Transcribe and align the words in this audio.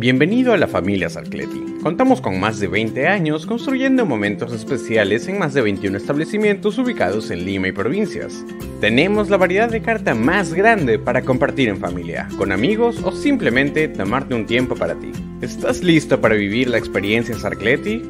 Bienvenido 0.00 0.54
a 0.54 0.56
la 0.56 0.66
familia 0.66 1.10
Sarcleti. 1.10 1.62
Contamos 1.82 2.22
con 2.22 2.40
más 2.40 2.58
de 2.58 2.68
20 2.68 3.06
años 3.06 3.44
construyendo 3.44 4.06
momentos 4.06 4.50
especiales 4.50 5.28
en 5.28 5.38
más 5.38 5.52
de 5.52 5.60
21 5.60 5.94
establecimientos 5.94 6.78
ubicados 6.78 7.30
en 7.30 7.44
Lima 7.44 7.68
y 7.68 7.72
provincias. 7.72 8.42
Tenemos 8.80 9.28
la 9.28 9.36
variedad 9.36 9.68
de 9.68 9.82
carta 9.82 10.14
más 10.14 10.54
grande 10.54 10.98
para 10.98 11.20
compartir 11.20 11.68
en 11.68 11.76
familia, 11.76 12.30
con 12.38 12.50
amigos 12.50 13.02
o 13.04 13.12
simplemente 13.12 13.88
tomarte 13.88 14.34
un 14.34 14.46
tiempo 14.46 14.74
para 14.74 14.94
ti. 14.94 15.12
¿Estás 15.42 15.82
listo 15.82 16.18
para 16.18 16.34
vivir 16.34 16.70
la 16.70 16.78
experiencia 16.78 17.38
Sarcleti? 17.38 18.00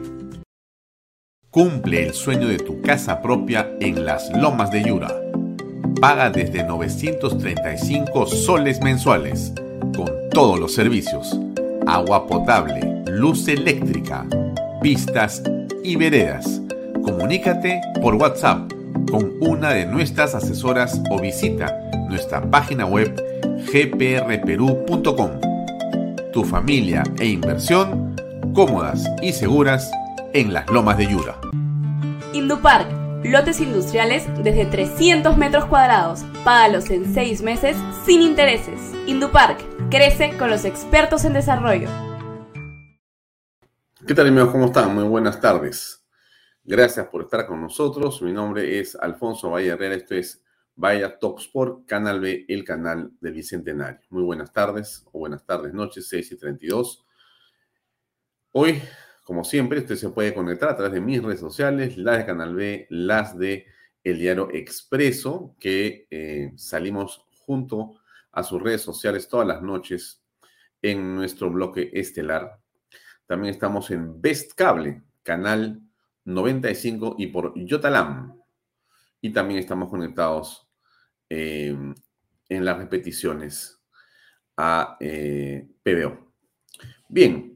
Cumple 1.50 2.06
el 2.06 2.14
sueño 2.14 2.46
de 2.46 2.58
tu 2.58 2.80
casa 2.82 3.20
propia 3.20 3.68
en 3.80 4.04
las 4.04 4.30
Lomas 4.36 4.70
de 4.70 4.84
Yura. 4.84 5.12
Paga 6.00 6.30
desde 6.30 6.62
935 6.62 8.26
soles 8.28 8.80
mensuales, 8.80 9.52
con 9.96 10.08
todos 10.30 10.60
los 10.60 10.72
servicios 10.72 11.36
agua 11.94 12.26
potable, 12.26 13.02
luz 13.06 13.48
eléctrica, 13.48 14.24
pistas 14.80 15.42
y 15.82 15.96
veredas. 15.96 16.60
Comunícate 17.02 17.80
por 18.00 18.14
WhatsApp 18.14 18.72
con 19.10 19.32
una 19.40 19.70
de 19.70 19.86
nuestras 19.86 20.34
asesoras 20.34 21.00
o 21.10 21.20
visita 21.20 21.76
nuestra 22.08 22.40
página 22.48 22.86
web 22.86 23.14
gprperú.com. 23.72 25.30
Tu 26.32 26.44
familia 26.44 27.02
e 27.18 27.26
inversión 27.26 28.14
cómodas 28.54 29.04
y 29.20 29.32
seguras 29.32 29.90
en 30.32 30.52
las 30.52 30.68
lomas 30.70 30.96
de 30.96 31.08
Yura. 31.08 31.36
Indupark, 32.32 32.86
lotes 33.24 33.60
industriales 33.60 34.26
desde 34.42 34.66
300 34.66 35.36
metros 35.36 35.66
cuadrados. 35.66 36.24
Págalos 36.44 36.90
en 36.90 37.12
6 37.12 37.42
meses 37.42 37.76
sin 38.04 38.22
intereses. 38.22 38.78
Indupark 39.06 39.60
Crece 39.90 40.36
con 40.38 40.50
los 40.50 40.64
expertos 40.64 41.24
en 41.24 41.32
desarrollo. 41.32 41.88
¿Qué 44.06 44.14
tal 44.14 44.28
amigos? 44.28 44.50
¿Cómo 44.50 44.66
están? 44.66 44.94
Muy 44.94 45.04
buenas 45.04 45.40
tardes. 45.40 46.06
Gracias 46.62 47.08
por 47.08 47.22
estar 47.22 47.44
con 47.46 47.60
nosotros. 47.60 48.22
Mi 48.22 48.32
nombre 48.32 48.78
es 48.78 48.94
Alfonso 48.94 49.50
Valle 49.50 49.70
Herrera. 49.70 49.96
Esto 49.96 50.14
es 50.14 50.44
Vaya 50.76 51.18
Top 51.18 51.40
Sport, 51.40 51.86
Canal 51.86 52.20
B, 52.20 52.46
el 52.48 52.64
canal 52.64 53.10
del 53.20 53.34
Bicentenario. 53.34 54.00
Muy 54.10 54.22
buenas 54.22 54.52
tardes 54.52 55.04
o 55.12 55.18
buenas 55.18 55.44
tardes, 55.44 55.74
noches, 55.74 56.08
6 56.08 56.32
y 56.32 56.36
32. 56.38 57.04
Hoy, 58.52 58.80
como 59.24 59.44
siempre, 59.44 59.80
usted 59.80 59.96
se 59.96 60.10
puede 60.10 60.34
conectar 60.34 60.70
a 60.70 60.76
través 60.76 60.92
de 60.92 61.00
mis 61.00 61.22
redes 61.22 61.40
sociales, 61.40 61.96
las 61.96 62.18
de 62.18 62.26
Canal 62.26 62.54
B, 62.54 62.86
las 62.90 63.38
de 63.38 63.66
El 64.02 64.18
Diario 64.18 64.48
Expreso, 64.52 65.54
que 65.58 66.06
eh, 66.10 66.52
salimos 66.56 67.24
junto 67.46 68.00
a 68.32 68.42
sus 68.42 68.62
redes 68.62 68.82
sociales 68.82 69.28
todas 69.28 69.46
las 69.46 69.62
noches 69.62 70.22
en 70.82 71.14
nuestro 71.14 71.50
bloque 71.50 71.90
estelar. 71.92 72.58
También 73.26 73.54
estamos 73.54 73.90
en 73.90 74.20
Best 74.20 74.54
Cable, 74.54 75.02
canal 75.22 75.80
95 76.24 77.16
y 77.18 77.28
por 77.28 77.52
Yotalam. 77.56 78.40
Y 79.20 79.30
también 79.30 79.60
estamos 79.60 79.90
conectados 79.90 80.66
eh, 81.28 81.76
en 82.48 82.64
las 82.64 82.78
repeticiones 82.78 83.80
a 84.56 84.96
eh, 85.00 85.68
PBO. 85.82 86.32
Bien, 87.08 87.49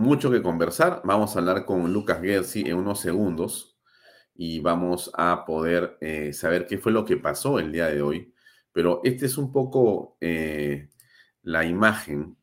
mucho 0.00 0.30
que 0.30 0.42
conversar. 0.42 1.02
Vamos 1.04 1.36
a 1.36 1.38
hablar 1.38 1.64
con 1.64 1.92
Lucas 1.92 2.20
Gersi 2.20 2.62
en 2.62 2.76
unos 2.76 3.00
segundos 3.00 3.78
y 4.34 4.60
vamos 4.60 5.10
a 5.14 5.44
poder 5.44 5.98
eh, 6.00 6.32
saber 6.32 6.66
qué 6.66 6.78
fue 6.78 6.92
lo 6.92 7.04
que 7.04 7.18
pasó 7.18 7.58
el 7.58 7.70
día 7.72 7.86
de 7.86 8.00
hoy 8.02 8.32
pero 8.72 9.00
esta 9.04 9.26
es 9.26 9.36
un 9.36 9.52
poco 9.52 10.16
eh, 10.20 10.88
la 11.42 11.64
imagen 11.64 12.36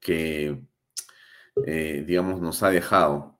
que, 0.00 0.60
eh, 1.66 2.04
digamos, 2.06 2.40
nos 2.40 2.62
ha 2.62 2.70
dejado, 2.70 3.38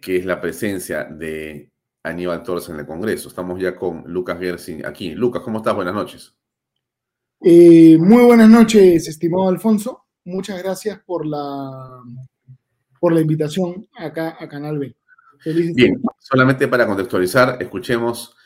que 0.00 0.16
es 0.16 0.24
la 0.24 0.40
presencia 0.40 1.04
de 1.04 1.72
Aníbal 2.02 2.42
Torres 2.42 2.68
en 2.68 2.78
el 2.78 2.86
Congreso. 2.86 3.28
Estamos 3.28 3.60
ya 3.60 3.74
con 3.74 4.04
Lucas 4.06 4.38
Gersi 4.38 4.82
aquí. 4.84 5.14
Lucas, 5.14 5.42
¿cómo 5.42 5.58
estás? 5.58 5.74
Buenas 5.74 5.94
noches. 5.94 6.34
muy 7.40 8.22
buenas 8.22 8.48
noches, 8.48 9.08
estimado 9.08 9.48
Alfonso. 9.48 10.07
Muchas 10.28 10.62
gracias 10.62 11.00
por 11.06 11.26
la, 11.26 12.02
por 13.00 13.12
la 13.12 13.20
invitación 13.20 13.88
acá 13.96 14.36
a 14.38 14.48
Canal 14.48 14.78
B. 14.78 14.94
Bien, 15.74 16.02
solamente 16.18 16.68
para 16.68 16.86
contextualizar, 16.86 17.56
escuchemos 17.62 18.36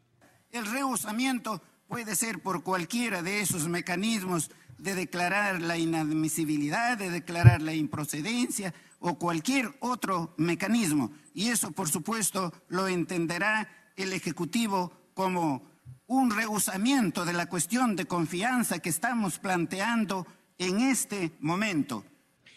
El 0.53 0.67
rehusamiento 0.67 1.63
puede 1.89 2.15
ser 2.15 2.41
por 2.41 2.63
cualquiera 2.63 3.23
de 3.23 3.41
esos 3.41 3.69
mecanismos 3.69 4.51
de 4.79 4.95
declarar 4.95 5.61
la 5.61 5.77
inadmisibilidad, 5.77 6.97
de 6.97 7.11
declarar 7.11 7.63
la 7.63 7.75
improcedencia 7.75 8.73
o 8.99 9.19
cualquier 9.19 9.77
otro 9.81 10.35
mecanismo. 10.37 11.13
Y 11.35 11.49
eso, 11.49 11.73
por 11.73 11.89
supuesto, 11.89 12.53
lo 12.69 12.89
entenderá 12.89 13.69
el 13.97 14.13
Ejecutivo 14.13 14.93
como 15.15 15.69
un 16.07 16.31
rehusamiento 16.31 17.25
de 17.25 17.33
la 17.33 17.47
cuestión 17.47 17.95
de 17.95 18.07
confianza 18.07 18.79
que 18.79 18.89
estamos 18.89 19.39
planteando 19.39 20.27
en 20.59 20.81
este 20.81 21.33
momento. 21.41 22.05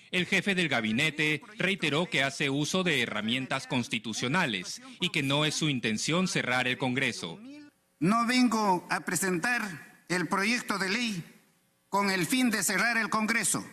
El 0.09 0.25
jefe 0.25 0.55
del 0.55 0.67
gabinete 0.67 1.41
reiteró 1.57 2.09
que 2.09 2.23
hace 2.23 2.49
uso 2.49 2.83
de 2.83 3.01
herramientas 3.01 3.65
constitucionales 3.67 4.81
y 4.99 5.09
que 5.09 5.23
no 5.23 5.45
es 5.45 5.55
su 5.55 5.69
intención 5.69 6.27
cerrar 6.27 6.67
el 6.67 6.77
Congreso. 6.77 7.39
No 7.99 8.25
vengo 8.25 8.85
a 8.89 9.01
presentar 9.01 10.03
el 10.09 10.27
proyecto 10.27 10.77
de 10.77 10.89
ley 10.89 11.23
con 11.88 12.09
el 12.09 12.25
fin 12.25 12.49
de 12.49 12.63
cerrar 12.63 12.97
el 12.97 13.09
Congreso. 13.09 13.65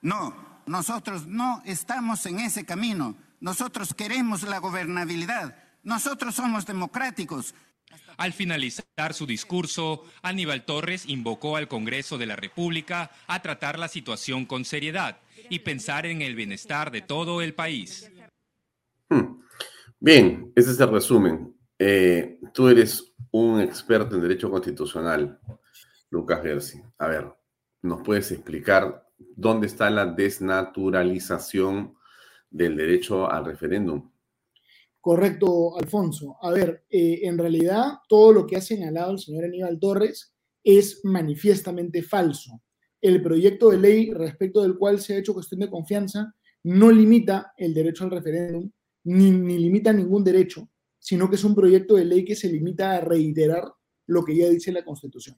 No, 0.00 0.45
nosotros 0.66 1.26
no 1.26 1.62
estamos 1.64 2.26
en 2.26 2.40
ese 2.40 2.64
camino. 2.64 3.16
Nosotros 3.40 3.94
queremos 3.94 4.42
la 4.42 4.58
gobernabilidad. 4.58 5.56
Nosotros 5.82 6.34
somos 6.34 6.66
democráticos. 6.66 7.54
Al 8.16 8.32
finalizar 8.32 9.14
su 9.14 9.26
discurso, 9.26 10.04
Aníbal 10.22 10.64
Torres 10.64 11.06
invocó 11.06 11.56
al 11.56 11.68
Congreso 11.68 12.18
de 12.18 12.26
la 12.26 12.34
República 12.34 13.10
a 13.26 13.42
tratar 13.42 13.78
la 13.78 13.88
situación 13.88 14.46
con 14.46 14.64
seriedad 14.64 15.20
y 15.50 15.60
pensar 15.60 16.06
en 16.06 16.22
el 16.22 16.34
bienestar 16.34 16.90
de 16.90 17.02
todo 17.02 17.42
el 17.42 17.54
país. 17.54 18.10
Hmm. 19.08 19.42
Bien, 20.00 20.52
ese 20.56 20.72
es 20.72 20.80
el 20.80 20.90
resumen. 20.90 21.54
Eh, 21.78 22.40
tú 22.52 22.68
eres 22.68 23.12
un 23.30 23.60
experto 23.60 24.16
en 24.16 24.22
derecho 24.22 24.50
constitucional, 24.50 25.38
Lucas 26.10 26.42
Gersi. 26.42 26.82
A 26.98 27.06
ver, 27.06 27.32
¿nos 27.82 28.02
puedes 28.02 28.32
explicar 28.32 29.05
dónde 29.18 29.66
está 29.66 29.90
la 29.90 30.06
desnaturalización 30.06 31.94
del 32.50 32.76
derecho 32.76 33.30
al 33.30 33.44
referéndum? 33.44 34.10
Correcto, 35.00 35.76
Alfonso. 35.78 36.36
A 36.42 36.50
ver, 36.50 36.84
eh, 36.90 37.20
en 37.22 37.38
realidad 37.38 37.98
todo 38.08 38.32
lo 38.32 38.46
que 38.46 38.56
ha 38.56 38.60
señalado 38.60 39.12
el 39.12 39.18
señor 39.18 39.44
Aníbal 39.44 39.78
Torres 39.78 40.34
es 40.64 41.00
manifiestamente 41.04 42.02
falso 42.02 42.60
el 43.00 43.22
proyecto 43.22 43.70
de 43.70 43.78
ley 43.78 44.10
respecto 44.12 44.62
del 44.62 44.76
cual 44.76 45.00
se 45.00 45.14
ha 45.14 45.18
hecho 45.18 45.34
cuestión 45.34 45.60
de 45.60 45.70
confianza 45.70 46.34
no 46.64 46.90
limita 46.90 47.52
el 47.56 47.72
derecho 47.72 48.04
al 48.04 48.10
referéndum, 48.10 48.70
ni, 49.04 49.30
limita 49.30 49.92
ningún 49.92 50.24
derecho, 50.24 50.68
sino 50.98 51.30
que 51.30 51.36
es 51.36 51.44
un 51.44 51.54
proyecto 51.54 51.94
de 51.94 52.04
ley 52.04 52.24
que 52.24 52.34
se 52.34 52.50
limita 52.50 52.96
a 52.96 53.00
reiterar 53.00 53.62
lo 54.06 54.24
que 54.24 54.36
ya 54.36 54.48
dice 54.48 54.72
la 54.72 54.84
Constitución. 54.84 55.36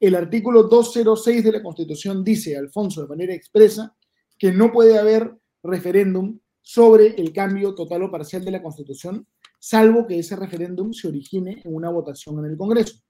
El 0.00 0.14
artículo 0.14 0.62
206 0.64 1.42
de 1.42 1.52
la 1.52 1.62
Constitución 1.62 2.22
dice, 2.22 2.56
Alfonso, 2.56 3.02
de 3.02 3.08
manera 3.08 3.34
expresa, 3.34 3.96
que 4.38 4.52
no 4.52 4.70
puede 4.70 4.96
haber 4.96 5.36
referéndum 5.62 6.38
sobre 6.62 7.20
el 7.20 7.32
cambio 7.32 7.74
total 7.74 8.04
o 8.04 8.10
parcial 8.10 8.44
de 8.44 8.52
la 8.52 8.62
Constitución, 8.62 9.26
salvo 9.58 10.06
que 10.06 10.20
ese 10.20 10.36
referéndum 10.36 10.92
se 10.92 11.08
origine 11.08 11.62
en 11.64 11.74
una 11.74 11.90
votación 11.90 12.38
en 12.38 12.52
el 12.52 12.56
Congreso. 12.56 13.00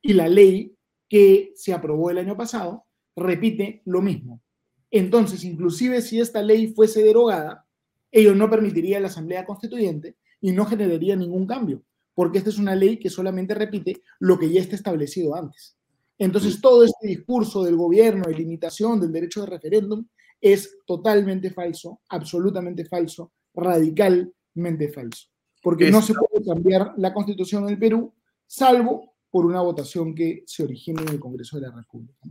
Y 0.00 0.14
la 0.14 0.28
ley 0.28 0.74
que 1.06 1.52
se 1.54 1.74
aprobó 1.74 2.10
el 2.10 2.18
año 2.18 2.36
pasado 2.36 2.86
repite 3.14 3.82
lo 3.84 4.00
mismo. 4.00 4.42
Entonces, 4.90 5.44
inclusive 5.44 6.00
si 6.00 6.18
esta 6.18 6.40
ley 6.40 6.68
fuese 6.68 7.02
derogada, 7.02 7.66
ello 8.10 8.34
no 8.34 8.48
permitiría 8.48 9.00
la 9.00 9.08
Asamblea 9.08 9.44
Constituyente 9.44 10.16
y 10.40 10.52
no 10.52 10.64
generaría 10.64 11.14
ningún 11.14 11.46
cambio, 11.46 11.82
porque 12.14 12.38
esta 12.38 12.48
es 12.48 12.58
una 12.58 12.74
ley 12.74 12.98
que 12.98 13.10
solamente 13.10 13.54
repite 13.54 14.02
lo 14.18 14.38
que 14.38 14.50
ya 14.50 14.60
está 14.60 14.76
establecido 14.76 15.34
antes. 15.34 15.77
Entonces, 16.18 16.60
todo 16.60 16.84
este 16.84 17.06
discurso 17.06 17.62
del 17.62 17.76
gobierno 17.76 18.24
de 18.26 18.34
limitación 18.34 19.00
del 19.00 19.12
derecho 19.12 19.42
de 19.42 19.46
referéndum 19.46 20.04
es 20.40 20.78
totalmente 20.86 21.50
falso, 21.50 22.00
absolutamente 22.08 22.84
falso, 22.84 23.32
radicalmente 23.54 24.88
falso, 24.88 25.28
porque 25.62 25.90
no 25.90 26.02
se 26.02 26.14
puede 26.14 26.44
cambiar 26.44 26.94
la 26.96 27.12
constitución 27.12 27.66
del 27.66 27.78
Perú, 27.78 28.12
salvo 28.46 29.14
por 29.30 29.46
una 29.46 29.60
votación 29.60 30.14
que 30.14 30.42
se 30.46 30.64
origine 30.64 31.02
en 31.02 31.08
el 31.08 31.20
Congreso 31.20 31.58
de 31.58 31.68
la 31.68 31.74
República. 31.74 32.26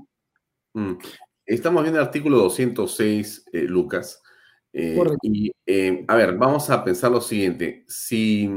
Mm. 0.74 0.94
Estamos 1.46 1.82
viendo 1.84 2.00
el 2.00 2.06
artículo 2.06 2.38
206, 2.40 3.46
eh, 3.54 3.62
Lucas. 3.62 4.22
Eh, 4.74 5.02
y, 5.22 5.52
eh, 5.66 6.04
a 6.08 6.16
ver, 6.16 6.38
vamos 6.38 6.70
a 6.70 6.84
pensar 6.84 7.10
lo 7.10 7.22
siguiente. 7.22 7.86
Si 7.88 8.50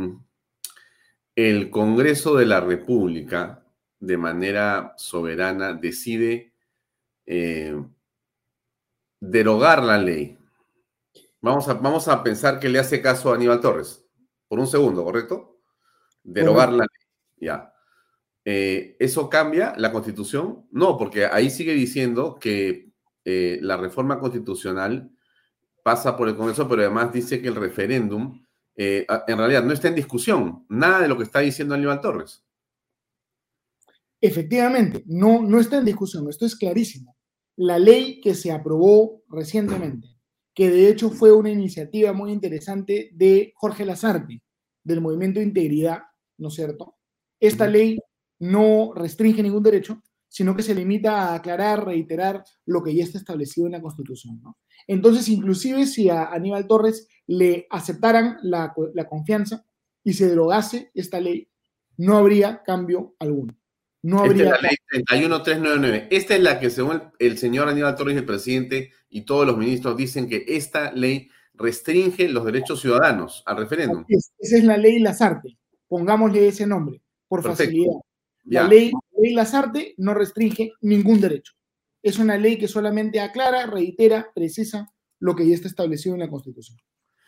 el 1.37 1.71
Congreso 1.71 2.35
de 2.35 2.47
la 2.47 2.61
República, 2.61 3.65
de 4.01 4.17
manera 4.17 4.95
soberana, 4.97 5.75
decide 5.75 6.53
derogar 9.21 9.83
la 9.83 9.99
ley, 9.99 10.39
vamos 11.41 11.69
a, 11.69 11.75
vamos 11.75 12.09
a 12.09 12.23
pensar 12.23 12.59
que 12.59 12.69
le 12.69 12.79
hace 12.79 13.01
caso 13.01 13.31
a 13.31 13.35
Aníbal 13.35 13.61
Torres, 13.61 14.05
por 14.49 14.59
un 14.59 14.67
segundo, 14.67 15.05
¿correcto? 15.05 15.61
Derogar 16.23 16.73
la 16.73 16.85
ley, 16.85 17.47
ya. 17.49 17.73
Eh, 18.45 18.97
¿Eso 18.99 19.29
cambia 19.29 19.75
la 19.77 19.93
constitución? 19.93 20.67
No, 20.71 20.97
porque 20.97 21.27
ahí 21.27 21.51
sigue 21.51 21.75
diciendo 21.75 22.39
que 22.41 22.91
eh, 23.25 23.59
la 23.61 23.77
reforma 23.77 24.19
constitucional 24.19 25.11
pasa 25.85 26.17
por 26.17 26.29
el 26.29 26.37
Congreso, 26.37 26.67
pero 26.69 26.83
además 26.83 27.13
dice 27.13 27.41
que 27.43 27.49
el 27.49 27.55
referéndum 27.55 28.43
eh, 28.77 29.07
en 29.27 29.39
realidad 29.39 29.63
no 29.63 29.73
está 29.73 29.89
en 29.89 29.95
discusión, 29.95 30.65
nada 30.69 31.01
de 31.01 31.09
lo 31.09 31.19
que 31.19 31.25
está 31.25 31.41
diciendo 31.41 31.75
Aníbal 31.75 32.01
Torres. 32.01 32.45
Efectivamente, 34.21 35.03
no, 35.07 35.43
no 35.43 35.61
está 35.61 35.79
en 35.79 35.85
discusión, 35.85 36.29
esto 36.29 36.47
es 36.47 36.57
clarísimo. 36.57 37.17
La 37.57 37.79
ley 37.79 38.21
que 38.21 38.35
se 38.35 38.53
aprobó 38.53 39.23
recientemente, 39.29 40.09
que 40.55 40.71
de 40.71 40.89
hecho 40.89 41.11
fue 41.11 41.33
una 41.33 41.51
iniciativa 41.51 42.13
muy 42.13 42.33
interesante 42.33 43.11
de 43.15 43.53
Jorge 43.57 43.85
Lazarte, 43.85 44.43
del 44.85 45.01
Movimiento 45.01 45.41
de 45.41 45.47
Integridad, 45.47 46.01
¿no 46.39 46.49
es 46.49 46.55
cierto? 46.55 46.97
Esta 47.39 47.67
ley 47.67 47.99
no 48.39 48.93
restringe 48.95 49.43
ningún 49.43 49.63
derecho, 49.63 50.03
sino 50.29 50.55
que 50.55 50.63
se 50.63 50.75
limita 50.75 51.33
a 51.33 51.35
aclarar, 51.35 51.85
reiterar 51.85 52.45
lo 52.65 52.83
que 52.83 52.95
ya 52.95 53.05
está 53.05 53.19
establecido 53.19 53.67
en 53.67 53.73
la 53.73 53.83
Constitución. 53.83 54.41
Entonces, 54.87 55.29
inclusive 55.29 55.87
si 55.87 56.09
a 56.09 56.27
Aníbal 56.27 56.67
Torres 56.67 57.09
le 57.27 57.67
aceptaran 57.71 58.39
la, 58.43 58.73
confianza 59.09 59.65
y 60.05 60.13
se 60.13 60.29
derogase 60.29 60.91
esta 60.95 61.21
ley, 61.21 61.49
no 61.97 62.17
habría 62.17 62.63
cambio 62.63 63.15
alguno. 63.19 63.60
No 64.03 64.21
habría... 64.21 64.45
Esta 64.45 64.57
es 64.57 64.63
la 64.63 64.69
ley 64.69 64.77
31399. 64.91 66.09
Esta 66.11 66.35
es 66.35 66.43
la 66.43 66.61
que, 66.61 66.71
según 66.71 67.03
el, 67.19 67.39
señor 67.39 67.69
Aníbal 67.69 67.97
Torres, 67.97 68.17
el 68.17 68.25
presidente 68.25 68.93
y 69.09 69.23
todos 69.23 69.47
los 69.47 69.57
ministros, 69.57 69.97
dicen 69.97 70.29
que 70.29 70.45
esta 70.49 70.93
ley 70.93 71.29
restringe 71.55 72.29
los 72.29 72.45
derechos 72.45 72.81
ciudadanos 72.81 73.43
al 73.47 73.59
referéndum. 73.59 74.05
esa 74.09 74.57
es 74.57 74.65
la 74.65 74.77
ley 74.77 74.99
Lazarte. 74.99 75.59
Pongámosle 75.89 76.49
ese 76.49 76.67
nombre, 76.67 77.03
por 77.29 77.43
facilidad. 77.43 77.93
La 78.45 78.67
ley, 78.67 78.91
ley 79.19 79.35
Lazarte 79.35 79.95
no 79.99 80.15
restringe 80.15 80.73
ningún 80.81 81.21
derecho. 81.21 81.53
Es 82.03 82.19
una 82.19 82.39
ley 82.39 82.57
que 82.57 82.69
solamente 82.69 83.21
aclara, 83.21 83.67
reitera, 83.67 84.31
precisa 84.35 84.89
lo 85.19 85.37
que 85.37 85.47
ya 85.47 85.55
está 85.55 85.69
establecido 85.69 86.15
en 86.15 86.21
la 86.21 86.31
Constitución. 86.31 86.79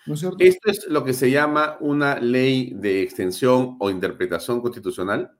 ¿No 0.06 0.14
es 0.14 0.20
cierto? 0.20 0.38
¿Esto 0.40 0.70
es 0.70 0.86
lo 0.88 1.04
que 1.04 1.12
se 1.12 1.30
llama 1.30 1.76
una 1.80 2.18
ley 2.18 2.72
de 2.74 3.02
extensión 3.02 3.76
o 3.78 3.90
interpretación 3.90 4.62
constitucional? 4.62 5.30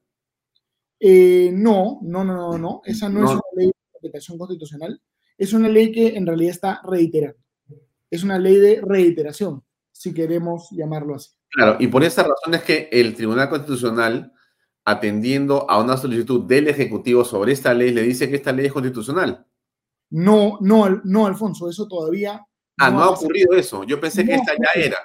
Eh, 1.04 1.50
no, 1.52 1.99
no, 2.02 2.23
no, 2.23 2.37
no, 2.37 2.59
no. 2.59 2.82
Esa 2.85 3.09
no, 3.09 3.25
es 3.25 3.30
una 3.32 3.42
ley 3.56 3.66
de 3.66 3.73
interpretación 3.88 4.38
constitucional. 4.38 5.02
Es 5.37 5.52
una 5.52 5.68
ley 5.68 5.90
que 5.90 6.16
en 6.16 6.25
realidad 6.25 6.52
está 6.52 6.80
reiterando. 6.85 7.40
Es 8.09 8.23
una 8.23 8.38
ley 8.38 8.56
de 8.56 8.80
reiteración, 8.80 9.64
si 9.90 10.14
queremos 10.14 10.68
llamarlo 10.71 11.16
así. 11.16 11.30
Claro, 11.49 11.76
y 11.80 11.88
por 11.88 12.04
esa 12.04 12.23
razón 12.23 12.54
es 12.54 12.62
que 12.62 12.88
el 12.92 13.16
Tribunal 13.16 13.49
Constitucional 13.49 14.32
atendiendo 14.85 15.68
a 15.68 15.80
una 15.80 15.97
solicitud 15.97 16.44
del 16.44 16.68
Ejecutivo 16.68 17.25
sobre 17.25 17.52
esta 17.52 17.75
ley, 17.75 17.90
le 17.90 18.02
dice 18.02 18.28
que 18.28 18.37
esta 18.37 18.52
ley 18.52 18.66
es 18.66 18.73
constitucional. 18.73 19.44
No, 20.11 20.59
no, 20.61 21.00
no, 21.04 21.26
Alfonso, 21.26 21.68
eso 21.68 21.88
todavía. 21.88 22.44
Ah, 22.78 22.90
no, 22.90 23.02
ha 23.02 23.11
ocurrido 23.11 23.54
eso. 23.54 23.85
Yo 23.85 24.00
pensé 24.00 24.25
que 24.25 24.35
esta 24.35 24.52
ya 24.54 24.80
era. 24.80 24.99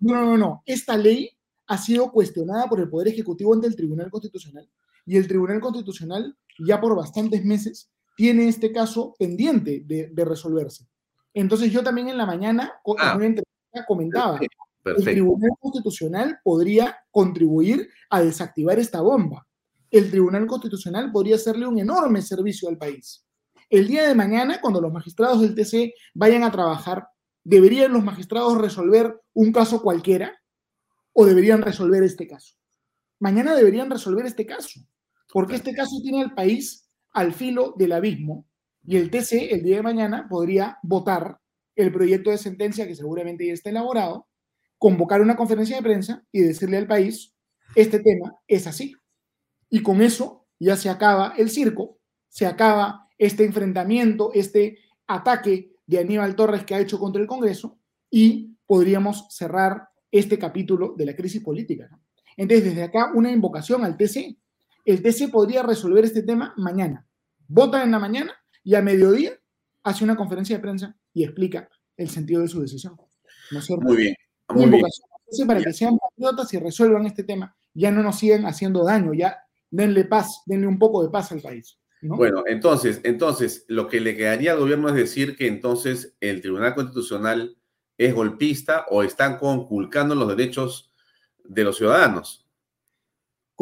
No, 0.00 0.24
no, 0.24 0.38
no. 0.38 0.62
Esta 0.66 0.96
ley 0.96 1.30
ha 1.66 1.78
sido 1.78 2.10
cuestionada 2.10 2.66
por 2.68 2.80
el 2.80 2.88
Poder 2.88 3.08
Ejecutivo 3.08 3.54
ante 3.54 3.66
el 3.66 3.76
Tribunal 3.76 4.10
Constitucional 4.10 4.68
y 5.06 5.16
el 5.16 5.28
Tribunal 5.28 5.60
Constitucional 5.60 6.36
ya 6.58 6.80
por 6.80 6.96
bastantes 6.96 7.44
meses 7.44 7.90
tiene 8.16 8.48
este 8.48 8.72
caso 8.72 9.14
pendiente 9.18 9.82
de, 9.84 10.24
resolverse. 10.24 10.86
Entonces 11.34 11.72
yo 11.72 11.82
también 11.82 12.08
en 12.08 12.18
la 12.18 12.26
mañana 12.26 12.72
ah. 12.98 13.18
comentaba, 13.86 14.38
el 14.84 15.04
Tribunal 15.04 15.50
Constitucional 15.60 16.40
podría 16.42 16.96
contribuir 17.10 17.88
a 18.10 18.20
desactivar 18.22 18.78
esta 18.78 19.00
bomba. 19.00 19.46
El 19.90 20.10
Tribunal 20.10 20.46
Constitucional 20.46 21.10
podría 21.12 21.36
hacerle 21.36 21.66
un 21.66 21.78
enorme 21.78 22.22
servicio 22.22 22.68
al 22.68 22.78
país. 22.78 23.26
El 23.70 23.88
día 23.88 24.06
de 24.06 24.14
mañana, 24.14 24.60
cuando 24.60 24.80
los 24.80 24.92
magistrados 24.92 25.40
del 25.40 25.54
TC 25.54 25.94
vayan 26.14 26.44
a 26.44 26.50
trabajar, 26.50 27.08
¿deberían 27.42 27.92
los 27.92 28.04
magistrados 28.04 28.58
resolver 28.58 29.18
un 29.32 29.52
caso 29.52 29.80
cualquiera 29.80 30.38
o 31.14 31.24
deberían 31.24 31.62
resolver 31.62 32.02
este 32.02 32.26
caso? 32.26 32.56
Mañana 33.18 33.54
deberían 33.54 33.90
resolver 33.90 34.26
este 34.26 34.44
caso. 34.44 34.80
Porque 35.32 35.56
este 35.56 35.74
caso 35.74 35.96
tiene 36.02 36.22
al 36.22 36.34
país 36.34 36.88
al 37.12 37.32
filo 37.32 37.74
del 37.76 37.92
abismo 37.92 38.46
y 38.84 38.96
el 38.96 39.10
TC 39.10 39.52
el 39.52 39.62
día 39.62 39.76
de 39.76 39.82
mañana 39.82 40.26
podría 40.28 40.78
votar 40.82 41.38
el 41.74 41.92
proyecto 41.92 42.30
de 42.30 42.38
sentencia 42.38 42.86
que 42.86 42.94
seguramente 42.94 43.46
ya 43.46 43.52
está 43.54 43.70
elaborado, 43.70 44.28
convocar 44.78 45.20
una 45.20 45.36
conferencia 45.36 45.76
de 45.76 45.82
prensa 45.82 46.24
y 46.30 46.40
decirle 46.40 46.76
al 46.76 46.86
país, 46.86 47.34
este 47.74 48.00
tema 48.00 48.34
es 48.46 48.66
así. 48.66 48.94
Y 49.70 49.82
con 49.82 50.02
eso 50.02 50.46
ya 50.58 50.76
se 50.76 50.90
acaba 50.90 51.34
el 51.38 51.48
circo, 51.48 51.98
se 52.28 52.46
acaba 52.46 53.08
este 53.16 53.44
enfrentamiento, 53.44 54.32
este 54.34 54.78
ataque 55.06 55.76
de 55.86 55.98
Aníbal 55.98 56.36
Torres 56.36 56.64
que 56.64 56.74
ha 56.74 56.80
hecho 56.80 56.98
contra 56.98 57.22
el 57.22 57.28
Congreso 57.28 57.78
y 58.10 58.56
podríamos 58.66 59.26
cerrar 59.30 59.88
este 60.10 60.38
capítulo 60.38 60.94
de 60.96 61.06
la 61.06 61.16
crisis 61.16 61.42
política. 61.42 61.88
Entonces, 62.36 62.66
desde 62.66 62.82
acá, 62.82 63.12
una 63.14 63.30
invocación 63.30 63.84
al 63.84 63.96
TC. 63.96 64.36
El 64.84 65.02
TC 65.02 65.30
podría 65.30 65.62
resolver 65.62 66.04
este 66.04 66.22
tema 66.22 66.54
mañana. 66.56 67.06
Vota 67.48 67.82
en 67.82 67.90
la 67.90 67.98
mañana 67.98 68.34
y 68.64 68.74
a 68.74 68.82
mediodía 68.82 69.32
hace 69.82 70.04
una 70.04 70.16
conferencia 70.16 70.56
de 70.56 70.62
prensa 70.62 70.96
y 71.12 71.24
explica 71.24 71.68
el 71.96 72.08
sentido 72.08 72.42
de 72.42 72.48
su 72.48 72.60
decisión. 72.60 72.96
¿No 73.50 73.58
es 73.58 73.64
cierto? 73.64 73.84
Muy 73.84 73.96
bien. 73.96 74.14
Muy 74.48 74.82
para 75.46 75.62
que 75.62 75.72
sean 75.72 75.96
patriotas 75.98 76.52
y 76.52 76.58
resuelvan 76.58 77.06
este 77.06 77.24
tema. 77.24 77.56
Ya 77.74 77.90
no 77.90 78.02
nos 78.02 78.18
sigan 78.18 78.44
haciendo 78.44 78.84
daño, 78.84 79.14
ya 79.14 79.38
denle 79.70 80.04
paz, 80.04 80.42
denle 80.46 80.66
un 80.66 80.78
poco 80.78 81.02
de 81.02 81.10
paz 81.10 81.32
al 81.32 81.40
país. 81.40 81.78
Bueno, 82.02 82.42
entonces, 82.46 83.00
entonces, 83.04 83.64
lo 83.68 83.86
que 83.86 84.00
le 84.00 84.16
quedaría 84.16 84.52
al 84.52 84.58
gobierno 84.58 84.88
es 84.88 84.94
decir 84.94 85.36
que 85.36 85.46
entonces 85.46 86.16
el 86.20 86.40
Tribunal 86.40 86.74
Constitucional 86.74 87.56
es 87.96 88.12
golpista 88.12 88.86
o 88.90 89.04
están 89.04 89.38
conculcando 89.38 90.14
los 90.14 90.28
derechos 90.28 90.92
de 91.44 91.64
los 91.64 91.76
ciudadanos. 91.76 92.41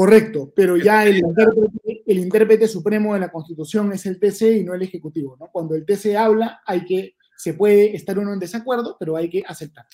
Correcto, 0.00 0.50
pero 0.56 0.78
ya 0.78 1.04
el 1.04 1.18
intérprete, 1.18 2.04
el 2.06 2.18
intérprete 2.20 2.66
supremo 2.66 3.12
de 3.12 3.20
la 3.20 3.30
Constitución 3.30 3.92
es 3.92 4.06
el 4.06 4.18
TC 4.18 4.60
y 4.60 4.64
no 4.64 4.72
el 4.72 4.80
Ejecutivo, 4.80 5.36
¿no? 5.38 5.48
Cuando 5.52 5.74
el 5.74 5.84
TC 5.84 6.16
habla, 6.16 6.62
hay 6.64 6.86
que, 6.86 7.16
se 7.36 7.52
puede 7.52 7.94
estar 7.94 8.18
uno 8.18 8.32
en 8.32 8.38
desacuerdo, 8.38 8.96
pero 8.98 9.14
hay 9.14 9.28
que 9.28 9.42
aceptar. 9.46 9.84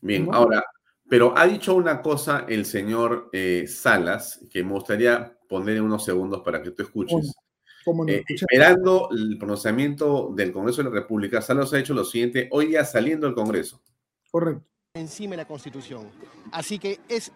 Bien, 0.00 0.26
ahora, 0.32 0.64
pero 1.06 1.36
ha 1.36 1.46
dicho 1.46 1.74
una 1.74 2.00
cosa 2.00 2.46
el 2.48 2.64
señor 2.64 3.28
eh, 3.34 3.66
Salas 3.68 4.40
que 4.50 4.64
me 4.64 4.72
gustaría 4.72 5.36
poner 5.50 5.76
en 5.76 5.82
unos 5.82 6.02
segundos 6.02 6.40
para 6.42 6.62
que 6.62 6.70
tú 6.70 6.82
escuches. 6.84 7.34
Eh, 8.08 8.24
esperando 8.26 9.10
el 9.10 9.36
pronunciamiento 9.36 10.32
del 10.34 10.50
Congreso 10.50 10.82
de 10.82 10.88
la 10.88 10.94
República, 10.94 11.42
Salas 11.42 11.74
ha 11.74 11.78
hecho 11.78 11.92
lo 11.92 12.06
siguiente, 12.06 12.48
hoy 12.52 12.70
ya 12.70 12.86
saliendo 12.86 13.26
del 13.26 13.34
Congreso. 13.34 13.82
Correcto. 14.30 14.64
Encima 14.94 15.32
de 15.32 15.38
la 15.38 15.44
Constitución. 15.48 16.08
Así 16.52 16.78
que 16.78 17.00
es 17.08 17.32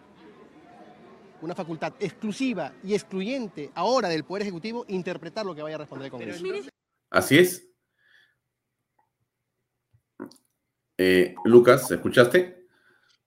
una 1.41 1.55
facultad 1.55 1.93
exclusiva 1.99 2.73
y 2.83 2.93
excluyente 2.93 3.71
ahora 3.75 4.09
del 4.09 4.23
Poder 4.23 4.43
Ejecutivo 4.43 4.85
interpretar 4.87 5.45
lo 5.45 5.55
que 5.55 5.61
vaya 5.61 5.75
a 5.75 5.79
responder 5.79 6.05
el 6.05 6.11
Congreso. 6.11 6.69
Así 7.09 7.37
es. 7.37 7.67
Eh, 10.97 11.33
Lucas, 11.45 11.89
¿escuchaste? 11.91 12.67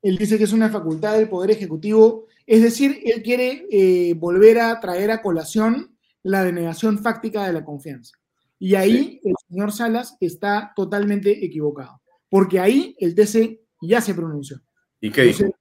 Él 0.02 0.18
dice 0.18 0.36
que 0.36 0.44
es 0.44 0.52
una 0.52 0.68
facultad 0.68 1.16
del 1.16 1.28
Poder 1.28 1.52
Ejecutivo, 1.52 2.26
es 2.46 2.62
decir, 2.62 3.00
él 3.04 3.22
quiere 3.22 3.66
eh, 3.70 4.14
volver 4.14 4.58
a 4.58 4.78
traer 4.80 5.10
a 5.10 5.22
colación 5.22 5.96
la 6.22 6.44
denegación 6.44 6.98
fáctica 6.98 7.46
de 7.46 7.52
la 7.52 7.64
confianza. 7.64 8.16
Y 8.58 8.74
ahí 8.74 9.20
el 9.24 9.34
señor 9.48 9.72
Salas 9.72 10.16
está 10.20 10.72
totalmente 10.76 11.44
equivocado, 11.44 12.00
porque 12.28 12.60
ahí 12.60 12.94
el 12.98 13.14
TC 13.14 13.60
ya 13.80 14.00
se 14.00 14.14
pronunció. 14.14 14.60
¿Y 15.00 15.10
qué 15.10 15.22
dice? 15.22 15.52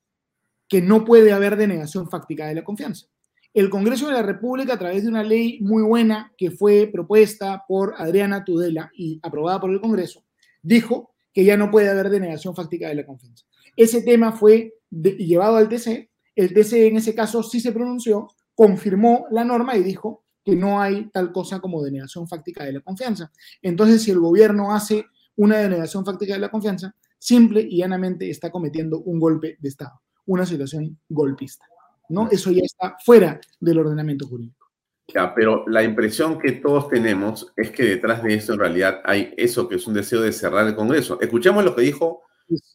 Que 0.72 0.82
no 0.82 1.04
puede 1.04 1.34
haber 1.34 1.58
denegación 1.58 2.10
fáctica 2.10 2.48
de 2.48 2.56
la 2.56 2.64
confianza. 2.64 3.08
El 3.54 3.70
Congreso 3.70 4.08
de 4.08 4.14
la 4.14 4.22
República, 4.22 4.76
a 4.76 4.80
través 4.80 5.04
de 5.04 5.10
una 5.10 5.22
ley 5.22 5.60
muy 5.60 5.84
buena 5.84 6.32
que 6.38 6.52
fue 6.52 6.90
propuesta 6.92 7.66
por 7.68 7.96
Adriana 7.98 8.46
Tudela 8.46 8.90
y 8.96 9.20
aprobada 9.22 9.60
por 9.60 9.72
el 9.72 9.82
Congreso, 9.82 10.24
dijo 10.62 11.14
que 11.34 11.44
ya 11.44 11.58
no 11.58 11.70
puede 11.70 11.90
haber 11.90 12.10
denegación 12.10 12.56
fáctica 12.56 12.88
de 12.88 12.96
la 12.96 13.06
confianza. 13.06 13.46
Ese 13.76 14.04
tema 14.04 14.32
fue 14.32 14.76
llevado 14.90 15.58
al 15.58 15.68
TC, 15.68 16.10
el 16.36 16.54
TC 16.54 16.88
en 16.88 16.96
ese 16.96 17.14
caso 17.14 17.44
sí 17.44 17.60
se 17.60 17.74
pronunció, 17.74 18.30
confirmó 18.56 19.26
la 19.32 19.44
norma 19.44 19.76
y 19.76 19.84
dijo 19.84 20.24
que 20.46 20.56
no 20.56 20.82
hay 20.82 21.10
tal 21.10 21.34
cosa 21.34 21.60
como 21.60 21.84
denegación 21.84 22.30
fáctica 22.30 22.64
de 22.64 22.74
la 22.74 22.80
confianza. 22.80 23.32
Entonces, 23.62 24.04
si 24.04 24.12
el 24.12 24.20
gobierno 24.20 24.74
hace 24.74 25.06
una 25.36 25.58
denegación 25.58 26.06
fáctica 26.06 26.34
de 26.34 26.40
la 26.40 26.50
confianza, 26.50 26.96
simple 27.20 27.62
y 27.62 27.78
llanamente 27.78 28.30
está 28.30 28.50
cometiendo 28.50 29.00
un 29.02 29.20
golpe 29.20 29.58
de 29.60 29.70
Estado, 29.70 30.02
una 30.26 30.46
situación 30.46 31.00
golpista. 31.10 31.66
¿no? 32.12 32.30
Eso 32.30 32.52
ya 32.52 32.62
está 32.64 32.98
fuera 33.04 33.40
del 33.60 33.80
ordenamiento 33.80 34.28
jurídico. 34.28 34.68
Ya, 35.14 35.34
pero 35.34 35.68
la 35.68 35.84
impresión 35.84 36.40
que 36.40 36.54
todos 36.54 36.88
tenemos 36.90 37.52
es 37.56 37.72
que 37.72 37.84
detrás 37.84 38.24
de 38.24 38.34
esto 38.34 38.54
en 38.54 38.60
realidad 38.60 39.02
hay 39.04 39.34
eso 39.38 39.68
que 39.68 39.76
es 39.76 39.88
un 39.88 39.94
deseo 39.94 40.22
de 40.22 40.32
cerrar 40.32 40.68
el 40.68 40.76
Congreso. 40.76 41.20
Escuchemos 41.20 41.64
lo 41.64 41.76
que 41.76 41.82
dijo 41.82 42.24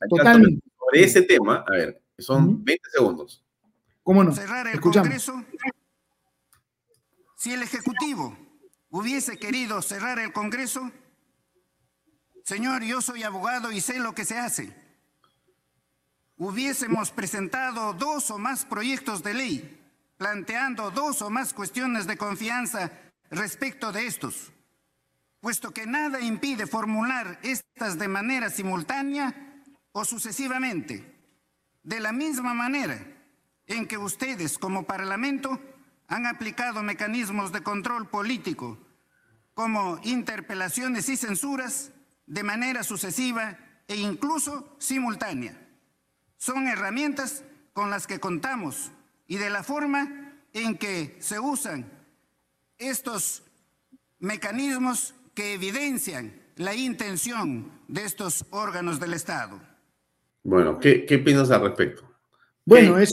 Totalmente 0.08 0.62
sobre 0.78 1.04
ese 1.04 1.22
tema, 1.22 1.64
a 1.66 1.70
ver, 1.70 2.02
son 2.18 2.64
20 2.64 2.90
segundos. 2.90 3.44
¿Cómo 4.02 4.24
no? 4.24 4.32
Cerrar 4.32 4.66
el 4.68 4.80
Congreso. 4.80 5.44
Si 7.36 7.52
el 7.52 7.62
Ejecutivo 7.62 8.36
hubiese 8.90 9.36
querido 9.36 9.82
cerrar 9.82 10.18
el 10.18 10.32
Congreso, 10.32 10.90
señor, 12.44 12.82
yo 12.84 13.02
soy 13.02 13.22
abogado 13.22 13.70
y 13.72 13.80
sé 13.80 13.98
lo 13.98 14.14
que 14.14 14.24
se 14.24 14.38
hace. 14.38 14.74
Hubiésemos 16.38 17.10
presentado 17.10 17.94
dos 17.94 18.30
o 18.30 18.36
más 18.36 18.66
proyectos 18.66 19.22
de 19.22 19.32
ley, 19.32 19.80
planteando 20.18 20.90
dos 20.90 21.22
o 21.22 21.30
más 21.30 21.54
cuestiones 21.54 22.06
de 22.06 22.18
confianza 22.18 22.92
respecto 23.30 23.90
de 23.90 24.06
estos, 24.06 24.52
puesto 25.40 25.72
que 25.72 25.86
nada 25.86 26.20
impide 26.20 26.66
formular 26.66 27.38
estas 27.42 27.98
de 27.98 28.08
manera 28.08 28.50
simultánea 28.50 29.62
o 29.92 30.04
sucesivamente, 30.04 31.10
de 31.82 32.00
la 32.00 32.12
misma 32.12 32.52
manera 32.52 32.98
en 33.66 33.86
que 33.86 33.96
ustedes 33.96 34.58
como 34.58 34.84
Parlamento 34.84 35.58
han 36.08 36.26
aplicado 36.26 36.82
mecanismos 36.82 37.50
de 37.50 37.62
control 37.62 38.08
político 38.08 38.78
como 39.54 39.98
interpelaciones 40.04 41.08
y 41.08 41.16
censuras 41.16 41.92
de 42.26 42.42
manera 42.42 42.84
sucesiva 42.84 43.58
e 43.88 43.96
incluso 43.96 44.76
simultánea. 44.78 45.65
Son 46.46 46.68
herramientas 46.68 47.42
con 47.72 47.90
las 47.90 48.06
que 48.06 48.20
contamos 48.20 48.92
y 49.26 49.36
de 49.36 49.50
la 49.50 49.64
forma 49.64 50.32
en 50.52 50.78
que 50.78 51.16
se 51.18 51.40
usan 51.40 51.90
estos 52.78 53.42
mecanismos 54.20 55.12
que 55.34 55.54
evidencian 55.54 56.40
la 56.54 56.76
intención 56.76 57.72
de 57.88 58.04
estos 58.04 58.46
órganos 58.50 59.00
del 59.00 59.14
Estado. 59.14 59.60
Bueno, 60.44 60.78
¿qué, 60.78 61.04
qué 61.04 61.16
opinas 61.16 61.50
al 61.50 61.62
respecto? 61.62 62.08
Bueno, 62.64 62.96
es, 62.96 63.12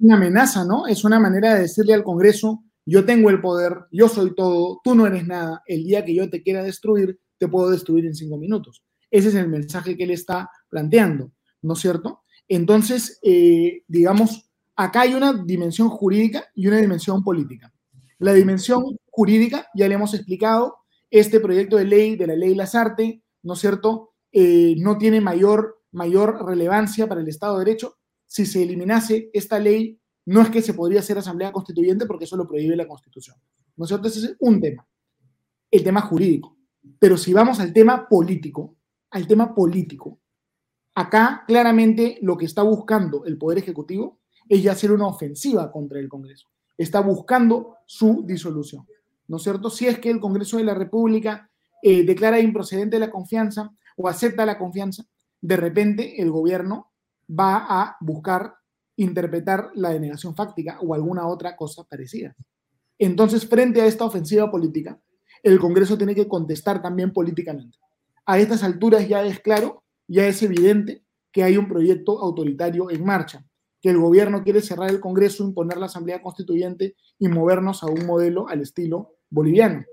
una 0.00 0.16
amenaza, 0.16 0.64
¿no? 0.64 0.88
Es 0.88 1.04
una 1.04 1.20
manera 1.20 1.54
de 1.54 1.60
decirle 1.60 1.94
al 1.94 2.02
Congreso, 2.02 2.64
yo 2.84 3.04
tengo 3.04 3.30
el 3.30 3.40
poder, 3.40 3.84
yo 3.92 4.08
soy 4.08 4.34
todo, 4.34 4.80
tú 4.82 4.96
no 4.96 5.06
eres 5.06 5.24
nada, 5.24 5.62
el 5.66 5.84
día 5.84 6.04
que 6.04 6.16
yo 6.16 6.28
te 6.28 6.42
quiera 6.42 6.64
destruir, 6.64 7.16
te 7.38 7.46
puedo 7.46 7.70
destruir 7.70 8.06
en 8.06 8.14
cinco 8.16 8.38
minutos. 8.38 8.82
Ese 9.08 9.28
es 9.28 9.36
el 9.36 9.46
mensaje 9.46 9.96
que 9.96 10.02
él 10.02 10.10
está 10.10 10.50
planteando, 10.68 11.30
¿no 11.62 11.74
es 11.74 11.78
cierto? 11.78 12.23
Entonces, 12.48 13.18
eh, 13.22 13.82
digamos, 13.88 14.50
acá 14.76 15.02
hay 15.02 15.14
una 15.14 15.32
dimensión 15.32 15.88
jurídica 15.88 16.46
y 16.54 16.66
una 16.66 16.78
dimensión 16.78 17.22
política. 17.22 17.72
La 18.18 18.32
dimensión 18.32 18.98
jurídica, 19.10 19.68
ya 19.74 19.88
le 19.88 19.94
hemos 19.94 20.14
explicado, 20.14 20.78
este 21.10 21.40
proyecto 21.40 21.76
de 21.76 21.84
ley, 21.84 22.16
de 22.16 22.26
la 22.26 22.36
ley 22.36 22.54
Lazarte, 22.54 23.22
¿no 23.42 23.54
es 23.54 23.60
cierto? 23.60 24.14
Eh, 24.32 24.74
no 24.78 24.98
tiene 24.98 25.20
mayor 25.20 25.84
mayor 25.94 26.44
relevancia 26.44 27.08
para 27.08 27.20
el 27.20 27.28
Estado 27.28 27.58
de 27.58 27.64
Derecho. 27.64 27.96
Si 28.26 28.44
se 28.44 28.62
eliminase 28.62 29.30
esta 29.32 29.58
ley, 29.58 29.98
no 30.26 30.42
es 30.42 30.50
que 30.50 30.60
se 30.60 30.74
podría 30.74 31.00
hacer 31.00 31.16
asamblea 31.16 31.52
constituyente 31.52 32.06
porque 32.06 32.24
eso 32.24 32.36
lo 32.36 32.46
prohíbe 32.46 32.76
la 32.76 32.88
Constitución. 32.88 33.36
¿No 33.76 33.84
es 33.84 33.88
cierto? 33.88 34.08
Ese 34.08 34.18
es 34.20 34.36
un 34.40 34.60
tema, 34.60 34.86
el 35.70 35.82
tema 35.82 36.00
jurídico. 36.02 36.56
Pero 36.98 37.16
si 37.16 37.32
vamos 37.32 37.60
al 37.60 37.72
tema 37.72 38.08
político, 38.08 38.76
al 39.10 39.26
tema 39.26 39.54
político, 39.54 40.20
acá 40.94 41.44
claramente 41.46 42.18
lo 42.22 42.36
que 42.36 42.46
está 42.46 42.62
buscando 42.62 43.24
el 43.24 43.38
Poder 43.38 43.58
Ejecutivo 43.58 44.20
es 44.48 44.62
ya 44.62 44.72
hacer 44.72 44.92
una 44.92 45.06
ofensiva 45.06 45.70
contra 45.72 45.98
el 45.98 46.08
Congreso. 46.08 46.48
Está 46.76 47.00
buscando 47.00 47.76
su 47.86 48.22
disolución. 48.24 48.86
¿No 49.26 49.38
es 49.38 49.42
cierto? 49.42 49.70
Si 49.70 49.86
es 49.86 49.98
que 49.98 50.10
el 50.10 50.20
Congreso 50.20 50.58
de 50.58 50.64
la 50.64 50.74
República 50.74 51.50
eh, 51.82 52.04
declara 52.04 52.40
improcedente 52.40 52.98
la 52.98 53.10
confianza 53.10 53.70
o 53.96 54.08
acepta 54.08 54.44
la 54.44 54.58
confianza, 54.58 55.04
de 55.40 55.56
repente 55.56 56.20
el 56.20 56.30
gobierno 56.30 56.92
va 57.28 57.66
a 57.68 57.96
buscar 58.00 58.54
interpretar 58.96 59.70
la 59.74 59.90
denegación 59.90 60.34
fáctica 60.36 60.78
o 60.80 60.94
alguna 60.94 61.26
otra 61.26 61.56
cosa 61.56 61.84
parecida. 61.84 62.34
Entonces, 62.98 63.46
frente 63.46 63.80
a 63.80 63.86
esta 63.86 64.04
ofensiva 64.04 64.50
política, 64.50 65.00
el 65.42 65.58
Congreso 65.58 65.98
tiene 65.98 66.14
que 66.14 66.28
contestar 66.28 66.80
también 66.80 67.12
políticamente. 67.12 67.78
A 68.24 68.38
estas 68.38 68.62
alturas 68.62 69.06
ya 69.08 69.22
es 69.24 69.40
claro, 69.40 69.83
ya 70.06 70.26
es 70.26 70.42
evidente 70.42 71.04
que 71.32 71.42
hay 71.42 71.56
un 71.56 71.68
proyecto 71.68 72.20
autoritario 72.20 72.90
en 72.90 73.04
marcha, 73.04 73.44
que 73.80 73.90
el 73.90 73.98
gobierno 73.98 74.42
quiere 74.42 74.60
cerrar 74.60 74.90
el 74.90 75.00
Congreso, 75.00 75.44
imponer 75.44 75.78
la 75.78 75.86
Asamblea 75.86 76.22
Constituyente 76.22 76.96
y 77.18 77.28
movernos 77.28 77.82
a 77.82 77.86
un 77.86 78.06
modelo 78.06 78.48
al 78.48 78.62
estilo 78.62 79.16
boliviano. 79.28 79.84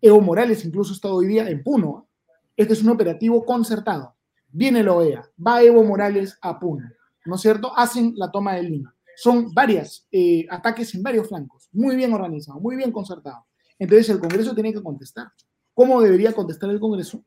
Evo 0.00 0.20
Morales 0.20 0.64
incluso 0.64 0.92
está 0.92 1.08
hoy 1.08 1.26
día 1.26 1.48
en 1.48 1.62
Puno. 1.62 2.08
Este 2.56 2.72
es 2.72 2.82
un 2.82 2.90
operativo 2.90 3.44
concertado. 3.44 4.16
Viene 4.48 4.82
la 4.82 4.92
OEA, 4.92 5.30
va 5.44 5.62
Evo 5.62 5.84
Morales 5.84 6.36
a 6.40 6.58
Puno, 6.58 6.88
¿no 7.24 7.34
es 7.36 7.40
cierto? 7.40 7.76
Hacen 7.76 8.14
la 8.16 8.30
toma 8.30 8.54
de 8.54 8.64
Lima. 8.64 8.94
Son 9.16 9.52
varios 9.52 10.06
eh, 10.12 10.46
ataques 10.50 10.94
en 10.94 11.02
varios 11.02 11.28
flancos, 11.28 11.68
muy 11.72 11.96
bien 11.96 12.12
organizados, 12.12 12.62
muy 12.62 12.76
bien 12.76 12.92
concertados. 12.92 13.44
Entonces 13.78 14.08
el 14.10 14.20
Congreso 14.20 14.54
tiene 14.54 14.72
que 14.72 14.82
contestar. 14.82 15.28
¿Cómo 15.74 16.00
debería 16.00 16.32
contestar 16.32 16.70
el 16.70 16.80
Congreso? 16.80 17.24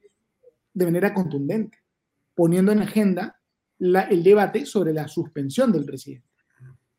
De 0.74 0.86
manera 0.86 1.14
contundente, 1.14 1.78
poniendo 2.36 2.72
en 2.72 2.80
agenda 2.80 3.40
el 3.80 4.24
debate 4.24 4.66
sobre 4.66 4.94
la 4.94 5.08
suspensión 5.08 5.72
del 5.72 5.86
presidente. 5.86 6.28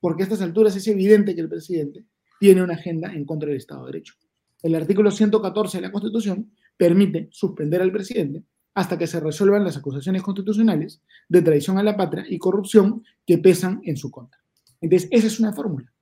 Porque 0.00 0.22
a 0.22 0.26
estas 0.26 0.42
alturas 0.42 0.74
es 0.74 0.86
evidente 0.88 1.34
que 1.34 1.40
el 1.40 1.48
presidente 1.48 2.04
tiene 2.40 2.62
una 2.62 2.74
agenda 2.74 3.12
en 3.12 3.24
contra 3.24 3.48
del 3.48 3.58
Estado 3.58 3.86
de 3.86 3.92
Derecho. 3.92 4.14
El 4.62 4.74
artículo 4.74 5.10
114 5.10 5.78
de 5.78 5.82
la 5.82 5.92
Constitución 5.92 6.50
permite 6.76 7.28
suspender 7.30 7.82
al 7.82 7.92
presidente 7.92 8.44
hasta 8.74 8.96
que 8.96 9.06
se 9.06 9.20
resuelvan 9.20 9.64
las 9.64 9.76
acusaciones 9.76 10.22
constitucionales 10.22 11.02
de 11.28 11.42
traición 11.42 11.78
a 11.78 11.82
la 11.82 11.96
patria 11.96 12.24
y 12.28 12.38
corrupción 12.38 13.04
que 13.26 13.38
pesan 13.38 13.80
en 13.84 13.96
su 13.96 14.10
contra. 14.10 14.40
Entonces, 14.80 15.08
esa 15.12 15.26
es 15.26 15.38
una 15.38 15.52
fórmula. 15.52 15.92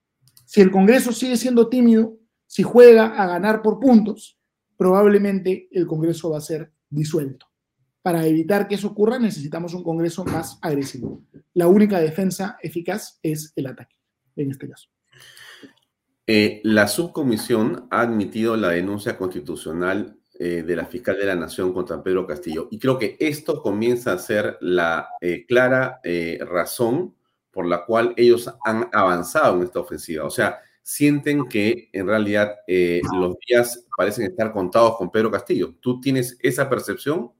Si 0.46 0.60
el 0.60 0.70
Congreso 0.70 1.12
sigue 1.12 1.36
siendo 1.36 1.68
tímido, 1.68 2.16
si 2.46 2.62
juega 2.62 3.06
a 3.06 3.26
ganar 3.26 3.60
por 3.60 3.80
puntos, 3.80 4.38
probablemente 4.76 5.68
el 5.72 5.86
Congreso 5.86 6.30
va 6.30 6.38
a 6.38 6.42
ser 6.42 6.72
disuelto. 6.88 7.46
Para 8.02 8.26
evitar 8.26 8.66
que 8.66 8.76
eso 8.76 8.88
ocurra, 8.88 9.18
necesitamos 9.18 9.74
un 9.74 9.84
Congreso 9.84 10.24
más 10.24 10.58
agresivo. 10.62 11.22
La 11.54 11.68
única 11.68 12.00
defensa 12.00 12.56
eficaz 12.62 13.18
es 13.22 13.52
el 13.56 13.66
ataque, 13.66 13.96
en 14.36 14.50
este 14.50 14.68
caso. 14.68 14.88
Eh, 16.26 16.60
la 16.62 16.86
subcomisión 16.86 17.88
ha 17.90 18.02
admitido 18.02 18.56
la 18.56 18.68
denuncia 18.68 19.18
constitucional 19.18 20.16
eh, 20.38 20.62
de 20.62 20.76
la 20.76 20.86
fiscal 20.86 21.18
de 21.18 21.26
la 21.26 21.34
Nación 21.34 21.72
contra 21.72 22.02
Pedro 22.02 22.24
Castillo. 22.24 22.68
Y 22.70 22.78
creo 22.78 22.98
que 22.98 23.16
esto 23.18 23.60
comienza 23.60 24.12
a 24.12 24.18
ser 24.18 24.56
la 24.60 25.08
eh, 25.20 25.44
clara 25.46 26.00
razón 26.40 27.16
por 27.50 27.66
la 27.66 27.84
cual 27.84 28.14
ellos 28.16 28.48
han 28.64 28.88
avanzado 28.92 29.56
en 29.56 29.64
esta 29.64 29.80
ofensiva. 29.80 30.24
O 30.24 30.30
sea, 30.30 30.60
sienten 30.82 31.48
que 31.48 31.90
en 31.92 32.06
realidad 32.06 32.54
los 33.12 33.36
días 33.46 33.84
parecen 33.96 34.26
estar 34.26 34.52
contados 34.52 34.96
con 34.96 35.10
Pedro 35.10 35.32
Castillo. 35.32 35.74
¿Tú 35.80 36.00
tienes 36.00 36.38
esa 36.40 36.70
percepción? 36.70 37.32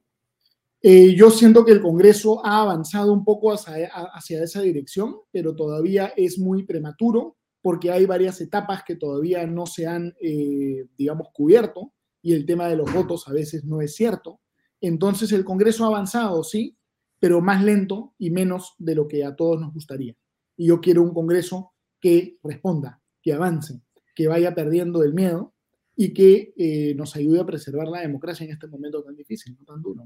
Yo 0.83 1.29
siento 1.29 1.63
que 1.63 1.71
el 1.71 1.81
Congreso 1.81 2.45
ha 2.45 2.61
avanzado 2.61 3.13
un 3.13 3.23
poco 3.23 3.51
hacia, 3.51 3.87
hacia 3.87 4.43
esa 4.43 4.61
dirección, 4.61 5.17
pero 5.31 5.55
todavía 5.55 6.13
es 6.17 6.39
muy 6.39 6.63
prematuro 6.63 7.37
porque 7.61 7.91
hay 7.91 8.05
varias 8.05 8.41
etapas 8.41 8.83
que 8.83 8.95
todavía 8.95 9.45
no 9.45 9.65
se 9.65 9.85
han, 9.85 10.15
eh, 10.19 10.87
digamos, 10.97 11.27
cubierto 11.33 11.93
y 12.21 12.33
el 12.33 12.45
tema 12.45 12.67
de 12.67 12.75
los 12.75 12.91
votos 12.91 13.27
a 13.27 13.33
veces 13.33 13.63
no 13.63 13.81
es 13.81 13.95
cierto. 13.95 14.41
Entonces 14.79 15.31
el 15.31 15.45
Congreso 15.45 15.83
ha 15.83 15.87
avanzado, 15.87 16.43
sí, 16.43 16.75
pero 17.19 17.39
más 17.39 17.63
lento 17.63 18.15
y 18.17 18.31
menos 18.31 18.73
de 18.79 18.95
lo 18.95 19.07
que 19.07 19.23
a 19.23 19.35
todos 19.35 19.61
nos 19.61 19.73
gustaría. 19.73 20.15
Y 20.57 20.67
yo 20.67 20.81
quiero 20.81 21.03
un 21.03 21.13
Congreso 21.13 21.73
que 21.99 22.39
responda, 22.43 23.01
que 23.21 23.33
avance, 23.33 23.81
que 24.15 24.27
vaya 24.27 24.55
perdiendo 24.55 25.03
el 25.03 25.13
miedo 25.13 25.53
y 25.95 26.13
que 26.13 26.53
eh, 26.57 26.93
nos 26.95 27.15
ayude 27.15 27.41
a 27.41 27.45
preservar 27.45 27.87
la 27.87 28.01
democracia 28.01 28.45
en 28.45 28.51
este 28.51 28.67
momento 28.67 29.03
tan 29.03 29.15
difícil, 29.15 29.55
no 29.59 29.65
tan 29.65 29.81
duro. 29.81 30.03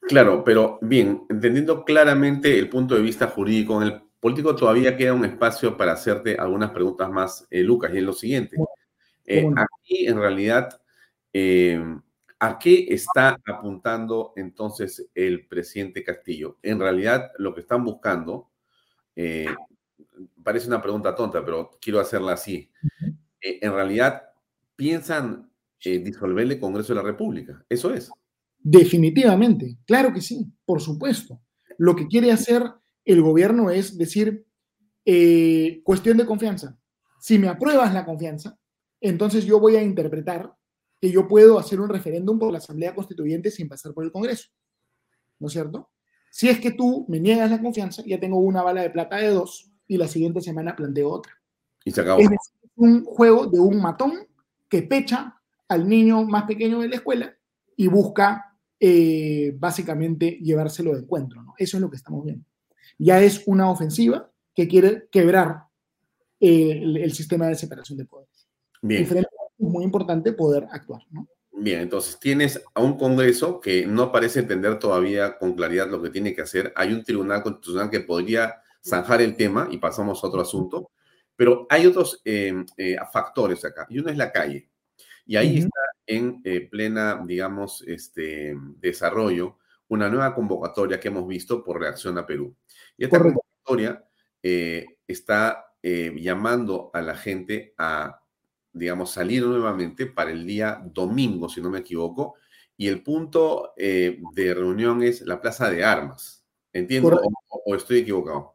Claro, 0.00 0.42
pero 0.44 0.78
bien, 0.82 1.22
entendiendo 1.28 1.84
claramente 1.84 2.58
el 2.58 2.68
punto 2.68 2.94
de 2.94 3.02
vista 3.02 3.28
jurídico, 3.28 3.80
en 3.80 3.88
el 3.88 4.02
político 4.22 4.54
todavía 4.54 4.96
queda 4.96 5.14
un 5.14 5.24
espacio 5.24 5.76
para 5.76 5.92
hacerte 5.92 6.36
algunas 6.36 6.70
preguntas 6.70 7.10
más, 7.10 7.46
eh, 7.50 7.60
Lucas, 7.62 7.92
y 7.92 7.98
es 7.98 8.04
lo 8.04 8.12
siguiente. 8.12 8.56
Eh, 9.24 9.44
aquí, 9.56 10.06
en 10.06 10.16
realidad, 10.16 10.80
eh, 11.32 11.82
¿a 12.38 12.58
qué 12.58 12.86
está 12.90 13.36
apuntando 13.44 14.32
entonces 14.36 15.08
el 15.14 15.46
presidente 15.46 16.04
Castillo? 16.04 16.58
En 16.62 16.78
realidad, 16.78 17.32
lo 17.38 17.52
que 17.52 17.62
están 17.62 17.84
buscando, 17.84 18.50
parece 20.42 20.68
una 20.68 20.80
pregunta 20.80 21.14
tonta, 21.14 21.44
pero 21.44 21.78
quiero 21.80 21.98
hacerla 21.98 22.34
así. 22.34 22.70
en 23.40 23.72
realidad, 23.72 24.22
piensan 24.76 25.50
disolver 25.80 26.50
el 26.50 26.60
Congreso 26.60 26.94
de 26.94 27.00
la 27.00 27.06
República. 27.06 27.64
Eso 27.68 27.92
es. 27.92 28.10
Definitivamente, 28.58 29.78
claro 29.84 30.12
que 30.12 30.20
sí, 30.20 30.46
por 30.64 30.80
supuesto. 30.80 31.42
Lo 31.78 31.96
que 31.96 32.06
quiere 32.06 32.30
hacer 32.30 32.62
el 33.04 33.22
gobierno 33.22 33.70
es 33.70 33.98
decir, 33.98 34.46
eh, 35.04 35.80
cuestión 35.82 36.16
de 36.16 36.26
confianza. 36.26 36.78
Si 37.20 37.38
me 37.38 37.48
apruebas 37.48 37.92
la 37.92 38.04
confianza, 38.04 38.56
entonces 39.00 39.44
yo 39.44 39.58
voy 39.58 39.76
a 39.76 39.82
interpretar 39.82 40.54
que 41.00 41.10
yo 41.10 41.26
puedo 41.26 41.58
hacer 41.58 41.80
un 41.80 41.88
referéndum 41.88 42.38
por 42.38 42.52
la 42.52 42.58
Asamblea 42.58 42.94
Constituyente 42.94 43.50
sin 43.50 43.68
pasar 43.68 43.92
por 43.92 44.04
el 44.04 44.12
Congreso. 44.12 44.48
¿No 45.40 45.48
es 45.48 45.52
cierto? 45.52 45.90
Si 46.30 46.48
es 46.48 46.60
que 46.60 46.70
tú 46.70 47.04
me 47.08 47.18
niegas 47.18 47.50
la 47.50 47.60
confianza, 47.60 48.02
ya 48.06 48.20
tengo 48.20 48.38
una 48.38 48.62
bala 48.62 48.82
de 48.82 48.90
plata 48.90 49.16
de 49.16 49.28
dos 49.28 49.72
y 49.88 49.96
la 49.96 50.06
siguiente 50.06 50.40
semana 50.40 50.76
planteo 50.76 51.10
otra. 51.10 51.32
Y 51.84 51.90
se 51.90 52.00
acabó. 52.00 52.20
Es 52.20 52.30
un 52.76 53.04
juego 53.04 53.46
de 53.46 53.58
un 53.58 53.82
matón 53.82 54.12
que 54.72 54.82
pecha 54.82 55.36
al 55.68 55.86
niño 55.86 56.24
más 56.24 56.44
pequeño 56.44 56.80
de 56.80 56.88
la 56.88 56.96
escuela 56.96 57.36
y 57.76 57.86
busca 57.86 58.56
eh, 58.80 59.54
básicamente 59.56 60.38
llevárselo 60.42 60.94
de 60.94 61.02
encuentro. 61.02 61.42
¿no? 61.42 61.54
Eso 61.58 61.76
es 61.76 61.80
lo 61.80 61.90
que 61.90 61.96
estamos 61.96 62.24
viendo 62.24 62.44
ya 62.98 63.20
es 63.20 63.42
una 63.46 63.70
ofensiva 63.70 64.30
que 64.54 64.68
quiere 64.68 65.08
quebrar 65.10 65.64
eh, 66.40 66.80
el, 66.82 67.12
sistema 67.12 67.46
de 67.46 67.54
separación 67.54 67.98
de 67.98 68.04
poderes. 68.04 68.48
Bien. 68.80 69.02
es 69.02 69.26
muy 69.58 69.84
importante 69.84 70.32
poder 70.32 70.66
actuar, 70.70 71.02
¿no? 71.10 71.28
Bien, 71.52 71.80
entonces 71.80 72.18
tienes 72.18 72.60
a 72.74 72.80
un 72.80 72.96
Congreso 72.96 73.60
que 73.60 73.86
no 73.86 74.10
parece 74.10 74.40
entender 74.40 74.78
todavía 74.78 75.38
con 75.38 75.54
claridad 75.54 75.88
lo 75.88 76.02
que 76.02 76.10
tiene 76.10 76.34
que 76.34 76.42
hacer. 76.42 76.72
Hay 76.74 76.92
un 76.92 77.04
Tribunal 77.04 77.42
Constitucional 77.42 77.90
que 77.90 78.00
podría 78.00 78.54
zanjar 78.84 79.20
el 79.20 79.36
tema 79.36 79.68
y 79.70 79.78
pasamos 79.78 80.22
a 80.22 80.26
otro 80.26 80.40
asunto, 80.40 80.90
pero 81.42 81.66
hay 81.68 81.86
otros 81.86 82.22
em, 82.24 82.64
eh, 82.76 82.94
factores 83.12 83.64
acá. 83.64 83.84
Y 83.90 83.98
uno 83.98 84.10
es 84.10 84.16
la 84.16 84.30
calle. 84.30 84.70
Y 85.26 85.34
ahí 85.34 85.58
está 85.58 85.80
en 86.06 86.40
eh, 86.44 86.68
plena, 86.70 87.20
digamos, 87.26 87.82
este, 87.84 88.54
desarrollo 88.78 89.58
una 89.88 90.08
nueva 90.08 90.36
convocatoria 90.36 91.00
que 91.00 91.08
hemos 91.08 91.26
visto 91.26 91.64
por 91.64 91.80
Reacción 91.80 92.16
a 92.16 92.24
Perú. 92.24 92.54
Y 92.96 93.04
esta 93.04 93.18
convocatoria 93.18 94.04
eh, 94.40 94.86
está 95.04 95.74
eh, 95.82 96.14
llamando 96.16 96.92
a 96.94 97.02
la 97.02 97.16
gente 97.16 97.74
a, 97.76 98.22
digamos, 98.72 99.10
salir 99.10 99.44
nuevamente 99.44 100.06
para 100.06 100.30
el 100.30 100.46
día 100.46 100.80
domingo, 100.82 101.48
si 101.48 101.60
no 101.60 101.70
me 101.70 101.80
equivoco, 101.80 102.36
y 102.76 102.86
el 102.86 103.02
punto 103.02 103.74
eh, 103.76 104.20
de 104.32 104.54
reunión 104.54 105.02
es 105.02 105.22
la 105.22 105.40
Plaza 105.40 105.68
de 105.68 105.82
Armas. 105.82 106.46
¿Entiendo 106.72 107.20
o, 107.66 107.74
estoy 107.74 107.98
equivocado? 107.98 108.54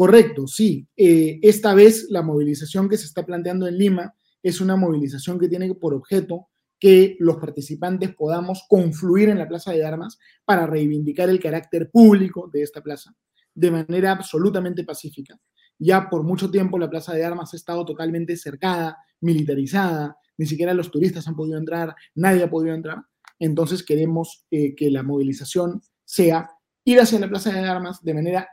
Correcto, 0.00 0.46
sí. 0.46 0.88
esta 0.96 1.74
vez 1.74 2.06
la 2.08 2.22
movilización 2.22 2.88
que 2.88 2.96
se 2.96 3.04
está 3.04 3.26
planteando 3.26 3.68
en 3.68 3.76
Lima 3.76 4.14
es 4.42 4.62
una 4.62 4.74
movilización 4.74 5.38
que 5.38 5.46
tiene 5.46 5.74
por 5.74 5.92
objeto 5.92 6.48
que 6.78 7.18
los 7.18 7.36
participantes 7.36 8.14
podamos 8.14 8.64
confluir 8.66 9.28
en 9.28 9.36
la 9.36 9.46
Plaza 9.46 9.72
de 9.72 9.84
Armas 9.84 10.18
para 10.46 10.66
reivindicar 10.66 11.28
el 11.28 11.38
carácter 11.38 11.90
público 11.90 12.48
de 12.50 12.62
esta 12.62 12.80
plaza 12.80 13.14
de 13.54 13.70
manera 13.70 14.12
absolutamente 14.12 14.84
pacífica. 14.84 15.38
Ya 15.78 16.08
por 16.08 16.22
mucho 16.22 16.50
tiempo 16.50 16.78
la 16.78 16.88
Plaza 16.88 17.12
de 17.12 17.22
Armas 17.22 17.52
ha 17.52 17.58
estado 17.58 17.84
totalmente 17.84 18.38
cercada, 18.38 18.96
militarizada, 19.20 20.16
ni 20.38 20.46
siquiera 20.46 20.72
los 20.72 20.90
turistas 20.90 21.28
han 21.28 21.36
podido 21.36 21.58
entrar, 21.58 21.94
nadie 22.14 22.44
ha 22.44 22.48
podido 22.48 22.74
entrar. 22.74 23.02
Entonces 23.38 23.82
queremos 23.82 24.46
eh, 24.50 24.74
que 24.74 24.90
la 24.90 25.02
movilización 25.02 25.82
sea 26.06 26.48
ir 26.86 27.00
hacia 27.00 27.20
la 27.20 27.28
Plaza 27.28 27.52
de 27.52 27.68
Armas 27.68 28.02
de 28.02 28.14
manera 28.14 28.48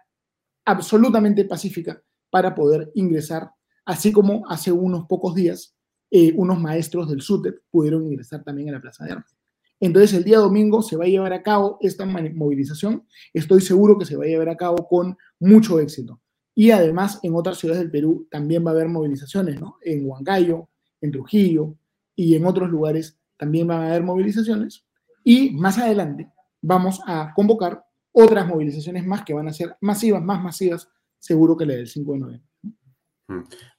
absolutamente 0.67 1.45
pacífica 1.45 2.03
para 2.29 2.53
poder 2.53 2.91
ingresar, 2.93 3.49
así 3.85 4.11
como 4.11 4.43
hace 4.49 4.71
unos 4.71 5.05
pocos 5.07 5.33
días 5.33 5.77
eh, 6.11 6.33
unos 6.35 6.59
maestros 6.59 7.09
del 7.09 7.21
SUTEP 7.21 7.59
pudieron 7.69 8.05
ingresar 8.05 8.43
también 8.43 8.69
a 8.69 8.73
la 8.73 8.81
Plaza 8.81 9.05
de 9.05 9.11
Armas. 9.13 9.35
Entonces, 9.79 10.13
el 10.13 10.23
día 10.23 10.39
domingo 10.39 10.81
se 10.81 10.95
va 10.95 11.05
a 11.05 11.07
llevar 11.07 11.33
a 11.33 11.43
cabo 11.43 11.77
esta 11.81 12.05
movilización. 12.05 13.05
Estoy 13.33 13.61
seguro 13.61 13.97
que 13.97 14.05
se 14.05 14.15
va 14.15 14.23
a 14.23 14.27
llevar 14.27 14.49
a 14.49 14.57
cabo 14.57 14.87
con 14.87 15.17
mucho 15.39 15.79
éxito. 15.79 16.19
Y 16.55 16.71
además, 16.71 17.19
en 17.23 17.35
otras 17.35 17.59
ciudades 17.59 17.81
del 17.81 17.91
Perú 17.91 18.27
también 18.31 18.65
va 18.65 18.71
a 18.71 18.73
haber 18.73 18.87
movilizaciones, 18.87 19.59
¿no? 19.59 19.77
En 19.83 20.05
Huancayo, 20.05 20.69
en 21.01 21.11
Trujillo 21.11 21.75
y 22.15 22.35
en 22.35 22.45
otros 22.45 22.69
lugares 22.69 23.19
también 23.37 23.67
van 23.67 23.81
a 23.81 23.89
haber 23.89 24.03
movilizaciones. 24.03 24.85
Y 25.23 25.51
más 25.51 25.77
adelante 25.77 26.31
vamos 26.61 26.99
a 27.05 27.31
convocar 27.35 27.86
otras 28.19 28.47
movilizaciones 28.47 29.05
más 29.05 29.23
que 29.23 29.33
van 29.35 29.47
a 29.47 29.53
ser 29.53 29.75
masivas, 29.79 30.23
más 30.23 30.41
masivas, 30.43 30.89
seguro 31.19 31.55
que 31.55 31.67
la 31.67 31.75
del 31.75 31.87
5 31.87 32.13
de 32.13 32.19
noviembre. 32.19 32.49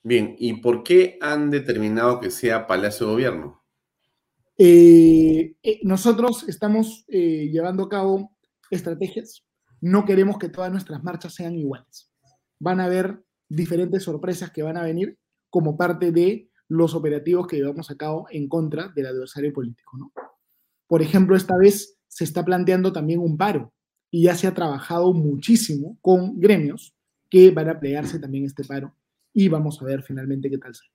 Bien, 0.05 0.37
¿y 0.39 0.61
por 0.61 0.85
qué 0.85 1.19
han 1.21 1.51
determinado 1.51 2.21
que 2.21 2.31
sea 2.31 2.69
Palacio 2.69 3.07
de 3.07 3.13
Gobierno? 3.13 3.65
Eh, 4.57 5.57
eh, 5.61 5.81
nosotros 5.83 6.49
estamos 6.49 7.05
eh, 7.09 7.49
llevando 7.51 7.85
a 7.85 7.89
cabo 7.89 8.37
estrategias. 8.71 9.45
No 9.81 10.05
queremos 10.05 10.39
que 10.39 10.49
todas 10.49 10.71
nuestras 10.71 11.03
marchas 11.03 11.35
sean 11.35 11.57
iguales. 11.57 12.13
Van 12.61 12.79
a 12.79 12.85
haber 12.85 13.25
diferentes 13.49 14.05
sorpresas 14.05 14.53
que 14.53 14.63
van 14.63 14.77
a 14.77 14.85
venir 14.85 15.19
como 15.51 15.77
parte 15.77 16.13
de 16.13 16.49
los 16.69 16.95
operativos 16.95 17.49
que 17.49 17.57
llevamos 17.57 17.91
a 17.91 17.97
cabo 17.97 18.29
en 18.31 18.49
contra 18.49 18.93
del 18.95 19.07
adversario 19.07 19.53
político. 19.53 19.99
¿no? 19.99 20.13
Por 20.87 21.03
ejemplo, 21.03 21.35
esta 21.35 21.57
vez 21.57 21.99
se 22.07 22.23
está 22.23 22.45
planteando 22.45 22.93
también 22.93 23.19
un 23.19 23.37
paro 23.37 23.73
y 24.11 24.25
ya 24.25 24.35
se 24.35 24.47
ha 24.47 24.55
trabajado 24.55 25.13
muchísimo 25.13 25.99
con 26.01 26.41
gremios 26.41 26.95
que 27.31 27.51
van 27.51 27.69
a 27.69 27.79
plegarse 27.79 28.19
también 28.19 28.45
este 28.45 28.65
paro 28.65 28.95
y 29.33 29.49
vamos 29.49 29.81
a 29.81 29.85
ver 29.85 30.03
finalmente 30.03 30.51
qué 30.51 30.59
tal 30.59 30.75
sale. 30.75 30.91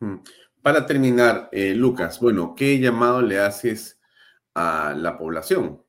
Mm. 0.00 0.22
Para 0.62 0.86
terminar, 0.86 1.50
eh, 1.52 1.74
Lucas, 1.74 2.18
bueno, 2.20 2.54
¿qué 2.54 2.78
llamado 2.78 3.20
le 3.20 3.38
haces 3.38 4.00
a 4.54 4.94
la 4.96 5.18
población? 5.18 5.82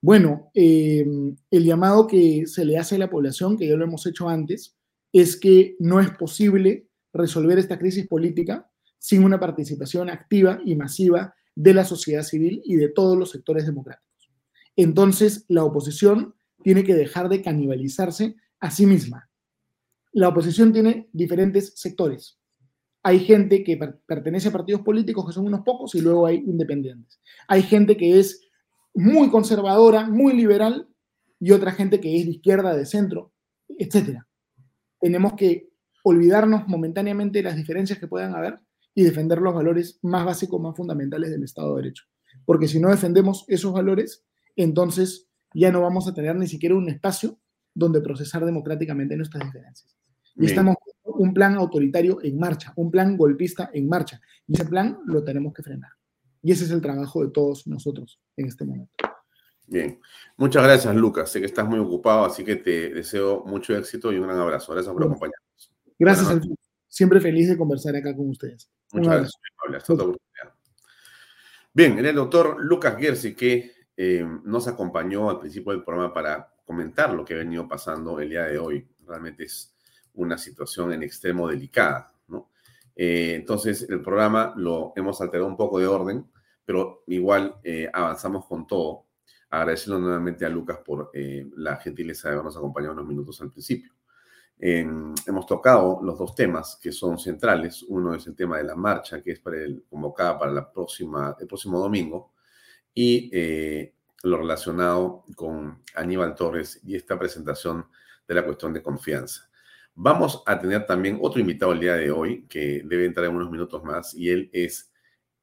Bueno, 0.00 0.50
em, 0.54 1.36
el 1.50 1.64
llamado 1.64 2.06
que 2.06 2.46
se 2.46 2.64
le 2.64 2.78
hace 2.78 2.94
a 2.94 2.98
la 2.98 3.10
población, 3.10 3.56
que 3.58 3.68
ya 3.68 3.76
lo 3.76 3.84
hemos 3.84 4.06
hecho 4.06 4.28
antes, 4.28 4.76
es 5.12 5.36
que 5.36 5.76
no 5.78 6.00
es 6.00 6.10
posible 6.12 6.88
resolver 7.12 7.58
esta 7.58 7.78
crisis 7.78 8.06
política 8.06 8.70
sin 8.98 9.24
una 9.24 9.38
participación 9.38 10.10
activa 10.10 10.60
y 10.64 10.74
masiva 10.74 11.34
de 11.54 11.74
la 11.74 11.84
sociedad 11.84 12.22
civil 12.22 12.62
y 12.64 12.76
de 12.76 12.88
todos 12.88 13.16
los 13.16 13.30
sectores 13.30 13.66
democráticos. 13.66 14.05
Entonces, 14.76 15.44
la 15.48 15.64
oposición 15.64 16.34
tiene 16.62 16.84
que 16.84 16.94
dejar 16.94 17.28
de 17.28 17.42
canibalizarse 17.42 18.36
a 18.60 18.70
sí 18.70 18.86
misma. 18.86 19.30
La 20.12 20.28
oposición 20.28 20.72
tiene 20.72 21.08
diferentes 21.12 21.72
sectores. 21.76 22.38
Hay 23.02 23.20
gente 23.20 23.62
que 23.62 23.78
pertenece 24.06 24.48
a 24.48 24.52
partidos 24.52 24.82
políticos 24.82 25.26
que 25.26 25.32
son 25.32 25.46
unos 25.46 25.60
pocos 25.60 25.94
y 25.94 26.00
luego 26.00 26.26
hay 26.26 26.36
independientes. 26.36 27.20
Hay 27.46 27.62
gente 27.62 27.96
que 27.96 28.18
es 28.18 28.40
muy 28.94 29.30
conservadora, 29.30 30.08
muy 30.08 30.32
liberal 30.32 30.88
y 31.38 31.52
otra 31.52 31.72
gente 31.72 32.00
que 32.00 32.16
es 32.16 32.24
de 32.24 32.32
izquierda, 32.32 32.74
de 32.74 32.86
centro, 32.86 33.32
etc. 33.68 34.20
Tenemos 34.98 35.34
que 35.34 35.68
olvidarnos 36.02 36.66
momentáneamente 36.66 37.38
de 37.38 37.44
las 37.44 37.56
diferencias 37.56 37.98
que 37.98 38.08
puedan 38.08 38.34
haber 38.34 38.58
y 38.94 39.04
defender 39.04 39.40
los 39.40 39.54
valores 39.54 39.98
más 40.02 40.24
básicos, 40.24 40.60
más 40.60 40.74
fundamentales 40.74 41.30
del 41.30 41.44
Estado 41.44 41.76
de 41.76 41.82
Derecho. 41.82 42.04
Porque 42.44 42.66
si 42.66 42.80
no 42.80 42.88
defendemos 42.88 43.44
esos 43.48 43.72
valores, 43.72 44.24
entonces 44.56 45.28
ya 45.54 45.70
no 45.70 45.80
vamos 45.80 46.08
a 46.08 46.14
tener 46.14 46.34
ni 46.36 46.46
siquiera 46.46 46.74
un 46.74 46.88
espacio 46.88 47.38
donde 47.74 48.00
procesar 48.00 48.44
democráticamente 48.44 49.16
nuestras 49.16 49.44
diferencias. 49.44 49.96
Y 50.34 50.46
estamos 50.46 50.76
con 51.02 51.14
un 51.22 51.32
plan 51.32 51.54
autoritario 51.54 52.18
en 52.22 52.38
marcha, 52.38 52.72
un 52.76 52.90
plan 52.90 53.16
golpista 53.16 53.70
en 53.72 53.88
marcha. 53.88 54.20
Y 54.46 54.54
ese 54.54 54.66
plan 54.66 54.98
lo 55.06 55.24
tenemos 55.24 55.54
que 55.54 55.62
frenar. 55.62 55.90
Y 56.42 56.52
ese 56.52 56.64
es 56.64 56.70
el 56.70 56.80
trabajo 56.80 57.24
de 57.24 57.30
todos 57.30 57.66
nosotros 57.66 58.20
en 58.36 58.46
este 58.46 58.64
momento. 58.64 58.92
Bien, 59.66 59.98
muchas 60.36 60.62
gracias 60.62 60.94
Lucas. 60.94 61.30
Sé 61.30 61.40
que 61.40 61.46
estás 61.46 61.66
muy 61.66 61.78
ocupado, 61.78 62.26
así 62.26 62.44
que 62.44 62.56
te 62.56 62.90
deseo 62.90 63.44
mucho 63.46 63.76
éxito 63.76 64.12
y 64.12 64.16
un 64.16 64.26
gran 64.26 64.38
abrazo. 64.38 64.72
Gracias 64.72 64.92
por 64.92 65.04
acompañarnos. 65.04 65.72
Gracias, 65.98 66.28
Alfonso. 66.28 66.54
Siempre 66.88 67.20
feliz 67.20 67.48
de 67.48 67.56
conversar 67.56 67.96
acá 67.96 68.14
con 68.14 68.28
ustedes. 68.28 68.70
Muchas 68.92 69.32
gracias. 69.58 69.98
Bien, 71.72 71.98
era 71.98 72.10
el 72.10 72.16
doctor 72.16 72.56
Lucas 72.60 72.96
Gersi 72.98 73.34
que 73.34 73.75
eh, 73.96 74.26
nos 74.44 74.68
acompañó 74.68 75.30
al 75.30 75.38
principio 75.38 75.72
del 75.72 75.84
programa 75.84 76.12
para 76.12 76.52
comentar 76.64 77.12
lo 77.12 77.24
que 77.24 77.34
ha 77.34 77.38
venido 77.38 77.66
pasando 77.68 78.20
el 78.20 78.30
día 78.30 78.44
de 78.44 78.58
hoy. 78.58 78.86
Realmente 79.06 79.44
es 79.44 79.74
una 80.14 80.36
situación 80.36 80.92
en 80.92 81.02
extremo 81.02 81.48
delicada, 81.48 82.12
¿no? 82.28 82.50
Eh, 82.94 83.34
entonces, 83.34 83.86
el 83.88 84.00
programa 84.02 84.54
lo 84.56 84.92
hemos 84.96 85.20
alterado 85.20 85.48
un 85.48 85.56
poco 85.56 85.78
de 85.78 85.86
orden 85.86 86.26
pero 86.66 87.04
igual 87.06 87.54
eh, 87.62 87.88
avanzamos 87.92 88.44
con 88.46 88.66
todo. 88.66 89.06
Agradeciendo 89.48 90.00
nuevamente 90.00 90.44
a 90.44 90.48
Lucas 90.48 90.80
por 90.84 91.10
eh, 91.14 91.48
la 91.56 91.76
gentileza 91.76 92.28
de 92.28 92.34
habernos 92.34 92.56
acompañado 92.56 92.92
unos 92.94 93.06
minutos 93.06 93.40
al 93.40 93.52
principio. 93.52 93.92
hemos 94.58 95.46
tocado 95.46 96.00
los 96.02 96.18
dos 96.18 96.34
temas 96.34 96.76
que 96.82 96.90
son 96.90 97.18
centrales. 97.18 97.84
Uno 97.84 98.14
es 98.14 98.26
el 98.26 98.34
tema 98.34 98.58
de 98.58 98.64
la 98.64 98.74
marcha, 98.74 99.22
que 99.22 99.32
es 99.32 99.38
para 99.40 99.58
el, 99.58 99.84
convocada 99.88 100.36
para 100.36 100.50
la 100.50 100.70
próxima, 100.72 101.36
el 101.38 101.46
próximo 101.46 101.78
domingo, 101.78 102.32
y 102.96 103.28
eh, 103.30 103.92
lo 104.22 104.38
relacionado 104.38 105.22
con 105.36 105.82
Aníbal 105.94 106.34
Torres 106.34 106.80
y 106.82 106.96
esta 106.96 107.18
presentación 107.18 107.86
de 108.26 108.34
la 108.34 108.42
cuestión 108.42 108.72
de 108.72 108.82
confianza. 108.82 109.50
Vamos 109.94 110.42
a 110.46 110.58
tener 110.58 110.86
también 110.86 111.18
otro 111.20 111.38
invitado 111.38 111.72
el 111.72 111.80
día 111.80 111.94
de 111.94 112.10
hoy, 112.10 112.46
que 112.48 112.82
debe 112.86 113.04
entrar 113.04 113.26
en 113.26 113.36
unos 113.36 113.50
minutos 113.50 113.84
más, 113.84 114.14
y 114.14 114.30
él 114.30 114.48
es 114.50 114.90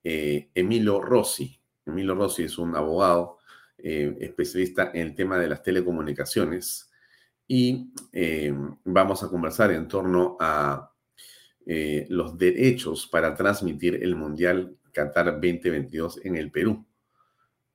eh, 0.04 0.50
Emilio 0.56 1.00
Rossi. 1.00 1.60
Emilio 1.86 2.16
Rossi 2.16 2.44
es 2.44 2.58
un 2.58 2.76
abogado 2.76 3.38
eh, 3.78 4.18
especialista 4.20 4.90
en 4.92 5.02
el 5.02 5.16
tema 5.16 5.38
de 5.38 5.48
las 5.48 5.62
telecomunicaciones 5.62 6.90
y 7.48 7.92
eh, 8.12 8.52
vamos 8.84 9.22
a 9.22 9.30
conversar 9.30 9.72
en 9.72 9.88
torno 9.88 10.38
a 10.40 10.90
los 12.10 12.38
derechos 12.38 13.08
para 13.08 13.34
transmitir 13.36 14.04
el 14.04 14.18
Mundial 14.18 14.76
Qatar 14.92 15.26
2022 15.34 16.26
en 16.26 16.36
el 16.36 16.52
Perú. 16.52 16.86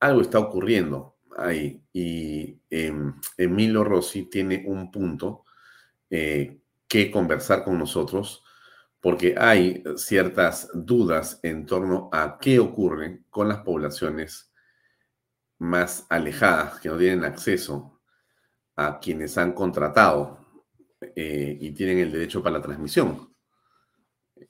Algo 0.01 0.21
está 0.21 0.39
ocurriendo 0.39 1.17
ahí 1.37 1.83
y 1.93 2.61
em, 2.71 3.15
Emilio 3.37 3.85
Rossi 3.85 4.25
tiene 4.25 4.65
un 4.67 4.91
punto 4.91 5.45
que 6.09 7.11
conversar 7.11 7.65
con 7.65 7.79
nosotros 7.79 8.43
porque 9.01 9.35
hay 9.39 9.85
ciertas 9.97 10.69
dudas 10.75 11.39
en 11.43 11.67
torno 11.67 12.09
a 12.13 12.39
qué 12.41 12.59
ocurre 12.59 13.23
con 13.31 13.49
las 13.49 13.59
poblaciones 13.59 14.53
más 15.59 16.07
alejadas, 16.09 16.81
que 16.81 16.89
no 16.89 16.97
tienen 16.97 17.25
acceso 17.25 18.01
a 18.77 18.99
quienes 18.99 19.37
han 19.39 19.53
contratado 19.53 20.39
eh, 21.15 21.57
y 21.61 21.73
tienen 21.73 21.99
el 21.99 22.13
derecho 22.13 22.43
para 22.43 22.59
la 22.59 22.63
transmisión. 22.63 23.33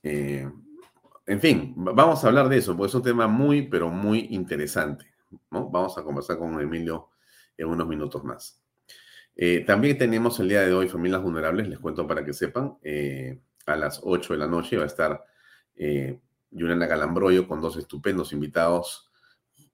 Eh, 0.02 0.50
en 1.26 1.40
fin, 1.40 1.74
vamos 1.76 2.24
a 2.24 2.28
hablar 2.28 2.48
de 2.48 2.58
eso, 2.58 2.76
porque 2.76 2.88
es 2.88 2.94
un 2.94 3.02
tema 3.02 3.26
muy, 3.26 3.62
pero 3.68 3.90
muy 3.90 4.28
interesante. 4.30 5.07
Vamos 5.50 5.96
a 5.98 6.02
conversar 6.02 6.38
con 6.38 6.60
Emilio 6.60 7.10
en 7.56 7.68
unos 7.68 7.86
minutos 7.86 8.24
más. 8.24 8.62
Eh, 9.36 9.64
también 9.66 9.96
tenemos 9.96 10.40
el 10.40 10.48
día 10.48 10.62
de 10.62 10.72
hoy 10.72 10.88
familias 10.88 11.22
vulnerables, 11.22 11.68
les 11.68 11.78
cuento 11.78 12.06
para 12.06 12.24
que 12.24 12.32
sepan 12.32 12.76
a 13.66 13.76
las 13.76 14.00
8 14.02 14.32
de 14.32 14.38
la 14.38 14.46
noche 14.46 14.76
va 14.76 14.84
a 14.84 14.86
estar 14.86 15.24
eh, 15.76 16.18
Juliana 16.50 16.88
Calambroyo 16.88 17.46
con 17.46 17.60
dos 17.60 17.76
estupendos 17.76 18.32
invitados, 18.32 19.10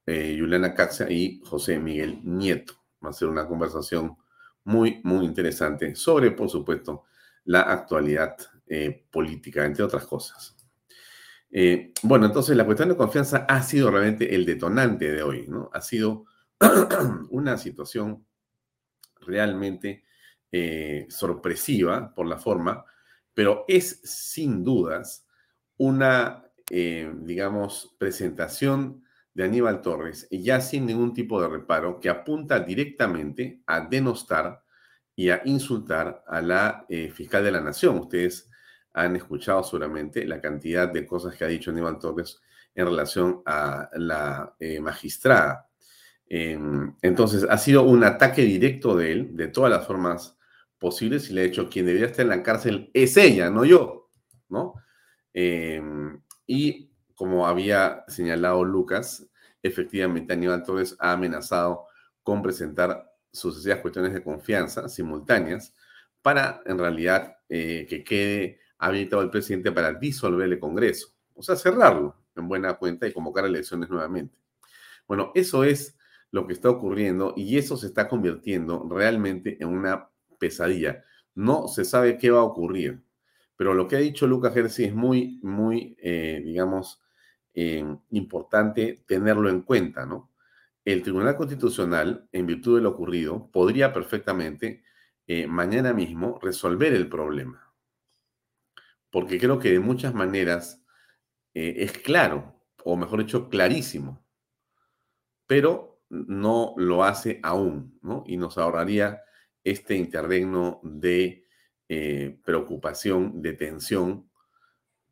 eh, 0.06 0.36
Juliana 0.38 0.74
Caxa 0.74 1.10
y 1.10 1.40
José 1.44 1.78
Miguel 1.78 2.20
Nieto. 2.24 2.74
Va 3.04 3.10
a 3.10 3.12
ser 3.12 3.28
una 3.28 3.46
conversación 3.46 4.16
muy, 4.64 5.00
muy 5.04 5.24
interesante 5.24 5.94
sobre, 5.94 6.30
por 6.32 6.50
supuesto, 6.50 7.04
la 7.44 7.60
actualidad 7.62 8.36
eh, 8.66 9.04
política, 9.10 9.64
entre 9.64 9.84
otras 9.84 10.06
cosas. 10.06 10.53
Eh, 11.56 11.92
bueno, 12.02 12.26
entonces 12.26 12.56
la 12.56 12.66
cuestión 12.66 12.88
de 12.88 12.96
confianza 12.96 13.46
ha 13.48 13.62
sido 13.62 13.90
realmente 13.90 14.34
el 14.34 14.44
detonante 14.44 15.12
de 15.12 15.22
hoy, 15.22 15.46
¿no? 15.48 15.70
Ha 15.72 15.80
sido 15.80 16.26
una 17.30 17.56
situación 17.56 18.26
realmente 19.20 20.04
sorpresiva 21.08 22.14
por 22.14 22.26
la 22.26 22.38
forma, 22.38 22.84
pero 23.34 23.64
es 23.66 24.00
sin 24.04 24.62
dudas 24.62 25.26
una, 25.76 26.44
eh, 26.70 27.12
digamos, 27.22 27.94
presentación 27.98 29.04
de 29.34 29.44
Aníbal 29.44 29.82
Torres, 29.82 30.28
ya 30.30 30.60
sin 30.60 30.86
ningún 30.86 31.12
tipo 31.12 31.42
de 31.42 31.48
reparo, 31.48 31.98
que 31.98 32.08
apunta 32.08 32.60
directamente 32.60 33.62
a 33.66 33.80
denostar 33.80 34.62
y 35.16 35.30
a 35.30 35.42
insultar 35.44 36.22
a 36.26 36.40
la 36.40 36.86
eh, 36.88 37.10
fiscal 37.10 37.42
de 37.42 37.50
la 37.50 37.60
Nación. 37.60 37.98
Ustedes 37.98 38.48
han 38.94 39.16
escuchado 39.16 39.62
seguramente 39.62 40.24
la 40.24 40.40
cantidad 40.40 40.88
de 40.88 41.06
cosas 41.06 41.36
que 41.36 41.44
ha 41.44 41.48
dicho 41.48 41.70
Aníbal 41.70 41.98
Torres 41.98 42.40
en 42.74 42.86
relación 42.86 43.42
a 43.44 43.90
la 43.94 44.54
eh, 44.58 44.80
magistrada. 44.80 45.68
Em, 46.26 46.94
entonces, 47.02 47.46
ha 47.48 47.58
sido 47.58 47.82
un 47.82 48.04
ataque 48.04 48.42
directo 48.42 48.96
de 48.96 49.12
él, 49.12 49.36
de 49.36 49.48
todas 49.48 49.70
las 49.70 49.86
formas 49.86 50.36
posibles 50.78 51.28
y 51.30 51.34
le 51.34 51.42
ha 51.42 51.44
hecho 51.44 51.68
quien 51.68 51.86
debería 51.86 52.06
estar 52.06 52.22
en 52.22 52.30
la 52.30 52.42
cárcel 52.42 52.90
es 52.94 53.16
ella, 53.16 53.50
no 53.50 53.64
yo, 53.64 54.10
¿no? 54.48 54.74
Em, 55.32 56.20
y 56.46 56.90
como 57.14 57.46
había 57.46 58.04
señalado 58.08 58.64
Lucas, 58.64 59.26
efectivamente 59.62 60.32
Aníbal 60.32 60.62
Torres 60.62 60.96
ha 60.98 61.12
amenazado 61.12 61.86
con 62.22 62.42
presentar 62.42 63.10
sucesivas 63.32 63.80
cuestiones 63.80 64.12
de 64.12 64.22
confianza 64.22 64.88
simultáneas 64.88 65.74
para, 66.22 66.62
en 66.66 66.78
realidad, 66.78 67.36
eh, 67.48 67.86
que 67.88 68.04
quede 68.04 68.60
habilitado 68.78 69.22
el 69.22 69.30
presidente 69.30 69.72
para 69.72 69.92
disolver 69.94 70.52
el 70.52 70.58
Congreso, 70.58 71.14
o 71.34 71.42
sea, 71.42 71.56
cerrarlo 71.56 72.16
en 72.36 72.48
buena 72.48 72.74
cuenta 72.74 73.06
y 73.06 73.12
convocar 73.12 73.44
elecciones 73.44 73.88
nuevamente. 73.88 74.36
Bueno, 75.06 75.32
eso 75.34 75.64
es 75.64 75.96
lo 76.30 76.46
que 76.46 76.52
está 76.52 76.70
ocurriendo 76.70 77.34
y 77.36 77.58
eso 77.58 77.76
se 77.76 77.86
está 77.86 78.08
convirtiendo 78.08 78.88
realmente 78.90 79.56
en 79.60 79.68
una 79.68 80.08
pesadilla. 80.38 81.04
No 81.34 81.68
se 81.68 81.84
sabe 81.84 82.18
qué 82.18 82.30
va 82.30 82.40
a 82.40 82.44
ocurrir, 82.44 83.02
pero 83.56 83.74
lo 83.74 83.86
que 83.86 83.96
ha 83.96 84.00
dicho 84.00 84.26
Lucas 84.26 84.54
Gersi 84.54 84.84
es 84.84 84.94
muy, 84.94 85.38
muy, 85.42 85.96
eh, 86.00 86.42
digamos, 86.44 87.00
eh, 87.54 87.84
importante 88.10 89.04
tenerlo 89.06 89.48
en 89.48 89.62
cuenta, 89.62 90.06
¿no? 90.06 90.32
El 90.84 91.02
Tribunal 91.02 91.36
Constitucional, 91.36 92.28
en 92.32 92.46
virtud 92.46 92.76
de 92.76 92.82
lo 92.82 92.90
ocurrido, 92.90 93.48
podría 93.50 93.92
perfectamente 93.92 94.82
eh, 95.26 95.46
mañana 95.46 95.94
mismo 95.94 96.38
resolver 96.42 96.92
el 96.92 97.08
problema. 97.08 97.63
Porque 99.14 99.38
creo 99.38 99.60
que 99.60 99.70
de 99.70 99.78
muchas 99.78 100.12
maneras 100.12 100.84
eh, 101.54 101.74
es 101.78 101.92
claro, 101.92 102.60
o 102.82 102.96
mejor 102.96 103.20
dicho, 103.20 103.48
clarísimo, 103.48 104.26
pero 105.46 106.02
no 106.10 106.74
lo 106.78 107.04
hace 107.04 107.38
aún, 107.44 107.96
¿no? 108.02 108.24
Y 108.26 108.36
nos 108.36 108.58
ahorraría 108.58 109.22
este 109.62 109.94
interregno 109.94 110.80
de 110.82 111.46
eh, 111.88 112.40
preocupación, 112.44 113.40
de 113.40 113.52
tensión, 113.52 114.28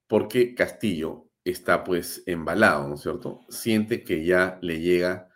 porque 0.09 0.57
Castillo 0.57 1.31
está 1.45 1.85
pues 1.85 2.25
embalado, 2.27 2.89
¿no 2.89 2.97
es 2.97 3.03
cierto? 3.03 3.43
Siente 3.51 4.03
que 4.03 4.25
ya 4.25 4.59
le 4.63 4.81
llega 4.81 5.29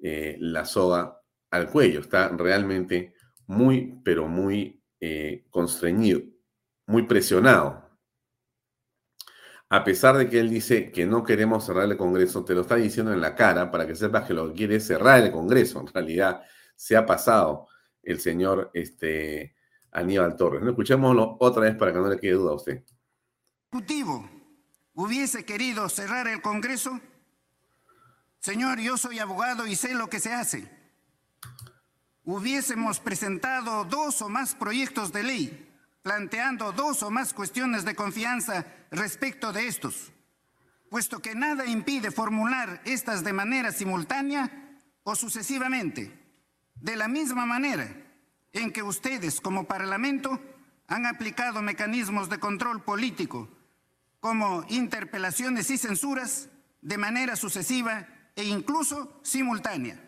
la 0.00 0.64
soga 0.64 1.20
al 1.50 1.68
cuello, 1.68 2.00
está 2.00 2.28
realmente 2.28 3.12
muy, 3.46 4.00
pero 4.02 4.28
muy 4.28 4.82
eh, 5.00 5.44
constreñido, 5.50 6.22
muy 6.86 7.02
presionado. 7.02 7.83
A 9.74 9.82
pesar 9.82 10.16
de 10.16 10.30
que 10.30 10.38
él 10.38 10.50
dice 10.50 10.92
que 10.92 11.04
no 11.04 11.24
queremos 11.24 11.66
cerrar 11.66 11.90
el 11.90 11.96
Congreso, 11.96 12.44
te 12.44 12.54
lo 12.54 12.60
está 12.60 12.76
diciendo 12.76 13.12
en 13.12 13.20
la 13.20 13.34
cara 13.34 13.72
para 13.72 13.84
que 13.84 13.96
sepas 13.96 14.24
que 14.24 14.32
lo 14.32 14.46
que 14.46 14.54
quiere 14.54 14.76
es 14.76 14.86
cerrar 14.86 15.20
el 15.20 15.32
Congreso. 15.32 15.80
En 15.80 15.88
realidad 15.88 16.42
se 16.76 16.96
ha 16.96 17.04
pasado 17.04 17.66
el 18.00 18.20
señor 18.20 18.70
este, 18.72 19.56
Aníbal 19.90 20.36
Torres. 20.36 20.62
Escuchémoslo 20.64 21.38
otra 21.40 21.62
vez 21.62 21.74
para 21.74 21.92
que 21.92 21.98
no 21.98 22.08
le 22.08 22.20
quede 22.20 22.34
duda 22.34 22.52
a 22.52 22.54
usted. 22.54 22.84
Ejecutivo 23.72 24.30
hubiese 24.92 25.44
querido 25.44 25.88
cerrar 25.88 26.28
el 26.28 26.40
Congreso. 26.40 27.00
Señor, 28.38 28.78
yo 28.78 28.96
soy 28.96 29.18
abogado 29.18 29.66
y 29.66 29.74
sé 29.74 29.92
lo 29.96 30.08
que 30.08 30.20
se 30.20 30.32
hace 30.32 30.70
hubiésemos 32.24 33.00
presentado 33.00 33.84
dos 33.84 34.22
o 34.22 34.28
más 34.28 34.54
proyectos 34.54 35.12
de 35.12 35.22
ley, 35.22 35.63
planteando 36.04 36.72
dos 36.72 37.02
o 37.02 37.10
más 37.10 37.32
cuestiones 37.32 37.86
de 37.86 37.94
confianza 37.94 38.66
respecto 38.90 39.54
de 39.54 39.66
estos, 39.66 40.12
puesto 40.90 41.20
que 41.20 41.34
nada 41.34 41.64
impide 41.64 42.10
formular 42.10 42.82
estas 42.84 43.24
de 43.24 43.32
manera 43.32 43.72
simultánea 43.72 44.52
o 45.02 45.16
sucesivamente, 45.16 46.12
de 46.74 46.96
la 46.96 47.08
misma 47.08 47.46
manera 47.46 47.88
en 48.52 48.70
que 48.70 48.82
ustedes 48.82 49.40
como 49.40 49.64
Parlamento 49.64 50.38
han 50.88 51.06
aplicado 51.06 51.62
mecanismos 51.62 52.28
de 52.28 52.38
control 52.38 52.82
político 52.82 53.48
como 54.20 54.66
interpelaciones 54.68 55.70
y 55.70 55.78
censuras 55.78 56.50
de 56.82 56.98
manera 56.98 57.34
sucesiva 57.34 58.06
e 58.36 58.44
incluso 58.44 59.20
simultánea. 59.22 59.98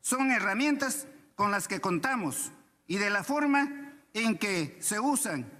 Son 0.00 0.30
herramientas 0.30 1.06
con 1.34 1.50
las 1.50 1.68
que 1.68 1.82
contamos 1.82 2.50
y 2.86 2.96
de 2.96 3.10
la 3.10 3.22
forma 3.22 3.77
en 4.14 4.38
que 4.38 4.76
se 4.80 5.00
usan 5.00 5.50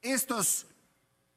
estos 0.00 0.66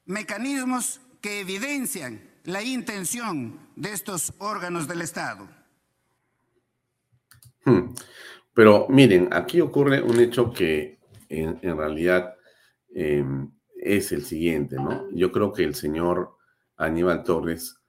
mecanismos 0.04 1.00
que 1.20 1.40
evidencian 1.40 2.20
la 2.44 2.62
intención 2.62 3.58
de 3.74 3.92
estos 3.92 4.32
órganos 4.38 4.86
del 4.86 5.02
Estado. 5.02 5.48
Hmm. 7.64 7.94
Pero 8.54 8.86
miren, 8.88 9.28
aquí 9.32 9.60
ocurre 9.60 10.00
un 10.00 10.20
hecho 10.20 10.52
que 10.52 10.98
en, 11.28 11.60
realidad 11.76 12.36
em, 12.94 13.50
es 13.76 14.12
el 14.12 14.24
siguiente, 14.24 14.76
¿no? 14.76 15.10
Yo 15.12 15.32
creo 15.32 15.52
que 15.52 15.64
el 15.64 15.74
señor 15.74 16.36
Aníbal 16.76 17.24
Torres 17.24 17.80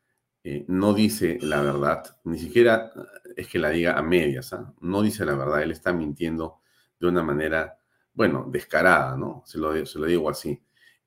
eh, 0.43 0.65
no 0.67 0.93
dice 0.93 1.37
la 1.41 1.61
verdad, 1.61 2.03
ni 2.23 2.39
siquiera 2.39 2.91
es 3.35 3.47
que 3.47 3.59
la 3.59 3.69
diga 3.69 3.97
a 3.97 4.01
medias, 4.01 4.53
¿ah? 4.53 4.73
no 4.81 5.01
dice 5.01 5.25
la 5.25 5.35
verdad, 5.35 5.61
él 5.61 5.71
está 5.71 5.93
mintiendo 5.93 6.61
de 6.99 7.07
una 7.07 7.21
manera, 7.21 7.76
bueno, 8.17 8.47
descarada, 8.51 9.15
¿no? 9.15 9.43
Se 9.45 9.59
lo, 9.59 9.85
se 9.85 9.99
lo 9.99 10.05
digo 10.07 10.27
así. 10.29 10.59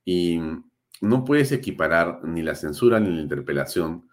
Y 0.05 0.41
no 1.01 1.25
puedes 1.25 1.51
equiparar 1.51 2.21
ni 2.25 2.43
la 2.43 2.55
censura 2.55 3.01
ni 3.01 3.11
la 3.11 3.21
interpelación, 3.21 4.09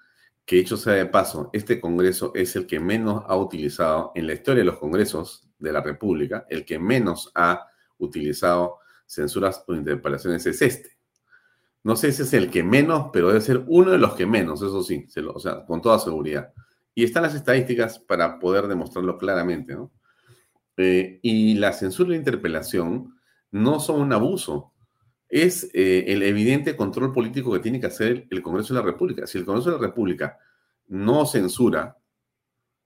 que 0.46 0.58
hecho 0.60 0.78
sea 0.78 0.94
de 0.94 1.06
paso, 1.06 1.52
este 1.54 1.80
Congreso 1.80 2.32
es 2.34 2.56
el 2.56 2.66
que 2.66 2.80
menos 2.80 3.24
ha 3.28 3.38
utilizado 3.38 4.14
en 4.16 4.26
la 4.26 4.34
historia 4.34 4.62
de 4.62 4.66
los 4.66 4.80
Congresos 4.80 5.48
de 5.60 5.72
la 5.72 5.82
República, 5.82 6.48
el 6.50 6.66
que 6.66 6.80
menos 6.80 7.32
ha 7.36 7.68
utilizado 8.00 8.80
censuras 9.06 9.64
o 9.68 9.76
interpelaciones 9.76 10.46
es 10.48 10.62
este. 10.62 10.98
No 11.84 11.96
sé 11.96 12.12
si 12.12 12.24
es 12.24 12.34
el 12.34 12.50
que 12.50 12.64
menos, 12.64 13.10
pero 13.14 13.28
debe 13.28 13.42
ser 13.42 13.64
uno 13.68 13.92
de 13.92 14.00
los 14.00 14.16
que 14.16 14.26
menos, 14.26 14.62
eso 14.64 14.82
sí, 14.82 15.06
o 15.34 15.40
sea, 15.40 15.66
con 15.66 15.82
toda 15.82 16.00
seguridad. 16.00 16.52
Y 16.96 17.04
están 17.04 17.24
las 17.24 17.36
estadísticas 17.36 18.00
para 18.00 18.40
poder 18.40 18.68
demostrarlo 18.68 19.20
claramente, 19.20 19.76
¿no? 19.76 19.92
Eh, 20.78 21.20
y 21.24 21.56
la 21.56 21.74
censura 21.74 22.10
y 22.10 22.12
la 22.12 22.18
interpelación 22.18 23.16
no 23.52 23.80
son 23.80 24.02
un 24.02 24.14
abuso, 24.14 24.74
es 25.30 25.70
eh, 25.74 26.06
el 26.08 26.24
evidente 26.24 26.76
control 26.76 27.12
político 27.12 27.52
que 27.52 27.60
tiene 27.60 27.80
que 27.80 27.88
hacer 27.88 28.28
el 28.30 28.42
Congreso 28.42 28.74
de 28.74 28.80
la 28.80 28.86
República. 28.86 29.28
Si 29.28 29.38
el 29.38 29.46
Congreso 29.46 29.72
de 29.72 29.78
la 29.78 29.88
República 29.88 30.38
no 30.88 31.26
censura, 31.26 31.98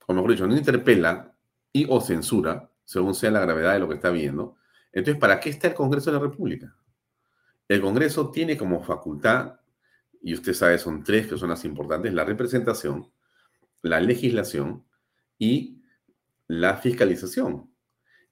o 0.08 0.14
mejor 0.14 0.32
dicho, 0.32 0.48
no 0.48 0.58
interpela 0.58 1.36
y 1.72 1.86
o 1.90 2.02
censura, 2.02 2.72
según 2.84 3.14
sea 3.14 3.32
la 3.32 3.42
gravedad 3.42 3.74
de 3.74 3.80
lo 3.80 3.88
que 3.88 3.96
está 3.96 4.10
viendo, 4.10 4.56
entonces, 4.92 5.20
¿para 5.20 5.40
qué 5.40 5.50
está 5.50 5.68
el 5.68 5.74
Congreso 5.74 6.12
de 6.12 6.18
la 6.18 6.24
República? 6.24 6.76
El 7.68 7.82
Congreso 7.82 8.32
tiene 8.32 8.58
como 8.58 8.84
facultad, 8.84 9.60
y 10.22 10.34
usted 10.34 10.54
sabe, 10.54 10.78
son 10.78 11.04
tres 11.04 11.28
que 11.28 11.38
son 11.38 11.50
las 11.50 11.64
importantes, 11.64 12.14
la 12.14 12.26
representación, 12.26 13.12
la 13.82 14.00
legislación 14.00 14.86
y 15.38 15.82
la 16.48 16.78
fiscalización. 16.78 17.71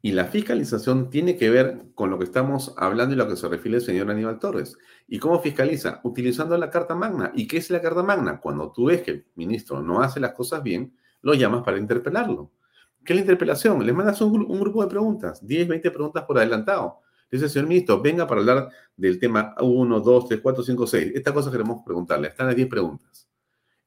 Y 0.02 0.14
la 0.14 0.26
fiscalización 0.26 1.10
tiene 1.10 1.36
que 1.36 1.50
ver 1.50 1.84
con 1.94 2.10
lo 2.10 2.18
que 2.18 2.24
estamos 2.24 2.74
hablando 2.78 3.14
y 3.14 3.18
lo 3.18 3.28
que 3.28 3.36
se 3.36 3.50
refiere 3.50 3.78
el 3.78 3.84
señor 3.84 4.10
Aníbal 4.10 4.40
Torres. 4.40 4.78
¿Y 5.08 5.20
cómo 5.20 5.42
fiscaliza? 5.42 6.00
Utilizando 6.04 6.58
la 6.58 6.70
Carta 6.70 6.96
Magna. 6.96 7.32
¿Y 7.36 7.48
qué 7.48 7.58
es 7.58 7.70
la 7.70 7.82
Carta 7.82 8.02
Magna? 8.02 8.40
Cuando 8.40 8.72
tú 8.72 8.86
ves 8.86 9.02
que 9.02 9.12
el 9.12 9.26
ministro 9.36 9.82
no 9.82 10.02
hace 10.02 10.22
las 10.22 10.32
cosas 10.32 10.64
bien, 10.64 10.96
lo 11.22 11.34
llamas 11.34 11.64
para 11.64 11.78
interpelarlo. 11.78 12.52
¿Qué 13.04 13.14
es 13.14 13.18
la 13.18 13.22
interpelación? 13.22 13.86
Le 13.86 13.92
mandas 13.92 14.22
un, 14.22 14.48
grupo 14.60 14.84
de 14.84 14.90
preguntas, 14.90 15.46
10, 15.46 15.68
20 15.68 15.92
preguntas 15.92 16.24
por 16.24 16.38
adelantado. 16.38 17.00
Dice, 17.30 17.50
señor 17.50 17.68
ministro, 17.68 18.02
venga 18.02 18.26
para 18.26 18.40
hablar 18.40 18.70
del 18.96 19.20
tema 19.20 19.54
1, 19.60 20.00
2, 20.00 20.28
3, 20.30 20.40
4, 20.42 20.64
5, 20.64 20.88
6. 20.88 21.12
Esta 21.16 21.34
cosa 21.34 21.52
queremos 21.52 21.84
preguntarle. 21.86 22.30
Están 22.30 22.48
las 22.48 22.56
10 22.56 22.70
preguntas. 22.70 23.28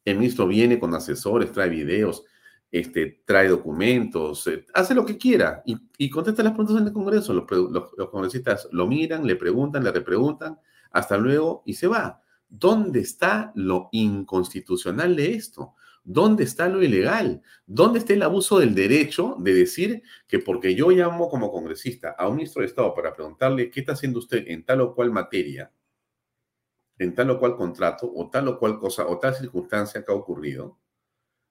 El 0.05 0.19
ministro 0.19 0.47
viene 0.47 0.79
con 0.79 0.95
asesores, 0.95 1.53
trae 1.53 1.71
videos, 1.71 2.25
este, 2.73 3.23
trae 3.27 3.49
documentos, 3.49 4.47
eh, 4.47 4.65
hace 4.73 4.95
lo 4.95 5.05
que 5.05 5.19
quiera 5.19 5.63
y, 5.67 6.09
contesta 6.09 6.43
las 6.43 6.55
preguntas 6.55 6.81
en 6.81 6.87
el 6.87 6.93
Congreso. 6.93 7.35
Los, 7.35 7.45
los, 7.71 8.11
congresistas 8.11 8.67
lo 8.73 8.87
miran, 8.87 9.27
le 9.27 9.37
preguntan, 9.37 9.85
le 9.85 9.93
repreguntan, 9.93 10.59
hasta 10.91 11.19
luego 11.19 11.63
y 11.67 11.75
se 11.75 11.87
va. 11.87 12.23
¿Dónde 12.49 13.01
está 13.01 13.53
lo 13.55 13.91
inconstitucional 13.93 15.15
de 15.15 15.35
esto? 15.35 15.75
¿Dónde 16.03 16.45
está 16.45 16.69
lo 16.69 16.83
ilegal? 16.83 17.43
¿Dónde 17.67 17.99
está 17.99 18.15
el 18.15 18.23
abuso 18.23 18.59
del 18.59 18.75
derecho 18.75 19.37
de 19.39 19.53
decir 19.53 20.03
que 20.27 20.39
porque 20.39 20.75
yo 20.75 20.91
llamo 20.91 21.29
como 21.29 21.53
congresista 21.53 22.15
a 22.19 22.27
un 22.27 22.37
ministro 22.37 22.63
de 22.63 22.69
Estado 22.69 22.95
para 22.95 23.13
preguntarle 23.13 23.71
qué 23.71 23.81
está 23.81 23.93
haciendo 23.93 24.19
usted 24.19 24.45
en 24.49 24.65
tal 24.65 24.81
o 24.81 24.95
cual 24.95 25.11
materia, 25.11 25.71
en 26.99 27.15
tal 27.15 27.31
o 27.31 27.39
cual 27.39 27.55
contrato, 27.55 28.11
o 28.13 28.31
tal 28.31 28.49
o 28.49 28.59
cual 28.59 28.79
cosa, 28.79 29.07
o 29.07 29.19
tal 29.19 29.35
circunstancia 29.35 30.05
que 30.05 30.11
ha 30.11 30.15
ocurrido, 30.15 30.79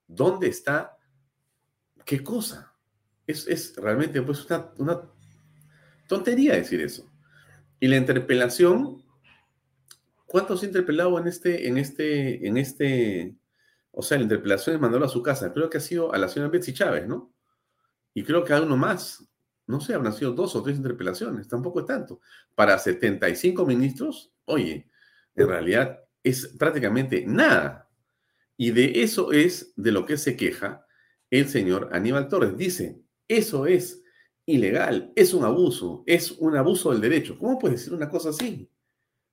¿dónde 0.07 0.47
está 0.47 0.97
qué 2.05 2.23
cosa? 2.23 2.73
Es, 3.27 3.75
realmente 3.77 4.21
pues 4.21 4.45
una, 4.45 4.71
una 4.77 5.01
tontería 6.07 6.55
decir 6.55 6.81
eso. 6.81 7.09
Y 7.79 7.87
la 7.87 7.97
interpelación, 7.97 9.03
¿cuántos 10.25 10.63
interpelados 10.63 11.19
en 11.21 11.27
este, 11.27 11.67
en 11.67 11.77
este, 11.77 12.47
en 12.47 12.57
este 12.57 13.35
o 13.91 14.01
sea, 14.01 14.17
la 14.17 14.23
interpelación 14.23 14.75
es 14.75 14.81
mandarlo 14.81 15.05
a 15.05 15.09
su 15.09 15.21
casa. 15.21 15.53
Creo 15.53 15.69
que 15.69 15.77
ha 15.77 15.81
sido 15.81 16.13
a 16.13 16.17
la 16.17 16.29
señora 16.29 16.49
Betsy 16.49 16.73
Chávez, 16.73 17.07
¿no? 17.07 17.33
Y 18.13 18.23
creo 18.23 18.43
que 18.43 18.53
a 18.53 18.61
uno 18.61 18.77
más. 18.77 19.27
No 19.67 19.79
sé, 19.79 19.93
habrán 19.93 20.13
sido 20.13 20.31
dos 20.31 20.55
o 20.55 20.63
tres 20.63 20.77
interpelaciones. 20.77 21.47
Tampoco 21.47 21.81
es 21.81 21.85
tanto. 21.85 22.19
Para 22.55 22.77
75 22.77 23.65
ministros, 23.65 24.33
oye, 24.45 24.89
en 25.35 25.47
realidad 25.47 25.99
es 26.23 26.47
prácticamente 26.57 27.23
nada. 27.25 27.89
Y 28.57 28.71
de 28.71 29.03
eso 29.03 29.31
es 29.31 29.73
de 29.75 29.91
lo 29.91 30.05
que 30.05 30.17
se 30.17 30.35
queja 30.35 30.85
el 31.31 31.49
señor 31.49 31.89
Aníbal 31.93 32.27
Torres. 32.27 32.55
Dice, 32.55 33.01
eso 33.27 33.65
es 33.65 34.03
ilegal, 34.45 35.11
es 35.15 35.33
un 35.33 35.45
abuso, 35.45 36.03
es 36.05 36.31
un 36.31 36.55
abuso 36.57 36.91
del 36.91 37.01
derecho. 37.01 37.39
¿Cómo 37.39 37.57
puede 37.57 37.75
decir 37.75 37.93
una 37.93 38.09
cosa 38.09 38.29
así? 38.29 38.69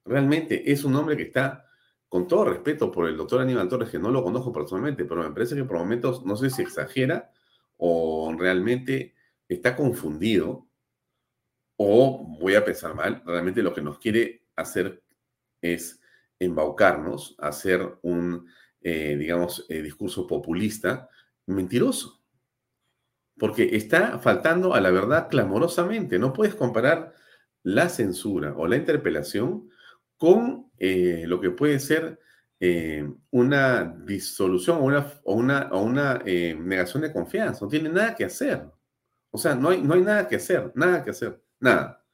Realmente 0.04 0.70
es 0.70 0.84
un 0.84 0.94
hombre 0.94 1.16
que 1.16 1.24
está 1.24 1.66
con 2.08 2.26
todo 2.26 2.46
respeto 2.46 2.90
por 2.90 3.08
el 3.08 3.16
doctor 3.16 3.40
Aníbal 3.40 3.68
Torres, 3.68 3.90
que 3.90 3.98
no 3.98 4.11
lo 4.11 4.22
conozco 4.22 4.52
personalmente, 4.52 5.04
pero 5.04 5.22
me 5.22 5.34
parece 5.34 5.54
que 5.54 5.64
por 5.64 5.76
momentos 5.76 6.24
no 6.24 6.37
sé 6.37 6.48
si 6.48 6.62
exagera 6.62 7.30
o 7.76 8.34
realmente 8.38 9.14
está 9.46 9.76
confundido 9.76 10.66
o 11.76 12.24
voy 12.40 12.54
a 12.54 12.64
pensar 12.64 12.94
mal, 12.94 13.22
realmente 13.24 13.62
lo 13.62 13.74
que 13.74 13.82
nos 13.82 13.98
quiere 13.98 14.46
hacer 14.56 15.02
es 15.61 16.00
embaucarnos, 16.38 17.37
hacer 17.38 17.98
un, 18.02 18.48
eh, 18.80 19.16
digamos, 19.16 19.66
eh, 19.68 19.82
discurso 19.82 20.26
populista 20.26 21.08
mentiroso. 21.48 22.22
porque 23.38 23.76
está 23.76 24.18
faltando 24.18 24.74
a 24.74 24.80
la 24.80 24.90
verdad 24.90 25.28
clamorosamente. 25.28 26.18
No 26.18 26.32
puedes 26.32 26.56
comparar 26.56 27.14
la 27.62 27.88
censura 27.88 28.54
o 28.56 28.66
la 28.66 28.76
interpelación 28.76 29.70
con 30.16 30.70
eh, 30.78 31.24
lo 31.26 31.40
que 31.40 31.50
puede 31.50 31.78
ser 31.78 32.18
eh, 32.61 33.08
una 33.30 33.84
disolución 34.04 34.78
o 34.78 34.84
una, 34.84 35.06
o 35.24 35.34
una, 35.34 35.68
o 35.70 35.82
una 35.82 36.22
eh, 36.26 36.56
negación 36.58 37.02
de 37.02 37.12
confianza. 37.12 37.64
No 37.64 37.68
tiene 37.68 37.88
nada 37.88 38.14
que 38.16 38.24
hacer. 38.24 38.64
O 39.30 39.38
sea, 39.38 39.54
no 39.54 39.70
hay, 39.70 39.82
no 39.82 39.94
hay 39.94 40.02
nada 40.02 40.26
que 40.26 40.37
hacer, 40.37 40.72
nada 40.74 41.04
que 41.04 41.11
hacer, 41.11 41.40
nada. 41.61 42.04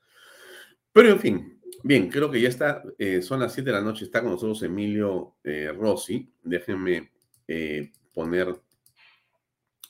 Pero 0.92 1.10
en 1.10 1.20
fin, 1.20 1.60
bien, 1.82 2.10
creo 2.10 2.30
que 2.30 2.40
ya 2.40 2.48
está, 2.48 2.82
son 3.22 3.40
las 3.40 3.52
7 3.54 3.70
de 3.70 3.76
la 3.76 3.82
noche, 3.82 4.04
está 4.04 4.20
con 4.20 4.32
nosotros 4.32 4.62
Emilio 4.62 5.36
Rossi. 5.78 6.32
Déjenme 6.42 7.12
poner 8.12 8.63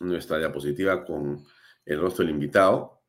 nuestra 0.00 0.38
diapositiva 0.38 1.04
con 1.04 1.44
el 1.84 2.00
rostro 2.00 2.24
del 2.24 2.34
invitado. 2.34 3.02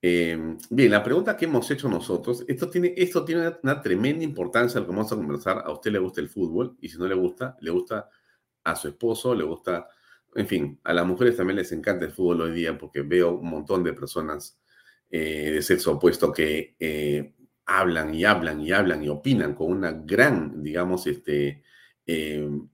Em, 0.00 0.56
bien, 0.70 0.90
la 0.90 1.02
pregunta 1.02 1.36
que 1.36 1.46
hemos 1.46 1.70
hecho 1.70 1.88
nosotros, 1.88 2.44
esto 2.46 2.68
tiene, 2.68 2.94
esto 2.96 3.24
tiene 3.24 3.52
una, 3.62 3.80
tremenda 3.80 4.24
importancia 4.24 4.80
lo 4.80 4.86
que 4.86 4.92
vamos 4.92 5.12
a 5.12 5.16
conversar. 5.16 5.62
A 5.64 5.72
usted 5.72 5.90
le 5.90 5.98
gusta 5.98 6.20
el 6.20 6.28
fútbol 6.28 6.76
y 6.80 6.88
si 6.88 6.98
no 6.98 7.06
le 7.06 7.14
gusta, 7.14 7.56
le 7.60 7.70
gusta 7.70 8.08
a 8.64 8.76
su 8.76 8.88
esposo, 8.88 9.34
le 9.34 9.44
gusta, 9.44 9.88
en 10.34 10.46
fin, 10.46 10.80
a 10.84 10.92
las 10.92 11.06
mujeres 11.06 11.36
también 11.36 11.56
les 11.56 11.72
encanta 11.72 12.04
el 12.04 12.12
fútbol 12.12 12.42
hoy 12.42 12.52
día 12.52 12.76
porque 12.78 13.02
veo 13.02 13.38
un 13.38 13.48
montón 13.50 13.82
de 13.84 13.92
personas 13.94 14.60
eh, 15.10 15.52
de 15.54 15.62
sexo 15.62 15.92
opuesto 15.92 16.32
que 16.32 16.76
eh, 16.78 17.34
hablan 17.66 18.14
y 18.14 18.24
hablan 18.24 18.60
y 18.60 18.72
hablan 18.72 19.02
y 19.02 19.08
opinan 19.08 19.54
con 19.54 19.72
una 19.72 19.92
gran, 19.92 20.62
digamos, 20.62 21.06
este, 21.06 21.62
em, 22.06 22.68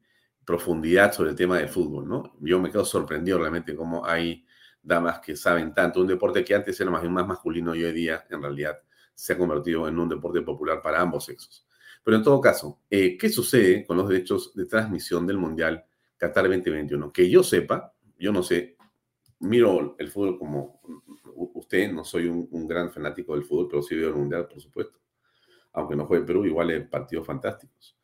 profundidad 0.44 1.12
sobre 1.12 1.31
el 1.31 1.37
tema 1.37 1.59
del 1.59 1.68
fútbol, 1.68 2.09
¿no? 2.09 2.37
Yo 2.40 2.61
me 2.61 2.70
quedo 2.70 2.85
sorprendido 2.85 3.38
realmente 3.38 3.76
cómo 3.76 4.05
hay 4.05 4.44
damas 4.83 5.20
que 5.20 5.37
saben 5.37 5.72
tanto. 5.72 6.00
Un 6.00 6.09
deporte 6.09 6.44
que 6.44 6.55
antes 6.55 6.81
era 6.81 6.90
más 6.90 7.05
más 7.05 7.26
masculino 7.26 7.74
y 7.74 7.85
hoy 7.85 7.92
día, 7.92 8.24
en 8.31 8.42
realidad, 8.42 8.78
se 9.14 9.35
ha 9.35 9.38
convertido 9.38 9.87
en 9.87 9.98
un 9.98 10.09
deporte 10.09 10.42
popular 10.42 10.83
para 10.83 11.00
ambos 11.00 11.26
sexos. 11.26 11.66
Pero 12.02 12.16
en 12.16 12.22
todo 12.22 12.40
caso, 12.40 12.81
eh, 12.90 13.16
¿qué 13.16 13.28
sucede 13.28 13.85
con 13.87 13.96
los 13.96 14.09
derechos 14.09 14.55
de 14.55 14.66
transmisión 14.66 15.26
del 15.26 15.38
Mundial 15.38 15.85
Qatar 16.16 16.48
2021? 16.48 17.12
Que 17.12 17.31
yo 17.31 17.44
sepa, 17.44 17.94
yo 18.18 18.33
no 18.33 18.42
sé, 18.42 18.76
miro 19.38 19.94
el 19.98 20.09
fútbol 20.11 20.38
como 20.38 20.81
usted, 21.55 21.92
no 21.92 22.05
soy 22.05 22.26
un, 22.26 22.48
un 22.50 22.66
gran 22.66 22.90
fanático 22.90 23.35
del 23.35 23.44
fútbol, 23.44 23.68
pero 23.68 23.83
sí 23.83 23.94
veo 23.94 24.09
el 24.09 24.16
Mundial, 24.16 24.48
por 24.48 24.61
supuesto. 24.61 24.98
Aunque 25.74 25.94
no 25.94 26.07
juegue 26.07 26.22
en 26.22 26.26
Perú, 26.26 26.44
igual 26.44 26.70
es 26.70 26.88
partidos 26.88 27.26
fantásticos. 27.26 27.96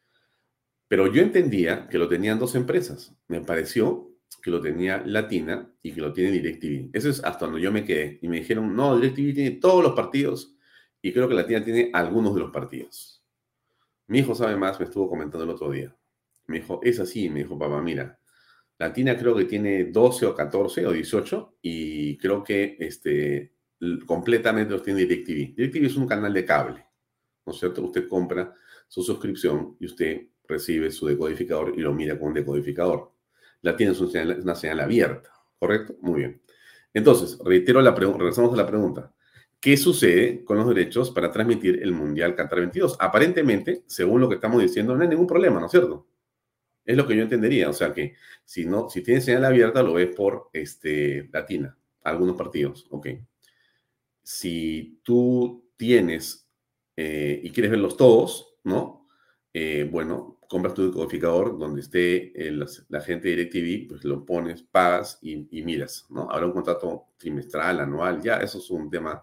Pero 0.89 1.13
yo 1.13 1.23
entendía 1.23 1.87
que 1.89 1.99
lo 1.99 2.09
tenían 2.09 2.39
dos 2.39 2.55
empresas. 2.55 3.15
Me 3.29 3.43
pareció 3.43 4.11
que 4.43 4.51
lo 4.51 4.61
tenía 4.61 5.03
Latina 5.05 5.71
y 5.83 5.93
que 5.93 6.01
lo 6.01 6.13
tiene 6.13 6.33
DirecTV. 6.33 6.91
Eso 6.93 7.11
es 7.11 7.23
hasta 7.23 7.47
donde 7.47 7.61
yo 7.61 7.71
me 7.71 7.85
quedé. 7.85 8.19
Y 8.23 8.29
me 8.29 8.39
dijeron, 8.39 8.75
no, 8.75 8.99
DirecTV 8.99 9.35
tiene 9.35 9.51
todos 9.53 9.83
los 9.83 9.93
partidos 9.93 10.57
y 11.03 11.13
creo 11.13 11.29
que 11.29 11.35
Latina 11.35 11.63
tiene 11.63 11.91
algunos 11.93 12.35
de 12.35 12.41
los 12.41 12.51
partidos. 12.51 13.23
Mi 14.07 14.21
hijo 14.21 14.35
sabe 14.35 14.57
más, 14.57 14.81
me 14.81 14.87
estuvo 14.87 15.09
comentando 15.09 15.45
el 15.45 15.51
otro 15.51 15.71
día. 15.71 15.95
Me 16.47 16.61
dijo, 16.61 16.81
es 16.83 16.99
así, 16.99 17.29
me 17.29 17.41
dijo, 17.41 17.59
papá, 17.59 17.83
mira, 17.83 18.19
Latina 18.79 19.17
creo 19.19 19.35
que 19.37 19.45
tiene 19.45 19.87
12 19.87 20.27
o 20.27 20.35
14 20.35 20.87
o 20.87 20.93
18 20.93 21.59
y 21.61 22.17
creo 22.17 22.43
que 22.43 22.77
este, 22.81 23.55
completamente 24.07 24.73
los 24.73 24.83
tiene 24.83 25.01
DirecTV. 25.01 25.55
DirecTV 25.55 25.87
es 25.87 25.97
un 25.97 26.07
canal 26.07 26.33
de 26.33 26.45
cable, 26.45 26.87
¿no 27.45 27.53
es 27.53 27.59
cierto? 27.59 27.83
Usted 27.83 28.09
compra 28.09 28.55
su 28.87 29.03
suscripción 29.03 29.77
y 29.79 29.87
usted 29.87 30.29
recibe 30.49 30.91
su 30.91 31.07
decodificador 31.07 31.75
y 31.77 31.81
lo 31.81 31.93
mira 31.93 32.19
con 32.19 32.29
un 32.29 32.35
decodificador. 32.35 33.13
La 33.61 33.77
tiene 33.77 33.93
una 33.93 34.55
señal 34.55 34.81
abierta, 34.81 35.31
¿correcto? 35.59 35.97
Muy 36.01 36.21
bien. 36.21 36.43
Entonces, 36.95 37.39
reitero 37.45 37.81
la 37.81 37.95
pregunta, 37.95 38.21
regresamos 38.21 38.55
a 38.55 38.57
la 38.57 38.67
pregunta. 38.67 39.13
¿Qué 39.61 39.77
sucede 39.77 40.45
con 40.45 40.57
los 40.57 40.69
derechos 40.69 41.11
para 41.11 41.31
transmitir 41.31 41.83
el 41.83 41.93
Mundial 41.93 42.35
Qatar 42.35 42.61
22? 42.61 42.97
Aparentemente, 43.01 43.83
según 43.87 44.21
lo 44.21 44.29
que 44.29 44.37
estamos 44.37 44.63
diciendo, 44.63 44.95
no 44.97 45.03
hay 45.03 45.09
ningún 45.09 45.27
problema, 45.27 45.61
¿no 45.61 45.67
es 45.67 45.73
cierto? 45.73 46.07
Es 46.85 46.97
lo 46.97 47.07
que 47.07 47.17
yo 47.17 47.23
entendería. 47.23 47.69
O 47.69 47.73
sea 47.73 47.93
que 47.93 48.15
si 48.45 48.65
no, 48.65 48.89
si 48.89 49.03
tiene 49.03 49.21
señal 49.21 49.45
abierta, 49.45 49.83
lo 49.83 49.95
ves 49.95 50.15
por 50.15 50.49
este, 50.53 51.29
Latina, 51.33 51.77
algunos 52.05 52.37
partidos. 52.37 52.87
Ok. 52.91 53.09
Si 54.23 55.01
tú 55.03 55.73
tienes 55.77 56.49
eh, 56.97 57.41
y 57.43 57.51
quieres 57.51 57.71
verlos 57.71 57.97
todos, 57.97 58.57
¿no? 58.65 59.09
Eh, 59.53 59.89
bueno, 59.91 60.38
compras 60.49 60.75
tu 60.75 60.87
decodificador 60.87 61.59
donde 61.59 61.83
esté 61.83 62.33
la 62.89 63.01
gente 63.01 63.29
de 63.29 63.37
DirecTV, 63.37 63.89
pues 63.89 64.05
lo 64.05 64.25
pones, 64.25 64.63
pagas 64.63 65.19
y, 65.21 65.47
miras, 65.63 66.07
¿no? 66.09 66.29
Habrá 66.31 66.47
un 66.47 66.53
contrato 66.53 67.09
trimestral, 67.19 67.81
anual, 67.81 68.21
ya, 68.23 68.39
eso 68.39 68.59
es 68.59 68.71
un 68.71 68.91
tema, 68.91 69.23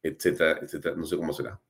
etcétera, 0.00 0.60
etcétera, 0.62 0.94
no 0.94 1.04
sé 1.04 1.16
cómo 1.16 1.32
será. 1.32 1.60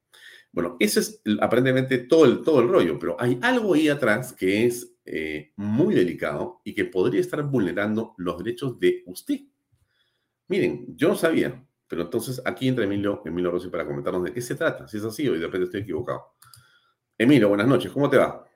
Bueno, 0.53 0.77
ese 0.79 1.01
es 1.01 1.23
aparentemente 1.41 1.99
todo 1.99 2.27
el, 2.27 2.43
todo 2.43 2.61
el 2.61 2.69
rollo, 2.69 2.99
pero 2.99 3.17
hay 3.19 3.39
algo 3.41 3.73
ahí 3.73 3.89
atrás 3.89 4.35
que 4.35 4.67
es 4.67 4.95
eh, 5.07 5.53
muy 5.57 5.95
delicado 5.95 6.61
y 6.63 6.75
que 6.75 6.85
podría 6.85 7.23
estar 7.23 7.43
vulnerando 7.43 8.15
los 8.19 8.37
derechos 8.37 8.79
de 8.79 9.03
usted. 9.07 9.41
Miren, 10.49 10.95
yo 10.95 11.09
no 11.09 11.15
sabía, 11.15 11.65
pero 11.89 12.03
entonces 12.03 12.43
aquí 12.45 12.69
entra 12.69 12.85
Emilio, 12.85 13.23
Emilio 13.25 13.51
Rossi 13.51 13.69
para 13.69 13.87
comentarnos 13.87 14.25
de 14.25 14.35
qué 14.35 14.43
se 14.43 14.55
trata, 14.55 14.87
si 14.87 14.99
es 14.99 15.05
así 15.05 15.27
o 15.27 15.33
de 15.33 15.39
repente 15.39 15.65
estoy 15.65 15.81
equivocado. 15.81 16.35
Emilio, 17.17 17.49
buenas 17.49 17.67
noches, 17.67 17.91
¿cómo 17.91 18.11
te 18.11 18.19
va? 18.19 18.47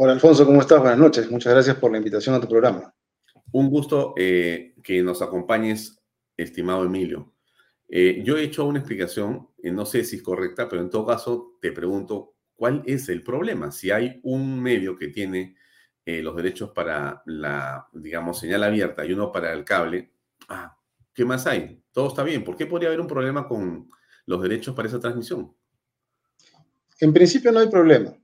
Hola 0.00 0.12
Alfonso, 0.12 0.46
¿cómo 0.46 0.60
estás? 0.60 0.78
Buenas 0.78 0.96
noches. 0.96 1.28
Muchas 1.28 1.52
gracias 1.52 1.74
por 1.74 1.90
la 1.90 1.98
invitación 1.98 2.32
a 2.32 2.40
tu 2.40 2.46
programa. 2.46 2.94
Un 3.50 3.68
gusto 3.68 4.14
eh, 4.16 4.76
que 4.80 5.02
nos 5.02 5.22
acompañes, 5.22 6.00
estimado 6.36 6.84
Emilio. 6.84 7.34
Eh, 7.88 8.22
yo 8.24 8.36
he 8.36 8.44
hecho 8.44 8.64
una 8.64 8.78
explicación, 8.78 9.48
eh, 9.60 9.72
no 9.72 9.84
sé 9.84 10.04
si 10.04 10.14
es 10.14 10.22
correcta, 10.22 10.68
pero 10.68 10.82
en 10.82 10.88
todo 10.88 11.04
caso 11.04 11.58
te 11.60 11.72
pregunto, 11.72 12.36
¿cuál 12.54 12.84
es 12.86 13.08
el 13.08 13.24
problema? 13.24 13.72
Si 13.72 13.90
hay 13.90 14.20
un 14.22 14.62
medio 14.62 14.96
que 14.96 15.08
tiene 15.08 15.56
los 16.06 16.36
derechos 16.36 16.70
para 16.70 17.20
la, 17.26 17.88
digamos, 17.92 18.38
señal 18.38 18.62
abierta 18.62 19.04
y 19.04 19.12
uno 19.12 19.32
para 19.32 19.52
el 19.52 19.64
cable, 19.64 20.12
ah, 20.48 20.78
¿qué 21.12 21.24
más 21.24 21.44
hay? 21.48 21.82
Todo 21.90 22.06
está 22.06 22.22
bien. 22.22 22.44
¿Por 22.44 22.56
qué 22.56 22.66
podría 22.66 22.88
haber 22.88 23.00
un 23.00 23.08
problema 23.08 23.48
con 23.48 23.90
los 24.26 24.40
derechos 24.40 24.76
para 24.76 24.86
esa 24.86 25.00
transmisión? 25.00 25.52
En 27.00 27.12
principio 27.12 27.50
no 27.50 27.58
hay 27.58 27.68
problema. 27.68 28.16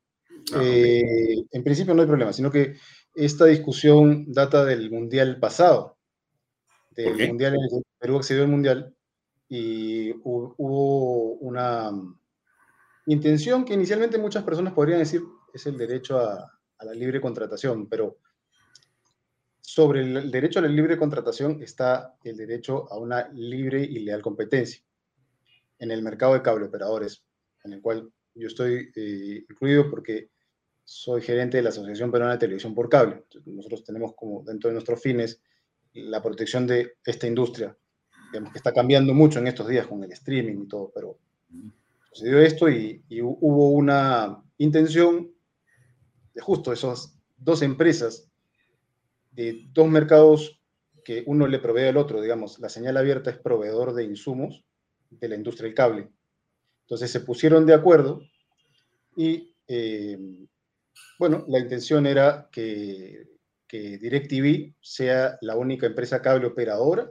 Ah, 0.52 0.61
eh, 0.62 1.44
en 1.50 1.64
principio 1.64 1.94
no 1.94 2.02
hay 2.02 2.09
problema, 2.09 2.33
sino 2.33 2.50
que 2.50 2.76
esta 3.14 3.46
discusión 3.46 4.30
data 4.33 4.64
del 4.64 4.90
Mundial 4.90 5.38
pasado. 5.38 5.96
Del 6.90 7.28
Mundial 7.28 7.54
en 7.54 7.62
el 7.62 7.83
Perú 7.98 8.16
accedió 8.16 8.42
al 8.42 8.48
Mundial 8.48 8.94
y 9.48 10.12
hubo 10.22 11.35
una 11.35 11.90
intención 13.07 13.64
que 13.64 13.74
inicialmente 13.74 14.18
muchas 14.18 14.44
personas 14.44 14.72
podrían 14.72 15.00
decir 15.00 15.22
es 15.52 15.66
el 15.66 15.76
derecho 15.76 16.18
a, 16.18 16.50
la 16.80 16.92
libre 16.92 17.20
contratación, 17.20 17.88
pero 17.88 18.18
sobre 19.61 20.02
el, 20.02 20.30
derecho 20.30 20.59
a 20.59 20.62
la 20.62 20.68
libre 20.68 20.98
contratación 20.98 21.62
está 21.62 22.14
el 22.22 22.37
derecho 22.37 22.92
a 22.92 22.98
una 22.98 23.28
libre 23.33 23.83
y 23.83 24.00
leal 24.00 24.20
competencia 24.20 24.85
en 25.78 25.90
el 25.90 26.02
mercado 26.02 26.35
de 26.35 26.42
cable 26.42 26.66
operadores, 26.66 27.24
en 27.62 27.72
el 27.72 27.80
cual 27.80 28.12
yo 28.35 28.48
estoy 28.48 28.90
eh, 28.94 29.44
incluido 29.48 29.88
porque 29.88 30.30
soy 30.84 31.22
gerente 31.22 31.56
de 31.56 31.62
la 31.62 31.70
Asociación 31.70 32.10
Peruana 32.10 32.34
de 32.34 32.40
Televisión 32.40 32.74
por 32.74 32.88
Cable. 32.88 33.24
Nosotros 33.46 33.84
tenemos 33.84 34.14
como 34.14 34.42
dentro 34.44 34.68
de 34.68 34.74
nuestros 34.74 35.00
fines 35.00 35.40
la 35.94 36.22
protección 36.22 36.66
de 36.66 36.94
esta 37.04 37.26
industria, 37.26 37.76
que 38.32 38.40
está 38.54 38.72
cambiando 38.72 39.14
mucho 39.14 39.38
en 39.38 39.46
estos 39.46 39.68
días 39.68 39.87
con 39.87 40.02
el 40.02 40.12
streaming 40.12 40.64
y 40.64 40.68
todo, 40.68 40.90
pero 40.94 41.18
sucedió 42.12 42.40
esto 42.40 42.68
y, 42.68 43.02
hubo 43.20 43.70
una 43.70 44.42
intención 44.58 45.32
de 46.35 46.40
justo 46.40 46.72
esas 46.72 47.16
dos 47.37 47.62
empresas 47.62 48.28
de 49.30 49.66
dos 49.72 49.88
mercados 49.88 50.60
que 51.04 51.22
uno 51.26 51.46
le 51.46 51.58
provee 51.58 51.88
al 51.88 51.96
otro, 51.96 52.20
digamos, 52.20 52.58
la 52.58 52.68
señal 52.68 52.96
abierta 52.96 53.30
es 53.30 53.38
proveedor 53.38 53.94
de 53.94 54.04
insumos 54.04 54.64
de 55.10 55.28
la 55.28 55.37
industria 55.37 55.66
del 55.66 55.74
cable. 55.74 56.10
Entonces 56.82 57.10
se 57.10 57.20
pusieron 57.20 57.66
de 57.66 57.74
acuerdo 57.74 58.22
y 59.16 59.54
eh, 59.68 60.18
bueno, 61.18 61.44
la 61.48 61.58
intención 61.58 62.06
era 62.06 62.48
que, 62.50 63.28
DirecTV 63.70 64.76
sea 64.80 65.36
la 65.40 65.56
única 65.56 65.86
empresa 65.86 66.22
cable 66.22 66.46
operadora 66.46 67.10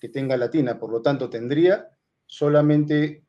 que 0.00 0.08
tenga 0.08 0.36
Latina, 0.36 0.76
por 0.76 0.90
lo 0.90 1.00
tanto 1.00 1.30
tendría 1.30 1.88
solamente, 2.26 3.24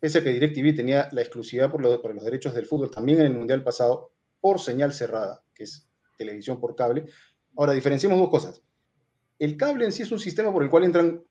pese 0.00 0.18
a 0.18 0.24
que 0.24 0.32
DirecTV 0.32 0.74
tenía 0.74 1.08
la 1.12 1.20
exclusividad 1.20 1.70
por, 1.70 1.82
los 1.82 2.24
derechos 2.24 2.54
del 2.54 2.64
fútbol 2.64 2.90
también 2.90 3.20
en 3.20 3.26
el 3.26 3.34
Mundial 3.34 3.62
pasado, 3.62 4.12
por 4.40 4.60
señal 4.60 4.94
cerrada, 4.94 5.44
que 5.54 5.64
es 5.64 5.86
televisión 6.16 6.58
por 6.58 6.74
cable. 6.74 7.04
Ahora, 7.54 7.74
diferenciemos 7.74 8.18
dos 8.18 8.30
cosas. 8.30 8.62
El 9.38 9.58
cable 9.58 9.84
en 9.84 9.92
sí 9.92 10.04
es 10.04 10.12
un 10.12 10.20
sistema 10.20 10.50
por 10.50 10.62
el 10.62 10.70
cual 10.70 10.84
entran 10.84 11.22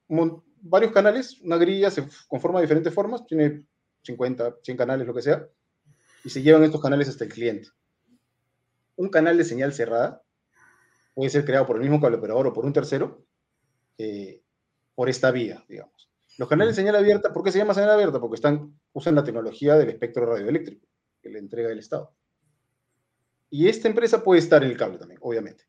varios 0.62 0.92
canales, 0.92 1.42
una 1.42 1.58
grilla 1.58 1.90
se 1.90 2.08
conforma 2.28 2.60
de 2.60 2.66
diferentes 2.66 2.94
formas, 2.94 3.26
tiene 3.26 3.66
50, 4.04 4.58
100 4.62 4.78
canales, 4.78 5.08
lo 5.08 5.16
que 5.16 5.22
sea, 5.24 5.48
y 6.24 6.30
se 6.30 6.42
llevan 6.42 6.64
estos 6.64 6.82
canales 6.82 7.10
hasta 7.10 7.24
el 7.24 7.32
cliente. 7.32 7.70
Un 8.96 9.10
canal 9.10 9.38
de 9.38 9.46
señal 9.46 9.74
cerrada 9.74 10.22
puede 11.14 11.30
ser 11.30 11.46
creado 11.46 11.68
por 11.68 11.78
el 11.78 11.82
mismo 11.82 12.00
cable 12.00 12.18
operador 12.18 12.48
o 12.48 12.54
por 12.54 12.66
un 12.66 12.74
tercero, 12.74 13.26
eh, 13.98 14.42
por 14.96 15.10
esta 15.10 15.32
vía, 15.32 15.64
digamos. 15.68 16.10
Los 16.38 16.48
canales 16.48 16.76
de 16.76 16.82
señal 16.82 16.96
abierta, 16.96 17.34
¿por 17.34 17.44
qué 17.44 17.52
se 17.52 17.58
llama 17.58 17.74
señal 17.74 17.92
abierta? 17.92 18.20
Porque 18.20 18.36
están, 18.36 18.80
usan 18.94 19.16
la 19.16 19.24
tecnología 19.24 19.76
del 19.76 19.90
espectro 19.90 20.26
radioeléctrico 20.26 20.88
que 21.22 21.30
le 21.30 21.40
entrega 21.40 21.72
el 21.72 21.80
Estado. 21.80 22.14
Y 23.50 23.68
esta 23.68 23.88
empresa 23.88 24.24
puede 24.24 24.40
estar 24.40 24.64
en 24.64 24.72
el 24.72 24.78
cable 24.78 24.98
también, 24.98 25.20
obviamente. 25.22 25.66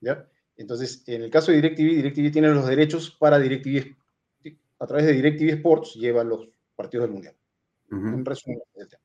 ¿ya? 0.00 0.26
Entonces, 0.56 1.04
en 1.06 1.22
el 1.22 1.30
caso 1.30 1.52
de 1.52 1.60
DirecTV, 1.60 1.96
DirecTV 1.96 2.32
tiene 2.32 2.48
los 2.48 2.66
derechos 2.66 3.10
para 3.10 3.38
DirecTV, 3.38 3.94
a 4.78 4.86
través 4.86 5.06
de 5.06 5.12
DirecTV 5.12 5.50
Sports, 5.56 5.94
lleva 5.94 6.24
los 6.24 6.48
partidos 6.74 7.04
del 7.04 7.12
Mundial. 7.12 7.34
En 7.90 8.24
resumen, 8.24 8.58
el 8.74 8.88
tema. 8.88 9.02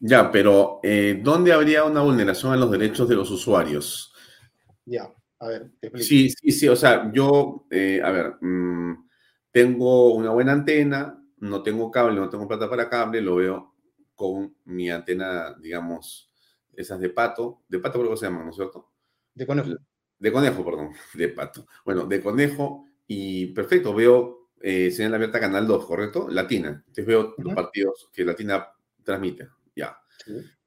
Ya, 0.00 0.30
pero 0.30 0.80
eh, 0.82 1.20
¿dónde 1.22 1.52
habría 1.52 1.84
una 1.84 2.02
vulneración 2.02 2.52
a 2.52 2.56
los 2.56 2.70
derechos 2.70 3.08
de 3.08 3.16
los 3.16 3.30
usuarios? 3.30 4.12
Ya, 4.84 5.12
a 5.40 5.48
ver, 5.48 5.70
te 5.80 5.88
explico. 5.88 6.06
Sí, 6.06 6.30
sí, 6.30 6.52
sí, 6.52 6.68
o 6.68 6.76
sea, 6.76 7.10
yo, 7.12 7.66
eh, 7.70 8.00
a 8.02 8.10
ver, 8.10 8.34
mm, 8.40 9.08
tengo 9.50 10.14
una 10.14 10.30
buena 10.30 10.52
antena, 10.52 11.20
no 11.38 11.62
tengo 11.62 11.90
cable, 11.90 12.16
no 12.16 12.28
tengo 12.30 12.46
plata 12.46 12.68
para 12.70 12.88
cable, 12.88 13.20
lo 13.20 13.36
veo 13.36 13.74
con 14.14 14.56
mi 14.64 14.90
antena, 14.90 15.54
digamos, 15.60 16.30
esas 16.72 17.00
de 17.00 17.10
pato, 17.10 17.62
de 17.68 17.78
pato 17.80 17.98
creo 17.98 18.10
que 18.12 18.16
se 18.16 18.26
llaman, 18.26 18.44
¿no 18.44 18.50
es 18.50 18.56
cierto? 18.56 18.90
De 19.34 19.46
conejo. 19.46 19.70
De 20.18 20.32
conejo, 20.32 20.64
perdón, 20.64 20.90
de 21.14 21.28
pato. 21.28 21.66
Bueno, 21.84 22.04
de 22.06 22.22
conejo 22.22 22.86
y 23.06 23.46
perfecto, 23.46 23.94
veo 23.94 24.50
eh, 24.60 24.90
señal 24.90 25.14
abierta 25.14 25.40
Canal 25.40 25.66
2, 25.66 25.86
¿correcto? 25.86 26.28
Latina. 26.28 26.68
Entonces 26.70 27.06
veo 27.06 27.34
los 27.38 27.54
partidos 27.54 28.10
que 28.12 28.24
Latina 28.24 28.68
transmite. 29.04 29.48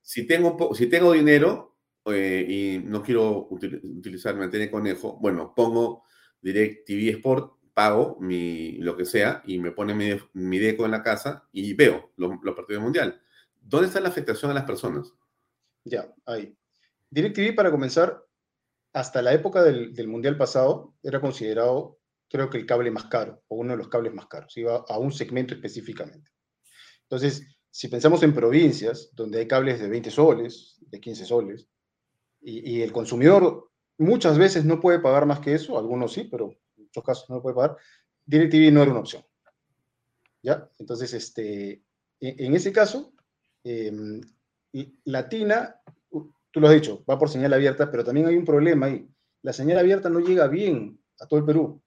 Si, 0.01 0.27
tengo, 0.27 0.73
si 0.73 0.87
tengo 0.87 1.13
dinero 1.13 1.77
eh, 2.05 2.45
y 2.47 2.79
no 2.79 3.03
quiero 3.03 3.47
utilizar 3.49 4.37
de 4.49 4.71
conejo, 4.71 5.17
bueno, 5.19 5.53
pongo 5.55 6.03
Direct 6.41 6.85
TV 6.85 7.09
Sport, 7.11 7.61
pago 7.73 8.17
mi, 8.19 8.73
lo 8.77 8.97
que 8.97 9.05
sea 9.05 9.41
y 9.45 9.59
me 9.59 9.71
pone 9.71 9.93
mi, 9.93 10.11
mi 10.33 10.59
deco 10.59 10.85
en 10.85 10.91
la 10.91 11.03
casa 11.03 11.47
y 11.51 11.73
veo 11.73 12.11
los, 12.17 12.31
los 12.43 12.55
partidos 12.55 12.83
mundial. 12.83 13.21
¿Dónde 13.59 13.87
está 13.87 13.99
la 13.99 14.09
afectación 14.09 14.51
a 14.51 14.55
las 14.55 14.65
personas? 14.65 15.13
Ya, 15.83 16.13
ahí. 16.25 16.55
DirecTV, 17.09 17.55
para 17.55 17.71
comenzar, 17.71 18.25
hasta 18.93 19.21
la 19.21 19.33
época 19.33 19.63
del, 19.63 19.93
del, 19.93 20.07
Mundial 20.07 20.37
pasado, 20.37 20.95
era 21.03 21.21
considerado, 21.21 21.99
creo 22.29 22.49
que 22.49 22.57
el 22.57 22.65
cable 22.65 22.91
más 22.91 23.05
caro, 23.05 23.43
o 23.47 23.57
uno 23.57 23.71
de 23.71 23.77
los 23.77 23.87
cables 23.87 24.13
más 24.13 24.27
caros, 24.27 24.55
iba 24.57 24.83
a 24.87 24.97
un 24.97 25.11
segmento 25.11 25.53
específicamente. 25.53 26.31
Entonces, 27.03 27.45
si 27.72 27.88
pensamos 27.88 28.22
en 28.24 28.34
provincias 28.34 29.09
donde 29.13 29.39
hay 29.39 29.47
cables 29.47 29.80
de 29.80 29.89
20 29.89 30.11
soles, 30.11 30.78
de 30.82 30.99
15 30.99 31.26
soles, 31.26 31.67
y, 32.41 32.78
y, 32.78 32.82
el 32.82 32.91
consumidor 32.91 33.69
muchas 33.97 34.38
veces 34.38 34.65
no 34.65 34.80
puede 34.80 34.99
pagar 34.99 35.26
más 35.26 35.39
que 35.39 35.53
eso, 35.53 35.78
algunos 35.78 36.13
sí, 36.13 36.28
pero 36.30 36.55
en 36.76 36.84
muchos 36.84 37.03
casos 37.03 37.30
no 37.30 37.41
puede 37.41 37.55
pagar, 37.55 37.78
DirecTV 38.26 38.72
no 38.72 38.82
era 38.82 38.91
una 38.91 39.01
opción. 39.01 39.24
¿Ya? 40.41 40.67
Entonces, 40.80 41.13
este, 41.13 41.84
en, 42.19 42.45
en 42.45 42.55
ese 42.55 42.72
caso, 42.72 43.13
eh, 43.63 44.22
Latina, 45.05 45.76
tú 46.09 46.59
lo 46.59 46.67
has 46.67 46.74
dicho, 46.74 47.03
va 47.09 47.17
por 47.17 47.30
señal 47.30 47.53
abierta, 47.53 47.91
pero 47.91 48.03
también 48.03 48.28
hay 48.28 48.36
un 48.36 48.45
problema 48.45 48.88
ahí. 48.88 49.07
La 49.43 49.53
señal 49.53 49.80
abierta 49.80 50.09
no 50.09 50.19
llega 50.19 50.47
bien 50.47 50.99
a 51.19 51.28
todo 51.28 51.39
el 51.39 51.45
Perú 51.45 51.82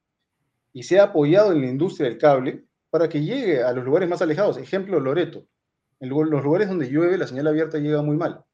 y 0.72 0.82
se 0.82 0.98
ha 0.98 1.04
apoyado 1.04 1.52
en 1.52 1.60
la 1.60 1.68
industria 1.68 2.08
del 2.08 2.18
cable 2.18 2.64
para 2.90 3.08
que 3.08 3.22
llegue 3.22 3.62
a 3.62 3.72
los 3.72 3.84
lugares 3.84 4.08
más 4.08 4.22
alejados. 4.22 4.58
Ejemplo, 4.58 5.00
Loreto. 5.00 5.46
En 6.04 6.10
los 6.10 6.44
lugares 6.44 6.68
donde 6.68 6.90
llueve, 6.90 7.16
la 7.16 7.26
señal 7.26 7.46
abierta 7.46 7.78
llega 7.78 8.02
muy 8.02 8.16
mal. 8.16 8.44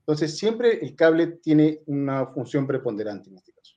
Entonces, 0.00 0.36
siempre 0.36 0.80
el 0.84 0.96
cable 0.96 1.38
tiene 1.40 1.82
una 1.86 2.26
función 2.26 2.66
preponderante 2.66 3.30
en 3.30 3.36
este 3.36 3.52
caso. 3.52 3.76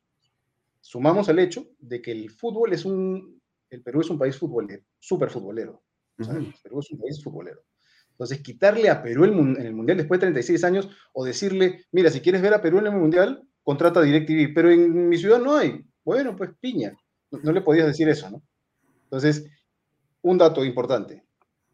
Sumamos 0.81 1.29
al 1.29 1.37
hecho 1.37 1.67
de 1.77 2.01
que 2.01 2.11
el 2.11 2.31
fútbol 2.31 2.73
es 2.73 2.85
un, 2.85 3.39
el 3.69 3.83
Perú 3.83 4.01
es 4.01 4.09
un 4.09 4.17
país 4.17 4.35
futbolero, 4.35 4.83
súper 4.97 5.29
futbolero. 5.29 5.83
Sea, 6.19 6.33
el 6.35 6.53
Perú 6.63 6.79
es 6.79 6.91
un 6.91 6.99
país 6.99 7.23
futbolero. 7.23 7.61
Entonces, 8.11 8.41
quitarle 8.41 8.89
a 8.89 9.01
Perú 9.03 9.25
en 9.25 9.63
el 9.63 9.73
Mundial 9.73 9.97
después 9.97 10.19
de 10.19 10.25
36 10.25 10.63
años 10.63 10.89
o 11.13 11.23
decirle, 11.23 11.85
mira, 11.91 12.09
si 12.09 12.21
quieres 12.21 12.41
ver 12.41 12.55
a 12.55 12.61
Perú 12.61 12.79
en 12.79 12.87
el 12.87 12.95
Mundial, 12.95 13.47
contrata 13.61 14.01
DirecTV, 14.01 14.53
pero 14.55 14.71
en 14.71 15.07
mi 15.07 15.17
ciudad 15.17 15.39
no 15.39 15.55
hay. 15.55 15.85
Bueno, 16.03 16.35
pues 16.35 16.49
piña. 16.59 16.97
No, 17.29 17.51
le 17.51 17.61
podías 17.61 17.85
decir 17.85 18.09
eso, 18.09 18.29
¿no? 18.31 18.41
Entonces, 19.03 19.45
un 20.23 20.39
dato 20.39 20.65
importante. 20.65 21.23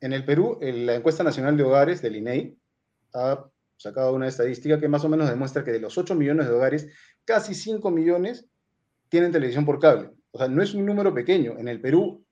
En 0.02 0.14
el 0.14 0.26
Perú, 0.26 0.60
la 0.62 0.96
encuesta 0.96 1.24
nacional 1.24 1.58
de 1.58 1.64
hogares 1.64 2.02
del 2.02 2.18
INEI 2.18 2.58
ha 3.14 3.46
sacado 3.78 4.14
una 4.14 4.28
estadística 4.28 4.80
que 4.80 4.88
más 4.88 5.04
o 5.04 5.10
menos 5.10 5.30
demuestra 5.30 5.64
que 5.64 5.72
de 5.72 5.80
los 5.80 5.98
8 5.98 6.16
millones 6.16 6.48
de 6.48 6.54
hogares, 6.54 6.88
casi 7.24 7.56
5 7.56 7.90
millones 7.92 8.46
tienen 9.10 9.32
televisión 9.32 9.66
por 9.66 9.80
cable. 9.80 10.12
O 10.32 10.38
sea, 10.38 10.48
no 10.48 10.62
es 10.62 10.74
un 10.74 10.86
número 10.86 11.14
pequeño. 11.14 11.58
En 11.58 11.68
el 11.68 11.82
Perú, 11.82 12.26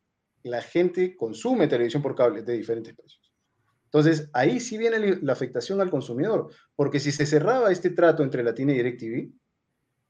la 0.44 0.62
gente 0.62 1.16
consume 1.16 1.68
televisión 1.68 2.02
por 2.02 2.16
cable 2.16 2.42
de 2.44 2.58
diferentes 2.58 2.94
precios. 2.94 3.34
Entonces, 3.86 4.30
ahí 4.34 4.60
sí 4.60 4.78
viene 4.78 5.20
la 5.22 5.34
afectación 5.34 5.80
al 5.80 5.90
consumidor, 5.90 6.50
porque 6.76 7.00
si 7.00 7.12
se 7.12 7.26
cerraba 7.26 7.72
este 7.72 7.92
trato 7.92 8.24
entre 8.24 8.44
Latina 8.44 8.74
y 8.74 8.78
DirecTV, 8.78 9.32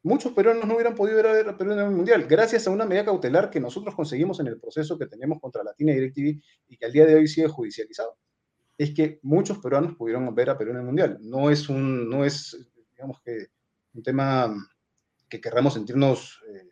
muchos 0.04 0.34
peruanos 0.34 0.66
no 0.68 0.76
hubieran 0.76 0.95
podido 0.95 1.18
ver 1.24 1.47
a 1.47 1.58
Perú 1.58 1.72
en 1.72 1.80
el 1.80 1.89
Mundial, 1.89 2.26
gracias 2.28 2.68
a 2.68 2.72
una 2.72 2.86
medida 2.86 3.06
cautelar 3.06 3.49
que 3.49 3.60
nosotros 3.60 3.95
conseguimos 3.95 4.39
en 4.39 4.47
el 4.47 4.60
proceso 4.60 4.97
que 4.97 5.08
tenemos 5.08 5.39
contra 5.39 5.64
Latina 5.64 5.91
y 5.91 5.95
DirecTV 5.95 6.41
y 6.68 6.78
que 6.78 6.86
al 6.86 6.91
día 6.91 7.06
de 7.06 7.16
hoy 7.16 7.28
sigue 7.28 7.47
judicializado. 7.47 8.18
Es 8.78 8.93
que 8.93 9.20
muchos 9.22 9.60
peruanos 9.60 9.95
pudieron 9.95 10.34
ver 10.36 10.49
a 10.49 10.58
Perú 10.58 10.72
en 10.72 10.78
el 10.78 10.84
Mundial. 10.84 11.18
No 11.22 11.49
es 11.49 11.70
un, 11.70 12.10
no 12.10 12.26
es, 12.26 12.58
digamos 12.91 13.22
que, 13.22 13.47
un 13.93 14.04
tema 14.04 14.54
que 15.30 15.39
querramos 15.39 15.74
sentirnos, 15.74 16.41
eh, 16.47 16.70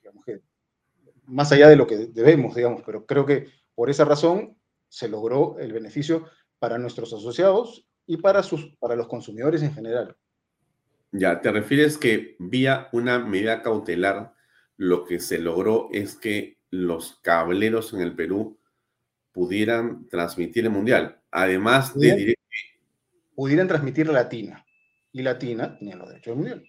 digamos 0.00 0.24
que, 0.24 0.40
más 1.24 1.52
allá 1.52 1.68
de 1.68 1.76
lo 1.76 1.86
que 1.86 2.06
debemos, 2.06 2.54
digamos, 2.54 2.82
pero 2.84 3.04
creo 3.04 3.26
que 3.26 3.48
por 3.74 3.90
esa 3.90 4.04
razón 4.04 4.56
se 4.88 5.08
logró 5.08 5.58
el 5.58 5.72
beneficio 5.72 6.26
para 6.58 6.78
nuestros 6.78 7.12
asociados 7.12 7.86
y 8.06 8.16
para, 8.16 8.42
sus, 8.42 8.74
para 8.78 8.96
los 8.96 9.06
consumidores 9.06 9.62
en 9.62 9.74
general. 9.74 10.16
Ya, 11.12 11.40
te 11.40 11.50
refieres 11.50 11.96
que 11.96 12.36
vía 12.38 12.88
una 12.92 13.18
medida 13.18 13.62
cautelar, 13.62 14.34
lo 14.76 15.04
que 15.04 15.20
se 15.20 15.38
logró 15.38 15.88
es 15.92 16.16
que 16.16 16.58
los 16.70 17.18
cableros 17.22 17.92
en 17.94 18.00
el 18.00 18.14
Perú 18.14 18.60
pudieran 19.32 20.06
transmitir 20.08 20.64
el 20.64 20.70
mundial, 20.70 21.20
además 21.30 21.98
de 21.98 22.36
pudieran 23.34 23.68
transmitir 23.68 24.08
Latina 24.08 24.64
y 25.12 25.22
Latina 25.22 25.76
tenía 25.78 25.96
los 25.96 26.08
derechos 26.08 26.32
del 26.32 26.36
mundial. 26.36 26.64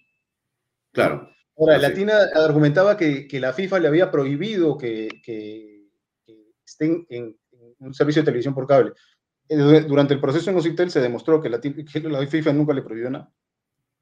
Claro. 0.92 1.30
Ahora, 1.56 1.78
Latina 1.78 2.14
argumentaba 2.34 2.96
que, 2.96 3.28
que, 3.28 3.38
la 3.38 3.52
FIFA 3.52 3.80
le 3.80 3.88
había 3.88 4.10
prohibido 4.10 4.78
que, 4.78 5.08
que, 5.22 5.88
que 6.24 6.52
estén 6.64 7.06
en, 7.10 7.36
un 7.80 7.94
servicio 7.94 8.22
de 8.22 8.26
televisión 8.26 8.54
por 8.54 8.66
cable. 8.66 8.92
Eh, 9.48 9.56
durante 9.56 10.14
el 10.14 10.20
proceso 10.20 10.50
en 10.50 10.56
Ocitel 10.56 10.90
se 10.90 11.00
demostró 11.00 11.40
que 11.40 11.50
la, 11.50 11.60
que 11.60 12.00
la 12.00 12.26
FIFA 12.26 12.52
nunca 12.52 12.72
le 12.72 12.82
prohibió 12.82 13.10
nada. 13.10 13.32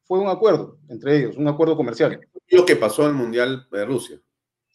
Fue 0.08 0.18
un 0.18 0.28
acuerdo 0.28 0.80
entre 0.88 1.18
ellos, 1.18 1.36
un 1.36 1.46
acuerdo 1.46 1.76
comercial. 1.76 2.18
Lo 2.48 2.66
que 2.66 2.74
pasó 2.74 3.02
en 3.02 3.10
el 3.10 3.14
Mundial 3.14 3.68
de 3.70 3.84
Rusia. 3.84 4.20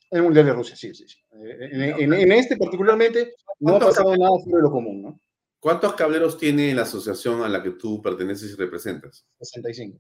En 0.10 0.20
el 0.20 0.24
Mundial 0.24 0.46
de 0.46 0.54
Rusia, 0.54 0.76
sí, 0.76 0.94
sí. 0.94 1.06
sí. 1.08 1.18
En, 1.32 1.82
en, 1.82 2.14
en, 2.14 2.32
este 2.32 2.56
particularmente 2.56 3.34
no 3.60 3.76
ha 3.76 3.80
pasado 3.80 4.16
nada 4.16 4.32
de 4.46 4.62
lo 4.62 4.72
común, 4.72 5.02
¿no? 5.02 5.20
¿Cuántos 5.60 5.94
cableros 5.94 6.38
tiene 6.38 6.74
la 6.74 6.84
asociación 6.84 7.42
a 7.42 7.50
la 7.50 7.62
que 7.62 7.72
tú 7.72 8.02
perteneces 8.02 8.52
y 8.52 8.56
representas? 8.56 9.26
65. 9.40 10.00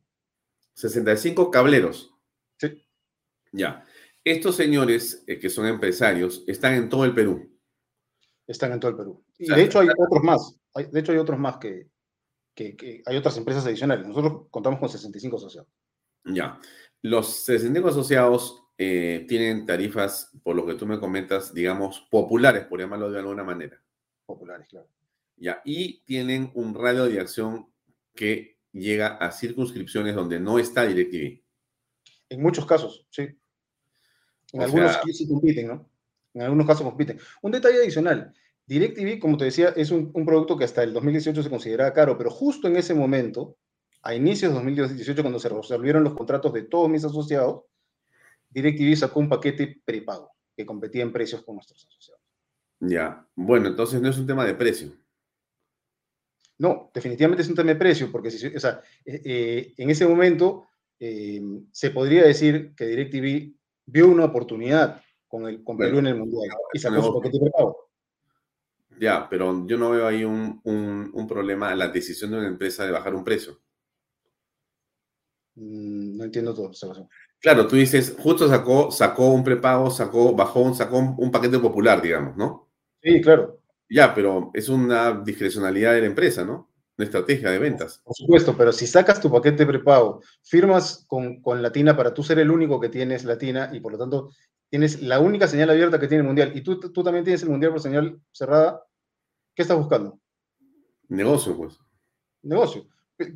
65 0.75 1.49
cableros. 1.49 2.13
Sí. 2.57 2.85
Ya. 3.51 3.83
Estos 4.23 4.55
señores 4.55 5.23
eh, 5.25 5.39
que 5.39 5.49
son 5.49 5.65
empresarios 5.65 6.43
están 6.47 6.75
en 6.75 6.89
todo 6.89 7.05
el 7.05 7.13
Perú 7.13 7.53
están 8.47 8.71
en 8.71 8.79
todo 8.79 8.91
el 8.91 8.97
Perú. 8.97 9.23
Y 9.37 9.49
de 9.49 9.63
hecho 9.63 9.79
hay 9.79 9.87
otros 9.89 10.23
más, 10.23 10.55
hay, 10.73 10.85
de 10.85 10.99
hecho 10.99 11.11
hay 11.11 11.17
otros 11.17 11.39
más 11.39 11.57
que, 11.57 11.89
que, 12.53 12.75
que, 12.75 13.03
hay 13.05 13.17
otras 13.17 13.37
empresas 13.37 13.65
adicionales. 13.65 14.07
Nosotros 14.07 14.43
contamos 14.49 14.79
con 14.79 14.89
65 14.89 15.37
asociados. 15.37 15.69
Ya. 16.25 16.59
Los 17.01 17.43
65 17.43 17.89
asociados 17.89 18.63
eh, 18.77 19.25
tienen 19.27 19.65
tarifas, 19.65 20.31
por 20.41 20.55
lo 20.55 20.65
que 20.65 20.75
tú 20.75 20.85
me 20.85 20.99
comentas, 20.99 21.53
digamos, 21.53 22.07
populares, 22.09 22.65
por 22.65 22.79
llamarlo 22.79 23.11
de 23.11 23.19
alguna 23.19 23.43
manera. 23.43 23.81
Populares, 24.25 24.67
claro. 24.67 24.87
Ya. 25.37 25.61
Y 25.65 26.01
tienen 26.05 26.51
un 26.53 26.73
radio 26.73 27.05
de 27.05 27.19
acción 27.19 27.67
que 28.15 28.57
llega 28.71 29.17
a 29.17 29.31
circunscripciones 29.31 30.15
donde 30.15 30.39
no 30.39 30.59
está 30.59 30.85
DirecTV. 30.85 31.43
En 32.29 32.41
muchos 32.41 32.65
casos, 32.65 33.05
sí. 33.09 33.23
En 34.53 34.61
o 34.61 34.63
algunos 34.63 34.91
sea, 34.91 35.01
sí 35.11 35.27
compiten, 35.27 35.67
¿no? 35.67 35.89
En 36.33 36.41
algunos 36.41 36.65
casos 36.65 36.83
compiten. 36.83 37.19
Un 37.41 37.51
detalle 37.51 37.77
adicional. 37.77 38.33
DirecTV, 38.73 39.19
como 39.19 39.37
te 39.37 39.45
decía, 39.45 39.73
es 39.75 39.91
un, 39.91 40.11
un, 40.13 40.25
producto 40.25 40.57
que 40.57 40.63
hasta 40.63 40.83
el 40.83 40.93
2018 40.93 41.43
se 41.43 41.49
consideraba 41.49 41.93
caro, 41.93 42.17
pero 42.17 42.29
justo 42.29 42.67
en 42.67 42.77
ese 42.77 42.93
momento, 42.93 43.57
a 44.01 44.15
inicios 44.15 44.51
de 44.51 44.55
2018, 44.55 45.21
cuando 45.21 45.39
se 45.39 45.49
resolvieron 45.49 46.03
los 46.03 46.13
contratos 46.13 46.53
de 46.53 46.63
todos 46.63 46.89
mis 46.89 47.03
asociados, 47.03 47.63
DirecTV 48.49 48.95
sacó 48.95 49.19
un 49.19 49.29
paquete 49.29 49.81
prepago 49.83 50.31
que 50.55 50.65
competía 50.65 51.03
en 51.03 51.11
precios 51.11 51.43
con 51.43 51.55
nuestros 51.55 51.85
asociados. 51.85 52.21
Ya, 52.79 53.27
bueno, 53.35 53.67
entonces 53.67 54.01
no 54.01 54.09
es 54.09 54.17
un 54.17 54.27
tema 54.27 54.45
de 54.45 54.55
precio. 54.55 54.91
No, 56.57 56.91
definitivamente 56.93 57.41
es 57.41 57.49
un 57.49 57.55
tema 57.55 57.71
de 57.71 57.77
precio, 57.77 58.11
porque 58.11 58.29
si, 58.29 58.47
o 58.47 58.59
sea, 58.59 58.81
eh, 59.05 59.21
eh, 59.25 59.73
en 59.77 59.89
ese 59.89 60.07
momento 60.07 60.67
eh, 60.99 61.41
se 61.71 61.91
podría 61.91 62.23
decir 62.23 62.73
que 62.75 62.85
DirecTV 62.85 63.55
vio 63.85 64.07
una 64.07 64.25
oportunidad 64.25 65.01
con, 65.27 65.47
el, 65.47 65.63
con 65.63 65.77
Perú 65.77 65.99
en 65.99 66.07
el 66.07 66.15
Mundial 66.15 66.55
y 66.73 66.79
sacó 66.79 67.01
su 67.01 67.13
paquete 67.15 67.39
prepago. 67.39 67.92
Ya, 68.99 69.27
pero 69.29 69.65
yo 69.67 69.77
no 69.77 69.91
veo 69.91 70.07
ahí 70.07 70.23
un, 70.23 70.61
un, 70.63 71.27
problema 71.27 71.71
en 71.71 71.79
la 71.79 71.87
decisión 71.87 72.31
de 72.31 72.37
una 72.37 72.47
empresa 72.47 72.85
de 72.85 72.91
bajar 72.91 73.15
un 73.15 73.23
precio. 73.23 73.59
Mm, 75.55 76.17
no 76.17 76.23
entiendo 76.23 76.53
todo, 76.53 76.71
Claro, 77.39 77.67
tú 77.67 77.75
dices, 77.75 78.15
justo 78.17 78.47
sacó, 78.47 78.89
sacó 78.91 79.31
un 79.31 79.43
prepago, 79.43 79.89
sacó, 79.91 80.33
bajó, 80.33 80.73
sacó 80.73 80.97
un 80.97 81.31
paquete 81.31 81.59
popular, 81.59 82.01
digamos, 82.01 82.37
¿no? 82.37 82.69
Sí, 83.01 83.21
claro. 83.21 83.59
Ya, 83.89 84.13
pero 84.15 84.49
es 84.53 84.69
una 84.69 85.21
discrecionalidad 85.23 85.93
de 85.93 86.01
la 86.01 86.07
empresa, 86.07 86.45
¿no? 86.45 86.71
Una 86.97 87.05
estrategia 87.05 87.49
de 87.51 87.59
ventas. 87.59 88.01
Por 88.03 88.15
supuesto, 88.15 88.55
pero 88.57 88.71
si 88.71 88.87
sacas 88.87 89.19
tu 89.19 89.31
paquete 89.31 89.65
prepago, 89.65 90.21
firmas 90.41 91.05
con, 91.07 91.41
con 91.41 91.61
Latina 91.61 91.95
para 91.97 92.13
tú 92.13 92.23
ser 92.23 92.39
el 92.39 92.49
único 92.49 92.79
que 92.79 92.89
tienes 92.89 93.25
Latina 93.25 93.69
y 93.73 93.79
por 93.81 93.91
lo 93.91 93.97
tanto 93.97 94.31
tienes 94.73 95.03
la 95.03 95.19
única 95.19 95.47
señal 95.47 95.69
abierta 95.69 95.99
que 95.99 96.07
tiene 96.07 96.21
el 96.21 96.27
Mundial 96.27 96.51
y 96.55 96.61
tú, 96.61 96.79
tú 96.79 97.03
también 97.03 97.23
tienes 97.23 97.43
el 97.43 97.49
Mundial 97.49 97.73
por 97.73 97.79
señal 97.79 98.19
cerrada, 98.31 98.83
¿qué 99.53 99.61
estás 99.61 99.77
buscando? 99.77 100.19
Negocio, 101.09 101.55
pues. 101.55 101.77
Negocio, 102.41 102.87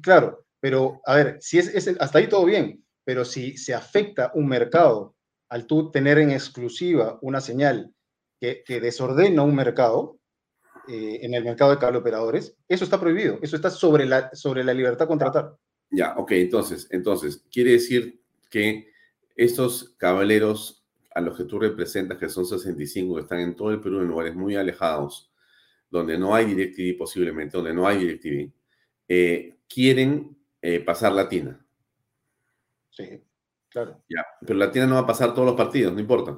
claro, 0.02 0.48
pero 0.60 1.00
a 1.06 1.14
ver, 1.14 1.38
si 1.40 1.60
es, 1.60 1.68
es, 1.76 1.96
hasta 2.00 2.18
ahí 2.18 2.28
todo 2.28 2.44
bien, 2.44 2.84
pero 3.04 3.24
si 3.24 3.56
se 3.56 3.76
afecta 3.76 4.32
un 4.34 4.48
mercado 4.48 5.16
al 5.50 5.68
tú 5.68 5.92
tener 5.92 6.18
en 6.18 6.32
exclusiva 6.32 7.20
una 7.22 7.40
señal 7.40 7.94
que, 8.42 8.64
que 8.66 8.82
desordena 8.82 9.44
un 9.44 9.54
mercado, 9.54 10.18
eh, 10.88 11.20
en 11.22 11.36
el 11.36 11.44
mercado 11.44 11.70
de 11.70 11.78
cable 11.78 12.00
operadores, 12.00 12.58
eso 12.68 12.84
está 12.84 13.00
prohibido, 13.00 13.38
eso 13.44 13.56
está 13.56 13.70
sobre 13.70 14.08
la, 14.08 14.34
sobre 14.34 14.64
la 14.64 14.74
libertad 14.74 15.06
de 15.06 15.10
contratar. 15.10 15.56
Ya, 15.92 16.16
ok, 16.18 16.32
entonces, 16.32 16.88
entonces, 16.90 17.46
quiere 17.52 17.74
decir 17.74 18.24
que 18.50 18.90
estos 19.36 19.94
caballeros 20.00 20.84
a 21.18 21.22
los 21.22 21.36
que 21.36 21.46
tú 21.46 21.58
representas, 21.58 22.20
que 22.20 22.30
son 22.30 22.46
65, 22.46 23.16
que 23.16 23.22
están 23.22 23.40
en 23.40 23.56
todo 23.56 23.72
el 23.72 23.82
Perú, 23.82 24.02
en 24.02 24.08
lugares 24.08 24.36
muy 24.36 24.56
alejados, 24.56 25.34
donde 25.90 26.16
no 26.16 26.36
hay 26.36 26.46
DirecTV 26.46 26.96
posiblemente, 26.96 27.58
donde 27.58 27.74
no 27.74 27.88
hay 27.88 27.98
DirecTV, 27.98 28.54
eh, 29.08 29.58
quieren 29.68 30.38
eh, 30.62 30.80
pasar 30.80 31.14
Latina. 31.14 31.60
Sí, 32.92 33.24
claro. 33.68 34.04
Ya, 34.08 34.28
pero 34.42 34.60
Latina 34.60 34.86
no 34.86 34.94
va 34.94 35.02
a 35.02 35.08
pasar 35.08 35.34
todos 35.34 35.48
los 35.48 35.56
partidos, 35.56 35.92
no 35.92 36.00
importa. 36.00 36.38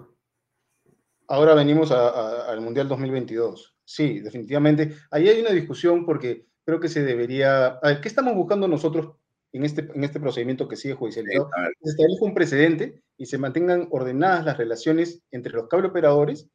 Ahora 1.28 1.56
venimos 1.56 1.92
al 1.92 2.62
Mundial 2.62 2.88
2022. 2.88 3.76
Sí, 3.84 4.22
definitivamente. 4.22 4.96
Ahí 5.12 5.28
hay 5.28 5.42
una 5.42 5.52
discusión 5.52 6.06
porque 6.06 6.48
creo 6.64 6.80
que 6.80 6.88
se 6.88 7.04
debería... 7.04 7.68
A 7.68 7.88
ver, 7.88 8.02
¿qué 8.02 8.08
estamos 8.08 8.34
buscando 8.34 8.66
nosotros 8.66 9.18
en 9.52 9.66
este, 9.66 9.90
en 9.94 10.04
este 10.04 10.20
procedimiento 10.20 10.68
que 10.68 10.76
sigue 10.76 10.94
judicializado, 10.94 11.50
se 11.82 11.90
establezca 11.90 12.26
un 12.26 12.34
precedente 12.34 13.02
y 13.18 13.26
se 13.26 13.38
mantengan 13.38 13.88
ordenadas 13.92 14.46
las 14.46 14.58
relaciones 14.58 15.22
entre 15.32 15.54
los 15.54 15.68
cable 15.68 15.88
operadores 15.88 16.48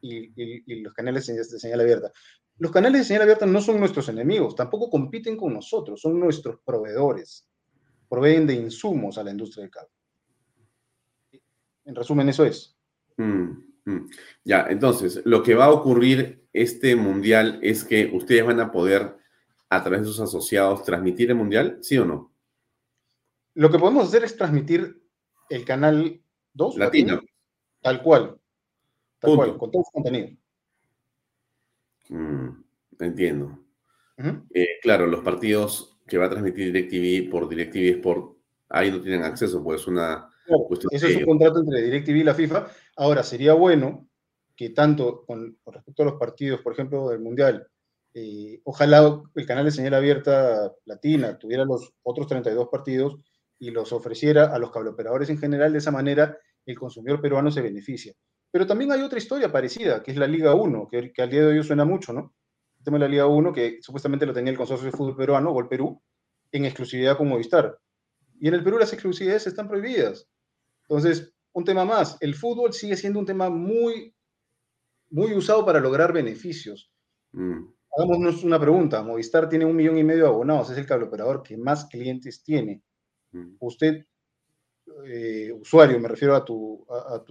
y, 0.00 0.32
y, 0.36 0.80
los 0.80 0.92
canales 0.92 1.26
de 1.26 1.44
señal 1.44 1.80
abierta. 1.80 2.12
Los 2.58 2.72
canales 2.72 3.00
de 3.00 3.04
señal 3.04 3.22
abierta 3.22 3.46
no 3.46 3.60
son 3.60 3.78
nuestros 3.78 4.08
enemigos, 4.08 4.54
tampoco 4.54 4.90
compiten 4.90 5.36
con 5.36 5.54
nosotros, 5.54 6.00
son 6.00 6.18
nuestros 6.18 6.60
proveedores. 6.64 7.48
Proveen 8.08 8.46
de 8.46 8.54
insumos 8.54 9.16
a 9.18 9.24
la 9.24 9.30
industria 9.30 9.62
del 9.62 9.70
cable. 9.70 9.90
En 11.84 11.94
resumen, 11.94 12.28
eso 12.28 12.44
es. 12.44 12.76
Mm, 13.16 13.50
mm. 13.84 14.10
Ya, 14.44 14.66
entonces, 14.68 15.20
lo 15.24 15.42
que 15.42 15.54
va 15.54 15.66
a 15.66 15.72
ocurrir 15.72 16.46
este 16.52 16.96
mundial 16.96 17.58
es 17.62 17.84
que 17.84 18.10
ustedes 18.12 18.44
van 18.44 18.60
a 18.60 18.70
poder 18.70 19.16
a 19.76 19.82
través 19.82 20.00
de 20.00 20.06
sus 20.06 20.20
asociados 20.20 20.82
transmitir 20.84 21.30
el 21.30 21.36
mundial, 21.36 21.78
¿sí 21.80 21.98
o 21.98 22.04
no? 22.04 22.32
Lo 23.54 23.70
que 23.70 23.78
podemos 23.78 24.08
hacer 24.08 24.24
es 24.24 24.36
transmitir 24.36 25.02
el 25.48 25.64
canal 25.64 26.20
2 26.54 26.76
latino, 26.76 27.20
tal 27.80 28.02
cual, 28.02 28.38
tal 29.18 29.36
cual, 29.36 29.58
con 29.58 29.70
todo 29.70 29.82
su 29.84 29.92
contenido. 29.92 30.30
Mm, 32.08 32.48
entiendo. 33.00 33.58
Eh, 34.52 34.78
claro, 34.82 35.06
los 35.06 35.22
partidos 35.22 35.98
que 36.06 36.18
va 36.18 36.26
a 36.26 36.30
transmitir 36.30 36.72
DirecTV 36.72 37.30
por 37.30 37.48
DirecTV 37.48 37.98
Sport, 37.98 38.36
ahí 38.68 38.90
no 38.90 39.00
tienen 39.00 39.22
acceso, 39.22 39.62
pues 39.62 39.86
una 39.86 40.30
cuestión. 40.68 40.90
Eso 40.92 41.06
es 41.06 41.16
un 41.16 41.24
contrato 41.24 41.60
entre 41.60 41.82
DirecTV 41.82 42.16
y 42.16 42.24
la 42.24 42.34
FIFA. 42.34 42.68
Ahora, 42.96 43.22
sería 43.22 43.54
bueno 43.54 44.08
que 44.54 44.70
tanto 44.70 45.24
con, 45.24 45.58
con 45.62 45.74
respecto 45.74 46.02
a 46.02 46.06
los 46.06 46.14
partidos, 46.14 46.60
por 46.60 46.72
ejemplo, 46.72 47.08
del 47.08 47.20
Mundial, 47.20 47.68
eh, 48.14 48.60
ojalá 48.64 49.22
el 49.34 49.46
canal 49.46 49.64
de 49.64 49.72
señal 49.72 49.94
abierta 49.94 50.72
latina 50.84 51.36
tuviera 51.36 51.64
los 51.64 51.92
otros 52.04 52.28
32 52.28 52.68
partidos 52.70 53.16
y 53.58 53.70
los 53.70 53.92
ofreciera 53.92 54.54
a 54.54 54.58
los 54.58 54.70
cableoperadores 54.70 55.30
en 55.30 55.38
general, 55.38 55.72
de 55.72 55.78
esa 55.78 55.90
manera 55.90 56.38
el 56.64 56.78
consumidor 56.78 57.20
peruano 57.20 57.50
se 57.50 57.60
beneficia. 57.60 58.14
Pero 58.52 58.66
también 58.66 58.92
hay 58.92 59.02
otra 59.02 59.18
historia 59.18 59.50
parecida, 59.50 60.02
que 60.02 60.12
es 60.12 60.16
la 60.16 60.28
Liga 60.28 60.54
1, 60.54 60.88
que, 60.88 61.12
al 61.18 61.30
día 61.30 61.40
de 61.40 61.46
hoy 61.58 61.64
suena 61.64 61.84
mucho, 61.84 62.12
¿no? 62.12 62.34
El 62.78 62.84
tema 62.84 62.98
de 62.98 63.04
la 63.04 63.08
Liga 63.08 63.26
1, 63.26 63.52
que 63.52 63.78
supuestamente 63.80 64.26
lo 64.26 64.32
tenía 64.32 64.52
el 64.52 64.56
Consorcio 64.56 64.86
de 64.86 64.96
Fútbol 64.96 65.16
Peruano, 65.16 65.52
Gol 65.52 65.68
Perú, 65.68 66.00
en 66.52 66.64
exclusividad 66.64 67.16
con 67.16 67.28
Movistar. 67.28 67.76
Y 68.38 68.46
en 68.46 68.54
el 68.54 68.62
Perú 68.62 68.78
las 68.78 68.92
exclusividades 68.92 69.48
están 69.48 69.66
prohibidas. 69.66 70.28
Entonces, 70.82 71.34
un 71.52 71.64
tema 71.64 71.84
más, 71.84 72.16
el 72.20 72.34
fútbol 72.34 72.72
sigue 72.72 72.96
siendo 72.96 73.18
un 73.18 73.26
tema 73.26 73.50
muy, 73.50 74.14
muy 75.10 75.34
usado 75.34 75.64
para 75.66 75.80
lograr 75.80 76.12
beneficios. 76.12 76.92
Mm. 77.32 77.73
Hagámonos 77.96 78.42
una 78.42 78.58
pregunta. 78.58 79.02
Movistar 79.02 79.48
tiene 79.48 79.64
un 79.64 79.76
millón 79.76 79.98
y 79.98 80.04
medio 80.04 80.24
de 80.24 80.28
abonados, 80.28 80.70
es 80.70 80.78
el 80.78 80.86
cable 80.86 81.06
operador 81.06 81.42
que 81.42 81.56
más 81.56 81.86
clientes 81.86 82.42
tiene. 82.42 82.82
Mm. 83.32 83.56
Usted, 83.60 84.06
eh, 85.06 85.52
usuario, 85.52 86.00
me 86.00 86.08
refiero 86.08 86.34
a, 86.34 86.44
tu, 86.44 86.84
a, 86.90 87.22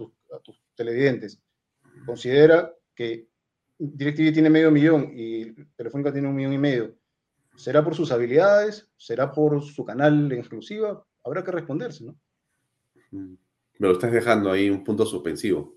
tus 0.42 0.62
televidentes, 0.74 1.40
considera 2.06 2.72
que 2.94 3.28
DirecTV 3.78 4.32
tiene 4.32 4.50
medio 4.50 4.70
millón 4.70 5.12
y 5.14 5.52
Telefónica 5.76 6.12
tiene 6.12 6.28
un 6.28 6.34
millón 6.34 6.52
y 6.54 6.58
medio. 6.58 6.94
¿Será 7.56 7.84
por 7.84 7.94
sus 7.94 8.10
habilidades? 8.10 8.88
¿Será 8.96 9.30
por 9.30 9.62
su 9.62 9.84
canal 9.84 10.32
en 10.32 10.38
exclusiva? 10.38 11.04
Habrá 11.22 11.44
que 11.44 11.52
responderse, 11.52 12.04
¿no? 12.04 12.16
Mm. 13.10 13.34
Me 13.78 13.88
lo 13.88 13.94
estás 13.94 14.12
dejando 14.12 14.50
ahí 14.50 14.70
un 14.70 14.84
punto 14.84 15.04
suspensivo. 15.04 15.76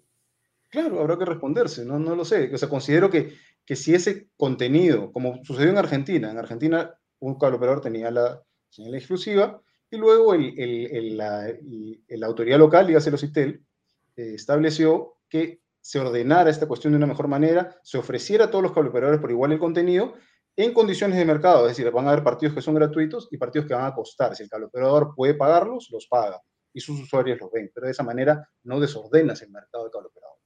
Claro, 0.69 0.99
habrá 0.99 1.17
que 1.17 1.25
responderse, 1.25 1.85
no, 1.85 1.97
no 1.97 2.15
lo 2.15 2.25
sé. 2.25 2.53
O 2.53 2.57
sea, 2.57 2.69
considero 2.69 3.09
que 3.09 3.33
que 3.67 3.75
si 3.75 3.93
ese 3.93 4.29
contenido, 4.37 5.11
como 5.11 5.43
sucedió 5.43 5.69
en 5.69 5.77
Argentina, 5.77 6.31
en 6.31 6.37
Argentina 6.37 6.97
un 7.19 7.37
cable 7.37 7.57
operador 7.57 7.81
tenía 7.81 8.09
la 8.09 8.41
señal 8.69 8.95
exclusiva 8.95 9.61
y 9.91 9.97
luego 9.97 10.33
el, 10.33 11.17
la, 11.17 11.53
autoridad 12.25 12.57
local, 12.57 12.87
dígase 12.87 13.11
los 13.11 13.19
CITEL, 13.19 13.61
eh, 14.15 14.33
estableció 14.35 15.17
que 15.27 15.61
se 15.81 15.99
ordenara 15.99 16.49
esta 16.49 16.65
cuestión 16.65 16.93
de 16.93 16.97
una 16.97 17.07
mejor 17.07 17.27
manera, 17.27 17.77
se 17.83 17.97
ofreciera 17.97 18.45
a 18.45 18.49
todos 18.49 18.63
los 18.63 18.71
cable 18.71 18.89
operadores 18.89 19.19
por 19.19 19.31
igual 19.31 19.51
el 19.51 19.59
contenido 19.59 20.13
en 20.55 20.73
condiciones 20.73 21.17
de 21.17 21.25
mercado, 21.25 21.67
es 21.67 21.75
decir, 21.75 21.91
van 21.91 22.07
a 22.07 22.11
haber 22.11 22.23
partidos 22.23 22.55
que 22.55 22.61
son 22.61 22.73
gratuitos 22.73 23.27
y 23.31 23.37
partidos 23.37 23.67
que 23.67 23.73
van 23.73 23.85
a 23.85 23.93
costar. 23.93 24.33
Si 24.35 24.43
el 24.43 24.49
cable 24.49 24.67
operador 24.67 25.13
puede 25.13 25.33
pagarlos, 25.33 25.89
los 25.91 26.07
paga 26.07 26.41
y 26.73 26.79
sus 26.79 27.01
usuarios 27.01 27.37
los 27.41 27.51
ven, 27.51 27.69
pero 27.73 27.85
de 27.85 27.91
esa 27.91 28.03
manera 28.03 28.49
no 28.63 28.79
desordenas 28.79 29.41
el 29.41 29.51
mercado 29.51 29.83
de 29.83 29.91
cable 29.91 30.07
operador 30.07 30.36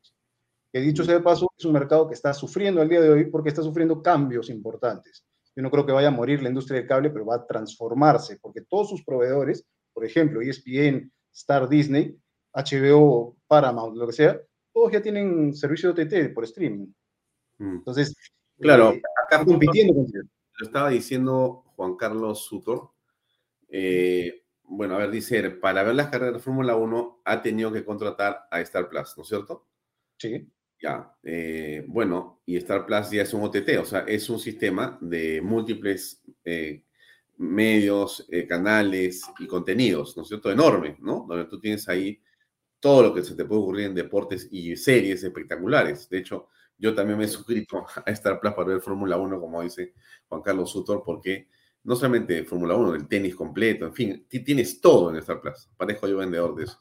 que 0.72 0.80
dicho 0.80 1.04
sea 1.04 1.16
de 1.16 1.22
paso, 1.22 1.52
es 1.58 1.66
un 1.66 1.74
mercado 1.74 2.08
que 2.08 2.14
está 2.14 2.34
sufriendo 2.34 2.82
al 2.82 2.90
día 2.90 3.02
de 3.02 3.10
hoy 3.10 3.26
porque 3.26 3.50
está 3.50 3.62
sufriendo 3.62 4.02
cambios 4.02 4.50
importantes. 4.50 5.26
Yo 5.56 5.62
no 5.62 5.70
creo 5.70 5.86
que 5.86 5.92
vaya 5.92 6.08
a 6.08 6.12
morir 6.12 6.42
la 6.42 6.50
industria 6.50 6.80
del 6.80 6.88
cable, 6.88 7.10
pero 7.10 7.26
va 7.26 7.36
a 7.36 7.46
transformarse, 7.46 8.40
porque 8.42 8.62
todos 8.62 8.90
sus 8.90 9.04
proveedores, 9.04 9.66
por 9.94 10.06
ejemplo, 10.06 10.42
ESPN, 10.42 11.12
Star 11.34 11.68
Disney, 11.68 12.18
HBO, 12.54 13.36
Paramount, 13.48 13.98
lo 13.98 14.08
que 14.08 14.14
sea, 14.14 14.40
todos 14.74 14.92
ya 14.94 15.02
tienen 15.02 15.54
servicio 15.54 15.92
de 15.92 16.04
OTT 16.04 16.34
por 16.34 16.46
streaming. 16.46 16.88
Mm. 17.58 17.76
Entonces, 17.76 18.16
claro, 18.58 18.92
eh, 18.94 19.02
acá 19.26 19.44
compitiendo 19.44 19.94
con 19.94 20.08
Lo 20.14 20.66
estaba 20.66 20.90
diciendo 20.90 21.66
Juan 21.76 21.98
Carlos 21.98 22.46
Sutor. 22.46 22.92
Eh, 23.68 24.44
bueno, 24.64 24.96
a 24.96 25.00
ver, 25.00 25.12
dice, 25.12 25.50
para 25.50 25.84
ver 25.84 25.96
las 25.96 26.08
carreras 26.08 26.36
de 26.36 26.40
Fórmula 26.40 26.76
1 26.76 27.24
ha 27.26 27.42
tenido 27.42 27.74
que 27.74 27.84
contratar 27.84 28.48
a 28.50 28.62
Star 28.62 28.88
Plus, 28.88 29.18
¿no 29.18 29.24
es 29.24 29.30
cierto? 29.30 29.68
Sí. 30.18 30.50
Ya, 30.82 31.16
eh, 31.22 31.86
bueno, 31.88 32.42
y 32.44 32.58
Star 32.58 32.88
Plus 32.88 33.12
ya 33.12 33.22
es 33.22 33.34
un 33.36 33.44
OTT, 33.44 33.78
o 33.80 33.86
sea, 33.86 34.00
es 34.00 34.28
un 34.32 34.40
sistema 34.40 34.98
de 35.00 35.40
múltiples 35.40 36.24
eh, 36.44 36.84
medios, 37.38 38.26
eh, 38.32 38.48
canales 38.48 39.22
y 39.38 39.46
contenidos, 39.46 40.18
¿no 40.18 40.24
es 40.24 40.30
cierto? 40.30 40.52
Enorme, 40.52 40.98
¿no? 41.00 41.26
Donde 41.28 41.46
tú 41.46 41.60
tienes 41.60 41.88
ahí 41.88 42.20
todo 42.80 43.04
lo 43.04 43.14
que 43.14 43.24
se 43.24 43.36
te 43.36 43.46
puede 43.46 43.62
ocurrir 43.62 43.86
en 43.88 43.96
deportes 43.96 44.48
y 44.52 44.76
series 44.76 45.24
espectaculares. 45.24 46.10
De 46.10 46.18
hecho, 46.20 46.48
yo 46.80 46.96
también 46.96 47.20
me 47.20 47.26
he 47.28 47.28
suscrito 47.28 47.86
a 48.06 48.12
Star 48.12 48.40
Plus 48.40 48.54
para 48.54 48.70
ver 48.70 48.82
Fórmula 48.82 49.18
1, 49.18 49.40
como 49.40 49.62
dice 49.62 49.94
Juan 50.30 50.42
Carlos 50.42 50.72
Sutor, 50.72 51.04
porque 51.06 51.48
no 51.84 51.96
solamente 51.96 52.44
Fórmula 52.44 52.76
1, 52.76 52.96
el 52.96 53.08
tenis 53.08 53.36
completo, 53.36 53.86
en 53.86 53.94
fin, 53.94 54.26
tienes 54.28 54.82
todo 54.82 55.12
en 55.12 55.18
Star 55.18 55.42
Plus. 55.42 55.70
Parezco 55.78 56.08
yo 56.08 56.18
vendedor 56.18 56.56
de 56.56 56.64
eso. 56.64 56.80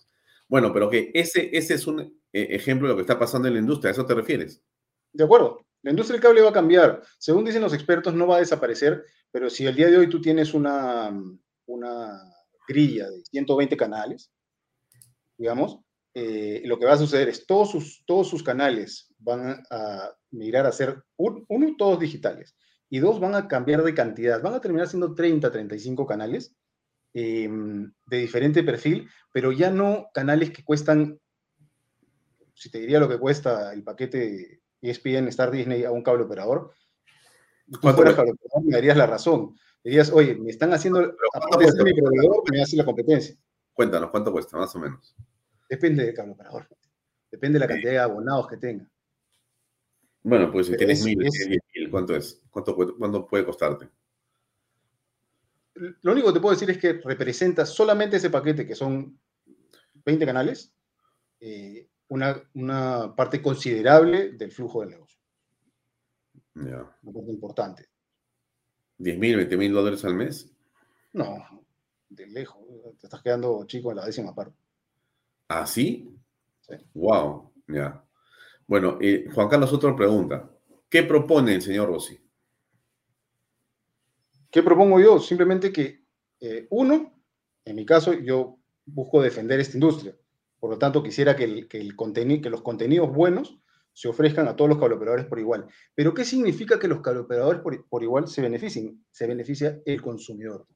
Bueno, 0.50 0.72
pero 0.72 0.90
que 0.90 1.12
ese, 1.14 1.48
ese 1.56 1.74
es 1.74 1.86
un 1.86 2.00
e-, 2.00 2.12
ejemplo 2.32 2.88
de 2.88 2.92
lo 2.92 2.96
que 2.96 3.02
está 3.02 3.18
pasando 3.18 3.46
en 3.46 3.54
la 3.54 3.60
industria. 3.60 3.90
¿A 3.90 3.92
eso 3.92 4.04
te 4.04 4.14
refieres? 4.14 4.62
De 5.12 5.24
acuerdo. 5.24 5.64
La 5.82 5.92
industria 5.92 6.14
del 6.14 6.22
cable 6.22 6.42
va 6.42 6.50
a 6.50 6.52
cambiar. 6.52 7.02
Según 7.18 7.44
dicen 7.44 7.62
los 7.62 7.72
expertos, 7.72 8.12
no 8.12 8.26
va 8.26 8.36
a 8.36 8.40
desaparecer, 8.40 9.04
pero 9.30 9.48
si 9.48 9.64
el 9.64 9.76
día 9.76 9.86
de 9.86 9.96
hoy 9.96 10.10
tú 10.10 10.20
tienes 10.20 10.52
una, 10.52 11.10
una 11.66 12.20
grilla 12.68 13.08
de 13.08 13.22
120 13.24 13.76
canales, 13.76 14.30
digamos, 15.38 15.78
eh, 16.12 16.62
lo 16.64 16.78
que 16.78 16.86
va 16.86 16.94
a 16.94 16.98
suceder 16.98 17.28
es 17.28 17.46
todos 17.46 17.70
sus, 17.70 18.04
todos 18.04 18.28
sus 18.28 18.42
canales 18.42 19.14
van 19.18 19.62
a, 19.70 20.10
migrar 20.32 20.66
a 20.66 20.72
ser, 20.72 21.02
uno, 21.16 21.46
todos 21.78 22.00
digitales, 22.00 22.56
y 22.90 22.98
dos, 22.98 23.20
van 23.20 23.36
a 23.36 23.46
cambiar 23.46 23.84
de 23.84 23.94
cantidad, 23.94 24.42
van 24.42 24.54
a 24.54 24.60
terminar 24.60 24.88
siendo 24.88 25.14
30, 25.14 25.50
35 25.50 26.06
canales 26.06 26.54
em, 27.12 27.92
de 28.06 28.16
diferente 28.18 28.62
perfil, 28.62 29.08
pero 29.32 29.52
ya 29.52 29.70
no 29.70 30.08
canales 30.12 30.50
que 30.50 30.64
cuestan, 30.64 31.18
si 32.54 32.70
te 32.70 32.78
diría 32.78 33.00
lo 33.00 33.08
que 33.08 33.18
cuesta 33.18 33.72
el 33.72 33.82
paquete 33.82 34.60
ESPN 34.80 35.28
Star 35.28 35.50
Disney 35.50 35.84
a 35.84 35.90
un 35.90 36.02
cable 36.02 36.24
operador, 36.24 36.72
tú 37.70 37.78
fueras 37.80 38.14
cable 38.14 38.32
operador 38.32 38.64
me 38.64 38.72
darías 38.72 38.96
la 38.96 39.06
razón. 39.06 39.54
Dirías, 39.82 40.12
oye, 40.12 40.34
me 40.34 40.50
están 40.50 40.72
haciendo, 40.72 41.00
aparte 41.32 41.64
de 41.64 41.72
ser 41.72 41.84
mi 41.84 41.94
proveedor, 41.94 42.42
me 42.50 42.62
hace 42.62 42.76
la 42.76 42.84
competencia. 42.84 43.34
Cuéntanos, 43.72 44.10
¿cuánto 44.10 44.30
cuesta, 44.30 44.58
más 44.58 44.74
o 44.76 44.78
menos? 44.78 45.16
Depende 45.68 46.04
del 46.04 46.14
cable 46.14 46.32
operador. 46.32 46.68
Depende 47.30 47.58
de 47.58 47.60
la 47.60 47.68
cantidad 47.68 47.92
de 47.92 47.98
abonados 47.98 48.48
que 48.48 48.56
tenga. 48.56 48.90
Bueno, 50.22 50.50
pues 50.52 50.66
si 50.66 50.76
tienes 50.76 51.02
mil, 51.04 51.18
¿cuánto 51.90 52.14
es? 52.14 52.42
¿Cuánto, 52.50 52.76
¿Cuánto 52.76 53.26
puede 53.26 53.44
costarte? 53.44 53.88
Lo 56.02 56.12
único 56.12 56.28
que 56.28 56.34
te 56.34 56.40
puedo 56.40 56.54
decir 56.54 56.70
es 56.70 56.78
que 56.78 56.94
representa 56.94 57.64
solamente 57.64 58.16
ese 58.16 58.30
paquete, 58.30 58.66
que 58.66 58.74
son 58.74 59.18
20 60.04 60.26
canales, 60.26 60.72
eh, 61.40 61.88
una, 62.08 62.42
una, 62.54 63.14
parte 63.14 63.40
considerable 63.40 64.32
del 64.32 64.52
flujo 64.52 64.80
del 64.80 64.90
negocio. 64.90 65.18
Una 66.54 66.84
parte 67.02 67.30
importante. 67.30 67.88
¿10 68.98 69.18
mil, 69.18 69.36
20 69.36 69.56
mil 69.56 69.72
dólares 69.72 70.04
al 70.04 70.14
mes? 70.14 70.52
No, 71.12 71.64
de 72.08 72.26
lejos. 72.26 72.60
Te 72.98 73.06
estás 73.06 73.22
quedando 73.22 73.64
chico 73.66 73.90
en 73.90 73.96
la 73.96 74.04
décima 74.04 74.34
parte. 74.34 74.56
¿Ah, 75.48 75.66
sí? 75.66 76.14
Sí. 76.60 76.74
Wow, 76.94 77.50
ya. 77.68 78.04
Bueno, 78.66 78.98
y 79.00 79.26
Juan 79.30 79.48
Carlos 79.48 79.72
otra 79.72 79.96
pregunta. 79.96 80.50
¿Qué 80.88 81.04
propone 81.04 81.54
el 81.54 81.62
señor 81.62 81.88
Rossi? 81.88 82.20
¿Qué 84.50 84.62
propongo 84.62 84.98
yo? 85.00 85.20
Simplemente 85.20 85.72
que, 85.72 86.04
eh, 86.40 86.66
uno, 86.70 87.14
en 87.64 87.76
mi 87.76 87.86
caso, 87.86 88.12
yo 88.12 88.58
busco 88.84 89.22
defender 89.22 89.60
esta 89.60 89.76
industria. 89.76 90.16
Por 90.58 90.70
lo 90.70 90.78
tanto, 90.78 91.02
quisiera 91.02 91.36
que, 91.36 91.44
el, 91.44 91.68
que, 91.68 91.84
los 92.50 92.62
contenidos 92.62 93.12
buenos 93.12 93.60
se 93.92 94.08
ofrezcan 94.08 94.48
a 94.48 94.56
todos 94.56 94.68
los 94.68 94.78
cableoperadores 94.78 95.26
por 95.26 95.38
igual. 95.38 95.68
Pero, 95.94 96.14
¿qué 96.14 96.24
significa 96.24 96.78
que 96.78 96.88
los 96.88 97.00
cableoperadores 97.00 97.62
por, 97.62 98.02
igual 98.02 98.26
se 98.26 98.42
beneficien? 98.42 99.04
Se 99.10 99.26
beneficia 99.26 99.80
el 99.84 100.02
consumidor. 100.02 100.66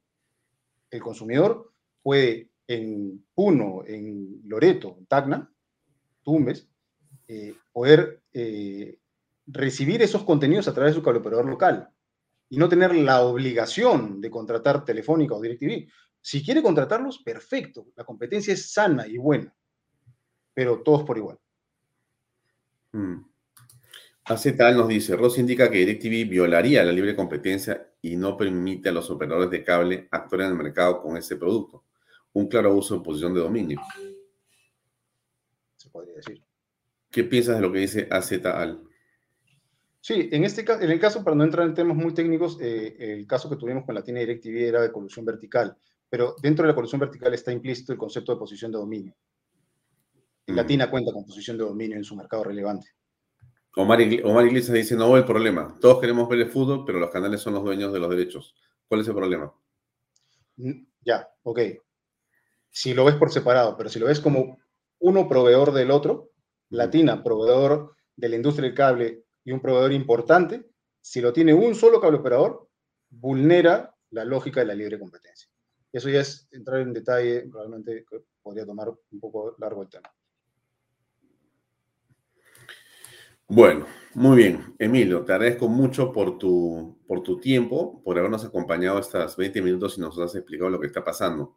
El 0.89 1.01
consumidor 1.01 1.73
puede 2.01 2.51
en 2.67 3.25
Puno, 3.33 3.83
en 3.85 4.41
Loreto, 4.45 4.95
en 4.97 5.05
Tacna, 5.05 5.51
Tumbes, 6.23 6.67
eh, 7.27 7.55
poder 7.73 8.21
eh, 8.33 8.99
recibir 9.47 10.01
esos 10.01 10.23
contenidos 10.23 10.67
a 10.67 10.73
través 10.73 10.93
de 10.93 10.99
su 10.99 11.03
cable 11.03 11.19
operador 11.19 11.47
local 11.47 11.89
y 12.49 12.57
no 12.57 12.69
tener 12.69 12.95
la 12.95 13.21
obligación 13.21 14.21
de 14.21 14.29
contratar 14.29 14.85
Telefónica 14.85 15.35
o 15.35 15.41
DirecTV. 15.41 15.89
Si 16.21 16.43
quiere 16.43 16.61
contratarlos, 16.61 17.19
perfecto. 17.19 17.87
La 17.95 18.03
competencia 18.03 18.53
es 18.53 18.71
sana 18.71 19.07
y 19.07 19.17
buena, 19.17 19.53
pero 20.53 20.81
todos 20.81 21.03
por 21.03 21.17
igual. 21.17 21.39
Hmm. 22.91 23.25
tal 24.57 24.77
nos 24.77 24.87
dice, 24.87 25.15
Ross 25.15 25.37
indica 25.37 25.69
que 25.69 25.79
DirecTV 25.79 26.29
violaría 26.29 26.83
la 26.83 26.91
libre 26.91 27.15
competencia 27.15 27.91
y 28.01 28.15
no 28.15 28.37
permite 28.37 28.89
a 28.89 28.91
los 28.91 29.09
operadores 29.09 29.49
de 29.49 29.63
cable 29.63 30.07
actuar 30.11 30.41
en 30.41 30.47
el 30.47 30.55
mercado 30.55 31.01
con 31.01 31.17
ese 31.17 31.35
producto. 31.35 31.83
Un 32.33 32.47
claro 32.47 32.73
uso 32.73 32.97
de 32.97 33.03
posición 33.03 33.33
de 33.33 33.41
dominio. 33.41 33.81
Se 35.75 35.89
podría 35.89 36.15
decir. 36.15 36.41
¿Qué 37.09 37.23
piensas 37.23 37.55
de 37.55 37.61
lo 37.61 37.71
que 37.71 37.79
dice 37.79 38.07
AZAL? 38.11 38.83
Sí, 40.05 40.29
en, 40.31 40.43
este, 40.43 40.63
en 40.71 40.91
el 40.91 40.99
caso, 40.99 41.23
para 41.23 41.35
no 41.35 41.43
entrar 41.43 41.65
en 41.65 41.73
temas 41.73 41.97
muy 41.97 42.13
técnicos, 42.13 42.59
eh, 42.61 42.95
el 42.99 43.25
caso 43.25 43.49
que 43.49 43.55
tuvimos 43.55 43.85
con 43.85 43.95
la 43.95 44.03
TINA 44.03 44.19
DirecTV 44.19 44.67
era 44.67 44.79
de 44.83 44.91
colusión 44.91 45.25
vertical, 45.25 45.75
pero 46.07 46.35
dentro 46.43 46.61
de 46.61 46.67
la 46.67 46.75
colusión 46.75 46.99
vertical 46.99 47.33
está 47.33 47.51
implícito 47.51 47.91
el 47.91 47.97
concepto 47.97 48.31
de 48.31 48.37
posición 48.37 48.71
de 48.71 48.77
dominio. 48.77 49.15
La 50.45 50.61
mm. 50.61 50.67
TINA 50.67 50.91
cuenta 50.91 51.11
con 51.11 51.25
posición 51.25 51.57
de 51.57 51.63
dominio 51.63 51.97
en 51.97 52.03
su 52.03 52.15
mercado 52.15 52.43
relevante. 52.43 52.89
Omar, 53.77 53.97
Omar 54.25 54.45
Iglesias 54.45 54.75
dice, 54.75 54.95
no, 54.95 55.17
el 55.17 55.25
problema. 55.25 55.75
Todos 55.81 55.99
queremos 55.99 56.29
ver 56.29 56.41
el 56.41 56.51
fútbol, 56.51 56.85
pero 56.85 56.99
los 56.99 57.09
canales 57.09 57.41
son 57.41 57.55
los 57.55 57.63
dueños 57.63 57.91
de 57.91 57.99
los 57.99 58.09
derechos. 58.11 58.53
¿Cuál 58.87 59.01
es 59.01 59.07
el 59.07 59.15
problema? 59.15 59.51
Mm, 60.57 60.85
ya, 61.01 61.27
ok. 61.41 61.61
Si 62.69 62.93
lo 62.93 63.05
ves 63.05 63.15
por 63.15 63.31
separado, 63.31 63.75
pero 63.75 63.89
si 63.89 63.97
lo 63.97 64.05
ves 64.05 64.19
como 64.19 64.59
uno 64.99 65.27
proveedor 65.27 65.73
del 65.73 65.89
otro, 65.89 66.29
Latina, 66.69 67.23
proveedor 67.23 67.95
de 68.15 68.29
la 68.29 68.35
industria 68.35 68.67
del 68.67 68.77
cable 68.77 69.24
y 69.45 69.51
un 69.51 69.61
proveedor 69.61 69.93
importante, 69.93 70.65
si 70.99 71.21
lo 71.21 71.31
tiene 71.31 71.53
un 71.53 71.75
solo 71.75 72.01
cable 72.01 72.17
operador, 72.17 72.67
vulnera 73.09 73.95
la 74.09 74.25
lógica 74.25 74.59
de 74.59 74.65
la 74.65 74.73
libre 74.73 74.99
competencia. 74.99 75.49
Eso 75.93 76.09
ya 76.09 76.21
es 76.21 76.47
entrar 76.51 76.81
en 76.81 76.91
detalle, 76.91 77.47
realmente 77.49 78.05
podría 78.41 78.65
tomar 78.65 78.89
un 78.89 79.19
poco 79.19 79.55
largo 79.59 79.83
el 79.83 79.89
tema. 79.89 80.11
Bueno, 83.47 83.85
muy 84.15 84.37
bien. 84.37 84.75
Emilio, 84.79 85.23
te 85.23 85.33
agradezco 85.33 85.67
mucho 85.67 86.11
por 86.11 86.39
tu, 86.39 86.97
por 87.07 87.21
tu 87.21 87.39
tiempo, 87.39 88.01
por 88.03 88.17
habernos 88.17 88.43
acompañado 88.43 88.97
estas 88.97 89.37
20 89.37 89.61
minutos 89.61 89.97
y 89.97 90.01
nos 90.01 90.17
has 90.17 90.33
explicado 90.35 90.71
lo 90.71 90.79
que 90.79 90.87
está 90.87 91.03
pasando. 91.03 91.55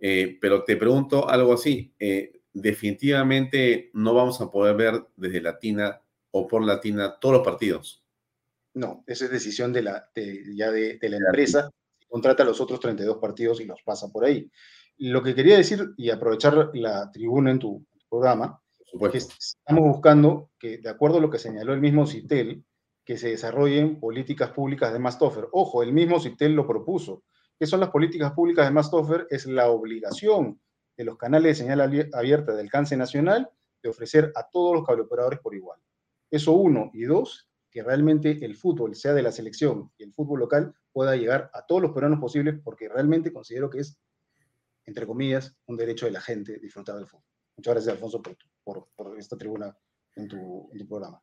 Eh, 0.00 0.36
pero 0.40 0.64
te 0.64 0.76
pregunto 0.76 1.28
algo 1.28 1.52
así. 1.52 1.94
Eh, 1.98 2.40
definitivamente 2.52 3.90
no 3.94 4.14
vamos 4.14 4.40
a 4.40 4.50
poder 4.50 4.76
ver 4.76 5.06
desde 5.16 5.40
Latina 5.40 6.02
o 6.30 6.46
por 6.46 6.64
Latina 6.64 7.18
todos 7.20 7.36
los 7.36 7.44
partidos. 7.44 8.04
No, 8.74 9.02
esa 9.06 9.24
es 9.24 9.30
decisión 9.30 9.72
de 9.72 9.82
la, 9.82 10.10
ya 10.54 10.70
de, 10.70 10.98
la 11.02 11.16
empresa. 11.16 11.70
Contrata 12.08 12.42
a 12.42 12.46
los 12.46 12.60
otros 12.60 12.80
32 12.80 13.18
partidos 13.18 13.60
y 13.60 13.64
los 13.64 13.82
pasa 13.82 14.08
por 14.08 14.24
ahí. 14.24 14.50
Lo 14.98 15.22
que 15.22 15.34
quería 15.34 15.56
decir 15.56 15.90
y 15.96 16.10
aprovechar 16.10 16.70
la 16.74 17.10
tribuna 17.10 17.50
en 17.50 17.58
tu, 17.58 17.84
programa, 18.08 18.60
que 19.12 19.18
estamos 19.18 19.84
buscando 19.84 20.50
que, 20.58 20.78
de 20.78 20.88
acuerdo 20.88 21.18
a 21.18 21.20
lo 21.20 21.28
que 21.28 21.38
señaló 21.38 21.74
el 21.74 21.80
mismo 21.80 22.06
CITEL, 22.06 22.64
que 23.04 23.18
se 23.18 23.28
desarrollen 23.28 24.00
políticas 24.00 24.50
públicas 24.50 24.92
de 24.92 24.98
Mastoffer. 24.98 25.48
Ojo, 25.52 25.82
el 25.82 25.92
mismo 25.92 26.20
CITEL 26.20 26.52
lo 26.52 26.66
propuso. 26.66 27.22
¿Qué 27.58 27.66
son 27.66 27.80
las 27.80 27.90
políticas 27.90 28.32
públicas 28.32 28.66
de 28.66 28.70
Mastoffer? 28.70 29.26
Es 29.30 29.46
la 29.46 29.68
obligación 29.68 30.60
de 30.96 31.04
los 31.04 31.16
canales 31.16 31.58
de 31.58 31.64
señal 31.64 31.80
abierta 31.80 32.54
de 32.54 32.60
alcance 32.60 32.96
nacional 32.96 33.50
de 33.82 33.88
ofrecer 33.88 34.32
a 34.34 34.48
todos 34.48 34.74
los 34.74 34.86
cableoperadores 34.86 35.40
por 35.40 35.54
igual. 35.54 35.78
Eso 36.30 36.52
uno. 36.52 36.90
Y 36.92 37.04
dos, 37.04 37.48
que 37.70 37.82
realmente 37.82 38.44
el 38.44 38.56
fútbol, 38.56 38.94
sea 38.94 39.14
de 39.14 39.22
la 39.22 39.32
selección 39.32 39.90
y 39.98 40.04
el 40.04 40.12
fútbol 40.12 40.40
local, 40.40 40.74
pueda 40.92 41.16
llegar 41.16 41.50
a 41.54 41.64
todos 41.66 41.82
los 41.82 41.92
peruanos 41.92 42.20
posibles, 42.20 42.56
porque 42.62 42.88
realmente 42.88 43.32
considero 43.32 43.70
que 43.70 43.80
es, 43.80 43.98
entre 44.84 45.06
comillas, 45.06 45.56
un 45.66 45.76
derecho 45.76 46.06
de 46.06 46.12
la 46.12 46.20
gente 46.20 46.58
disfrutar 46.58 46.96
del 46.96 47.06
fútbol. 47.06 47.24
Muchas 47.56 47.74
gracias, 47.74 47.94
Alfonso, 47.94 48.22
por, 48.64 49.18
esta 49.18 49.36
tribuna 49.36 49.76
en 50.14 50.28
tu, 50.28 50.70
programa. 50.88 51.22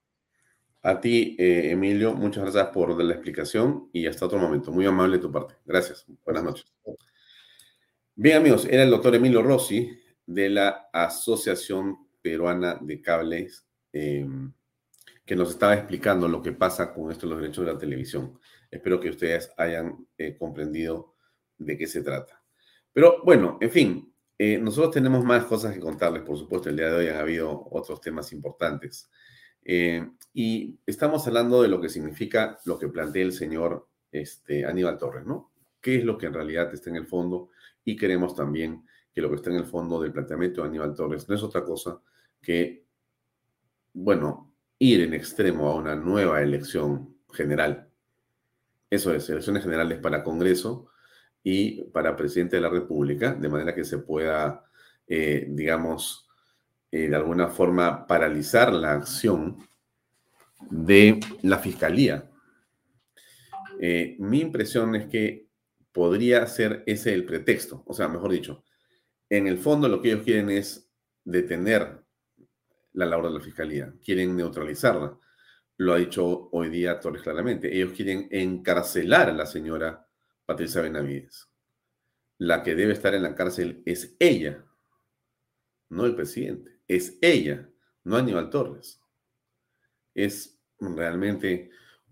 A 0.82 1.00
ti, 1.00 1.36
eh, 1.40 1.72
Emilio, 1.72 2.14
muchas 2.14 2.44
gracias 2.44 2.68
por 2.68 3.02
la 3.02 3.14
explicación 3.14 3.90
y 3.94 4.06
hasta 4.06 4.26
otro 4.26 4.38
momento. 4.38 4.72
Muy 4.72 4.86
amable 4.86 5.18
de 5.18 5.22
tu 5.22 5.32
parte. 5.32 5.56
Gracias. 5.66 6.06
Buenas 6.24 6.44
noches. 6.44 6.66
Bien, 8.16 8.38
amigos, 8.38 8.66
era 8.70 8.84
el 8.84 8.90
doctor 8.90 9.16
Emilio 9.16 9.42
Rossi 9.42 9.90
de 10.26 10.50
la 10.50 10.90
Asociación 10.94 12.08
Peruana 12.22 12.76
de 12.82 13.02
Cables 13.02 13.66
em, 13.92 14.52
que 15.26 15.36
nos 15.36 15.50
estaba 15.50 15.74
explicando 15.74 16.28
lo 16.28 16.42
que 16.42 16.52
pasa 16.52 16.94
con 16.94 17.12
esto 17.12 17.26
de 17.26 17.34
los 17.34 17.42
derechos 17.42 17.66
de 17.66 17.74
la 17.74 17.80
televisión. 17.80 18.40
Espero 18.70 19.00
que 19.00 19.10
ustedes 19.10 19.52
hayan 19.58 20.08
eh, 20.18 20.38
comprendido 20.38 21.16
de 21.58 21.78
qué 21.78 21.88
se 21.88 22.04
trata. 22.04 22.44
Pero 22.94 23.24
bueno, 23.24 23.58
en 23.60 23.72
fin, 23.72 24.14
eh, 24.38 24.58
nosotros 24.58 24.94
tenemos 24.94 25.24
más 25.24 25.46
cosas 25.46 25.74
que 25.74 25.80
contarles, 25.80 26.24
por 26.24 26.38
supuesto. 26.38 26.70
El 26.70 26.78
día 26.78 26.90
de 26.90 26.96
hoy 26.96 27.08
han 27.08 27.18
habido 27.18 27.68
otros 27.72 28.00
temas 28.02 28.32
importantes. 28.32 29.10
Eh, 29.64 30.08
y 30.34 30.80
estamos 30.86 31.26
hablando 31.26 31.62
de 31.62 31.70
lo 31.70 31.82
que 31.82 31.90
significa 31.90 32.60
lo 32.66 32.78
que 32.78 32.88
plantea 32.88 33.24
el 33.24 33.34
señor 33.34 33.90
este, 34.12 34.66
Aníbal 34.66 34.98
Torres, 34.98 35.26
¿no? 35.26 35.52
¿Qué 35.82 35.98
es 35.98 36.04
lo 36.04 36.18
que 36.18 36.28
en 36.28 36.34
realidad 36.34 36.72
está 36.74 36.90
en 36.90 36.98
el 36.98 37.08
fondo? 37.08 37.50
y 37.86 37.96
queremos 37.96 38.36
también 38.36 38.86
que 39.14 39.22
lo 39.22 39.30
que 39.30 39.36
está 39.36 39.52
en 39.52 39.58
el 39.58 39.66
fondo 39.66 40.02
del 40.02 40.12
planteamiento 40.12 40.62
de 40.62 40.68
Aníbal 40.68 40.96
Torres 40.96 41.30
no 41.30 41.36
es 41.36 41.44
otra 41.44 41.64
cosa 41.64 42.02
que, 42.42 42.86
bueno, 43.94 44.55
ir 44.80 45.02
en 45.02 45.14
extremo 45.14 45.70
a 45.70 45.76
una 45.76 45.96
nueva 45.96 46.42
elección 46.42 47.16
general. 47.32 47.90
Eso 48.90 49.14
es, 49.14 49.30
elecciones 49.30 49.64
generales 49.64 50.00
para 50.00 50.24
Congreso 50.24 50.90
y 51.44 51.84
para 51.86 52.16
presidente 52.16 52.56
de 52.56 52.62
la 52.62 52.70
República, 52.70 53.34
de 53.34 53.50
manera 53.50 53.76
que 53.76 53.86
se 53.86 54.00
pueda, 54.00 54.66
eh, 55.08 55.46
digamos, 55.50 56.28
eh, 56.92 57.10
de 57.10 57.16
alguna 57.16 57.50
forma 57.50 58.08
paralizar 58.08 58.72
la 58.74 58.94
acción 58.94 59.58
de 60.70 61.20
la 61.42 61.60
Fiscalía. 61.60 62.32
Eh, 63.80 64.16
mi 64.20 64.40
impresión 64.40 64.96
es 64.96 65.08
que 65.08 65.48
podría 65.92 66.46
ser 66.48 66.84
ese 66.86 67.14
el 67.14 67.26
pretexto. 67.26 67.84
O 67.86 67.94
sea, 67.94 68.08
mejor 68.08 68.32
dicho, 68.32 68.64
en 69.30 69.48
el 69.48 69.58
fondo 69.58 69.88
lo 69.88 70.02
que 70.02 70.12
ellos 70.12 70.24
quieren 70.24 70.50
es 70.50 70.90
detener 71.24 72.05
la 72.96 73.06
labor 73.06 73.28
de 73.28 73.38
la 73.38 73.44
fiscalía, 73.44 73.94
quieren 74.04 74.36
neutralizarla. 74.36 75.18
Lo 75.78 75.94
ha 75.94 75.98
dicho 75.98 76.50
hoy 76.52 76.70
día 76.70 77.00
Torres 77.00 77.22
claramente. 77.22 77.74
Ellos 77.76 77.94
quieren 77.94 78.28
encarcelar 78.32 79.30
a 79.30 79.34
la 79.34 79.46
señora 79.46 80.08
Patricia 80.46 80.82
Benavides. 80.82 81.50
La 82.38 82.64
que 82.64 82.76
debe 82.76 82.94
estar 82.94 83.14
en 83.14 83.24
la 83.24 83.36
cárcel 83.36 83.82
es 83.86 84.16
ella, 84.20 84.64
no 85.90 86.06
el 86.06 86.16
presidente. 86.16 86.80
Es 86.88 87.18
ella, 87.22 87.70
no 88.04 88.18
Aníbal 88.18 88.50
Torres. 88.50 89.02
Es 90.14 90.58
realmente 90.80 91.70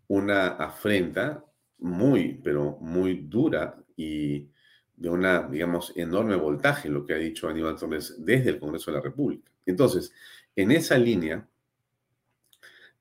una 0.08 0.48
afrenta 0.48 1.46
muy, 1.80 2.42
pero 2.44 2.78
muy 2.82 3.26
dura 3.28 3.82
y 3.96 4.50
de 4.96 5.10
una, 5.10 5.48
digamos, 5.48 5.94
enorme 5.96 6.36
voltaje 6.36 6.90
lo 6.90 7.06
que 7.06 7.14
ha 7.14 7.18
dicho 7.18 7.48
Aníbal 7.48 7.78
Torres 7.78 8.16
desde 8.20 8.52
el 8.52 8.60
Congreso 8.60 8.92
de 8.92 8.98
la 8.98 9.04
República. 9.04 9.52
Entonces, 9.66 10.14
en 10.56 10.72
esa 10.72 10.98
línea, 10.98 11.48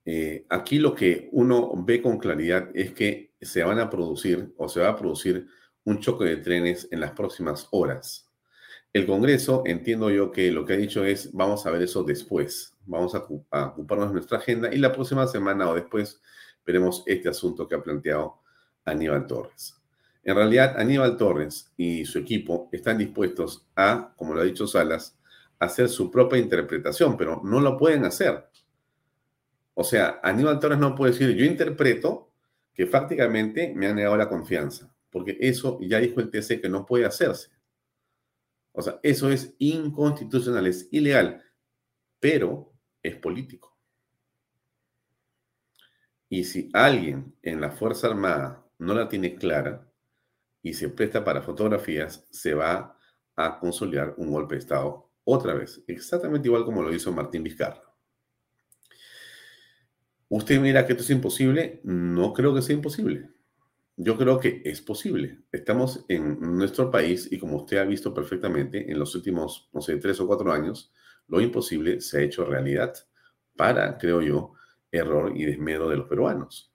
eh, 0.05 0.46
aquí 0.48 0.78
lo 0.78 0.94
que 0.94 1.28
uno 1.32 1.72
ve 1.84 2.03
con 2.03 2.18
claridad 2.18 2.70
es 2.74 2.92
que 2.92 3.32
se 3.40 3.62
van 3.62 3.78
a 3.78 3.90
producir 3.90 4.53
o 4.57 4.68
se 4.68 4.80
va 4.80 4.88
a 4.88 4.96
producir 4.96 5.46
un 5.84 6.00
choque 6.00 6.24
de 6.24 6.36
trenes 6.38 6.88
en 6.90 7.00
las 7.00 7.12
próximas 7.12 7.68
horas. 7.70 8.28
El 8.92 9.07
Congreso, 9.07 9.62
entiendo 9.64 10.11
yo 10.11 10.30
que 10.30 10.50
lo 10.50 10.64
que 10.64 10.74
ha 10.74 10.76
dicho 10.76 11.05
es, 11.05 11.32
vamos 11.32 11.64
a 11.64 11.70
ver 11.70 11.82
eso 11.82 12.05
después, 12.05 12.76
vamos 12.84 13.14
a, 13.14 13.18
ocuparnos 13.20 14.09
de 14.09 14.14
nuestra 14.14 14.38
agenda 14.38 14.72
y 14.72 14.78
la 14.78 14.92
próxima 14.92 15.26
semana 15.26 15.68
o 15.70 15.74
después 15.74 16.20
veremos 16.66 17.03
este 17.07 17.28
asunto 17.28 17.66
que 17.66 17.74
ha 17.74 17.82
planteado 17.82 18.40
Aníbal 18.84 19.26
Torres. 19.26 19.76
En 20.24 20.36
realidad, 20.36 20.78
Aníbal 20.78 21.16
Torres 21.16 21.72
y 21.76 22.05
su 22.05 22.18
equipo 22.18 22.68
están 22.70 22.98
dispuestos 22.98 23.66
a, 23.74 24.12
como 24.16 24.34
lo 24.34 24.42
ha 24.42 24.44
dicho 24.44 24.66
Salas, 24.66 25.18
hacer 25.62 25.88
su 25.88 26.10
propia 26.10 26.38
interpretación, 26.38 27.16
pero 27.16 27.40
no 27.44 27.60
lo 27.60 27.76
pueden 27.76 28.04
hacer. 28.04 28.48
O 29.74 29.84
sea, 29.84 30.20
Aníbal 30.22 30.58
Torres 30.58 30.78
no 30.78 30.94
puede 30.94 31.12
decir, 31.12 31.36
yo 31.36 31.44
interpreto 31.44 32.32
que 32.74 32.86
prácticamente 32.86 33.72
me 33.74 33.86
han 33.86 33.96
negado 33.96 34.16
la 34.16 34.28
confianza, 34.28 34.92
porque 35.08 35.36
eso 35.40 35.78
ya 35.80 35.98
dijo 35.98 36.20
el 36.20 36.30
TC 36.30 36.60
que 36.60 36.68
no 36.68 36.84
puede 36.84 37.04
hacerse. 37.04 37.50
O 38.72 38.82
sea, 38.82 38.98
eso 39.04 39.30
es 39.30 39.54
inconstitucional, 39.58 40.66
es 40.66 40.88
ilegal, 40.90 41.42
pero 42.18 42.72
es 43.00 43.14
político. 43.16 43.78
Y 46.28 46.44
si 46.44 46.70
alguien 46.72 47.36
en 47.42 47.60
la 47.60 47.70
Fuerza 47.70 48.08
Armada 48.08 48.66
no 48.78 48.94
la 48.94 49.08
tiene 49.08 49.36
clara 49.36 49.88
y 50.60 50.74
se 50.74 50.88
presta 50.88 51.22
para 51.22 51.42
fotografías, 51.42 52.26
se 52.30 52.54
va 52.54 52.98
a 53.36 53.58
consolidar 53.60 54.14
un 54.16 54.32
golpe 54.32 54.56
de 54.56 54.60
Estado 54.60 55.11
otra 55.24 55.54
vez, 55.54 55.82
exactamente 55.86 56.48
igual 56.48 56.64
como 56.64 56.82
lo 56.82 56.92
hizo 56.92 57.12
Martín 57.12 57.42
Vizcarra. 57.42 57.82
¿Usted 60.28 60.60
mira 60.60 60.86
que 60.86 60.94
esto 60.94 61.04
es 61.04 61.10
imposible? 61.10 61.80
No 61.84 62.32
creo 62.32 62.54
que 62.54 62.62
sea 62.62 62.74
imposible. 62.74 63.28
Yo 63.96 64.16
creo 64.16 64.40
que 64.40 64.62
es 64.64 64.80
posible. 64.80 65.44
Estamos 65.52 66.06
en 66.08 66.40
nuestro 66.40 66.90
país 66.90 67.30
y 67.30 67.38
como 67.38 67.58
usted 67.58 67.76
ha 67.76 67.84
visto 67.84 68.14
perfectamente 68.14 68.90
en 68.90 68.98
los 68.98 69.14
últimos, 69.14 69.68
no 69.74 69.82
sé, 69.82 69.98
tres 69.98 70.18
o 70.20 70.26
cuatro 70.26 70.50
años, 70.50 70.90
lo 71.28 71.40
imposible 71.40 72.00
se 72.00 72.18
ha 72.18 72.22
hecho 72.22 72.46
realidad 72.46 72.94
para, 73.56 73.98
creo 73.98 74.22
yo, 74.22 74.52
error 74.90 75.32
y 75.36 75.44
desmedro 75.44 75.88
de 75.88 75.98
los 75.98 76.08
peruanos. 76.08 76.72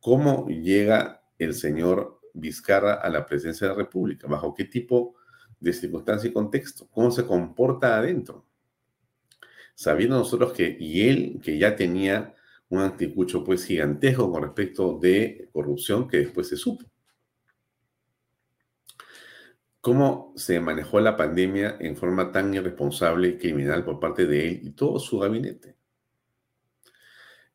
¿Cómo 0.00 0.48
llega 0.48 1.22
el 1.38 1.54
señor 1.54 2.20
Vizcarra 2.34 2.94
a 2.94 3.08
la 3.08 3.24
presidencia 3.24 3.68
de 3.68 3.74
la 3.74 3.78
República? 3.78 4.26
¿Bajo 4.26 4.54
qué 4.54 4.64
tipo 4.64 5.14
de 5.60 5.72
circunstancia 5.72 6.28
y 6.28 6.32
contexto? 6.32 6.88
¿Cómo 6.90 7.10
se 7.10 7.26
comporta 7.26 7.96
adentro? 7.98 8.44
Sabiendo 9.74 10.18
nosotros 10.18 10.52
que, 10.52 10.76
y 10.78 11.08
él, 11.08 11.40
que 11.42 11.58
ya 11.58 11.76
tenía 11.76 12.34
un 12.70 12.80
anticucho 12.80 13.44
pues 13.44 13.64
gigantesco 13.64 14.30
con 14.30 14.42
respecto 14.42 14.98
de 14.98 15.48
corrupción 15.52 16.08
que 16.08 16.18
después 16.18 16.48
se 16.48 16.56
supo. 16.56 16.84
¿Cómo 19.80 20.32
se 20.36 20.60
manejó 20.60 21.00
la 21.00 21.16
pandemia 21.16 21.76
en 21.80 21.96
forma 21.96 22.30
tan 22.32 22.52
irresponsable 22.52 23.28
y 23.28 23.38
criminal 23.38 23.84
por 23.84 24.00
parte 24.00 24.26
de 24.26 24.48
él 24.48 24.60
y 24.64 24.70
todo 24.70 24.98
su 24.98 25.18
gabinete? 25.18 25.76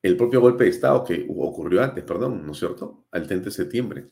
El 0.01 0.17
propio 0.17 0.41
golpe 0.41 0.63
de 0.63 0.69
Estado 0.69 1.03
que 1.03 1.25
ocurrió 1.29 1.83
antes, 1.83 2.03
perdón, 2.03 2.45
¿no 2.45 2.53
es 2.53 2.57
cierto? 2.57 3.05
Al 3.11 3.27
30 3.27 3.45
de 3.45 3.51
septiembre, 3.51 4.09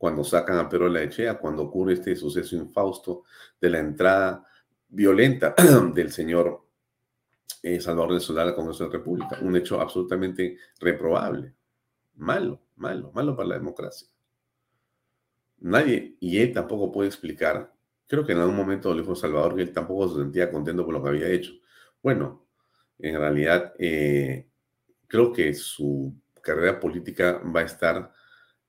cuando 0.00 0.24
sacan 0.24 0.56
a 0.56 0.66
Pedro 0.66 0.96
Echea, 0.96 1.38
cuando 1.38 1.64
ocurre 1.64 1.92
este 1.92 2.16
suceso 2.16 2.56
infausto 2.56 3.24
de 3.60 3.68
la 3.68 3.80
entrada 3.80 4.46
violenta 4.88 5.54
del 5.94 6.10
señor 6.10 6.66
eh, 7.62 7.78
Salvador 7.82 8.14
de 8.14 8.20
Solar 8.20 8.48
al 8.48 8.54
Congreso 8.54 8.84
de 8.84 8.88
la 8.88 8.96
República. 8.96 9.38
Un 9.42 9.56
hecho 9.56 9.78
absolutamente 9.78 10.56
reprobable. 10.80 11.52
Malo, 12.14 12.62
malo, 12.76 13.12
malo 13.12 13.36
para 13.36 13.50
la 13.50 13.58
democracia. 13.58 14.08
Nadie, 15.58 16.16
y 16.18 16.38
él 16.38 16.54
tampoco 16.54 16.90
puede 16.90 17.10
explicar, 17.10 17.70
creo 18.06 18.24
que 18.24 18.32
en 18.32 18.38
algún 18.38 18.56
momento 18.56 18.94
le 18.94 19.02
dijo 19.02 19.14
Salvador 19.14 19.54
que 19.54 19.60
él 19.60 19.72
tampoco 19.74 20.08
se 20.08 20.22
sentía 20.22 20.50
contento 20.50 20.82
por 20.82 20.94
lo 20.94 21.02
que 21.02 21.10
había 21.10 21.28
hecho. 21.28 21.52
Bueno, 22.02 22.46
en 22.98 23.18
realidad 23.18 23.74
eh, 23.78 24.48
creo 25.06 25.30
que 25.30 25.52
su 25.52 26.14
carrera 26.40 26.80
política 26.80 27.42
va 27.54 27.60
a 27.60 27.64
estar 27.64 28.14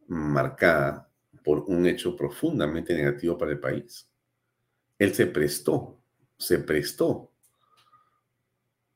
marcada 0.10 1.08
por 1.44 1.60
un 1.68 1.86
hecho 1.86 2.16
profundamente 2.16 2.94
negativo 2.94 3.38
para 3.38 3.52
el 3.52 3.60
país. 3.60 4.10
Él 4.98 5.14
se 5.14 5.28
prestó, 5.28 6.00
se 6.38 6.60
prestó 6.60 7.32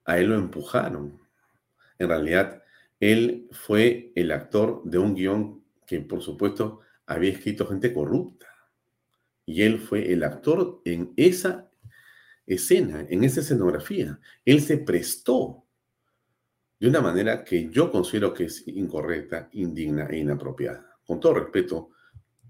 a 0.05 0.19
él 0.19 0.27
lo 0.27 0.35
empujaron. 0.35 1.19
En 1.99 2.09
realidad, 2.09 2.63
él 2.99 3.47
fue 3.51 4.11
el 4.15 4.31
actor 4.31 4.81
de 4.85 4.99
un 4.99 5.15
guion 5.15 5.63
que, 5.85 5.99
por 6.01 6.21
supuesto, 6.21 6.81
había 7.07 7.31
escrito 7.31 7.67
gente 7.67 7.93
corrupta. 7.93 8.47
Y 9.45 9.63
él 9.63 9.79
fue 9.79 10.11
el 10.11 10.23
actor 10.23 10.81
en 10.85 11.13
esa 11.17 11.69
escena, 12.45 13.05
en 13.09 13.23
esa 13.23 13.41
escenografía. 13.41 14.19
Él 14.43 14.61
se 14.61 14.77
prestó 14.77 15.65
de 16.79 16.87
una 16.87 17.01
manera 17.01 17.43
que 17.43 17.69
yo 17.69 17.91
considero 17.91 18.33
que 18.33 18.45
es 18.45 18.67
incorrecta, 18.67 19.49
indigna 19.53 20.07
e 20.07 20.17
inapropiada. 20.17 20.97
Con 21.05 21.19
todo 21.19 21.35
respeto 21.35 21.91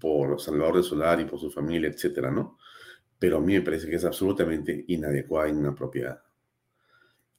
por 0.06 0.40
Salvador 0.40 0.76
de 0.76 0.82
Solar 0.84 1.20
y 1.20 1.24
por 1.24 1.40
su 1.40 1.50
familia, 1.50 1.88
etcétera, 1.88 2.30
¿no? 2.30 2.58
Pero 3.18 3.38
a 3.38 3.40
mí 3.40 3.54
me 3.54 3.60
parece 3.60 3.88
que 3.90 3.96
es 3.96 4.04
absolutamente 4.04 4.84
inadecuada 4.86 5.48
inapropiada. 5.48 6.24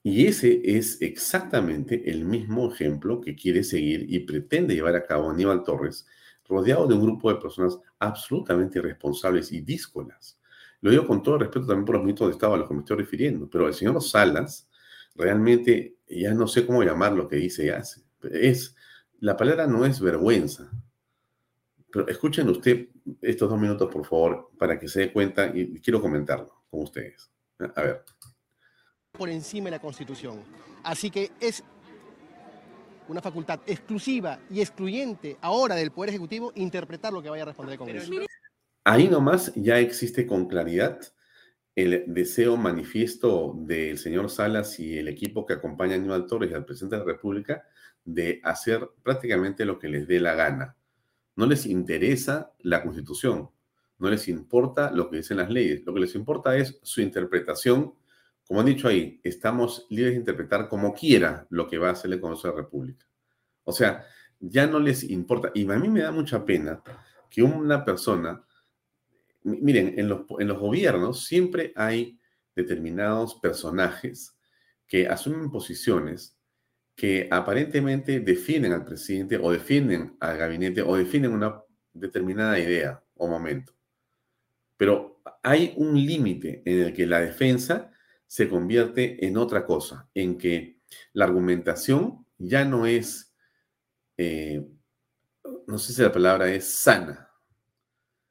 Y 0.03 0.28
ese 0.28 0.59
es 0.65 1.01
exactamente 1.01 2.11
el 2.11 2.26
mismo 2.26 2.70
ejemplo 2.70 3.22
que 3.22 3.36
quiere 3.36 3.63
seguir 3.63 4.05
y 4.09 4.20
pretende 4.20 4.76
llevar 4.76 4.97
a 4.97 5.05
cabo 5.05 5.30
Aníbal 5.30 5.63
Torres, 5.63 6.05
rodeado 6.45 6.88
de 6.88 6.95
un 6.95 7.03
grupo 7.03 7.32
de 7.32 7.39
personas 7.39 7.80
absolutamente 7.99 8.80
irresponsables 8.80 9.53
y 9.53 9.61
díscolas. 9.61 10.38
Lo 10.82 10.91
digo 10.91 11.07
con 11.07 11.24
todo 11.24 11.38
respeto 11.38 11.68
también 11.68 11.86
por 11.86 11.95
los 11.95 12.03
mitos 12.03 12.28
de 12.28 12.34
Estado 12.34 12.55
a 12.55 12.57
los 12.57 12.68
que 12.68 12.74
me 12.74 12.82
estoy 12.82 12.97
refiriendo, 12.97 13.49
pero 13.49 13.65
el 13.65 13.74
señor 13.74 14.03
Salas 14.03 14.70
realmente 15.15 15.95
ya 16.05 16.34
no 16.34 16.47
sé 16.49 16.65
cómo 16.65 16.84
llamar 16.84 17.13
lo 17.13 17.30
que 17.30 17.38
dice 17.38 17.68
y 17.68 17.70
hace. 17.70 18.01
Es, 18.30 18.76
la 19.22 19.38
palabra 19.38 19.68
no 19.68 19.86
es 19.86 20.01
vergüenza. 20.01 20.70
Pero 21.98 22.10
escuchen 22.10 22.48
usted 22.50 22.89
estos 23.22 23.50
dos 23.50 23.60
minutos, 23.60 23.91
por 23.91 24.06
favor, 24.06 24.52
para 24.58 24.78
que 24.78 24.88
se 24.88 25.00
dé 25.00 25.14
cuenta 25.14 25.52
y 25.52 25.80
quiero 25.82 26.00
comentarlo 26.00 26.64
con 26.70 26.84
ustedes. 26.84 27.32
A 27.76 27.82
ver 27.82 28.04
por 29.18 29.30
encima 29.30 29.66
de 29.66 29.72
la 29.72 29.80
Constitución. 29.80 30.43
Así 30.84 31.10
que 31.10 31.32
es 31.39 31.64
una 33.08 33.22
facultad 33.22 33.60
exclusiva 33.66 34.39
y 34.50 34.62
excluyente 34.62 35.38
ahora 35.41 35.76
del 35.76 35.91
Poder 35.91 36.10
Ejecutivo 36.10 36.52
interpretar 36.56 37.12
lo 37.12 37.22
que 37.22 37.30
vaya 37.30 37.43
a 37.43 37.48
responder 37.48 37.74
el 37.74 37.80
Congreso. 37.80 38.12
Ahí 38.84 39.08
nomás 39.08 39.52
ya 39.56 39.80
existe 39.80 40.26
con 40.26 40.48
claridad 40.48 41.00
el 41.76 42.06
deseo 42.08 42.58
manifiesto 42.58 43.54
del 43.58 43.98
señor 43.98 44.30
Salas 44.30 44.80
y 44.80 44.98
el 44.98 45.08
equipo 45.08 45.45
que 45.45 45.54
acompaña 45.54 45.93
a 45.93 45.98
Aníbal 45.98 46.26
Torres 46.28 46.52
y 46.52 46.54
al 46.54 46.66
presidente 46.66 46.95
de 46.95 47.06
la 47.06 47.12
República 47.12 47.64
de 48.04 48.39
hacer 48.43 48.88
prácticamente 49.04 49.66
lo 49.66 49.78
que 49.78 49.89
les 49.89 50.08
dé 50.08 50.20
la 50.20 50.36
gana. 50.36 50.76
No 51.38 51.46
les 51.46 51.66
interesa 51.66 52.52
la 52.60 52.84
Constitución, 52.84 53.50
no 54.00 54.10
les 54.10 54.28
importa 54.28 54.92
lo 54.92 55.10
que 55.10 55.18
dicen 55.18 55.38
las 55.38 55.50
leyes, 55.50 55.86
lo 55.86 55.94
que 55.94 56.02
les 56.02 56.16
importa 56.16 56.58
es 56.58 56.78
su 56.84 57.00
interpretación 57.00 57.94
como 58.48 58.62
han 58.62 58.66
dicho 58.66 58.88
ahí, 58.88 59.20
estamos 59.24 59.86
libres 59.90 60.14
de 60.14 60.20
interpretar 60.20 60.70
como 60.70 60.94
quiera 60.94 61.46
lo 61.50 61.68
que 61.68 61.78
va 61.78 61.90
a 61.90 61.92
hacer 61.92 62.12
el 62.14 62.22
Congreso 62.22 62.48
de 62.48 62.54
la 62.54 62.62
República. 62.62 63.06
O 63.66 63.74
sea, 63.74 64.06
ya 64.40 64.66
no 64.68 64.80
les 64.80 65.04
importa. 65.04 65.52
Y 65.54 65.70
a 65.70 65.76
mí 65.76 65.90
me 65.90 66.00
da 66.00 66.12
mucha 66.12 66.46
pena 66.46 66.82
que 67.30 67.44
una 67.44 67.84
persona, 67.84 68.42
miren, 69.44 70.00
en 70.00 70.08
los, 70.08 70.22
en 70.40 70.48
los 70.48 70.60
gobiernos 70.60 71.26
siempre 71.26 71.74
hay 71.76 72.18
determinados 72.56 73.36
personajes 73.36 74.34
que 74.88 75.10
asumen 75.10 75.52
posiciones 75.52 76.37
que 76.98 77.28
aparentemente 77.30 78.22
defienden 78.22 78.74
al 78.74 78.84
presidente 78.84 79.38
o 79.38 79.52
defienden 79.52 80.18
al 80.20 80.36
gabinete 80.36 80.82
o 80.82 80.98
defienden 80.98 81.32
una 81.32 81.62
determinada 81.93 82.58
idea 82.58 83.04
o 83.14 83.28
momento. 83.28 83.76
Pero 84.78 85.22
hay 85.43 85.76
un 85.78 85.93
límite 85.93 86.64
en 86.66 86.82
el 86.82 86.93
que 86.93 87.06
la 87.06 87.20
defensa 87.20 87.91
se 88.26 88.50
convierte 88.50 89.28
en 89.28 89.38
otra 89.38 89.64
cosa, 89.64 90.10
en 90.16 90.39
que 90.39 90.80
la 91.14 91.26
argumentación 91.26 92.26
ya 92.39 92.66
no 92.66 92.88
es, 92.88 93.32
eh, 94.18 94.68
no 95.68 95.78
sé 95.78 95.93
si 95.93 96.02
la 96.02 96.12
palabra 96.12 96.52
es 96.52 96.66
sana, 96.66 97.30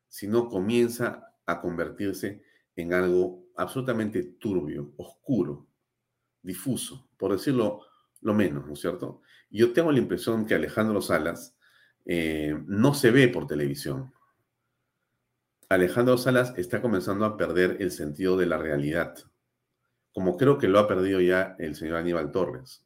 sino 0.08 0.48
comienza 0.48 1.32
a 1.46 1.60
convertirse 1.60 2.42
en 2.74 2.92
algo 2.92 3.46
absolutamente 3.54 4.24
turbio, 4.24 4.92
oscuro, 4.96 5.68
difuso, 6.42 7.08
por 7.16 7.30
decirlo 7.30 7.85
lo 8.20 8.34
menos, 8.34 8.66
¿no 8.66 8.72
es 8.72 8.80
cierto? 8.80 9.22
Yo 9.50 9.72
tengo 9.72 9.92
la 9.92 9.98
impresión 9.98 10.46
que 10.46 10.54
Alejandro 10.54 11.00
Salas 11.00 11.56
eh, 12.04 12.56
no 12.66 12.94
se 12.94 13.10
ve 13.10 13.28
por 13.28 13.46
televisión. 13.46 14.12
Alejandro 15.68 16.16
Salas 16.16 16.54
está 16.56 16.80
comenzando 16.80 17.24
a 17.24 17.36
perder 17.36 17.78
el 17.80 17.90
sentido 17.90 18.36
de 18.36 18.46
la 18.46 18.58
realidad, 18.58 19.16
como 20.12 20.36
creo 20.36 20.58
que 20.58 20.68
lo 20.68 20.78
ha 20.78 20.88
perdido 20.88 21.20
ya 21.20 21.56
el 21.58 21.74
señor 21.74 21.96
Aníbal 21.96 22.30
Torres, 22.30 22.84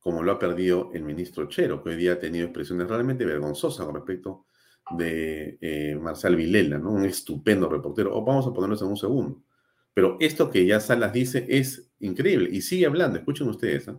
como 0.00 0.22
lo 0.22 0.32
ha 0.32 0.38
perdido 0.38 0.90
el 0.92 1.02
ministro 1.02 1.48
Chero, 1.48 1.82
que 1.82 1.90
hoy 1.90 1.96
día 1.96 2.14
ha 2.14 2.18
tenido 2.18 2.46
expresiones 2.46 2.88
realmente 2.88 3.24
vergonzosas 3.24 3.86
con 3.86 3.94
respecto 3.94 4.46
de 4.90 5.58
eh, 5.60 5.96
Marcel 5.96 6.36
Vilela, 6.36 6.78
¿no? 6.78 6.90
un 6.92 7.04
estupendo 7.04 7.68
reportero. 7.68 8.16
O 8.16 8.24
vamos 8.24 8.46
a 8.46 8.52
ponernos 8.52 8.82
en 8.82 8.88
un 8.88 8.96
segundo. 8.96 9.42
Pero 9.98 10.16
esto 10.20 10.48
que 10.48 10.64
ya 10.64 10.78
Salas 10.78 11.12
dice 11.12 11.44
es 11.48 11.90
increíble 11.98 12.50
y 12.52 12.62
sigue 12.62 12.86
hablando. 12.86 13.18
Escuchen 13.18 13.48
ustedes. 13.48 13.88
¿eh? 13.88 13.96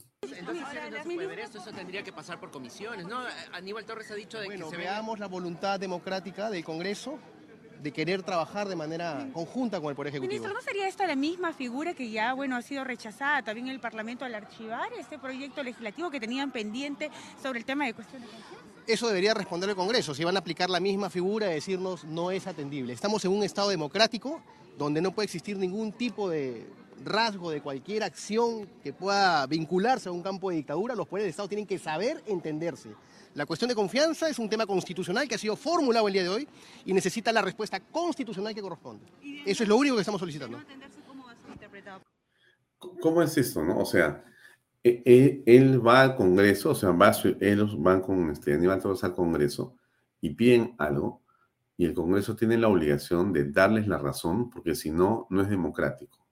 eso 1.43 1.71
tendría 1.75 2.03
que 2.03 2.13
pasar 2.13 2.39
por 2.39 2.51
comisiones, 2.51 3.05
¿no? 3.05 3.19
Aníbal 3.51 3.83
Torres 3.83 4.09
ha 4.09 4.15
dicho 4.15 4.39
de 4.39 4.45
bueno, 4.45 4.69
que 4.69 4.77
se 4.77 4.81
veamos 4.81 5.19
la 5.19 5.27
voluntad 5.27 5.77
democrática 5.77 6.49
del 6.49 6.63
Congreso 6.63 7.19
de 7.83 7.91
querer 7.91 8.23
trabajar 8.23 8.69
de 8.69 8.77
manera 8.77 9.27
conjunta 9.33 9.81
con 9.81 9.89
el 9.89 9.95
Poder 9.97 10.11
Ejecutivo. 10.11 10.43
Ministro, 10.43 10.53
¿no 10.53 10.61
sería 10.61 10.87
esta 10.87 11.05
la 11.05 11.17
misma 11.17 11.51
figura 11.51 11.93
que 11.93 12.09
ya 12.09 12.31
bueno, 12.31 12.55
ha 12.55 12.61
sido 12.61 12.85
rechazada 12.85 13.43
también 13.43 13.67
en 13.67 13.73
el 13.73 13.81
Parlamento 13.81 14.23
al 14.23 14.35
archivar 14.35 14.87
este 14.97 15.19
proyecto 15.19 15.61
legislativo 15.63 16.09
que 16.09 16.21
tenían 16.21 16.53
pendiente 16.53 17.11
sobre 17.43 17.59
el 17.59 17.65
tema 17.65 17.85
de 17.85 17.93
cuestiones 17.93 18.29
de 18.29 18.93
Eso 18.93 19.09
debería 19.09 19.33
responder 19.33 19.69
el 19.69 19.75
Congreso, 19.75 20.15
si 20.15 20.23
van 20.23 20.37
a 20.37 20.39
aplicar 20.39 20.69
la 20.69 20.79
misma 20.79 21.09
figura 21.09 21.47
de 21.47 21.55
decirnos 21.55 22.05
no 22.05 22.31
es 22.31 22.47
atendible. 22.47 22.93
Estamos 22.93 23.25
en 23.25 23.31
un 23.31 23.43
Estado 23.43 23.67
democrático 23.67 24.41
donde 24.80 25.01
no 25.01 25.11
puede 25.11 25.25
existir 25.25 25.57
ningún 25.57 25.91
tipo 25.91 26.30
de 26.30 26.65
rasgo 27.03 27.51
de 27.51 27.61
cualquier 27.61 28.01
acción 28.01 28.65
que 28.82 28.93
pueda 28.93 29.45
vincularse 29.45 30.07
a 30.07 30.11
un 30.13 30.23
campo 30.23 30.49
de 30.49 30.55
dictadura, 30.55 30.95
los 30.95 31.05
poderes 31.05 31.25
del 31.25 31.32
Estado 31.32 31.49
tienen 31.49 31.67
que 31.67 31.77
saber 31.77 32.23
entenderse. 32.25 32.89
La 33.36 33.45
cuestión 33.45 33.67
de 33.67 33.75
confianza 33.75 34.30
es 34.30 34.39
un 34.39 34.49
tema 34.49 34.65
constitucional 34.65 35.27
que 35.27 35.36
ha 35.36 35.38
sido 35.38 35.57
formulado 35.57 36.07
el 36.07 36.13
día 36.13 36.23
de 36.23 36.30
hoy 36.30 36.47
y 36.86 36.93
necesita 36.93 37.34
la 37.34 37.41
respuesta 37.41 37.82
constitucional 37.82 38.55
que 38.55 38.61
corresponde. 38.61 39.05
Eso 39.45 39.63
es 39.63 39.69
lo 39.69 39.75
único 39.75 39.95
que 39.95 40.01
estamos 40.01 40.19
solicitando. 40.19 40.59
¿Cómo 43.01 43.21
es 43.21 43.38
esto, 43.38 43.61
no? 43.61 43.80
O 43.80 43.86
sea, 43.86 44.23
e, 44.82 45.03
e, 45.05 45.43
él, 45.45 45.86
va 45.86 46.03
al 46.03 46.15
Congreso, 46.15 46.71
o 46.71 46.75
sea, 46.75 46.91
va, 46.91 47.11
ellos 47.41 47.82
van 47.82 47.99
con 47.99 48.32
este, 48.32 48.53
Aníbal 48.53 48.82
Torres 48.82 49.03
al 49.03 49.13
Congreso 49.13 49.75
y 50.21 50.30
piden 50.30 50.73
algo 50.77 51.21
y 51.80 51.86
el 51.86 51.93
Congreso 51.93 52.36
tiene 52.36 52.57
la 52.57 52.67
obligación 52.67 53.32
de 53.32 53.49
darles 53.49 53.88
la 53.88 53.97
razón 53.97 54.49
porque 54.49 54.75
si 54.75 54.91
no, 54.91 55.27
no 55.30 55.41
es 55.41 55.49
democrático. 55.49 56.27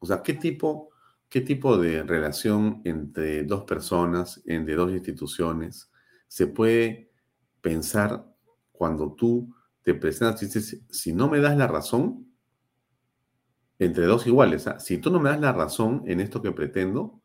O 0.00 0.06
sea, 0.06 0.24
¿qué 0.24 0.34
tipo, 0.34 0.90
qué 1.28 1.40
tipo 1.40 1.78
de 1.78 2.02
relación 2.02 2.82
entre 2.82 3.44
dos 3.44 3.62
personas, 3.62 4.42
entre 4.44 4.74
dos 4.74 4.90
instituciones, 4.90 5.92
se 6.26 6.48
puede 6.48 7.12
pensar 7.60 8.26
cuando 8.72 9.12
tú 9.12 9.54
te 9.82 9.94
presentas 9.94 10.42
y 10.42 10.46
dices, 10.46 10.82
si 10.90 11.12
no 11.12 11.28
me 11.28 11.38
das 11.38 11.56
la 11.56 11.68
razón, 11.68 12.26
entre 13.78 14.06
dos 14.06 14.26
iguales, 14.26 14.66
¿ah? 14.66 14.80
si 14.80 14.98
tú 14.98 15.12
no 15.12 15.20
me 15.20 15.30
das 15.30 15.40
la 15.40 15.52
razón 15.52 16.02
en 16.06 16.18
esto 16.18 16.42
que 16.42 16.50
pretendo, 16.50 17.22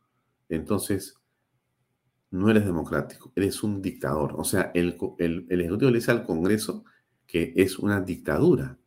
entonces 0.48 1.16
no 2.34 2.50
eres 2.50 2.66
democrático, 2.66 3.32
eres 3.36 3.62
un 3.64 3.82
dictador. 3.82 4.36
O 4.38 4.44
sea, 4.44 4.72
el, 4.74 4.98
el, 5.20 5.46
el 5.50 5.62
Ejecutivo 5.62 5.92
le 5.92 6.00
dice 6.00 6.12
al 6.12 6.24
Congreso 6.24 6.84
que 7.28 7.54
es 7.56 7.80
una 7.80 8.02
dictadura, 8.02 8.78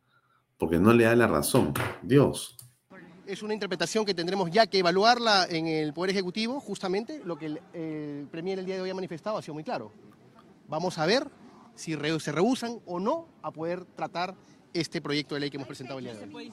porque 0.57 0.79
no 0.79 0.93
le 0.93 1.05
da 1.05 1.15
la 1.15 1.27
razón. 1.27 1.73
Dios, 2.03 2.57
es 3.25 3.43
una 3.43 3.53
interpretación 3.53 4.05
que 4.05 4.13
tendremos 4.13 4.49
ya 4.51 4.67
que 4.67 4.79
evaluarla 4.79 5.47
en 5.49 5.67
el 5.67 5.93
Poder 5.93 6.11
Ejecutivo, 6.11 6.59
justamente 6.59 7.21
lo 7.23 7.37
que 7.37 7.45
el, 7.73 8.27
Premier 8.31 8.59
el 8.59 8.65
día 8.65 8.75
de 8.75 8.81
hoy 8.81 8.89
ha 8.89 8.95
manifestado 8.95 9.37
ha 9.37 9.41
sido 9.41 9.53
muy 9.53 9.63
claro. 9.63 9.91
Vamos 10.67 10.97
a 10.97 11.05
ver 11.05 11.27
si 11.75 11.95
se 12.19 12.31
rehusan 12.31 12.79
o 12.85 12.99
no 12.99 13.27
a 13.41 13.51
poder 13.51 13.85
tratar 13.85 14.35
este 14.73 15.01
proyecto 15.01 15.35
de 15.35 15.41
ley 15.41 15.49
que 15.49 15.57
hemos 15.57 15.67
presentado 15.67 15.99
el 15.99 16.05
día 16.05 16.15
de 16.15 16.33
hoy. 16.33 16.51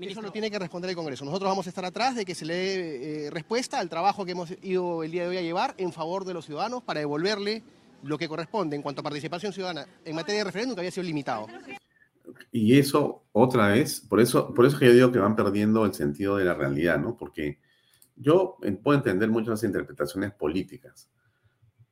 Eso 0.00 0.20
lo 0.20 0.32
tiene 0.32 0.50
que 0.50 0.58
responder 0.58 0.90
el 0.90 0.96
Congreso. 0.96 1.24
Nosotros 1.24 1.48
vamos 1.48 1.66
a 1.66 1.68
estar 1.68 1.84
atrás 1.84 2.16
de 2.16 2.24
que 2.24 2.34
se 2.34 2.44
le 2.44 2.54
dé 2.54 3.26
eh, 3.26 3.30
respuesta 3.30 3.78
al 3.78 3.88
trabajo 3.88 4.24
que 4.24 4.32
hemos 4.32 4.52
ido 4.62 5.02
el 5.02 5.10
día 5.10 5.22
de 5.22 5.28
hoy 5.28 5.36
a 5.36 5.42
llevar 5.42 5.74
en 5.78 5.92
favor 5.92 6.24
de 6.24 6.34
los 6.34 6.46
ciudadanos 6.46 6.82
para 6.82 7.00
devolverle 7.00 7.62
lo 8.02 8.18
que 8.18 8.28
corresponde 8.28 8.76
en 8.76 8.82
cuanto 8.82 9.00
a 9.00 9.04
participación 9.04 9.52
ciudadana 9.52 9.86
en 10.04 10.14
materia 10.14 10.40
de 10.40 10.44
referéndum 10.44 10.74
que 10.74 10.80
había 10.80 10.90
sido 10.90 11.04
limitado. 11.04 11.46
Y 12.50 12.78
eso, 12.78 13.24
otra 13.32 13.68
vez, 13.68 14.00
por 14.00 14.20
eso, 14.20 14.52
por 14.52 14.66
eso 14.66 14.78
que 14.78 14.86
yo 14.86 14.92
digo 14.92 15.12
que 15.12 15.18
van 15.18 15.36
perdiendo 15.36 15.84
el 15.84 15.94
sentido 15.94 16.36
de 16.36 16.44
la 16.44 16.54
realidad, 16.54 16.98
¿no? 16.98 17.16
Porque 17.16 17.58
yo 18.16 18.58
puedo 18.82 18.98
entender 18.98 19.28
muchas 19.28 19.62
interpretaciones 19.64 20.32
políticas, 20.32 21.08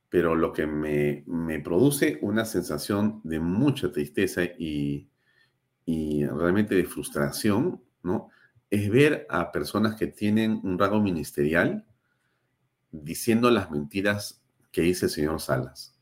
pero 0.08 0.34
lo 0.34 0.52
que 0.52 0.66
me, 0.66 1.24
me 1.26 1.60
produce 1.60 2.18
una 2.22 2.44
sensación 2.44 3.20
de 3.24 3.40
mucha 3.40 3.90
tristeza 3.90 4.42
y, 4.44 5.08
y 5.84 6.26
realmente 6.26 6.74
de 6.74 6.84
frustración, 6.84 7.82
Es 8.70 8.90
ver 8.90 9.26
a 9.28 9.52
personas 9.52 9.96
que 9.96 10.06
tienen 10.06 10.60
un 10.62 10.78
rango 10.78 11.00
ministerial 11.00 11.84
diciendo 12.90 13.50
las 13.50 13.70
mentiras 13.70 14.42
que 14.70 14.82
dice 14.82 15.06
el 15.06 15.10
señor 15.10 15.40
Salas. 15.40 15.98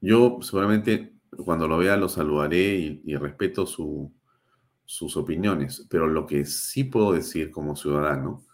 Yo 0.00 0.38
seguramente 0.42 1.18
cuando 1.44 1.68
lo 1.68 1.78
vea 1.78 1.96
lo 1.96 2.08
saludaré 2.08 3.00
y, 3.04 3.16
respeto 3.16 3.66
sus 3.66 5.16
opiniones, 5.16 5.86
pero 5.90 6.06
lo 6.06 6.26
que 6.26 6.44
sí 6.44 6.84
puedo 6.84 7.12
decir 7.12 7.50
como 7.50 7.76
ciudadano 7.76 8.44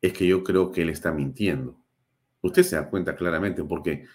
es 0.00 0.12
que 0.12 0.26
yo 0.26 0.42
creo 0.44 0.70
que 0.70 0.82
él 0.82 0.88
está 0.88 1.12
mintiendo. 1.12 1.78
Usted 2.40 2.62
se 2.62 2.76
da 2.76 2.88
cuenta 2.88 3.14
claramente 3.14 3.64
porque 3.64 4.06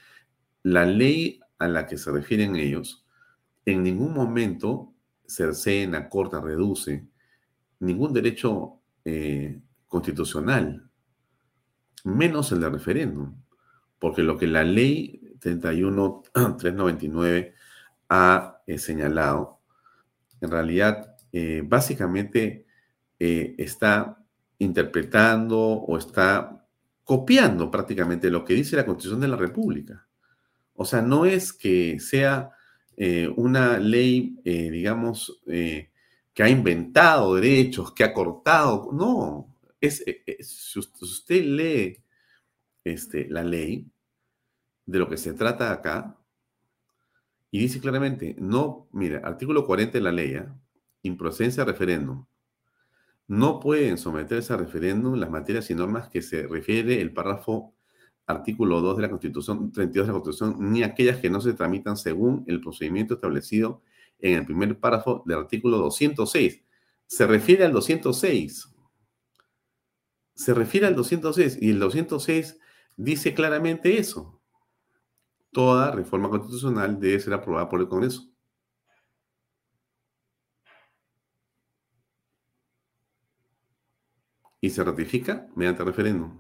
la 0.64 0.86
ley 0.86 1.40
a 1.60 1.68
la 1.68 1.86
que 1.86 1.98
se 1.98 2.12
refieren 2.12 2.56
ellos 2.56 3.06
en 3.66 3.84
ningún 3.84 4.14
momento 4.14 4.94
cercena, 5.26 6.10
corta, 6.10 6.40
reduce 6.42 7.08
ningún 7.80 8.14
derecho 8.14 8.82
eh, 9.06 9.62
constitucional, 9.88 10.90
menos 12.04 12.52
el 12.52 12.60
de 12.62 12.70
referéndum, 12.70 13.36
porque 14.00 14.22
lo 14.24 14.38
que 14.38 14.48
la 14.48 14.64
ley 14.64 15.36
31.399 15.40 17.54
ha 18.10 18.62
eh, 18.66 18.78
señalado, 18.78 19.60
en 20.42 20.52
realidad 20.52 21.16
eh, 21.32 21.64
básicamente 21.66 22.66
está 23.20 24.24
interpretando 24.60 25.60
o 25.60 25.98
está 25.98 26.64
copiando 27.04 27.72
prácticamente 27.72 28.30
lo 28.30 28.46
que 28.46 28.54
dice 28.54 28.76
la 28.76 28.86
Constitución 28.86 29.22
de 29.22 29.28
la 29.28 29.38
República. 29.38 30.08
O 30.76 30.86
sea, 30.86 31.02
no 31.02 31.26
es 31.26 31.52
que 31.52 32.00
sea 32.00 32.52
una 33.36 33.80
ley, 33.80 34.40
digamos, 34.44 35.42
que 36.38 36.44
ha 36.44 36.50
inventado 36.50 37.34
derechos, 37.34 37.92
que 37.94 38.04
ha 38.04 38.14
cortado, 38.14 38.92
no, 38.94 39.58
es, 39.82 40.06
si 40.42 40.78
usted 40.78 41.44
lee 41.44 42.04
este, 42.84 43.28
la 43.28 43.44
ley, 43.44 43.90
de 44.86 45.00
lo 45.00 45.10
que 45.10 45.18
se 45.18 45.34
trata 45.34 45.72
acá, 45.72 46.16
y 47.50 47.58
dice 47.58 47.80
claramente, 47.80 48.36
no, 48.38 48.88
mira, 48.92 49.22
artículo 49.24 49.66
40 49.66 49.94
de 49.94 50.04
la 50.04 50.12
ley, 50.12 50.36
¿eh? 50.36 50.48
improcedencia 51.02 51.66
de 51.66 51.72
referéndum. 51.72 52.28
No 53.26 53.60
pueden 53.60 53.98
someterse 53.98 54.54
a 54.54 54.58
referéndum 54.58 55.16
las 55.16 55.32
materias 55.32 55.72
y 55.72 55.74
normas 55.74 56.08
que 56.08 56.22
se 56.22 56.46
refiere 56.46 57.02
el 57.02 57.14
párrafo 57.14 57.74
artículo 58.28 58.80
2 58.82 58.98
de 58.98 59.02
la 59.02 59.10
Constitución, 59.10 59.72
32 59.72 60.06
de 60.06 60.14
la 60.14 60.20
Constitución, 60.20 60.72
ni 60.72 60.84
aquellas 60.84 61.18
que 61.18 61.32
no 61.32 61.42
se 61.42 61.54
tramitan 61.54 61.98
según 61.98 62.44
el 62.46 62.62
procedimiento 62.62 63.16
establecido 63.16 63.82
en 64.20 64.40
el 64.40 64.46
primer 64.46 64.80
párrafo 64.80 65.24
del 65.26 65.40
artículo 65.40 65.78
206. 65.78 66.64
Se 67.06 67.28
refiere 67.28 67.66
al 67.66 67.72
206. 67.74 68.74
Se 70.36 70.54
refiere 70.54 70.88
al 70.88 70.96
206 70.96 71.58
y 71.62 71.72
el 71.72 71.80
206 71.80 72.60
dice 72.96 73.34
claramente 73.34 73.98
eso 73.98 74.38
toda 75.58 75.90
reforma 75.92 76.30
constitucional 76.30 77.00
debe 77.00 77.20
ser 77.20 77.34
aprobada 77.34 77.68
por 77.68 77.82
el 77.82 77.88
Congreso. 77.88 78.30
Y 84.62 84.70
se 84.70 84.84
ratifica 84.84 85.48
mediante 85.56 85.84
referéndum. 85.84 86.38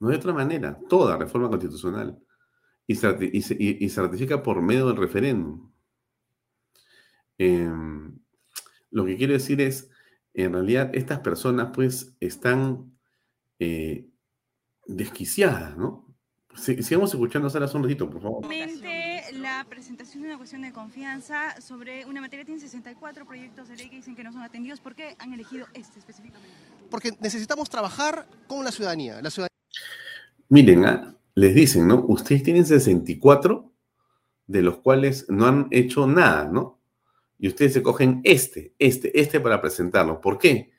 No 0.00 0.08
hay 0.08 0.16
otra 0.16 0.32
manera. 0.32 0.76
Toda 0.88 1.16
reforma 1.16 1.48
constitucional. 1.48 2.20
Y 2.86 2.96
se, 2.96 4.02
ratifica 4.02 4.42
por 4.42 4.60
medio 4.60 4.88
del 4.88 4.96
referéndum. 4.96 5.70
Em, 7.38 8.18
lo 8.90 9.04
que 9.04 9.16
quiero 9.16 9.32
decir 9.32 9.60
es, 9.60 9.90
en 10.34 10.52
realidad 10.52 10.90
estas 10.94 11.20
personas 11.20 11.70
pues 11.74 12.14
están 12.20 12.92
eh, 13.58 14.08
desquiciadas, 14.86 15.76
¿no? 15.76 16.04
Si- 16.56 16.82
sigamos 16.82 17.12
escuchando 17.12 17.50
Sara 17.50 17.68
un 17.74 17.82
ratito, 17.82 18.08
por 18.08 18.22
favor. 18.22 18.46
La 19.32 19.66
presentación 19.68 20.22
de 20.22 20.28
una 20.28 20.38
cuestión 20.38 20.62
de 20.62 20.72
confianza 20.72 21.60
sobre 21.60 22.04
una 22.06 22.20
materia 22.20 22.44
tiene 22.44 22.60
64 22.60 23.26
proyectos 23.26 23.68
de 23.68 23.76
ley 23.76 23.88
que 23.90 23.96
dicen 23.96 24.14
que 24.14 24.22
no 24.22 24.32
son 24.32 24.42
atendidos. 24.42 24.80
¿Por 24.80 24.94
qué 24.94 25.16
han 25.18 25.32
elegido 25.32 25.66
este 25.74 25.98
específicamente? 25.98 26.48
Porque 26.90 27.10
necesitamos 27.20 27.68
trabajar 27.68 28.26
con 28.46 28.64
la 28.64 28.70
ciudadanía. 28.70 29.20
La 29.20 29.30
ciudadanía 29.30 29.48
Miren, 30.48 30.84
ah, 30.84 31.16
les 31.34 31.54
dicen, 31.54 31.88
¿no? 31.88 32.04
Ustedes 32.06 32.42
tienen 32.44 32.64
64, 32.64 33.72
de 34.46 34.62
los 34.62 34.78
cuales 34.78 35.26
no 35.28 35.46
han 35.46 35.66
hecho 35.72 36.06
nada, 36.06 36.44
¿no? 36.44 36.73
Y 37.44 37.48
ustedes 37.48 37.74
se 37.74 37.82
cogen 37.82 38.22
este, 38.24 38.72
este, 38.78 39.20
este 39.20 39.38
para 39.38 39.60
presentarlo. 39.60 40.18
¿Por 40.18 40.38
qué? 40.38 40.72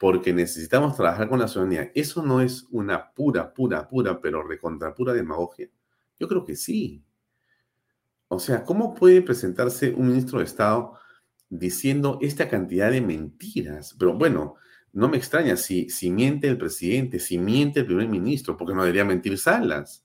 Porque 0.00 0.32
necesitamos 0.32 0.96
trabajar 0.96 1.28
con 1.28 1.38
la 1.38 1.46
ciudadanía. 1.46 1.92
¿Eso 1.94 2.22
no 2.22 2.40
es 2.40 2.64
una 2.70 3.12
pura, 3.12 3.52
pura, 3.52 3.86
pura, 3.86 4.18
pero 4.18 4.42
recontra 4.42 4.94
pura 4.94 5.12
demagogia? 5.12 5.68
Yo 6.18 6.26
creo 6.26 6.42
que 6.42 6.56
sí. 6.56 7.04
O 8.28 8.38
sea, 8.38 8.64
¿cómo 8.64 8.94
puede 8.94 9.20
presentarse 9.20 9.92
un 9.92 10.08
ministro 10.08 10.38
de 10.38 10.46
Estado 10.46 10.94
diciendo 11.50 12.18
esta 12.22 12.48
cantidad 12.48 12.90
de 12.90 13.02
mentiras? 13.02 13.94
Pero 13.98 14.14
bueno, 14.14 14.54
no 14.94 15.10
me 15.10 15.18
extraña 15.18 15.58
si, 15.58 15.90
si 15.90 16.10
miente 16.10 16.48
el 16.48 16.56
presidente, 16.56 17.18
si 17.18 17.36
miente 17.36 17.80
el 17.80 17.86
primer 17.86 18.08
ministro, 18.08 18.56
porque 18.56 18.72
no 18.72 18.84
debería 18.84 19.04
mentir 19.04 19.36
Salas. 19.36 20.02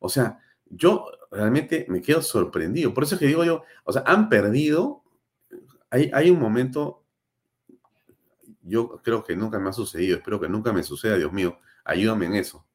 O 0.00 0.08
sea, 0.08 0.40
yo 0.68 1.06
realmente 1.30 1.86
me 1.88 2.02
quedo 2.02 2.22
sorprendido. 2.22 2.92
Por 2.92 3.04
eso 3.04 3.14
es 3.14 3.20
que 3.20 3.28
digo 3.28 3.44
yo, 3.44 3.62
o 3.84 3.92
sea, 3.92 4.02
han 4.04 4.28
perdido. 4.28 5.03
Hay, 5.94 6.28
un 6.30 6.40
momento, 6.40 7.04
yo 8.62 9.00
creo 9.02 9.22
que 9.22 9.36
nunca 9.36 9.60
me 9.60 9.70
ha 9.70 9.72
sucedido, 9.72 10.16
espero 10.16 10.40
que 10.40 10.48
nunca 10.48 10.72
me 10.72 10.82
suceda, 10.82 11.16
Dios 11.16 11.32
mío, 11.32 11.58
ayúdame 11.84 12.26
en 12.26 12.34
eso. 12.34 12.66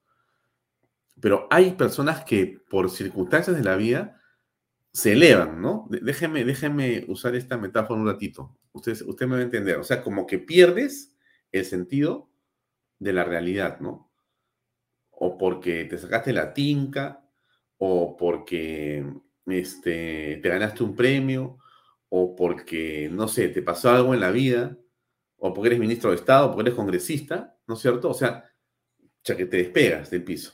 Pero 1.20 1.46
hay 1.52 1.72
personas 1.72 2.24
que 2.24 2.62
por 2.70 2.90
circunstancias 2.90 3.58
de 3.58 3.64
la 3.64 3.76
vida 3.76 4.22
se 4.94 5.12
elevan, 5.12 5.62
¿no? 5.62 5.88
Déjeme, 5.90 6.46
déjeme 6.46 7.04
usar 7.10 7.36
esta 7.36 7.58
metáfora 7.58 8.00
un 8.00 8.08
ratito. 8.08 8.58
Usted, 8.72 9.02
usted 9.06 9.26
me 9.28 9.34
va 9.34 9.42
a 9.42 9.44
entender. 9.44 9.78
O 9.78 9.84
sea, 9.84 10.02
como 10.02 10.26
que 10.26 10.40
pierdes 10.40 11.14
el 11.52 11.66
sentido 11.66 12.30
de 13.00 13.12
la 13.12 13.26
realidad, 13.26 13.82
¿no? 13.82 14.10
O 15.12 15.38
porque 15.38 15.84
te 15.84 15.98
sacaste 15.98 16.32
la 16.32 16.54
tinca, 16.54 17.30
o 17.78 18.16
porque 18.16 19.06
este, 19.46 20.40
te 20.42 20.50
ganaste 20.50 20.84
un 20.84 20.96
premio, 20.96 21.58
o 22.10 22.36
porque, 22.36 23.10
no 23.12 23.28
sé, 23.28 23.50
te 23.50 23.62
pasó 23.62 23.90
algo 23.92 24.14
en 24.14 24.20
la 24.22 24.32
vida, 24.32 24.78
o 25.38 25.54
porque 25.54 25.70
eres 25.70 25.80
ministro 25.80 26.12
de 26.12 26.18
Estado, 26.18 26.48
o 26.48 26.52
porque 26.52 26.70
eres 26.70 26.76
congresista, 26.76 27.58
¿no 27.68 27.76
es 27.76 27.82
cierto? 27.82 28.10
O 28.10 28.14
sea, 28.14 28.46
ya 29.24 29.38
que 29.38 29.46
te 29.48 29.58
despegas 29.58 30.12
del 30.12 30.24
piso 30.24 30.54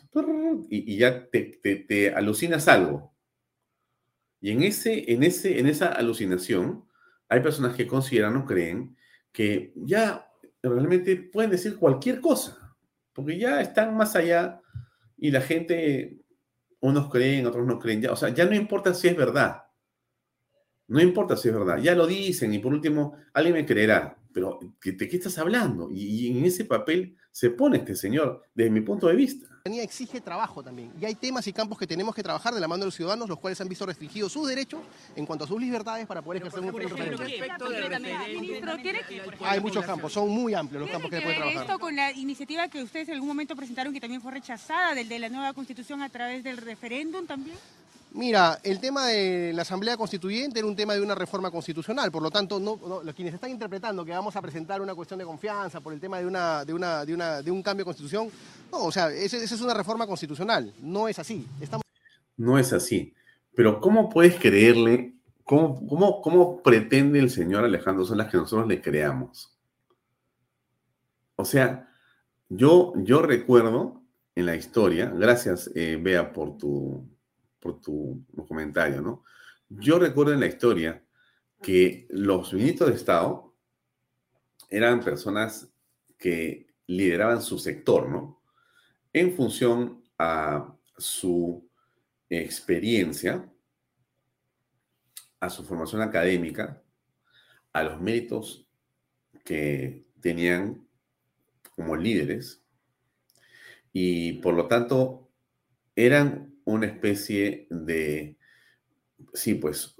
y, 0.69 0.97
ya 0.97 1.27
te, 1.29 1.59
te- 1.61 1.77
te 1.77 2.13
alucinas 2.13 2.67
algo. 2.67 3.15
Y 4.41 4.51
en, 4.51 4.63
ese, 4.63 5.11
en, 5.11 5.23
ese, 5.23 5.59
en 5.59 5.67
esa 5.67 5.87
alucinación 5.87 6.85
hay 7.29 7.41
personas 7.41 7.75
que 7.75 7.87
consideran 7.87 8.35
o 8.37 8.45
creen 8.45 8.95
que 9.31 9.73
ya 9.75 10.27
realmente 10.61 11.15
pueden 11.17 11.51
decir 11.51 11.77
cualquier 11.77 12.21
cosa, 12.21 12.75
porque 13.13 13.37
ya 13.37 13.61
están 13.61 13.95
más 13.97 14.15
allá 14.15 14.61
y 15.17 15.31
la 15.31 15.41
gente, 15.41 16.21
unos 16.81 17.11
creen, 17.11 17.47
otros 17.47 17.67
no 17.67 17.79
creen, 17.79 18.01
ya, 18.03 18.13
o 18.13 18.17
sea, 18.17 18.29
ya 18.31 18.45
no 18.45 18.55
importa 18.55 18.93
si 18.95 19.09
es 19.09 19.17
verdad. 19.17 19.64
No 20.87 21.01
importa 21.01 21.35
si 21.35 21.49
es 21.49 21.53
verdad, 21.53 21.77
ya 21.77 21.95
lo 21.95 22.05
dicen 22.05 22.53
y 22.53 22.59
por 22.59 22.73
último 22.73 23.15
alguien 23.33 23.55
me 23.55 23.65
creerá, 23.65 24.17
pero 24.31 24.59
¿de 24.83 25.07
qué 25.07 25.15
estás 25.15 25.37
hablando? 25.37 25.89
Y, 25.91 26.27
y 26.27 26.37
en 26.37 26.45
ese 26.45 26.65
papel 26.65 27.17
se 27.35 27.49
pone 27.49 27.79
este 27.79 27.95
señor, 27.95 28.43
desde 28.53 28.69
mi 28.71 28.79
punto 28.79 29.07
de 29.07 29.15
vista. 29.15 29.45
exige 29.65 30.21
trabajo 30.21 30.63
también. 30.63 30.93
Y 30.97 31.03
hay 31.03 31.15
temas 31.15 31.45
y 31.47 31.51
campos 31.51 31.77
que 31.77 31.85
tenemos 31.85 32.15
que 32.15 32.23
trabajar 32.23 32.53
de 32.53 32.61
la 32.61 32.67
mano 32.69 32.79
de 32.79 32.85
los 32.85 32.95
ciudadanos, 32.95 33.27
los 33.27 33.39
cuales 33.39 33.59
han 33.59 33.67
visto 33.67 33.85
restringidos 33.85 34.31
sus 34.31 34.47
derechos 34.47 34.79
en 35.17 35.25
cuanto 35.25 35.43
a 35.43 35.47
sus 35.49 35.59
libertades 35.59 36.07
para 36.07 36.21
poder 36.21 36.41
ejercer 36.41 36.61
un 36.61 36.73
referéndum. 36.73 37.25
Ministro, 38.39 38.77
¿tiene 38.77 39.01
Hay 39.41 39.59
muchos 39.59 39.83
campos, 39.83 40.13
son 40.13 40.29
muy 40.29 40.53
amplios 40.53 40.83
los 40.83 40.89
campos 40.89 41.09
que 41.09 41.17
que 41.17 41.23
pueden 41.23 41.39
trabajar. 41.39 41.63
esto 41.63 41.77
con 41.77 41.93
la 41.93 42.13
iniciativa 42.13 42.69
que 42.69 42.81
ustedes 42.81 43.09
en 43.09 43.15
algún 43.15 43.27
momento 43.27 43.53
presentaron 43.53 43.91
que 43.91 43.99
también 43.99 44.21
fue 44.21 44.31
rechazada, 44.31 44.95
del 44.95 45.09
de 45.09 45.19
la 45.19 45.27
nueva 45.27 45.51
constitución 45.51 46.01
a 46.01 46.07
través 46.07 46.41
del 46.41 46.55
referéndum 46.55 47.25
también? 47.25 47.57
Mira, 48.15 48.59
el 48.63 48.79
tema 48.79 49.07
de 49.07 49.51
la 49.53 49.63
Asamblea 49.63 49.97
Constituyente 49.97 50.59
era 50.59 50.67
un 50.69 50.75
tema 50.75 50.93
de 50.93 51.01
una 51.01 51.15
reforma 51.15 51.51
constitucional, 51.51 52.11
por 52.13 52.23
lo 52.23 52.31
tanto, 52.31 52.61
no, 52.61 52.79
no- 52.87 53.13
quienes 53.13 53.33
están 53.33 53.51
interpretando 53.51 54.05
que 54.05 54.11
vamos 54.11 54.33
a 54.37 54.41
presentar 54.41 54.79
una 54.81 54.95
cuestión 54.95 55.19
de 55.19 55.25
confianza 55.25 55.81
por 55.81 55.91
el 55.91 55.99
tema 55.99 56.19
de, 56.19 56.25
una, 56.25 56.63
de, 56.63 56.73
una, 56.73 57.03
de, 57.03 57.13
una, 57.13 57.41
de 57.41 57.51
un 57.51 57.61
cambio 57.61 57.81
de 57.83 57.87
constitución, 57.87 58.29
no, 58.71 58.85
o 58.85 58.91
sea, 58.91 59.09
esa 59.11 59.35
es 59.35 59.59
una 59.59 59.73
reforma 59.73 60.07
constitucional, 60.07 60.73
no 60.81 61.09
es 61.09 61.19
así. 61.19 61.45
Estamos 61.59 61.83
No 62.37 62.57
es 62.57 62.71
así. 62.71 63.13
Pero 63.53 63.81
¿cómo 63.81 64.09
puedes 64.09 64.35
creerle? 64.39 65.13
¿Cómo, 65.43 65.85
cómo, 65.85 66.21
cómo 66.21 66.63
pretende 66.63 67.19
el 67.19 67.29
señor 67.29 67.65
Alejandro 67.65 68.05
Salas 68.05 68.31
que 68.31 68.37
nosotros 68.37 68.65
le 68.67 68.81
creamos? 68.81 69.51
O 71.35 71.43
sea, 71.43 71.89
yo, 72.47 72.93
yo 72.95 73.21
recuerdo 73.21 74.01
en 74.35 74.45
la 74.45 74.55
historia, 74.55 75.11
gracias 75.13 75.69
eh, 75.75 75.99
Bea 76.01 76.31
por 76.31 76.57
tu, 76.57 77.05
por 77.65 77.81
tu 77.81 78.23
comentario, 78.47 79.01
¿no? 79.01 79.23
Yo 79.69 79.97
recuerdo 79.97 80.33
en 80.33 80.39
la 80.39 80.45
historia 80.45 81.03
que 81.63 82.05
los 82.11 82.53
ministros 82.53 82.91
de 82.91 82.95
Estado 82.95 83.55
eran 84.69 85.03
personas 85.03 85.73
que 86.19 86.67
lideraban 86.85 87.41
su 87.41 87.57
sector, 87.57 88.07
¿no? 88.07 88.39
En 89.13 89.35
función 89.35 90.03
a 90.19 90.75
su 90.95 91.67
experiencia, 92.29 93.51
a 95.39 95.49
su 95.49 95.63
formación 95.63 96.03
académica, 96.03 96.83
a 97.73 97.81
los 97.81 97.99
méritos 97.99 98.67
que 99.43 100.05
tenían 100.21 100.87
como 101.75 101.95
líderes 101.95 102.63
y 103.91 104.33
por 104.33 104.53
lo 104.53 104.67
tanto 104.67 105.31
eran 105.95 106.54
una 106.65 106.87
especie 106.87 107.67
de, 107.69 108.37
sí, 109.33 109.55
pues, 109.55 109.95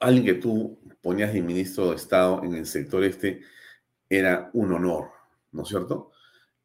alguien 0.00 0.24
que 0.24 0.34
tú 0.34 0.78
ponías 1.02 1.32
de 1.32 1.42
ministro 1.42 1.90
de 1.90 1.96
Estado 1.96 2.42
en 2.42 2.54
el 2.54 2.66
sector 2.66 3.04
este 3.04 3.42
era 4.08 4.50
un 4.54 4.72
honor, 4.72 5.10
¿no 5.52 5.62
es 5.62 5.68
cierto? 5.68 6.10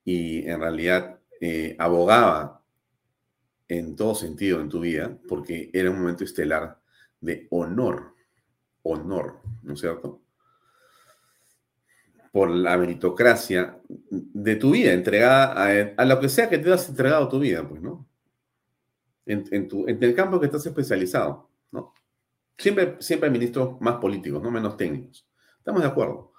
Y 0.03 0.47
en 0.47 0.59
realidad 0.59 1.19
eh, 1.39 1.75
abogaba 1.77 2.61
en 3.67 3.95
todo 3.95 4.15
sentido 4.15 4.61
en 4.61 4.69
tu 4.69 4.79
vida, 4.79 5.17
porque 5.27 5.69
era 5.73 5.91
un 5.91 5.99
momento 5.99 6.23
estelar 6.23 6.79
de 7.19 7.47
honor, 7.49 8.13
honor, 8.83 9.41
¿no 9.63 9.73
es 9.73 9.79
cierto? 9.79 10.21
Por 12.31 12.49
la 12.49 12.77
meritocracia 12.77 13.79
de 14.09 14.55
tu 14.55 14.71
vida, 14.71 14.93
entregada 14.93 15.53
a, 15.53 16.01
a 16.01 16.05
lo 16.05 16.19
que 16.19 16.29
sea 16.29 16.49
que 16.49 16.57
te 16.57 16.71
has 16.71 16.87
entregado 16.89 17.27
tu 17.27 17.39
vida, 17.39 17.67
pues, 17.67 17.81
¿no? 17.81 18.07
En, 19.25 19.67
tu, 19.67 19.87
en 19.87 20.03
el 20.03 20.13
campo 20.13 20.39
que 20.39 20.45
estás 20.45 20.65
especializado, 20.65 21.49
¿no? 21.71 21.93
Siempre, 22.57 22.97
siempre 22.99 23.27
hay 23.27 23.33
ministros 23.33 23.81
más 23.81 23.95
políticos, 23.95 24.41
no 24.41 24.51
menos 24.51 24.77
técnicos. 24.77 25.27
Estamos 25.57 25.81
de 25.81 25.87
acuerdo. 25.87 26.33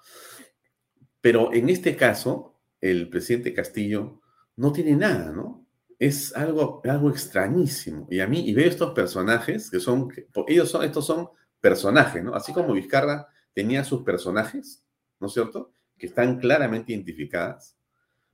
Pero 1.19 1.53
en 1.53 1.69
este 1.69 1.95
caso, 1.95 2.55
el 2.79 3.09
presidente 3.09 3.53
Castillo 3.53 4.21
no 4.55 4.71
tiene 4.71 4.95
nada, 4.95 5.31
¿no? 5.31 5.65
Es 5.99 6.35
algo, 6.35 6.81
algo 6.85 7.09
extrañísimo. 7.09 8.07
Y 8.09 8.19
a 8.19 8.27
mí, 8.27 8.47
y 8.47 8.53
veo 8.53 8.67
estos 8.67 8.93
personajes 8.93 9.69
que 9.69 9.79
son, 9.79 10.09
ellos 10.47 10.69
son, 10.69 10.83
estos 10.83 11.05
son 11.05 11.29
personajes, 11.59 12.23
¿no? 12.23 12.33
Así 12.35 12.53
como 12.53 12.73
Vizcarra 12.73 13.27
tenía 13.53 13.83
sus 13.83 14.03
personajes, 14.03 14.85
¿no 15.19 15.27
es 15.27 15.33
cierto? 15.33 15.73
Que 15.97 16.07
están 16.07 16.39
claramente 16.39 16.93
identificadas, 16.93 17.75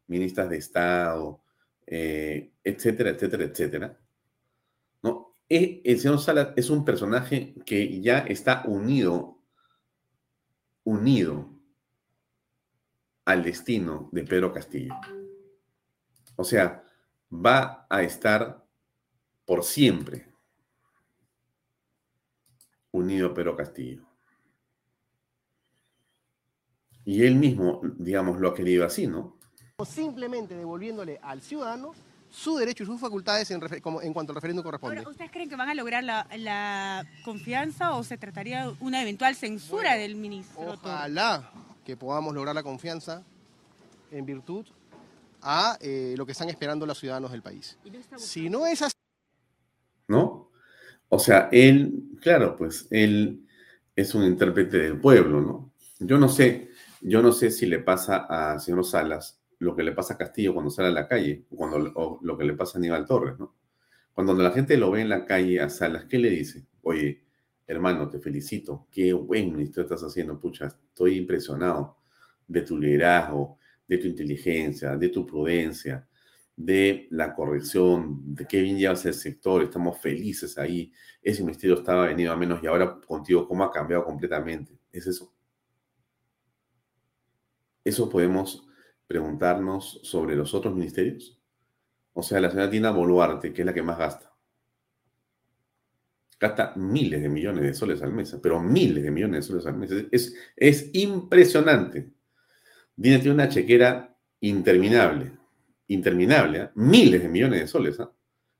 ministras 0.07 0.49
de 0.49 0.57
Estado, 0.57 1.41
eh, 1.87 2.51
etcétera, 2.63 3.11
etcétera, 3.11 3.43
etcétera. 3.45 3.99
E- 5.55 5.81
El 5.85 5.99
señor 5.99 6.19
Salas 6.19 6.49
es 6.55 6.71
un 6.71 6.83
personaje 6.83 7.53
que 7.63 8.01
ya 8.01 8.17
está 8.17 8.63
unido, 8.65 9.37
unido 10.83 11.47
al 13.25 13.43
destino 13.43 14.09
de 14.11 14.23
Pedro 14.23 14.51
Castillo. 14.51 14.95
O 16.37 16.43
sea, 16.43 16.83
va 17.31 17.85
a 17.87 18.01
estar 18.01 18.65
por 19.45 19.63
siempre 19.63 20.33
unido 22.89 23.27
a 23.27 23.33
Pedro 23.35 23.55
Castillo. 23.55 24.01
Y 27.05 27.25
él 27.25 27.35
mismo, 27.35 27.79
digamos, 27.99 28.39
lo 28.39 28.49
ha 28.49 28.55
querido 28.55 28.87
así, 28.87 29.05
¿no? 29.05 29.37
simplemente 29.85 30.55
devolviéndole 30.55 31.19
al 31.21 31.41
ciudadano 31.41 31.93
su 32.35 32.57
derecho 32.57 32.81
y 32.83 32.87
sus 32.87 32.99
facultades 32.99 33.49
en, 33.51 33.61
refer- 33.61 33.79
como- 33.79 34.01
en 34.01 34.11
cuanto 34.11 34.31
al 34.31 34.35
referéndum 34.35 34.63
corresponde. 34.63 34.97
Ahora, 34.97 35.09
¿ustedes 35.11 35.29
creen 35.31 35.47
que 35.49 35.55
van 35.55 35.69
a 35.69 35.75
lograr 35.75 36.03
la, 36.03 36.27
la 36.37 37.05
confianza 37.23 37.93
o 37.95 38.03
se 38.03 38.17
trataría 38.17 38.65
de 38.67 38.75
una 38.79 39.01
eventual 39.03 39.35
censura 39.35 39.93
del 39.95 40.15
ministro? 40.15 40.73
Ojalá, 40.73 41.51
que 41.85 41.95
podamos 41.95 42.33
lograr 42.33 42.55
la 42.55 42.63
confianza 42.63 43.23
en 44.11 44.25
virtud 44.25 44.65
a 45.43 45.77
eh, 45.79 46.15
lo 46.17 46.25
que 46.25 46.31
están 46.31 46.49
esperando 46.49 46.85
los 46.87 46.97
ciudadanos 46.99 47.31
del 47.31 47.43
país. 47.43 47.77
Si 48.17 48.49
no 48.49 48.65
es 48.65 48.81
así... 48.81 48.93
¿No? 50.07 50.49
O 51.09 51.19
sea, 51.19 51.49
él, 51.51 52.03
claro, 52.19 52.55
pues 52.57 52.87
él 52.89 53.45
es 53.95 54.15
un 54.15 54.23
intérprete 54.23 54.77
del 54.77 54.99
pueblo, 54.99 55.39
¿no? 55.39 55.69
Yo 55.99 56.17
no 56.17 56.27
sé, 56.29 56.71
yo 57.01 57.21
no 57.21 57.31
sé 57.31 57.51
si 57.51 57.67
le 57.67 57.77
pasa 57.79 58.25
a 58.27 58.59
señor 58.59 58.83
Salas 58.85 59.37
lo 59.63 59.75
que 59.75 59.83
le 59.83 59.93
pasa 59.93 60.13
a 60.13 60.17
Castillo 60.17 60.53
cuando 60.53 60.69
sale 60.69 60.89
a 60.89 60.91
la 60.91 61.07
calle, 61.07 61.45
cuando, 61.49 61.77
o 61.95 62.19
lo 62.21 62.37
que 62.37 62.43
le 62.43 62.53
pasa 62.53 62.77
a 62.77 62.79
Aníbal 62.79 63.05
Torres, 63.05 63.39
¿no? 63.39 63.55
Cuando 64.13 64.33
la 64.35 64.51
gente 64.51 64.77
lo 64.77 64.91
ve 64.91 65.01
en 65.01 65.09
la 65.09 65.25
calle 65.25 65.59
a 65.59 65.69
Salas, 65.69 66.05
¿qué 66.05 66.19
le 66.19 66.29
dice? 66.29 66.67
Oye, 66.83 67.23
hermano, 67.65 68.09
te 68.09 68.19
felicito, 68.19 68.87
qué 68.91 69.13
buen 69.13 69.51
ministro 69.51 69.83
estás 69.83 70.03
haciendo, 70.03 70.39
pucha, 70.39 70.67
estoy 70.67 71.17
impresionado 71.17 71.97
de 72.47 72.61
tu 72.61 72.77
liderazgo, 72.77 73.57
de 73.87 73.97
tu 73.97 74.07
inteligencia, 74.07 74.95
de 74.95 75.09
tu 75.09 75.25
prudencia, 75.25 76.07
de 76.55 77.07
la 77.09 77.33
corrección, 77.33 78.35
de 78.35 78.45
qué 78.45 78.61
bien 78.61 78.77
llevas 78.77 79.05
el 79.05 79.15
sector, 79.15 79.63
estamos 79.63 79.99
felices 79.99 80.57
ahí, 80.59 80.91
ese 81.21 81.41
ministerio 81.41 81.77
estaba 81.77 82.05
venido 82.05 82.31
a 82.31 82.37
menos 82.37 82.61
y 82.61 82.67
ahora 82.67 82.99
contigo, 82.99 83.47
¿cómo 83.47 83.63
ha 83.63 83.71
cambiado 83.71 84.03
completamente? 84.03 84.77
Es 84.91 85.07
eso. 85.07 85.33
Eso 87.83 88.09
podemos 88.09 88.67
preguntarnos 89.07 89.99
sobre 90.03 90.35
los 90.35 90.53
otros 90.53 90.75
ministerios. 90.75 91.39
O 92.13 92.23
sea, 92.23 92.39
la 92.39 92.49
señora 92.49 92.69
Tina 92.69 92.91
Boluarte, 92.91 93.53
que 93.53 93.61
es 93.61 93.65
la 93.65 93.73
que 93.73 93.81
más 93.81 93.97
gasta. 93.97 94.31
Gasta 96.39 96.73
miles 96.75 97.21
de 97.21 97.29
millones 97.29 97.63
de 97.63 97.73
soles 97.73 98.01
al 98.01 98.11
mes, 98.11 98.37
pero 98.41 98.59
miles 98.59 99.03
de 99.03 99.11
millones 99.11 99.43
de 99.45 99.47
soles 99.47 99.65
al 99.65 99.77
mes. 99.77 99.91
Es, 100.11 100.35
es 100.55 100.89
impresionante. 100.93 102.11
Dina 102.95 103.17
tiene 103.17 103.33
una 103.33 103.49
chequera 103.49 104.15
interminable, 104.41 105.31
interminable, 105.87 106.59
¿eh? 106.59 106.69
miles 106.75 107.23
de 107.23 107.29
millones 107.29 107.61
de 107.61 107.67
soles. 107.67 107.99
¿eh? 107.99 108.07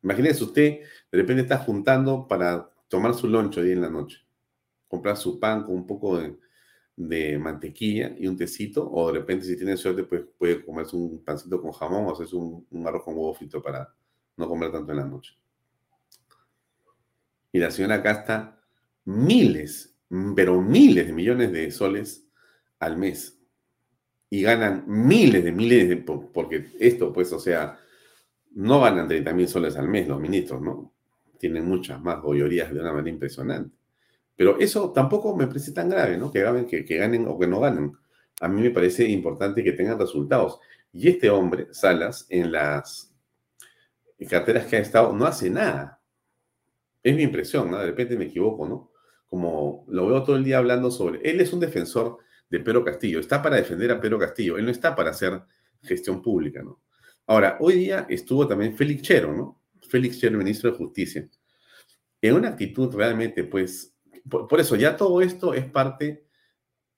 Imagínese 0.02 0.44
usted, 0.44 0.80
de 1.12 1.18
repente 1.18 1.44
está 1.44 1.58
juntando 1.58 2.28
para 2.28 2.70
tomar 2.88 3.14
su 3.14 3.28
loncho 3.28 3.62
día 3.62 3.74
en 3.74 3.82
la 3.82 3.90
noche, 3.90 4.20
comprar 4.88 5.18
su 5.18 5.40
pan 5.40 5.64
con 5.64 5.76
un 5.76 5.86
poco 5.86 6.18
de, 6.18 6.36
de 6.96 7.38
mantequilla 7.40 8.16
y 8.18 8.28
un 8.28 8.38
tecito, 8.38 8.90
o 8.92 9.12
de 9.12 9.20
repente 9.20 9.46
si 9.46 9.58
tiene 9.58 9.78
suerte 9.78 10.04
pues 10.04 10.24
puede 10.38 10.64
comerse 10.64 10.96
un 10.96 11.24
pancito 11.24 11.62
con 11.62 11.72
jamón 11.72 12.06
o 12.06 12.14
hacerse 12.14 12.36
un, 12.36 12.66
un 12.70 12.88
arroz 12.88 13.04
con 13.04 13.16
huevo 13.16 13.34
frito 13.34 13.62
para 13.62 13.94
no 14.38 14.48
comer 14.48 14.72
tanto 14.72 14.92
en 14.92 14.98
la 14.98 15.06
noche. 15.06 15.34
Y 17.52 17.60
la 17.60 17.72
señora 17.72 18.00
gasta 18.00 18.60
miles, 19.06 19.96
pero 20.36 20.62
miles 20.62 21.08
de 21.08 21.14
millones 21.14 21.52
de 21.52 21.72
soles 21.72 22.28
al 22.80 22.98
mes. 22.98 23.40
Y 24.30 24.42
ganan 24.42 24.84
miles 24.88 25.44
de 25.44 25.52
miles 25.52 25.88
de... 25.88 25.98
Porque 25.98 26.72
esto, 26.80 27.14
pues, 27.14 27.32
o 27.32 27.40
sea, 27.40 27.80
no 28.56 28.82
ganan 28.82 29.08
30 29.08 29.34
mil 29.34 29.48
soles 29.48 29.76
al 29.76 29.88
mes 29.88 30.08
los 30.08 30.20
ministros, 30.20 30.62
¿no? 30.62 30.94
Tienen 31.38 31.66
muchas 31.66 32.02
más 32.02 32.22
goyorías 32.22 32.74
de 32.74 32.80
una 32.80 32.92
manera 32.92 33.10
impresionante. 33.10 33.76
Pero 34.36 34.60
eso 34.60 34.92
tampoco 34.92 35.36
me 35.36 35.48
parece 35.48 35.72
tan 35.72 35.90
grave, 35.90 36.18
¿no? 36.18 36.32
Que 36.32 36.42
ganen, 36.42 36.66
que, 36.66 36.84
ganen 36.84 37.28
o 37.28 37.38
que 37.38 37.48
no 37.48 37.60
ganen. 37.60 37.94
A 38.42 38.48
mí 38.48 38.62
me 38.62 38.72
parece 38.72 39.08
importante 39.08 39.64
que 39.64 39.74
tengan 39.74 40.00
resultados. 40.00 40.60
Y 40.92 41.10
este 41.10 41.30
hombre, 41.30 41.68
Salas, 41.72 42.26
en 42.30 42.52
las 42.52 43.14
carteras 44.30 44.66
que 44.66 44.78
ha 44.78 44.80
estado, 44.80 45.14
no 45.14 45.26
hace 45.26 45.50
nada. 45.50 46.02
Es 47.02 47.16
mi 47.16 47.24
impresión, 47.24 47.70
¿no? 47.70 47.78
De 47.78 47.88
repente 47.88 48.18
me 48.18 48.26
equivoco, 48.26 48.68
¿no? 48.68 48.92
Como 49.28 49.86
lo 49.88 50.08
veo 50.08 50.24
todo 50.24 50.36
el 50.36 50.44
día 50.44 50.58
hablando 50.58 50.90
sobre... 50.90 51.20
Él 51.30 51.42
es 51.42 51.52
un 51.54 51.60
defensor 51.60 52.18
de 52.50 52.60
Pedro 52.60 52.84
Castillo, 52.84 53.20
está 53.20 53.42
para 53.42 53.56
defender 53.56 53.92
a 53.92 54.00
Pedro 54.00 54.20
Castillo, 54.20 54.58
él 54.58 54.66
no 54.66 54.72
está 54.72 54.96
para 54.96 55.10
hacer 55.10 55.42
gestión 55.82 56.22
pública, 56.22 56.62
¿no? 56.62 56.82
Ahora, 57.26 57.58
hoy 57.60 57.76
día 57.76 58.06
estuvo 58.10 58.48
también 58.48 58.76
Félix 58.76 59.02
Chero, 59.02 59.34
¿no? 59.34 59.62
Félix 59.90 60.20
Chero, 60.20 60.38
ministro 60.38 60.72
de 60.72 60.78
Justicia, 60.78 61.28
en 62.22 62.36
una 62.36 62.50
actitud 62.50 62.94
realmente, 62.94 63.44
pues, 63.44 63.93
por, 64.30 64.60
eso 64.60 64.76
ya 64.76 64.96
todo 64.96 65.22
esto 65.22 65.54
es 65.54 65.66
parte, 65.66 66.28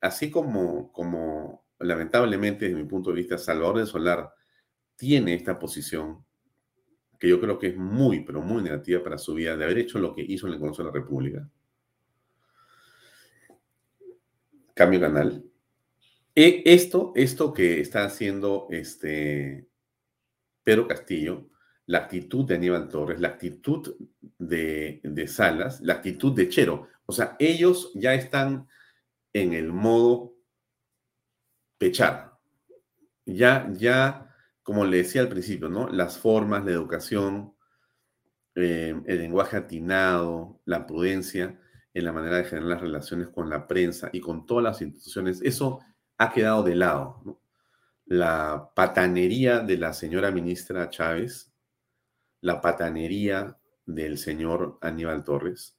así 0.02 0.30
como, 0.30 1.66
lamentablemente 1.80 2.66
desde 2.66 2.82
mi 2.82 2.88
punto 2.88 3.10
de 3.10 3.18
vista 3.18 3.38
Salvador 3.38 3.80
de 3.80 3.86
Solar 3.86 4.34
tiene 4.96 5.34
esta 5.34 5.60
posición 5.60 6.24
que 7.20 7.30
yo 7.30 7.40
creo 7.40 7.58
que 7.58 7.68
es 7.68 7.78
muy, 7.78 8.24
pero 8.24 8.42
muy 8.42 8.62
negativa 8.62 9.04
para 9.04 9.18
su 9.18 9.34
vida, 9.34 9.56
de 9.56 9.64
haber 9.64 9.80
hecho 9.80 10.00
lo 10.00 10.14
que 10.14 10.22
hizo 10.22 10.48
en 10.48 10.54
el 10.54 10.60
Congreso 10.60 10.84
de 10.84 10.88
la 10.88 10.94
República. 10.94 11.50
Cambio 14.74 15.00
canal. 15.00 15.44
E, 16.36 16.62
esto, 16.66 17.14
esto 17.16 17.54
que 17.54 17.80
está 17.80 18.04
haciendo 18.04 18.68
este 18.70 19.70
Pedro 20.64 20.88
Castillo, 20.88 21.50
la 21.86 22.00
actitud 22.00 22.46
de 22.46 22.56
Aníbal 22.56 22.90
Torres, 22.90 23.22
la 23.22 23.30
actitud 23.30 23.96
de, 24.38 25.00
de 25.04 25.28
Salas, 25.28 25.80
la 25.82 25.94
actitud 25.94 26.34
de 26.36 26.50
Chero, 26.50 26.90
o 27.06 27.14
sea, 27.14 27.36
ellos 27.40 27.92
ya 27.94 28.14
están 28.14 28.68
en 29.34 29.54
el 29.54 29.72
modo 29.72 30.34
pechar. 31.78 32.38
Ya, 33.26 33.72
ya, 33.74 34.34
como 34.64 34.86
le 34.86 34.98
decía 34.98 35.22
al 35.22 35.30
principio, 35.30 35.70
¿no? 35.70 35.90
Las 35.90 36.18
formas, 36.18 36.66
la 36.66 36.72
educación, 36.72 37.54
eh, 38.56 38.96
el 39.06 39.18
lenguaje 39.20 39.58
atinado, 39.58 40.62
la 40.66 40.86
prudencia 40.88 41.60
en 41.94 42.06
la 42.06 42.12
manera 42.12 42.38
de 42.38 42.46
generar 42.46 42.70
las 42.70 42.82
relaciones 42.82 43.30
con 43.30 43.50
la 43.50 43.68
prensa 43.68 44.10
y 44.12 44.20
con 44.20 44.46
todas 44.46 44.64
las 44.64 44.82
instituciones, 44.82 45.42
eso 45.42 45.80
ha 46.18 46.32
quedado 46.32 46.64
de 46.64 46.76
lado. 46.76 47.22
¿no? 47.26 47.42
La 48.06 48.72
patanería 48.76 49.60
de 49.60 49.78
la 49.78 49.94
señora 49.94 50.32
ministra 50.32 50.90
Chávez, 50.90 51.54
la 52.42 52.62
patanería 52.62 53.58
del 53.86 54.18
señor 54.18 54.78
Aníbal 54.82 55.24
Torres, 55.24 55.75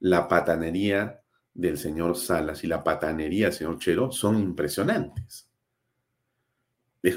la 0.00 0.28
patanería 0.28 1.22
del 1.54 1.78
señor 1.78 2.16
Salas 2.16 2.62
y 2.64 2.66
la 2.66 2.84
patanería 2.84 3.46
del 3.46 3.54
señor 3.54 3.78
Chero 3.78 4.12
son 4.12 4.38
impresionantes. 4.38 5.48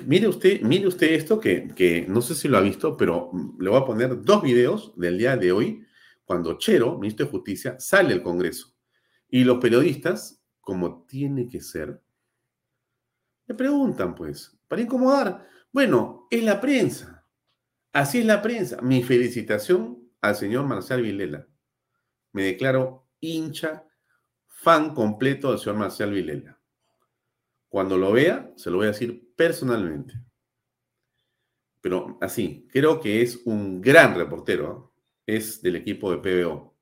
Mire 0.05 0.27
usted, 0.27 0.61
mire 0.61 0.87
usted 0.87 1.13
esto 1.13 1.39
que, 1.39 1.67
que, 1.69 2.05
no 2.07 2.21
sé 2.21 2.35
si 2.35 2.47
lo 2.47 2.57
ha 2.57 2.61
visto, 2.61 2.95
pero 2.95 3.31
le 3.59 3.69
voy 3.69 3.81
a 3.81 3.85
poner 3.85 4.21
dos 4.21 4.43
videos 4.43 4.93
del 4.95 5.17
día 5.17 5.35
de 5.35 5.51
hoy, 5.51 5.85
cuando 6.23 6.57
Chero, 6.59 6.97
ministro 6.97 7.25
de 7.25 7.31
Justicia, 7.31 7.79
sale 7.79 8.13
al 8.13 8.21
Congreso. 8.21 8.75
Y 9.29 9.43
los 9.43 9.57
periodistas, 9.57 10.43
como 10.61 11.05
tiene 11.05 11.47
que 11.47 11.59
ser, 11.59 12.01
le 13.47 13.55
preguntan, 13.55 14.13
pues, 14.13 14.55
para 14.67 14.81
incomodar. 14.81 15.47
Bueno, 15.71 16.27
es 16.29 16.43
la 16.43 16.61
prensa. 16.61 17.25
Así 17.91 18.19
es 18.19 18.25
la 18.25 18.43
prensa. 18.43 18.79
Mi 18.81 19.01
felicitación 19.01 20.07
al 20.21 20.35
señor 20.35 20.67
Marcial 20.67 21.01
Vilela 21.01 21.47
me 22.31 22.43
declaro 22.43 23.07
hincha, 23.19 23.85
fan 24.47 24.93
completo 24.93 25.49
del 25.49 25.59
señor 25.59 25.77
Marcial 25.77 26.11
Vilela. 26.11 26.59
Cuando 27.69 27.97
lo 27.97 28.11
vea, 28.11 28.51
se 28.55 28.71
lo 28.71 28.77
voy 28.77 28.85
a 28.87 28.91
decir 28.91 29.31
personalmente. 29.35 30.13
Pero 31.81 32.17
así, 32.21 32.67
creo 32.71 32.99
que 32.99 33.21
es 33.21 33.41
un 33.45 33.81
gran 33.81 34.15
reportero. 34.15 34.93
¿eh? 35.25 35.37
Es 35.37 35.61
del 35.61 35.77
equipo 35.77 36.11
de 36.11 36.17
PBO. 36.17 36.75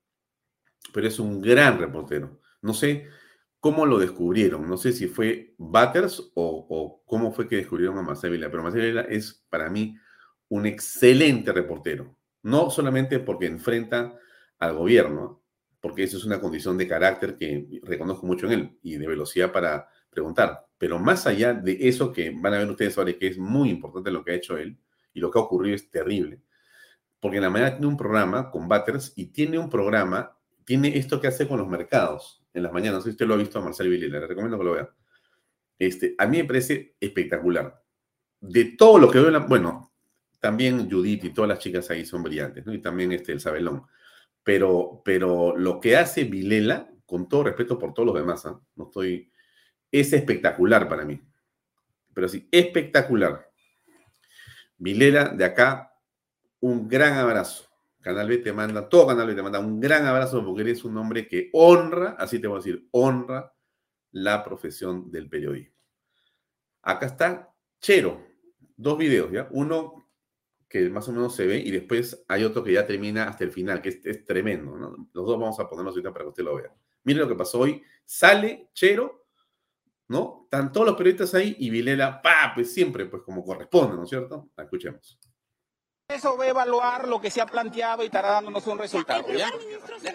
Pero 0.92 1.06
es 1.06 1.18
un 1.18 1.40
gran 1.40 1.78
reportero. 1.78 2.40
No 2.62 2.72
sé 2.72 3.06
cómo 3.60 3.86
lo 3.86 3.98
descubrieron. 3.98 4.68
No 4.68 4.76
sé 4.76 4.92
si 4.92 5.06
fue 5.06 5.54
Batters 5.58 6.32
o, 6.34 7.02
cómo 7.06 7.32
fue 7.32 7.46
que 7.48 7.56
descubrieron 7.56 7.98
a 7.98 8.02
Marcel 8.02 8.30
Vilela. 8.30 8.50
Pero 8.50 8.62
Marcel 8.62 8.80
Vilela 8.82 9.02
es 9.02 9.44
para 9.50 9.70
mí 9.70 9.96
un 10.48 10.66
excelente 10.66 11.52
reportero. 11.52 12.16
No 12.42 12.70
solamente 12.70 13.18
porque 13.20 13.46
enfrenta 13.46 14.18
al 14.58 14.74
gobierno, 14.74 15.37
porque 15.80 16.02
eso 16.04 16.16
es 16.16 16.24
una 16.24 16.40
condición 16.40 16.76
de 16.76 16.88
carácter 16.88 17.36
que 17.36 17.80
reconozco 17.82 18.26
mucho 18.26 18.46
en 18.46 18.52
él 18.52 18.78
y 18.82 18.96
de 18.96 19.06
velocidad 19.06 19.52
para 19.52 19.88
preguntar. 20.10 20.66
Pero 20.76 20.98
más 20.98 21.26
allá 21.26 21.54
de 21.54 21.76
eso 21.88 22.12
que 22.12 22.30
van 22.30 22.54
a 22.54 22.58
ver 22.58 22.70
ustedes 22.70 22.96
ahora, 22.98 23.12
que 23.12 23.28
es 23.28 23.38
muy 23.38 23.70
importante 23.70 24.10
lo 24.10 24.24
que 24.24 24.32
ha 24.32 24.34
hecho 24.34 24.56
él 24.56 24.78
y 25.12 25.20
lo 25.20 25.30
que 25.30 25.38
ha 25.38 25.42
ocurrido 25.42 25.74
es 25.74 25.90
terrible, 25.90 26.40
porque 27.20 27.38
en 27.38 27.44
la 27.44 27.50
mañana 27.50 27.72
tiene 27.72 27.86
un 27.86 27.96
programa 27.96 28.50
con 28.50 28.68
Batters 28.68 29.12
y 29.16 29.26
tiene 29.26 29.58
un 29.58 29.68
programa, 29.68 30.36
tiene 30.64 30.96
esto 30.96 31.20
que 31.20 31.26
hace 31.28 31.48
con 31.48 31.58
los 31.58 31.68
mercados 31.68 32.44
en 32.54 32.62
las 32.62 32.72
mañanas. 32.72 32.98
No 32.98 33.00
sé 33.02 33.10
si 33.10 33.10
usted 33.12 33.26
lo 33.26 33.34
ha 33.34 33.38
visto 33.38 33.58
a 33.58 33.62
Marcelo 33.62 33.90
Villela, 33.90 34.20
le 34.20 34.26
recomiendo 34.26 34.58
que 34.58 34.64
lo 34.64 34.72
vea. 34.72 34.88
Este, 35.78 36.14
a 36.18 36.26
mí 36.26 36.38
me 36.38 36.44
parece 36.44 36.96
espectacular. 37.00 37.82
De 38.40 38.76
todo 38.76 38.98
lo 38.98 39.10
que 39.10 39.18
veo, 39.18 39.46
bueno, 39.48 39.92
también 40.40 40.88
Judith 40.90 41.24
y 41.24 41.30
todas 41.30 41.48
las 41.48 41.58
chicas 41.58 41.90
ahí 41.90 42.04
son 42.04 42.22
brillantes, 42.22 42.64
¿no? 42.64 42.72
Y 42.72 42.80
también 42.80 43.10
este, 43.12 43.32
el 43.32 43.40
Sabelón 43.40 43.84
pero, 44.48 45.02
pero 45.04 45.54
lo 45.58 45.78
que 45.78 45.94
hace 45.94 46.24
Vilela, 46.24 46.90
con 47.04 47.28
todo 47.28 47.44
respeto 47.44 47.78
por 47.78 47.92
todos 47.92 48.06
los 48.06 48.14
demás, 48.14 48.46
¿ah? 48.46 48.58
no 48.76 48.84
estoy, 48.84 49.30
es 49.92 50.10
espectacular 50.14 50.88
para 50.88 51.04
mí. 51.04 51.20
Pero 52.14 52.30
sí, 52.30 52.48
espectacular. 52.50 53.46
Vilela, 54.78 55.28
de 55.28 55.44
acá, 55.44 55.92
un 56.60 56.88
gran 56.88 57.18
abrazo. 57.18 57.68
Canal 58.00 58.26
B 58.26 58.38
te 58.38 58.54
manda, 58.54 58.88
todo 58.88 59.08
Canal 59.08 59.26
B 59.26 59.34
te 59.34 59.42
manda 59.42 59.58
un 59.58 59.80
gran 59.80 60.06
abrazo 60.06 60.42
porque 60.42 60.62
eres 60.62 60.82
un 60.82 60.96
hombre 60.96 61.28
que 61.28 61.50
honra, 61.52 62.16
así 62.18 62.38
te 62.38 62.46
voy 62.46 62.56
a 62.56 62.64
decir, 62.64 62.88
honra 62.92 63.52
la 64.12 64.42
profesión 64.42 65.10
del 65.10 65.28
periodismo. 65.28 65.76
Acá 66.80 67.04
está 67.04 67.54
Chero, 67.82 68.26
dos 68.78 68.96
videos, 68.96 69.30
¿ya? 69.30 69.46
Uno 69.50 70.07
que 70.68 70.88
más 70.90 71.08
o 71.08 71.12
menos 71.12 71.34
se 71.34 71.46
ve 71.46 71.58
y 71.58 71.70
después 71.70 72.24
hay 72.28 72.44
otro 72.44 72.62
que 72.62 72.72
ya 72.72 72.86
termina 72.86 73.24
hasta 73.24 73.44
el 73.44 73.52
final, 73.52 73.80
que 73.80 73.88
es, 73.88 74.04
es 74.04 74.24
tremendo, 74.24 74.76
¿no? 74.76 75.08
Los 75.12 75.26
dos 75.26 75.38
vamos 75.38 75.58
a 75.58 75.68
ponerlos 75.68 75.94
ahorita 75.94 76.12
para 76.12 76.24
que 76.24 76.28
usted 76.28 76.44
lo 76.44 76.56
vea. 76.56 76.74
Mire 77.04 77.20
lo 77.20 77.28
que 77.28 77.34
pasó 77.34 77.60
hoy. 77.60 77.82
Sale 78.04 78.68
Chero, 78.74 79.26
¿no? 80.08 80.42
Están 80.44 80.72
todos 80.72 80.86
los 80.86 80.96
periodistas 80.96 81.34
ahí 81.34 81.56
y 81.58 81.70
Vilela, 81.70 82.20
pa, 82.20 82.52
pues 82.54 82.72
siempre, 82.72 83.06
pues 83.06 83.22
como 83.22 83.44
corresponde, 83.44 83.96
¿no 83.96 84.04
es 84.04 84.10
cierto? 84.10 84.50
La 84.56 84.64
escuchemos. 84.64 85.18
Eso 86.08 86.38
va 86.38 86.44
a 86.44 86.48
evaluar 86.48 87.06
lo 87.06 87.20
que 87.20 87.30
se 87.30 87.42
ha 87.42 87.46
planteado 87.46 88.02
y 88.02 88.06
estará 88.06 88.30
dándonos 88.30 88.66
un 88.66 88.78
resultado, 88.78 89.30
¿ya? 89.30 89.50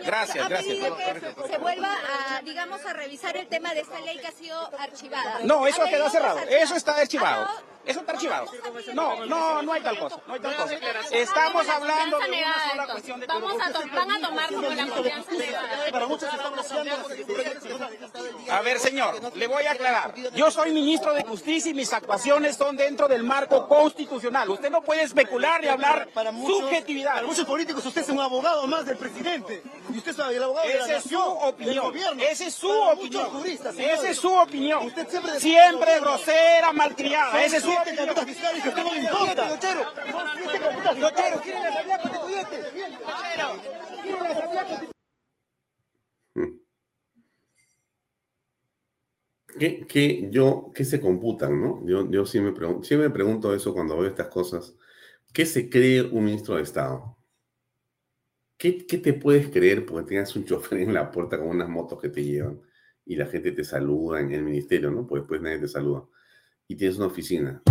Gracias, 0.03 0.49
gracias. 0.49 0.77
que 0.77 1.47
se 1.47 1.57
vuelva 1.59 1.93
a, 1.93 2.41
digamos, 2.41 2.83
a 2.83 2.93
revisar 2.93 3.37
el 3.37 3.47
tema 3.47 3.75
de 3.75 3.81
esta 3.81 4.01
ley 4.01 4.17
que 4.17 4.25
ha 4.25 4.31
sido 4.31 4.59
archivada. 4.79 5.41
No, 5.43 5.67
eso 5.67 5.83
¿Ha 5.83 5.85
ha 5.85 5.89
quedado 5.89 6.05
leído 6.05 6.09
cerrado. 6.09 6.39
Eso 6.49 6.75
está 6.75 6.95
archivado. 6.95 7.47
Ah, 7.83 7.89
Eso 7.89 7.99
está 7.99 8.13
archivado. 8.13 8.45
No, 8.93 9.25
no, 9.25 9.61
no 9.61 9.73
hay 9.73 9.81
tal 9.81 9.99
cosa. 9.99 10.17
No 10.25 10.33
hay 10.33 10.39
tal 10.39 10.55
cosa. 10.55 10.73
Estamos 11.11 11.67
hablando 11.67 12.19
de 12.19 12.29
una 12.29 12.69
sola 12.69 12.87
cuestión 12.87 13.19
de 13.19 13.27
Vamos 13.27 13.53
a, 13.61 13.95
van 13.95 14.11
a 14.11 14.27
tomar 14.27 14.53
como 14.53 14.69
la 14.69 14.87
confianza 14.87 15.31
negada. 15.33 15.91
Para 15.91 16.07
muchos 16.07 16.29
A 18.49 18.61
ver, 18.61 18.79
señor, 18.79 19.35
le 19.35 19.47
voy 19.47 19.63
a 19.65 19.71
aclarar. 19.71 20.13
Yo 20.35 20.49
soy 20.51 20.71
ministro 20.71 21.13
de 21.13 21.23
Justicia 21.23 21.71
y 21.71 21.73
mis 21.73 21.91
actuaciones 21.93 22.55
son 22.55 22.77
dentro 22.77 23.07
del 23.07 23.23
marco 23.23 23.67
constitucional. 23.67 24.49
Usted 24.49 24.69
no 24.69 24.81
puede 24.81 25.03
especular 25.03 25.63
y 25.63 25.67
hablar 25.67 26.07
subjetividad. 26.45 27.15
Para 27.15 27.27
muchos 27.27 27.45
políticos 27.45 27.85
usted 27.85 28.01
es 28.01 28.09
un 28.09 28.19
abogado 28.19 28.65
más 28.67 28.85
del 28.85 28.97
presidente. 28.97 29.61
Y 29.93 29.97
usted 29.97 30.11
es 30.11 30.19
el 30.19 30.43
abogado 30.43 30.67
de 30.67 30.73
la 30.75 30.85
Esa 30.85 30.97
es 30.97 31.03
su 31.03 31.09
nación, 31.17 31.37
opinión. 31.41 31.85
gobierno. 31.85 32.23
Esa 32.23 32.45
es 32.45 32.53
su 32.55 32.67
Para 32.69 32.93
opinión. 32.93 33.29
juristas. 33.29 33.75
Esa 33.77 34.09
es 34.09 34.17
su 34.17 34.33
opinión. 34.33 34.87
Usted 34.87 35.07
siempre, 35.09 35.39
Siempre 35.39 35.99
grosera, 35.99 36.71
malcriada. 36.73 37.43
Esa 37.43 37.57
es 37.57 37.63
su 37.63 37.72
Fiscales 38.25 38.61
que 38.63 38.69
a 38.69 38.71
usted 38.71 38.83
no 38.83 38.93
le 38.93 38.99
importa. 39.01 39.49
Nochero, 40.99 41.41
¿quiere 41.41 41.59
la 41.59 41.69
asamblea 41.69 41.99
constituyente? 41.99 42.57
¿Qué, 49.59 49.85
qué- 49.87 50.29
yo, 50.31 50.71
¿Qué 50.73 50.83
se 50.85 50.99
computan, 51.01 51.61
no? 51.61 51.85
Yo, 51.87 52.09
yo 52.09 52.25
sí 52.25 52.39
me 52.41 52.51
pregunto, 52.53 52.83
siempre 52.83 53.09
me 53.09 53.13
pregunto 53.13 53.53
eso 53.53 53.73
cuando 53.73 53.97
veo 53.97 54.07
estas 54.09 54.27
cosas. 54.29 54.75
¿Qué 55.33 55.45
se 55.45 55.69
cree 55.69 56.01
un 56.01 56.25
ministro 56.25 56.55
de 56.55 56.63
Estado? 56.63 57.17
¿Qué, 58.57 58.85
qué 58.87 58.97
te 58.97 59.13
puedes 59.13 59.49
creer 59.49 59.85
porque 59.85 60.07
tengas 60.09 60.35
un 60.35 60.45
chofer 60.45 60.79
en 60.79 60.93
la 60.93 61.11
puerta 61.11 61.37
con 61.37 61.47
unas 61.49 61.67
motos 61.69 61.99
que 62.01 62.09
te 62.09 62.23
llevan 62.23 62.61
y 63.05 63.15
la 63.15 63.25
gente 63.27 63.51
te 63.51 63.63
saluda 63.63 64.21
en 64.21 64.31
el 64.31 64.43
ministerio, 64.43 64.89
¿no? 64.91 65.05
Pues 65.05 65.23
después 65.23 65.41
nadie 65.41 65.59
te 65.59 65.67
saluda. 65.67 66.05
Y 66.73 66.75
tienes 66.75 66.97
una 66.97 67.05
oficina. 67.05 67.61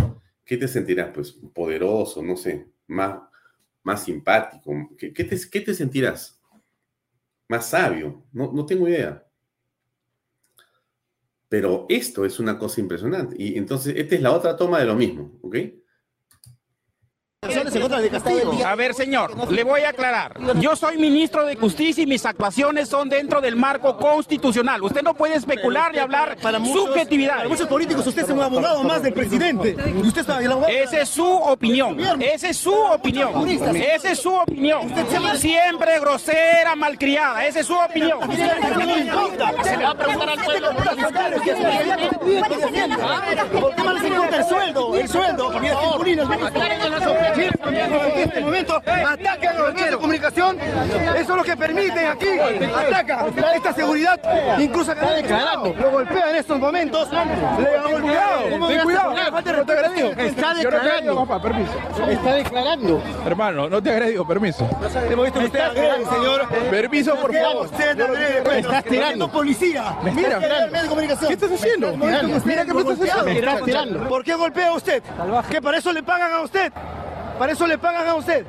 ¿Qué 0.45 0.57
te 0.57 0.69
sentirás? 0.69 1.11
Pues 1.13 1.33
poderoso, 1.33 2.23
no 2.23 2.37
sé, 2.37 2.69
más, 2.87 3.21
más 3.83 4.05
simpático. 4.05 4.91
¿Qué, 4.97 5.13
qué 5.13 5.25
te, 5.25 5.37
qué 5.51 5.61
te 5.61 5.75
sentirás? 5.75 6.41
Más 7.49 7.69
sabio. 7.69 8.23
No, 8.33 8.53
no 8.53 8.65
tengo 8.65 8.87
idea. 8.89 9.27
Pero 11.49 11.85
esto 11.89 12.25
es 12.25 12.39
una 12.39 12.57
cosa 12.57 12.81
impresionante. 12.81 13.35
Y 13.37 13.59
entonces, 13.59 13.97
esta 13.97 14.15
es 14.15 14.23
la 14.23 14.31
otra 14.31 14.55
toma 14.57 14.79
de 14.79 14.87
lo 14.87 14.95
mismo, 14.95 15.37
¿ok? 15.43 15.57
A 18.65 18.77
ver, 18.77 18.95
señor, 18.95 19.51
le 19.51 19.65
voy 19.65 19.81
a 19.81 19.89
aclarar. 19.89 20.35
Yo 20.61 20.77
soy 20.77 20.97
ministro 20.97 21.45
de 21.45 21.57
Justicia 21.57 22.05
y 22.05 22.07
mis 22.07 22.25
actuaciones 22.25 22.89
son 22.89 23.09
dentro 23.09 23.41
del 23.41 23.57
marco 23.57 23.97
constitucional. 23.97 24.81
Usted 24.81 25.03
no 25.03 25.15
puede 25.15 25.35
especular 25.35 25.93
y 25.93 25.99
hablar 25.99 26.37
subjetividad. 26.41 27.39
Para 27.39 27.49
muchos 27.49 27.67
políticos 27.67 28.07
usted 28.07 28.23
es 28.23 28.31
un 28.31 28.41
abogado 28.41 28.85
más 28.85 29.03
del 29.03 29.13
presidente. 29.13 29.77
Y 29.87 30.07
usted. 30.07 30.25
Esa 30.69 31.01
es 31.01 31.09
su 31.09 31.27
opinión. 31.27 31.99
Esa 32.23 32.49
es 32.49 32.57
su 32.59 32.73
opinión. 32.73 33.49
Esa 33.49 34.13
es 34.13 34.19
su 34.21 34.33
opinión. 34.33 34.93
Siempre 35.37 35.99
grosera, 35.99 36.77
malcriada. 36.77 37.45
Esa 37.45 37.59
es 37.59 37.67
su 37.67 37.75
opinión. 37.75 38.21
Se 39.65 39.77
le 39.77 39.85
va 39.85 39.91
a 39.91 39.95
preguntar 39.97 40.31
al 40.31 40.45
pueblo 40.45 40.69
¿Por 43.61 43.75
qué 43.75 43.83
no 43.83 43.93
les 43.95 44.05
importa 44.05 44.37
el 44.37 44.45
sueldo? 44.45 44.97
El 44.97 45.09
sueldo. 45.09 45.61
Mira, 45.61 46.23
Mira, 47.37 47.87
en 47.87 48.29
este 48.29 48.41
momento 48.41 48.77
atacan 48.77 49.57
a 49.57 49.59
los 49.59 49.75
medios 49.75 49.91
de 49.91 49.97
comunicación. 49.97 50.59
Eso 50.61 51.17
es 51.17 51.29
lo 51.29 51.45
que 51.45 51.57
permiten 51.57 52.07
aquí. 52.07 52.29
Ataca 52.75 53.27
esta 53.55 53.73
seguridad. 53.73 54.21
Incluso 54.59 54.93
está 54.93 55.13
declarando. 55.13 55.75
Lo 55.75 55.91
golpea 55.91 56.31
en 56.31 56.37
estos 56.37 56.59
momentos. 56.59 57.09
Le 57.11 57.19
han 57.19 57.91
golpeado. 57.91 58.43
Ten 58.69 58.81
cuidado. 58.83 59.15
No 59.33 59.43
te 59.43 59.73
agredido. 59.73 60.11
Está 60.13 60.55
declarando. 60.55 61.29
Está 62.09 62.35
declarando. 62.35 63.03
Hermano, 63.27 63.69
no 63.69 63.83
te 63.83 63.91
agredido, 63.91 64.27
permiso. 64.27 64.69
Hemos 65.11 65.25
visto 65.25 65.41
que 65.41 65.47
usted 65.47 65.61
agrede, 65.61 66.05
señor. 66.07 66.49
Permiso, 66.71 67.17
por 67.17 67.35
favor. 67.35 67.69
Estás 68.57 68.85
tirando. 68.85 69.31
policía. 69.31 69.97
Mira. 70.15 70.39
¿Qué 70.39 71.33
estás 71.35 71.53
haciendo? 71.53 71.97
Mira 71.97 72.65
que 72.65 72.75
me 72.75 72.81
estás 72.81 73.01
haciendo. 73.01 74.09
¿Por 74.09 74.25
qué 74.25 74.35
golpea 74.35 74.73
usted? 74.73 75.03
¿Que 75.51 75.61
para 75.63 75.79
eso 75.79 75.93
le 75.93 76.03
pagan 76.03 76.33
a 76.33 76.41
usted? 76.41 76.73
Para 77.43 77.55
eso 77.55 77.67
le 77.67 77.77
pagan 77.77 78.07
a 78.07 78.15
usted. 78.15 78.47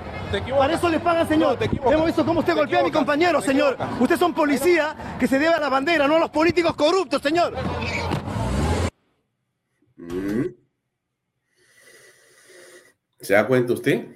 Para 0.56 0.76
eso 0.76 0.88
le 0.88 0.99
pagan, 0.99 1.28
señor. 1.28 1.57
Hemos 1.84 2.06
visto 2.06 2.24
cómo 2.24 2.41
usted 2.41 2.53
golpea 2.53 2.82
a 2.82 2.84
mi 2.84 2.91
compañero, 2.91 3.41
señor. 3.41 3.76
Usted 3.99 4.18
es 4.18 4.22
un 4.22 4.36
policía 4.36 5.18
que 5.20 5.26
se 5.26 5.40
debe 5.40 5.56
a 5.56 5.60
la 5.60 5.68
bandera, 5.68 6.07
no 6.07 6.18
a 6.18 6.20
los 6.20 6.30
políticos 6.30 6.76
corruptos, 6.76 7.20
señor. 7.20 7.56
¿Se 13.20 13.34
da 13.34 13.48
cuenta 13.48 13.74
usted? 13.74 14.10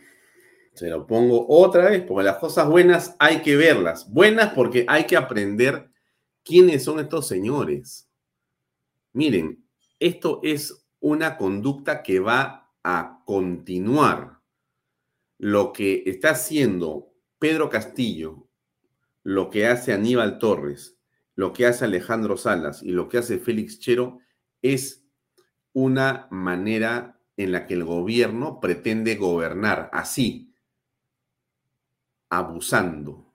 Se 0.75 0.87
lo 0.91 1.07
pongo 1.07 1.47
otra 1.49 1.89
vez, 1.89 2.03
porque 2.03 2.25
las 2.25 2.37
cosas 2.37 2.69
buenas 2.69 3.15
hay 3.17 3.41
que 3.41 3.55
verlas. 3.55 4.07
Buenas 4.07 4.53
porque 4.53 4.85
hay 4.87 5.05
que 5.05 5.17
aprender 5.17 5.89
quiénes 6.43 6.83
son 6.83 6.99
estos 6.99 7.27
señores. 7.27 8.07
Miren, 9.11 9.65
esto 9.99 10.39
es 10.43 10.85
una 10.99 11.35
conducta 11.35 12.03
que 12.03 12.19
va 12.19 12.69
a 12.83 13.23
continuar. 13.25 14.36
Lo 15.37 15.73
que 15.73 16.03
está 16.05 16.31
haciendo 16.31 17.13
Pedro 17.39 17.69
Castillo, 17.69 18.47
lo 19.23 19.49
que 19.49 19.67
hace 19.67 19.93
Aníbal 19.93 20.39
Torres, 20.39 20.97
lo 21.35 21.53
que 21.53 21.67
hace 21.67 21.85
Alejandro 21.85 22.37
Salas 22.37 22.81
y 22.81 22.91
lo 22.91 23.07
que 23.09 23.19
hace 23.19 23.37
Félix 23.37 23.79
Chero 23.79 24.19
es 24.61 25.05
una 25.73 26.27
manera 26.31 27.19
en 27.37 27.51
la 27.51 27.67
que 27.67 27.75
el 27.75 27.83
gobierno 27.83 28.59
pretende 28.59 29.15
gobernar 29.15 29.89
así, 29.93 30.55
abusando, 32.29 33.31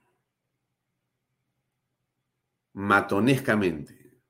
matonescamente, 2.73 4.21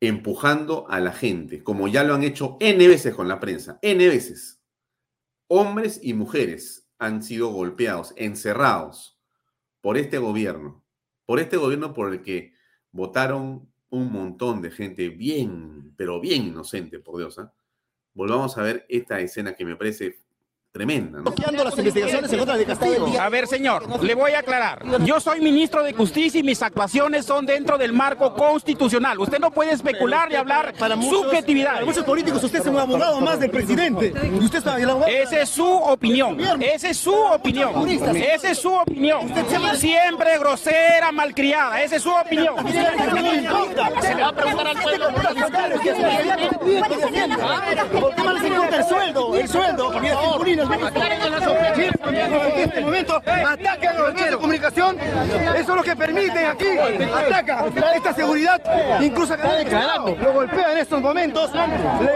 empujando 0.00 0.88
a 0.88 0.98
la 0.98 1.12
gente, 1.12 1.62
como 1.62 1.86
ya 1.86 2.02
lo 2.02 2.14
han 2.14 2.24
hecho 2.24 2.56
N 2.58 2.88
veces 2.88 3.14
con 3.14 3.28
la 3.28 3.38
prensa, 3.38 3.78
N 3.82 4.08
veces. 4.08 4.61
Hombres 5.54 6.00
y 6.02 6.14
mujeres 6.14 6.88
han 6.98 7.22
sido 7.22 7.48
golpeados, 7.48 8.14
encerrados 8.16 9.18
por 9.82 9.98
este 9.98 10.16
gobierno, 10.16 10.82
por 11.26 11.40
este 11.40 11.58
gobierno 11.58 11.92
por 11.92 12.10
el 12.10 12.22
que 12.22 12.54
votaron 12.90 13.70
un 13.90 14.10
montón 14.10 14.62
de 14.62 14.70
gente 14.70 15.10
bien, 15.10 15.92
pero 15.94 16.22
bien 16.22 16.46
inocente, 16.46 17.00
por 17.00 17.18
Dios. 17.18 17.38
¿ah? 17.38 17.52
Volvamos 18.14 18.56
a 18.56 18.62
ver 18.62 18.86
esta 18.88 19.20
escena 19.20 19.52
que 19.52 19.66
me 19.66 19.76
parece 19.76 20.21
tremenda. 20.72 21.18
¿no? 21.20 21.64
las 21.64 21.78
investigaciones 21.78 22.32
en 22.32 22.38
contra 22.38 22.56
de 22.56 22.64
Castillo. 22.64 23.20
A 23.20 23.28
ver, 23.28 23.46
señor, 23.46 24.02
le 24.02 24.14
voy 24.14 24.32
a 24.32 24.38
aclarar. 24.38 24.82
Yo 25.04 25.20
soy 25.20 25.40
ministro 25.40 25.82
de 25.82 25.92
Justicia 25.92 26.40
y 26.40 26.42
mis 26.42 26.62
actuaciones 26.62 27.26
son 27.26 27.44
dentro 27.44 27.76
del 27.76 27.92
marco 27.92 28.34
constitucional. 28.34 29.18
Usted 29.18 29.38
no 29.38 29.50
puede 29.50 29.72
especular 29.72 30.32
y 30.32 30.36
hablar 30.36 30.74
subjetividad. 31.02 31.74
Para 31.74 31.84
muchos 31.84 32.04
políticos 32.04 32.42
usted 32.42 32.60
es 32.60 32.66
un 32.66 32.78
abogado 32.78 33.20
más 33.20 33.38
del 33.38 33.50
presidente. 33.50 34.14
Y 34.24 34.44
usted 34.44 34.60
es 34.60 34.66
el 34.66 34.90
abogado. 34.90 35.12
Esa 35.12 35.40
es 35.42 35.50
su 35.50 35.66
opinión. 35.66 36.40
Esa 36.40 36.88
es 36.88 36.96
su 36.96 37.14
opinión. 37.14 37.88
Esa 38.16 38.50
es 38.50 38.58
su 38.58 38.72
opinión. 38.72 39.30
Siempre 39.76 40.38
grosera, 40.38 41.12
malcriada. 41.12 41.82
Esa 41.82 41.96
es 41.96 42.02
su 42.02 42.10
opinión. 42.10 42.54
Se 44.00 44.14
le 44.14 44.22
va 44.22 44.28
a 44.28 44.32
preguntar 44.32 44.66
al 44.68 44.82
pueblo. 44.82 45.06
¿Por 48.00 48.14
qué 48.14 48.76
el 48.76 48.84
sueldo? 48.84 49.36
El 49.36 49.48
sueldo. 49.48 49.92
En 50.62 52.60
este 52.60 52.80
momento 52.80 53.16
atacan 53.16 53.96
a 53.96 53.98
los 53.98 54.14
medios 54.14 54.30
de 54.30 54.36
comunicación. 54.36 54.96
Eso 55.00 55.58
es 55.58 55.68
lo 55.68 55.82
que 55.82 55.96
permiten 55.96 56.46
aquí. 56.46 56.66
Ataca 57.26 57.64
esta 57.96 58.14
seguridad. 58.14 58.60
Incluso 59.00 59.34
acá 59.34 59.54
declarando. 59.54 60.16
Lo 60.16 60.32
golpea 60.32 60.72
en 60.72 60.78
estos 60.78 61.00
momentos. 61.00 61.50
Le 61.52 61.60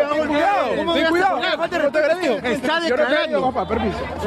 ha 0.03 0.09
golpeado. 0.09 0.95
Ten 0.95 1.07
cuidado. 1.07 1.41
Está 2.45 2.81
declarando. 2.81 3.53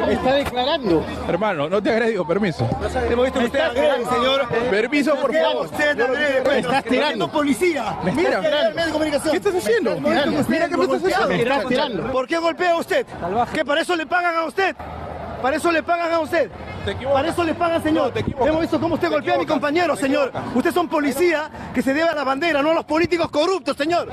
Está 0.08 0.34
declarando. 0.34 1.04
Hermano, 1.28 1.68
no 1.68 1.82
te 1.82 1.90
agredió, 1.90 2.26
permiso. 2.26 2.68
Hemos 3.10 3.24
visto 3.24 3.40
que 3.40 3.46
usted 3.46 3.60
agrede, 3.60 4.04
señor. 4.06 4.48
Permiso, 4.70 5.12
por 5.12 5.20
¿Por 5.22 5.30
qué 5.30 5.40
favor. 5.40 5.68
agrede? 5.78 6.42
Pues, 6.42 6.56
Estás 6.64 6.84
tirando. 6.84 7.28
policía. 7.30 7.96
Mira. 8.14 8.40
¿Qué 9.30 9.36
estás 9.36 9.54
haciendo? 9.54 9.98
Me. 10.00 10.10
Mira 10.48 10.68
qué 10.68 10.76
me 10.76 10.84
estás 10.84 11.02
haciendo. 11.04 12.12
¿Por 12.12 12.26
qué 12.26 12.38
golpea 12.38 12.76
usted? 12.76 13.06
¿Que 13.54 13.64
para 13.64 13.80
eso 13.80 13.96
le 13.96 14.06
pagan 14.10 14.34
a 14.34 14.44
usted? 14.44 14.76
Para 15.40 15.56
eso 15.56 15.72
le 15.72 15.82
pagan 15.82 16.12
a 16.12 16.20
usted. 16.20 16.50
Para 17.04 17.28
eso 17.28 17.44
le 17.44 17.54
pagan, 17.54 17.82
señor. 17.82 18.12
Hemos 18.16 18.60
visto 18.60 18.80
cómo 18.80 18.96
usted 18.96 19.08
golpea 19.08 19.36
a 19.36 19.38
mi 19.38 19.46
compañero, 19.46 19.96
señor. 19.96 20.32
Ustedes 20.54 20.74
son 20.74 20.88
policía 20.88 21.70
que 21.72 21.80
se 21.80 21.94
debe 21.94 22.08
a 22.08 22.14
la 22.14 22.24
bandera, 22.24 22.60
no 22.60 22.72
a 22.72 22.74
los 22.74 22.84
políticos 22.84 23.30
corruptos, 23.30 23.76
señor. 23.76 24.10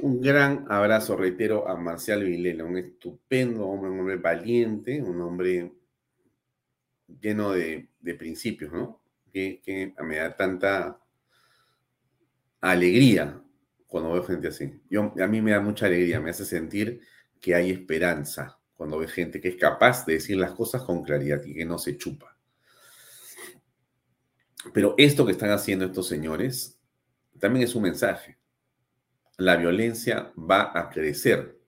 Un 0.00 0.20
gran 0.20 0.66
abrazo, 0.68 1.16
reitero, 1.16 1.68
a 1.68 1.76
Marcial 1.76 2.24
Vilela, 2.24 2.64
un 2.64 2.78
estupendo 2.78 3.66
hombre, 3.66 3.90
un 3.90 4.00
hombre 4.00 4.16
valiente, 4.16 5.00
un 5.00 5.20
hombre 5.20 5.72
lleno 7.20 7.52
de, 7.52 7.88
de 8.00 8.14
principios, 8.14 8.72
¿no? 8.72 9.00
Que, 9.32 9.60
que 9.64 9.94
me 10.02 10.16
da 10.16 10.34
tanta 10.34 10.98
alegría 12.60 13.41
cuando 13.92 14.10
veo 14.10 14.24
gente 14.24 14.48
así. 14.48 14.72
Yo, 14.88 15.12
a 15.20 15.26
mí 15.26 15.42
me 15.42 15.50
da 15.50 15.60
mucha 15.60 15.84
alegría, 15.84 16.18
me 16.18 16.30
hace 16.30 16.46
sentir 16.46 17.02
que 17.38 17.54
hay 17.54 17.70
esperanza 17.70 18.58
cuando 18.72 18.96
ve 18.96 19.06
gente 19.06 19.38
que 19.38 19.50
es 19.50 19.56
capaz 19.56 20.06
de 20.06 20.14
decir 20.14 20.38
las 20.38 20.52
cosas 20.52 20.80
con 20.80 21.02
claridad 21.02 21.44
y 21.44 21.52
que 21.52 21.66
no 21.66 21.76
se 21.76 21.98
chupa. 21.98 22.34
Pero 24.72 24.94
esto 24.96 25.26
que 25.26 25.32
están 25.32 25.50
haciendo 25.50 25.84
estos 25.84 26.08
señores 26.08 26.80
también 27.38 27.64
es 27.64 27.74
un 27.74 27.82
mensaje. 27.82 28.38
La 29.36 29.56
violencia 29.56 30.32
va 30.38 30.72
a 30.74 30.88
crecer 30.88 31.60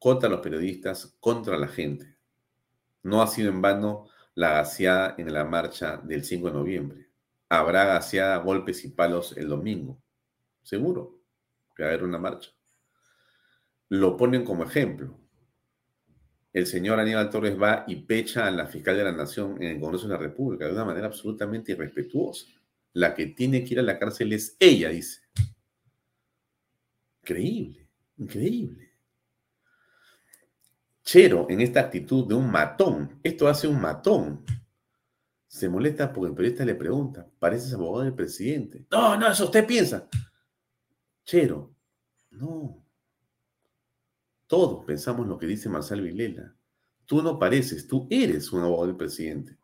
contra 0.00 0.28
los 0.28 0.40
periodistas, 0.40 1.16
contra 1.20 1.56
la 1.56 1.68
gente. 1.68 2.16
No 3.04 3.22
ha 3.22 3.28
sido 3.28 3.50
en 3.50 3.62
vano 3.62 4.08
la 4.34 4.54
gaseada 4.54 5.14
en 5.18 5.32
la 5.32 5.44
marcha 5.44 5.98
del 5.98 6.24
5 6.24 6.48
de 6.48 6.52
noviembre. 6.52 7.10
Habrá 7.48 7.84
gaseada, 7.84 8.38
golpes 8.38 8.84
y 8.84 8.88
palos 8.88 9.36
el 9.36 9.48
domingo. 9.48 10.02
Seguro 10.66 11.22
que 11.76 11.84
va 11.84 11.90
a 11.90 11.92
haber 11.92 12.02
una 12.02 12.18
marcha. 12.18 12.50
Lo 13.88 14.16
ponen 14.16 14.44
como 14.44 14.64
ejemplo. 14.64 15.16
El 16.52 16.66
señor 16.66 16.98
Aníbal 16.98 17.30
Torres 17.30 17.56
va 17.60 17.84
y 17.86 17.94
pecha 17.94 18.48
a 18.48 18.50
la 18.50 18.66
fiscal 18.66 18.96
de 18.96 19.04
la 19.04 19.12
Nación 19.12 19.62
en 19.62 19.76
el 19.76 19.80
Congreso 19.80 20.08
de 20.08 20.14
la 20.14 20.18
República 20.18 20.66
de 20.66 20.72
una 20.72 20.84
manera 20.84 21.06
absolutamente 21.06 21.70
irrespetuosa. 21.70 22.46
La 22.94 23.14
que 23.14 23.26
tiene 23.26 23.62
que 23.62 23.74
ir 23.74 23.78
a 23.78 23.84
la 23.84 23.96
cárcel 23.96 24.32
es 24.32 24.56
ella, 24.58 24.88
dice. 24.88 25.20
Increíble, 27.22 27.88
increíble. 28.16 28.90
Chero, 31.04 31.46
en 31.48 31.60
esta 31.60 31.78
actitud 31.78 32.26
de 32.26 32.34
un 32.34 32.50
matón, 32.50 33.20
esto 33.22 33.46
hace 33.46 33.68
un 33.68 33.80
matón. 33.80 34.44
Se 35.46 35.68
molesta 35.68 36.12
porque 36.12 36.30
el 36.30 36.34
periodista 36.34 36.64
le 36.64 36.74
pregunta, 36.74 37.24
¿pareces 37.38 37.72
abogado 37.72 38.02
del 38.02 38.14
presidente? 38.14 38.84
No, 38.90 39.16
no, 39.16 39.30
eso 39.30 39.44
usted 39.44 39.64
piensa. 39.64 40.08
Chero, 41.26 41.74
no. 42.30 42.84
Todos 44.46 44.84
pensamos 44.84 45.26
lo 45.26 45.36
que 45.36 45.46
dice 45.46 45.68
Marcel 45.68 46.00
Vilela. 46.00 46.54
Tú 47.04 47.20
no 47.20 47.36
pareces, 47.36 47.88
tú 47.88 48.06
eres 48.10 48.52
un 48.52 48.62
abogado 48.62 48.86
del 48.86 48.96
presidente. 48.96 49.58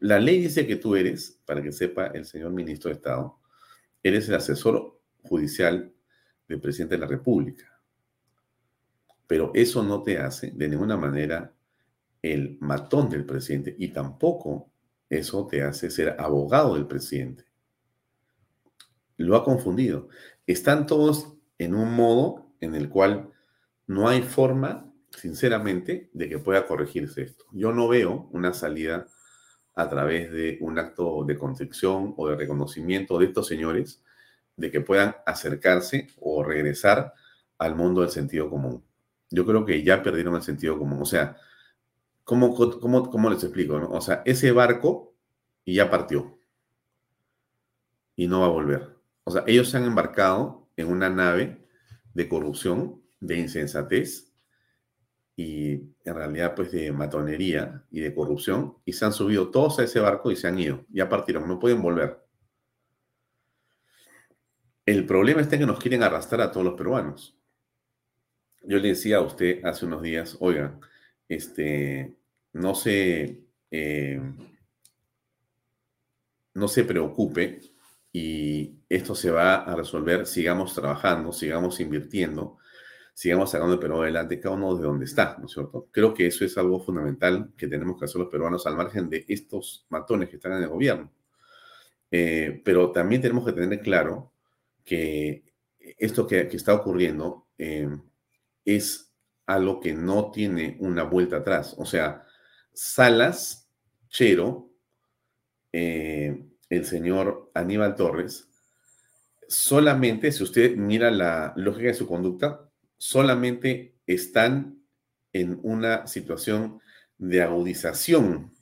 La 0.00 0.18
ley 0.18 0.40
dice 0.40 0.66
que 0.66 0.74
tú 0.74 0.96
eres, 0.96 1.40
para 1.46 1.62
que 1.62 1.70
sepa 1.70 2.08
el 2.08 2.24
señor 2.24 2.50
ministro 2.50 2.88
de 2.88 2.96
Estado, 2.96 3.38
eres 4.02 4.28
el 4.28 4.34
asesor 4.34 5.00
judicial 5.22 5.94
del 6.48 6.60
presidente 6.60 6.96
de 6.96 7.00
la 7.00 7.06
República. 7.06 7.80
Pero 9.28 9.52
eso 9.54 9.84
no 9.84 10.02
te 10.02 10.18
hace 10.18 10.50
de 10.50 10.68
ninguna 10.68 10.96
manera 10.96 11.54
el 12.22 12.58
matón 12.60 13.08
del 13.08 13.24
presidente 13.24 13.74
y 13.78 13.88
tampoco 13.88 14.72
eso 15.08 15.46
te 15.46 15.62
hace 15.62 15.90
ser 15.90 16.16
abogado 16.18 16.74
del 16.74 16.88
presidente. 16.88 17.44
Lo 19.16 19.36
ha 19.36 19.44
confundido. 19.44 20.08
Están 20.46 20.86
todos 20.86 21.34
en 21.58 21.74
un 21.74 21.94
modo 21.94 22.46
en 22.60 22.74
el 22.74 22.88
cual 22.88 23.30
no 23.86 24.08
hay 24.08 24.22
forma, 24.22 24.92
sinceramente, 25.10 26.10
de 26.12 26.28
que 26.28 26.38
pueda 26.38 26.66
corregirse 26.66 27.22
esto. 27.22 27.44
Yo 27.52 27.72
no 27.72 27.88
veo 27.88 28.28
una 28.32 28.52
salida 28.52 29.06
a 29.74 29.88
través 29.88 30.30
de 30.30 30.58
un 30.60 30.78
acto 30.78 31.24
de 31.24 31.36
contrición 31.36 32.14
o 32.16 32.28
de 32.28 32.36
reconocimiento 32.36 33.18
de 33.18 33.26
estos 33.26 33.46
señores 33.46 34.02
de 34.56 34.70
que 34.70 34.80
puedan 34.80 35.16
acercarse 35.26 36.08
o 36.20 36.44
regresar 36.44 37.12
al 37.58 37.74
mundo 37.74 38.02
del 38.02 38.10
sentido 38.10 38.48
común. 38.48 38.84
Yo 39.30 39.44
creo 39.44 39.64
que 39.64 39.82
ya 39.82 40.02
perdieron 40.02 40.36
el 40.36 40.42
sentido 40.42 40.78
común. 40.78 41.02
O 41.02 41.06
sea, 41.06 41.36
¿cómo, 42.22 42.54
cómo, 42.54 43.10
cómo 43.10 43.30
les 43.30 43.42
explico? 43.42 43.78
no? 43.80 43.90
O 43.90 44.00
sea, 44.00 44.22
ese 44.24 44.52
barco 44.52 45.14
ya 45.66 45.90
partió 45.90 46.38
y 48.16 48.28
no 48.28 48.40
va 48.40 48.46
a 48.46 48.50
volver. 48.50 48.93
O 49.24 49.30
sea, 49.30 49.44
ellos 49.46 49.70
se 49.70 49.78
han 49.78 49.84
embarcado 49.84 50.68
en 50.76 50.88
una 50.88 51.08
nave 51.08 51.66
de 52.12 52.28
corrupción, 52.28 53.02
de 53.20 53.38
insensatez 53.38 54.32
y 55.36 55.72
en 56.04 56.14
realidad 56.14 56.54
pues 56.54 56.70
de 56.70 56.92
matonería 56.92 57.84
y 57.90 58.00
de 58.00 58.14
corrupción 58.14 58.76
y 58.84 58.92
se 58.92 59.04
han 59.04 59.12
subido 59.12 59.50
todos 59.50 59.78
a 59.78 59.84
ese 59.84 59.98
barco 60.00 60.30
y 60.30 60.36
se 60.36 60.46
han 60.46 60.58
ido. 60.58 60.84
Ya 60.90 61.08
partieron, 61.08 61.48
no 61.48 61.58
pueden 61.58 61.82
volver. 61.82 62.22
El 64.86 65.06
problema 65.06 65.40
está 65.40 65.56
en 65.56 65.62
que 65.62 65.66
nos 65.66 65.80
quieren 65.80 66.02
arrastrar 66.02 66.42
a 66.42 66.52
todos 66.52 66.66
los 66.66 66.74
peruanos. 66.74 67.36
Yo 68.62 68.78
le 68.78 68.88
decía 68.88 69.16
a 69.16 69.22
usted 69.22 69.64
hace 69.64 69.86
unos 69.86 70.02
días, 70.02 70.36
oigan, 70.40 70.80
este, 71.28 72.16
no 72.52 72.74
se, 72.74 73.44
eh, 73.70 74.20
no 76.54 76.68
se 76.68 76.84
preocupe 76.84 77.60
y 78.16 78.76
esto 78.88 79.12
se 79.16 79.32
va 79.32 79.56
a 79.56 79.74
resolver, 79.74 80.24
sigamos 80.24 80.72
trabajando, 80.72 81.32
sigamos 81.32 81.80
invirtiendo, 81.80 82.58
sigamos 83.12 83.50
sacando 83.50 83.74
el 83.74 83.80
Perú 83.80 84.02
adelante, 84.02 84.38
cada 84.38 84.54
uno 84.54 84.76
de 84.76 84.84
donde 84.84 85.04
está, 85.04 85.36
¿no 85.40 85.46
es 85.46 85.52
cierto? 85.52 85.88
Creo 85.90 86.14
que 86.14 86.28
eso 86.28 86.44
es 86.44 86.56
algo 86.56 86.78
fundamental 86.78 87.52
que 87.56 87.66
tenemos 87.66 87.98
que 87.98 88.04
hacer 88.04 88.20
los 88.20 88.30
peruanos 88.30 88.68
al 88.68 88.76
margen 88.76 89.10
de 89.10 89.24
estos 89.26 89.84
matones 89.88 90.28
que 90.28 90.36
están 90.36 90.52
en 90.52 90.62
el 90.62 90.68
gobierno. 90.68 91.10
Eh, 92.08 92.62
pero 92.64 92.92
también 92.92 93.20
tenemos 93.20 93.44
que 93.44 93.52
tener 93.52 93.80
claro 93.80 94.30
que 94.84 95.42
esto 95.98 96.24
que, 96.24 96.46
que 96.46 96.56
está 96.56 96.72
ocurriendo 96.72 97.48
eh, 97.58 97.88
es 98.64 99.12
algo 99.46 99.80
que 99.80 99.92
no 99.92 100.30
tiene 100.30 100.76
una 100.78 101.02
vuelta 101.02 101.38
atrás. 101.38 101.74
O 101.78 101.84
sea, 101.84 102.24
Salas, 102.72 103.68
Chero, 104.08 104.70
eh, 105.72 106.46
el 106.74 106.84
señor 106.84 107.50
Aníbal 107.54 107.94
Torres, 107.94 108.48
solamente, 109.48 110.32
si 110.32 110.42
usted 110.42 110.76
mira 110.76 111.10
la 111.10 111.52
lógica 111.56 111.88
de 111.88 111.94
su 111.94 112.06
conducta, 112.06 112.68
solamente 112.96 113.96
están 114.06 114.82
en 115.32 115.58
una 115.62 116.06
situación 116.06 116.80
de 117.18 117.42
agudización. 117.42 118.52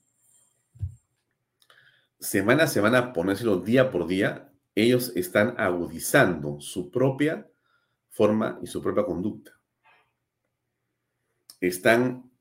Semana 2.18 2.64
a 2.64 2.68
semana, 2.68 3.12
ponérselo 3.12 3.59
día 3.59 3.90
por 3.90 4.06
día, 4.06 4.52
ellos 4.74 5.12
están 5.16 5.55
agudizando 5.59 6.60
su 6.60 6.90
propia 6.90 7.48
forma 8.10 8.59
y 8.62 8.66
su 8.66 8.82
propia 8.82 9.05
conducta. 9.05 9.52
Están, 11.60 12.31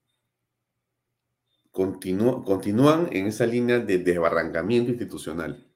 continú- 1.72 2.44
continúan 2.44 3.10
en 3.12 3.28
esa 3.28 3.46
línea 3.46 3.80
de 3.80 3.98
desbarrancamiento 4.00 4.92
institucional. 4.92 5.68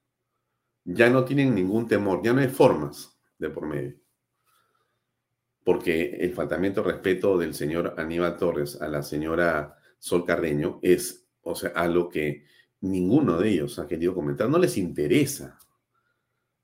Ya 0.84 1.10
no 1.10 1.26
tienen 1.26 1.56
ningún 1.56 1.88
temor, 1.88 2.22
ya 2.24 2.34
no 2.34 2.42
hay 2.42 2.50
formas 2.50 3.18
de 3.38 3.50
por 3.50 3.66
medio. 3.66 3.96
Porque 5.64 6.18
el 6.20 6.34
faltamiento 6.34 6.84
de 6.84 6.92
respeto 6.92 7.38
del 7.38 7.56
señor 7.56 7.96
Aníbal 7.98 8.38
Torres 8.38 8.80
a 8.82 8.88
la 8.88 9.02
señora 9.02 9.78
Sol 9.98 10.26
Carreño 10.26 10.80
es, 10.84 11.28
o 11.42 11.56
sea, 11.56 11.72
algo 11.72 12.08
que 12.08 12.46
ninguno 12.82 13.40
de 13.40 13.50
ellos 13.50 13.80
ha 13.80 13.88
querido 13.88 14.14
comentar. 14.14 14.48
No 14.48 14.60
les 14.60 14.78
interesa 14.78 15.58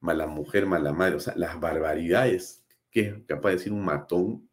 mala 0.01 0.27
mujer, 0.27 0.67
mala 0.67 0.93
madre, 0.93 1.15
o 1.15 1.19
sea, 1.19 1.33
las 1.35 1.59
barbaridades 1.59 2.63
que 2.91 3.01
es 3.01 3.15
capaz 3.25 3.49
de 3.49 3.55
decir 3.55 3.73
un 3.73 3.85
matón 3.85 4.49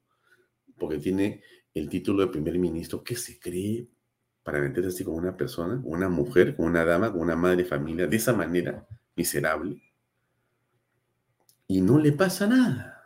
porque 0.78 0.98
tiene 0.98 1.42
el 1.74 1.88
título 1.88 2.22
de 2.22 2.32
primer 2.32 2.58
ministro, 2.58 3.02
¿qué 3.02 3.16
se 3.16 3.38
cree 3.38 3.88
para 4.48 4.62
meterse 4.62 4.88
así 4.88 5.04
con 5.04 5.12
una 5.12 5.36
persona, 5.36 5.78
una 5.84 6.08
mujer, 6.08 6.56
con 6.56 6.64
una 6.64 6.82
dama, 6.82 7.12
con 7.12 7.20
una 7.20 7.36
madre 7.36 7.66
familia, 7.66 8.06
de 8.06 8.16
esa 8.16 8.32
manera 8.32 8.88
miserable? 9.14 9.82
Y 11.66 11.82
no 11.82 11.98
le 11.98 12.12
pasa 12.12 12.46
nada. 12.46 12.98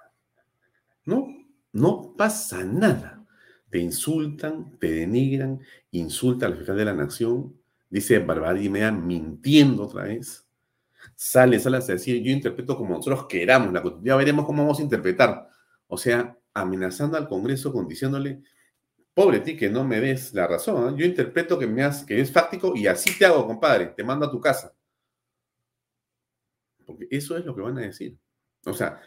No, 1.04 1.26
no 1.72 2.14
pasa 2.16 2.62
nada. 2.62 3.26
te 3.68 3.80
insultan, 3.80 4.78
te 4.78 4.92
denigran, 4.92 5.58
insulta 5.90 6.46
al 6.46 6.58
fiscal 6.58 6.76
de 6.76 6.84
la 6.84 6.94
nación, 6.94 7.60
dice 7.90 8.20
barbaridad 8.20 8.92
mintiendo 8.92 9.82
otra 9.82 10.04
vez. 10.04 10.46
Sale, 11.16 11.58
sale 11.58 11.78
a 11.78 11.80
decir, 11.80 12.22
yo 12.22 12.30
interpreto 12.30 12.76
como 12.76 12.94
nosotros 12.94 13.26
queramos 13.26 13.72
Ya 14.04 14.14
veremos 14.14 14.46
cómo 14.46 14.62
vamos 14.62 14.78
a 14.78 14.82
interpretar. 14.82 15.48
O 15.88 15.98
sea, 15.98 16.38
amenazando 16.54 17.16
al 17.16 17.26
Congreso 17.26 17.72
con 17.72 17.88
diciéndole, 17.88 18.44
pobre 19.14 19.40
ti 19.40 19.56
que 19.56 19.68
no 19.68 19.84
me 19.84 20.00
des 20.00 20.32
la 20.34 20.46
razón, 20.46 20.96
yo 20.96 21.04
interpreto 21.04 21.58
que, 21.58 21.66
es 22.08 22.32
fáctico 22.32 22.74
y 22.74 22.86
así 22.86 23.16
te 23.18 23.26
hago, 23.26 23.46
compadre, 23.46 23.86
te 23.86 24.04
mando 24.04 24.26
a 24.26 24.30
tu 24.30 24.40
casa. 24.40 24.74
Porque 26.86 27.06
eso 27.10 27.36
es 27.36 27.44
lo 27.44 27.54
que 27.54 27.62
van 27.62 27.78
a 27.78 27.82
decir. 27.82 28.16
O 28.64 28.72
sea, 28.72 29.00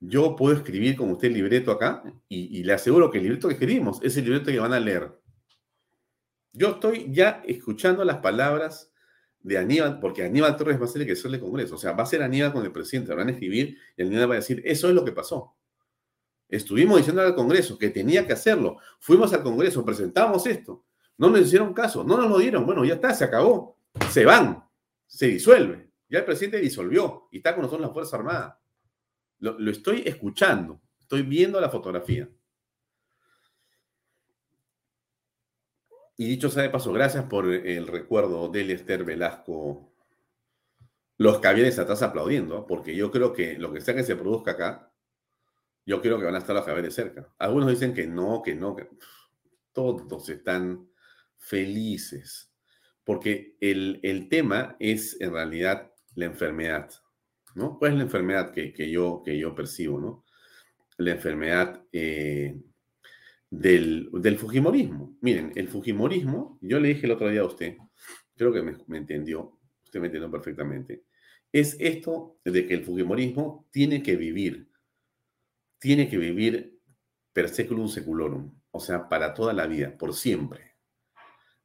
yo 0.00 0.36
puedo 0.36 0.56
escribir 0.56 0.96
con 0.96 1.10
usted 1.10 1.28
el 1.28 1.34
libreto 1.34 1.70
acá 1.70 2.02
y, 2.28 2.62
le 2.62 2.72
aseguro 2.72 3.10
que 3.10 3.18
el 3.18 3.24
libreto 3.24 3.48
que 3.48 3.54
escribimos 3.54 4.00
es 4.02 4.16
el 4.16 4.24
libreto 4.24 4.50
que 4.50 4.58
van 4.58 4.72
a 4.72 4.80
leer. 4.80 5.12
Yo 6.52 6.70
estoy 6.70 7.12
ya 7.12 7.42
escuchando 7.46 8.04
las 8.04 8.18
palabras 8.18 8.92
de 9.40 9.58
Aníbal, 9.58 10.00
porque 10.00 10.24
Aníbal 10.24 10.56
Torres 10.56 10.80
va 10.80 10.84
a 10.84 10.88
ser 10.88 11.02
el 11.02 11.08
que 11.08 11.16
suele 11.16 11.40
Congreso. 11.40 11.74
O 11.74 11.78
sea, 11.78 11.92
va 11.92 12.04
a 12.04 12.06
ser 12.06 12.22
Aníbal 12.22 12.52
con 12.52 12.64
el 12.64 12.72
presidente, 12.72 13.14
van 13.14 13.28
a 13.28 13.32
escribir 13.32 13.78
y 13.96 14.02
Aníbal 14.02 14.30
va 14.30 14.34
a 14.34 14.38
decir, 14.38 14.62
eso 14.64 14.88
es 14.88 14.94
lo 14.94 15.04
que 15.04 15.12
pasó. 15.12 15.56
Estuvimos 16.48 16.98
diciendo 16.98 17.22
al 17.22 17.34
Congreso 17.34 17.78
que 17.78 17.90
tenía 17.90 18.26
que 18.26 18.32
hacerlo. 18.32 18.78
Fuimos 19.00 19.32
al 19.32 19.42
Congreso, 19.42 19.84
presentamos 19.84 20.46
esto. 20.46 20.84
No 21.16 21.30
nos 21.30 21.40
hicieron 21.40 21.72
caso, 21.72 22.04
no 22.04 22.16
nos 22.16 22.28
lo 22.28 22.38
dieron. 22.38 22.66
Bueno, 22.66 22.84
ya 22.84 22.94
está, 22.94 23.14
se 23.14 23.24
acabó. 23.24 23.78
Se 24.10 24.24
van, 24.24 24.64
se 25.06 25.26
disuelve. 25.26 25.90
Ya 26.08 26.20
el 26.20 26.24
presidente 26.24 26.58
disolvió 26.58 27.28
y 27.30 27.38
está 27.38 27.54
con 27.54 27.62
nosotros 27.62 27.86
la 27.86 27.92
Fuerza 27.92 28.16
Armada. 28.16 28.60
Lo, 29.38 29.70
estoy 29.70 30.02
escuchando, 30.06 30.80
estoy 30.98 31.22
viendo 31.22 31.60
la 31.60 31.68
fotografía. 31.68 32.28
Y 36.16 36.26
dicho 36.26 36.48
sea 36.48 36.62
de 36.62 36.70
paso, 36.70 36.92
gracias 36.92 37.24
por 37.24 37.46
el 37.46 37.86
recuerdo 37.86 38.48
de 38.48 38.72
Esther 38.72 39.04
Velasco. 39.04 39.92
Los 41.16 41.40
cabienes 41.40 41.78
atrás 41.78 42.02
aplaudiendo, 42.02 42.66
porque 42.66 42.94
yo 42.94 43.10
creo 43.10 43.32
que 43.32 43.58
lo 43.58 43.72
que 43.72 43.80
sea 43.80 43.94
que 43.94 44.04
se 44.04 44.16
produzca 44.16 44.52
acá, 44.52 44.93
yo 45.86 46.00
creo 46.00 46.18
que 46.18 46.24
van 46.24 46.34
a 46.34 46.38
estar 46.38 46.54
los 46.54 46.64
cabienes 46.64 46.94
cerca. 46.94 47.32
Algunos 47.38 47.70
dicen 47.70 47.94
que 47.94 48.06
no, 48.06 48.42
que 48.42 48.54
no, 48.54 48.74
que 48.74 48.88
todos 49.72 50.28
están 50.28 50.88
felices, 51.36 52.52
porque 53.04 53.56
el, 53.60 54.00
el 54.02 54.28
tema 54.28 54.76
es 54.78 55.20
en 55.20 55.32
realidad 55.32 55.92
la 56.14 56.26
enfermedad. 56.26 56.90
¿no? 57.54 57.78
¿Cuál 57.78 57.92
es 57.92 57.98
la 57.98 58.04
enfermedad 58.04 58.52
que, 58.52 58.90
yo, 58.90 59.22
que 59.24 59.38
yo 59.38 59.54
percibo, 59.54 60.00
¿no? 60.00 60.24
La 60.98 61.12
enfermedad 61.12 61.84
eh, 61.92 62.56
del, 63.50 64.10
Fujimorismo. 64.38 65.16
Miren, 65.20 65.52
el 65.54 65.68
Fujimorismo, 65.68 66.58
yo 66.60 66.80
le 66.80 66.88
dije 66.88 67.06
el 67.06 67.12
otro 67.12 67.28
día 67.28 67.40
a 67.40 67.46
usted, 67.46 67.76
creo 68.36 68.52
que 68.52 68.62
me, 68.62 68.98
entendió, 68.98 69.58
usted 69.82 70.00
me 70.00 70.06
entendió 70.06 70.30
perfectamente, 70.30 71.04
es 71.52 71.76
esto 71.78 72.38
de 72.44 72.66
que 72.66 72.74
el 72.74 72.84
Fujimorismo 72.84 73.68
tiene 73.70 74.02
que 74.02 74.16
vivir, 74.16 74.68
tiene 75.84 76.08
que 76.08 76.16
vivir 76.16 76.80
per 77.34 77.50
seculum 77.50 77.88
seculorum, 77.88 78.58
o 78.70 78.80
sea, 78.80 79.06
para 79.06 79.34
toda 79.34 79.52
la 79.52 79.66
vida, 79.66 79.98
por 79.98 80.14
siempre. 80.14 80.76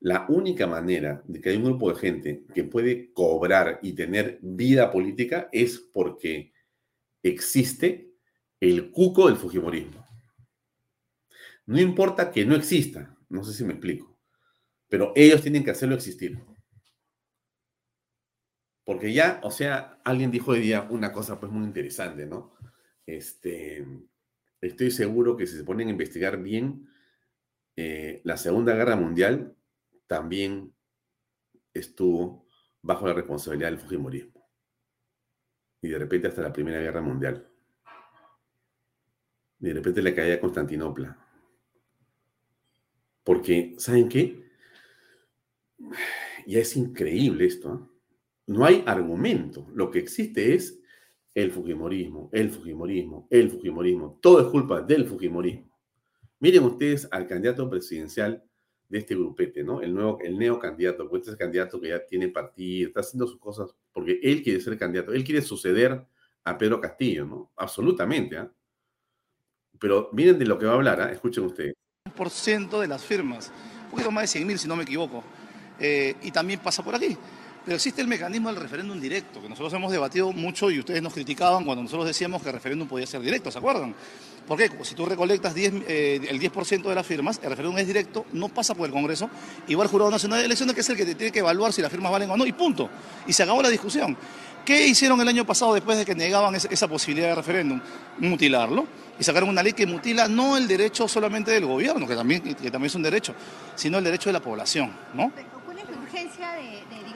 La 0.02 0.26
única 0.28 0.68
manera 0.68 1.24
de 1.26 1.40
que 1.40 1.52
hay 1.52 1.56
un 1.56 1.64
grupo 1.64 1.90
de 1.90 2.00
gente 2.00 2.44
que 2.54 2.66
puede 2.66 3.14
cobrar 3.14 3.80
y 3.82 3.94
tener 3.94 4.38
vida 4.42 4.92
política 4.92 5.48
es 5.54 5.80
porque 5.80 6.52
existe 7.24 8.12
el 8.60 8.92
cuco 8.92 9.28
del 9.28 9.38
Fujimorismo. 9.38 10.06
No 11.66 11.80
importa 11.80 12.30
que 12.30 12.46
no 12.46 12.58
exista, 12.58 13.18
no 13.30 13.46
sé 13.46 13.54
si 13.54 13.64
me 13.64 13.72
explico, 13.72 14.20
pero 14.90 15.14
ellos 15.16 15.42
tienen 15.42 15.64
que 15.64 15.72
hacerlo 15.72 15.96
existir. 15.96 16.38
Porque 18.84 19.14
ya, 19.14 19.40
o 19.44 19.52
sea, 19.52 20.02
alguien 20.04 20.30
dijo 20.30 20.52
hoy 20.52 20.60
día 20.60 20.86
una 20.90 21.14
cosa 21.14 21.40
pues 21.40 21.54
muy 21.54 21.64
interesante, 21.64 22.26
¿no? 22.26 22.58
Este, 23.06 23.88
estoy 24.62 24.92
seguro 24.92 25.38
que 25.38 25.48
si 25.48 25.58
se 25.58 25.64
ponen 25.64 25.88
a 25.88 25.92
investigar 25.92 26.42
bien, 26.42 26.90
eh, 27.76 28.22
la 28.24 28.38
Segunda 28.38 28.76
Guerra 28.76 28.96
Mundial 28.96 29.56
también 30.08 30.74
estuvo 31.74 32.48
bajo 32.82 33.08
la 33.08 33.14
responsabilidad 33.14 33.70
del 33.70 33.80
Fujimorismo. 33.80 34.50
Y 35.82 35.88
de 35.88 36.00
repente 36.00 36.28
hasta 36.28 36.42
la 36.42 36.52
Primera 36.52 36.82
Guerra 36.82 37.02
Mundial. 37.02 37.48
Y 39.60 39.68
de 39.68 39.74
repente 39.74 40.02
le 40.02 40.14
caía 40.14 40.36
a 40.36 40.40
Constantinopla. 40.40 41.18
Porque, 43.24 43.76
¿saben 43.78 44.10
qué? 44.10 44.50
Ya 46.48 46.60
es 46.60 46.76
increíble 46.76 47.46
esto. 47.46 47.76
¿eh? 47.76 48.00
No 48.48 48.66
hay 48.66 48.84
argumento. 48.88 49.68
Lo 49.74 49.92
que 49.92 50.00
existe 50.00 50.54
es 50.54 50.79
el 51.34 51.52
Fujimorismo, 51.52 52.30
el 52.32 52.50
Fujimorismo, 52.50 53.28
el 53.30 53.50
Fujimorismo. 53.50 54.20
Todo 54.22 54.42
es 54.42 54.48
culpa 54.48 54.82
del 54.82 55.06
Fujimorismo. 55.06 55.70
Miren 56.40 56.64
ustedes 56.64 57.08
al 57.12 57.28
candidato 57.28 57.70
presidencial 57.70 58.44
de 58.88 58.98
este 58.98 59.14
grupete, 59.14 59.64
¿no? 59.64 59.82
El 59.82 59.94
nuevo, 59.94 60.20
el 60.22 60.38
neo 60.38 60.58
candidato, 60.58 61.08
pues 61.08 61.28
este 61.28 61.38
candidato 61.38 61.80
que 61.80 61.90
ya 61.90 62.06
tiene 62.06 62.30
partido, 62.30 62.88
está 62.88 63.02
haciendo 63.02 63.28
sus 63.28 63.40
cosas 63.40 63.70
porque 63.94 64.20
él 64.24 64.42
quiere 64.42 64.60
ser 64.60 64.78
candidato, 64.78 65.14
él 65.14 65.24
quiere 65.24 65.42
suceder 65.42 66.06
a 66.44 66.58
Pedro 66.58 66.82
Castillo, 66.82 67.26
¿no? 67.26 67.52
Absolutamente, 67.56 68.38
¿ah? 68.38 68.52
Pero 69.80 70.10
miren 70.12 70.40
de 70.40 70.46
lo 70.46 70.58
que 70.58 70.66
va 70.66 70.74
a 70.74 70.76
hablar, 70.76 71.02
¿ah? 71.02 71.12
Escuchen 71.12 71.46
ustedes. 71.46 71.74
Por 72.16 72.30
ciento 72.30 72.82
de 72.82 72.88
las 72.88 73.04
firmas, 73.04 73.52
un 73.86 73.92
poquito 73.92 74.12
más 74.12 74.24
de 74.24 74.28
100 74.28 74.48
mil 74.48 74.58
si 74.58 74.68
no 74.68 74.76
me 74.76 74.84
equivoco, 74.84 75.24
eh, 75.80 76.16
y 76.22 76.32
también 76.32 76.60
pasa 76.60 76.84
por 76.84 76.96
aquí. 76.96 77.16
Pero 77.70 77.76
existe 77.76 78.02
el 78.02 78.08
mecanismo 78.08 78.50
del 78.50 78.60
referéndum 78.60 79.00
directo, 79.00 79.40
que 79.40 79.48
nosotros 79.48 79.72
hemos 79.74 79.92
debatido 79.92 80.32
mucho 80.32 80.72
y 80.72 80.80
ustedes 80.80 81.04
nos 81.04 81.14
criticaban 81.14 81.66
cuando 81.66 81.84
nosotros 81.84 82.08
decíamos 82.08 82.42
que 82.42 82.50
el 82.50 82.56
referéndum 82.56 82.88
podía 82.88 83.06
ser 83.06 83.22
directo, 83.22 83.52
¿se 83.52 83.60
acuerdan? 83.60 83.94
Porque 84.48 84.72
si 84.82 84.96
tú 84.96 85.06
recolectas 85.06 85.54
eh, 85.56 86.20
el 86.28 86.40
10% 86.40 86.82
de 86.82 86.96
las 86.96 87.06
firmas, 87.06 87.40
el 87.44 87.52
referéndum 87.52 87.78
es 87.78 87.86
directo, 87.86 88.26
no 88.34 88.50
pasa 88.50 88.74
por 88.74 88.88
el 88.88 88.92
Congreso, 88.92 89.30
y 89.68 89.76
va 89.76 89.84
al 89.84 89.88
Jurado 89.88 90.10
Nacional 90.10 90.40
de 90.40 90.46
Elecciones, 90.46 90.74
que 90.74 90.82
es 90.82 90.90
el 90.90 90.98
que 90.98 91.06
tiene 91.14 91.32
que 91.32 91.38
evaluar 91.38 91.72
si 91.72 91.84
las 91.84 91.92
firmas 91.92 92.12
valen 92.12 92.32
o 92.32 92.38
no, 92.38 92.48
y 92.48 92.54
punto. 92.54 92.90
Y 93.28 93.34
se 93.34 93.44
acabó 93.44 93.62
la 93.62 93.70
discusión. 93.70 94.18
¿Qué 94.66 94.88
hicieron 94.88 95.22
el 95.22 95.28
año 95.28 95.46
pasado 95.46 95.76
después 95.76 95.96
de 95.96 96.06
que 96.06 96.16
negaban 96.16 96.56
esa 96.56 96.88
posibilidad 96.88 97.28
de 97.28 97.36
referéndum? 97.36 97.80
Mutilarlo. 98.18 98.88
Y 99.20 99.24
sacaron 99.24 99.48
una 99.48 99.62
ley 99.62 99.74
que 99.74 99.86
mutila 99.86 100.28
no 100.28 100.58
el 100.58 100.68
derecho 100.68 101.08
solamente 101.08 101.52
del 101.52 101.68
gobierno, 101.68 102.08
que 102.08 102.16
también 102.16 102.42
es 102.84 102.96
un 102.96 103.04
derecho, 103.04 103.36
sino 103.76 104.00
el 104.00 104.04
derecho 104.04 104.30
de 104.30 104.34
la 104.34 104.40
población, 104.40 104.92
¿no? 105.14 105.32
¿Cuál 105.66 105.78
es 105.78 105.88
la 105.88 105.98
urgencia 105.98 106.56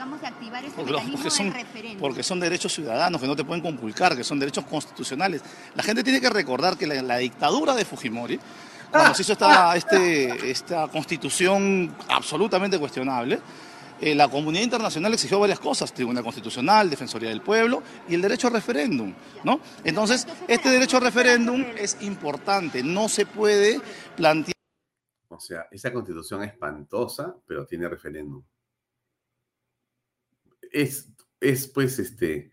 de, 0.03 0.19
digamos, 0.19 0.21
de 0.21 0.27
activar 0.27 0.65
ese 0.65 0.75
porque, 0.75 0.91
mecanismo 0.91 1.29
son, 1.29 1.53
referéndum? 1.53 1.99
Porque 1.99 2.23
son 2.23 2.39
derechos 2.39 2.73
ciudadanos 2.73 3.21
que 3.21 3.27
no 3.27 3.35
te 3.35 3.43
pueden 3.43 3.61
compulcar, 3.61 4.15
que 4.15 4.23
son 4.23 4.39
derechos 4.39 4.65
constitucionales. 4.65 5.41
La 5.75 5.83
gente 5.83 6.03
tiene 6.03 6.19
que 6.19 6.29
recordar 6.29 6.77
que 6.77 6.87
la, 6.87 7.17
dictadura 7.17 7.75
de 7.75 7.85
Fujimori, 7.85 8.39
cuando 8.91 9.13
se 9.13 9.21
hizo 9.21 9.33
esta, 9.33 9.75
este, 9.75 10.51
esta 10.51 10.87
constitución 10.87 11.95
absolutamente 12.09 12.77
cuestionable, 12.77 13.39
eh, 14.01 14.15
la 14.15 14.27
comunidad 14.27 14.63
internacional 14.63 15.13
exigió 15.13 15.39
varias 15.39 15.59
cosas, 15.59 15.93
Tribunal 15.93 16.23
Constitucional, 16.23 16.89
Defensoría 16.89 17.29
del 17.29 17.41
Pueblo 17.41 17.81
y 18.09 18.15
el 18.15 18.21
derecho 18.21 18.47
a 18.47 18.49
referéndum, 18.49 19.13
¿no? 19.43 19.59
Entonces, 19.83 20.27
este 20.47 20.69
derecho 20.69 20.97
a 20.97 20.99
referéndum 20.99 21.63
es 21.77 21.97
importante, 22.01 22.83
no 22.83 23.07
se 23.07 23.25
puede 23.25 23.79
plantear... 24.17 24.53
O 25.29 25.39
sea, 25.39 25.67
esa 25.71 25.91
constitución 25.93 26.43
espantosa, 26.43 27.35
pero 27.47 27.65
tiene 27.65 27.87
referéndum. 27.87 28.43
Es, 30.73 31.13
es 31.39 31.67
pues, 31.67 31.99
este, 31.99 32.51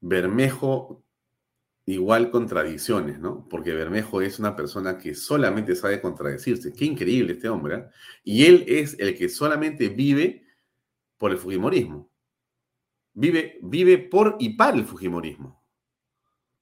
Bermejo 0.00 1.04
igual 1.88 2.30
contradicciones, 2.30 3.18
¿no? 3.18 3.48
Porque 3.48 3.72
Bermejo 3.72 4.20
es 4.20 4.38
una 4.38 4.54
persona 4.54 4.98
que 4.98 5.14
solamente 5.14 5.74
sabe 5.74 6.02
contradecirse. 6.02 6.72
Qué 6.74 6.84
increíble 6.84 7.32
este 7.32 7.48
hombre. 7.48 7.76
¿eh? 7.76 7.84
Y 8.24 8.44
él 8.44 8.64
es 8.68 8.96
el 8.98 9.16
que 9.16 9.28
solamente 9.30 9.88
vive 9.88 10.44
por 11.16 11.30
el 11.30 11.38
Fujimorismo. 11.38 12.10
Vive, 13.14 13.58
vive 13.62 13.98
por 13.98 14.36
y 14.38 14.50
para 14.50 14.76
el 14.76 14.84
Fujimorismo. 14.84 15.64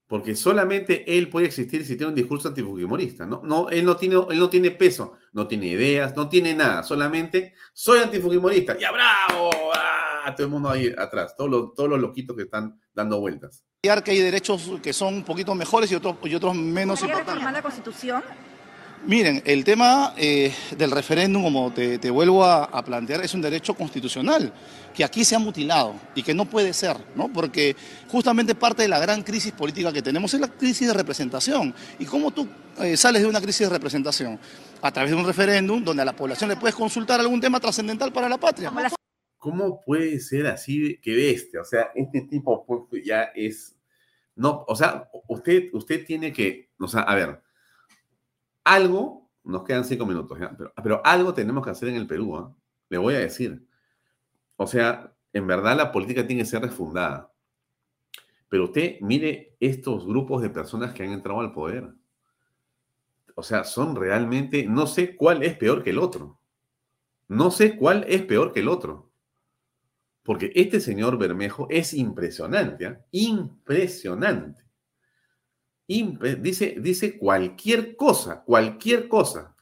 Porque 0.06 0.36
solamente 0.36 1.18
él 1.18 1.28
puede 1.28 1.46
existir 1.46 1.84
si 1.84 1.96
tiene 1.96 2.10
un 2.10 2.14
discurso 2.14 2.46
antifujimorista. 2.46 3.26
¿no? 3.26 3.42
No, 3.42 3.68
él, 3.68 3.84
no 3.84 3.96
tiene, 3.96 4.14
él 4.30 4.38
no 4.38 4.48
tiene 4.48 4.70
peso, 4.70 5.14
no 5.32 5.48
tiene 5.48 5.66
ideas, 5.66 6.14
no 6.14 6.28
tiene 6.28 6.54
nada. 6.54 6.84
Solamente 6.84 7.54
soy 7.72 7.98
antifujimorista. 7.98 8.78
¡Ya 8.78 8.92
bravo! 8.92 9.50
¡Ah! 9.74 10.15
Todo 10.34 10.46
el 10.46 10.52
mundo 10.52 10.70
ahí 10.70 10.92
atrás, 10.96 11.34
todos 11.36 11.50
los, 11.50 11.74
todos 11.74 11.88
los 11.88 12.00
loquitos 12.00 12.36
que 12.36 12.42
están 12.44 12.80
dando 12.94 13.20
vueltas. 13.20 13.64
que 13.82 14.10
hay 14.10 14.20
derechos 14.20 14.70
que 14.82 14.92
son 14.92 15.14
un 15.14 15.24
poquito 15.24 15.54
mejores 15.54 15.90
y 15.92 15.94
otros, 15.94 16.16
y 16.24 16.34
otros 16.34 16.54
menos 16.54 17.00
importantes. 17.00 17.34
reformar 17.34 17.52
la 17.52 17.62
Constitución? 17.62 18.22
Miren, 19.06 19.40
el 19.44 19.62
tema 19.62 20.14
eh, 20.16 20.52
del 20.76 20.90
referéndum, 20.90 21.44
como 21.44 21.72
te, 21.72 21.98
te 21.98 22.10
vuelvo 22.10 22.44
a, 22.44 22.64
a 22.64 22.84
plantear, 22.84 23.20
es 23.24 23.34
un 23.34 23.40
derecho 23.40 23.74
constitucional 23.74 24.52
que 24.92 25.04
aquí 25.04 25.24
se 25.24 25.36
ha 25.36 25.38
mutilado 25.38 25.94
y 26.14 26.22
que 26.24 26.34
no 26.34 26.46
puede 26.46 26.72
ser, 26.72 26.96
¿no? 27.14 27.28
Porque 27.28 27.76
justamente 28.08 28.56
parte 28.56 28.82
de 28.82 28.88
la 28.88 28.98
gran 28.98 29.22
crisis 29.22 29.52
política 29.52 29.92
que 29.92 30.02
tenemos 30.02 30.34
es 30.34 30.40
la 30.40 30.48
crisis 30.48 30.88
de 30.88 30.94
representación. 30.94 31.72
¿Y 32.00 32.06
cómo 32.06 32.32
tú 32.32 32.48
eh, 32.80 32.96
sales 32.96 33.22
de 33.22 33.28
una 33.28 33.40
crisis 33.40 33.68
de 33.68 33.74
representación? 33.74 34.40
A 34.82 34.90
través 34.90 35.12
de 35.12 35.16
un 35.16 35.26
referéndum 35.26 35.84
donde 35.84 36.02
a 36.02 36.04
la 36.04 36.16
población 36.16 36.50
le 36.50 36.56
puedes 36.56 36.74
consultar 36.74 37.20
algún 37.20 37.40
tema 37.40 37.60
trascendental 37.60 38.12
para 38.12 38.28
la 38.28 38.38
patria. 38.38 38.72
¿Cómo 39.46 39.80
puede 39.80 40.18
ser 40.18 40.48
así 40.48 40.98
que 41.00 41.14
bestia? 41.14 41.60
O 41.60 41.64
sea, 41.64 41.92
este 41.94 42.22
tipo 42.22 42.66
pues, 42.66 43.04
ya 43.04 43.30
es. 43.32 43.78
No, 44.34 44.64
o 44.66 44.74
sea, 44.74 45.08
usted, 45.28 45.68
usted 45.72 46.04
tiene 46.04 46.32
que. 46.32 46.72
O 46.80 46.88
sea, 46.88 47.02
a 47.02 47.14
ver, 47.14 47.40
algo, 48.64 49.30
nos 49.44 49.62
quedan 49.62 49.84
cinco 49.84 50.04
minutos, 50.04 50.36
¿ya? 50.40 50.52
Pero, 50.58 50.72
pero 50.82 51.00
algo 51.04 51.32
tenemos 51.32 51.62
que 51.64 51.70
hacer 51.70 51.90
en 51.90 51.94
el 51.94 52.08
Perú, 52.08 52.36
¿ah? 52.36 52.56
Le 52.88 52.98
voy 52.98 53.14
a 53.14 53.20
decir. 53.20 53.64
O 54.56 54.66
sea, 54.66 55.14
en 55.32 55.46
verdad 55.46 55.76
la 55.76 55.92
política 55.92 56.26
tiene 56.26 56.42
que 56.42 56.48
ser 56.48 56.62
refundada. 56.62 57.32
Pero 58.48 58.64
usted 58.64 58.96
mire 59.00 59.54
estos 59.60 60.04
grupos 60.04 60.42
de 60.42 60.50
personas 60.50 60.92
que 60.92 61.04
han 61.04 61.12
entrado 61.12 61.38
al 61.38 61.52
poder. 61.52 61.94
O 63.36 63.44
sea, 63.44 63.62
son 63.62 63.94
realmente, 63.94 64.66
no 64.66 64.88
sé 64.88 65.14
cuál 65.14 65.44
es 65.44 65.56
peor 65.56 65.84
que 65.84 65.90
el 65.90 65.98
otro. 66.00 66.40
No 67.28 67.52
sé 67.52 67.76
cuál 67.76 68.04
es 68.08 68.22
peor 68.22 68.52
que 68.52 68.58
el 68.58 68.66
otro. 68.66 69.05
Porque 70.26 70.50
este 70.54 70.80
señor 70.80 71.16
Bermejo 71.16 71.68
es 71.70 71.94
impresionante, 71.94 72.86
¿ah? 72.86 73.00
impresionante. 73.12 74.62
Impre- 75.88 76.40
dice, 76.42 76.74
dice 76.80 77.16
cualquier 77.16 77.94
cosa, 77.96 78.42
cualquier 78.42 79.08
cosa. 79.08 79.54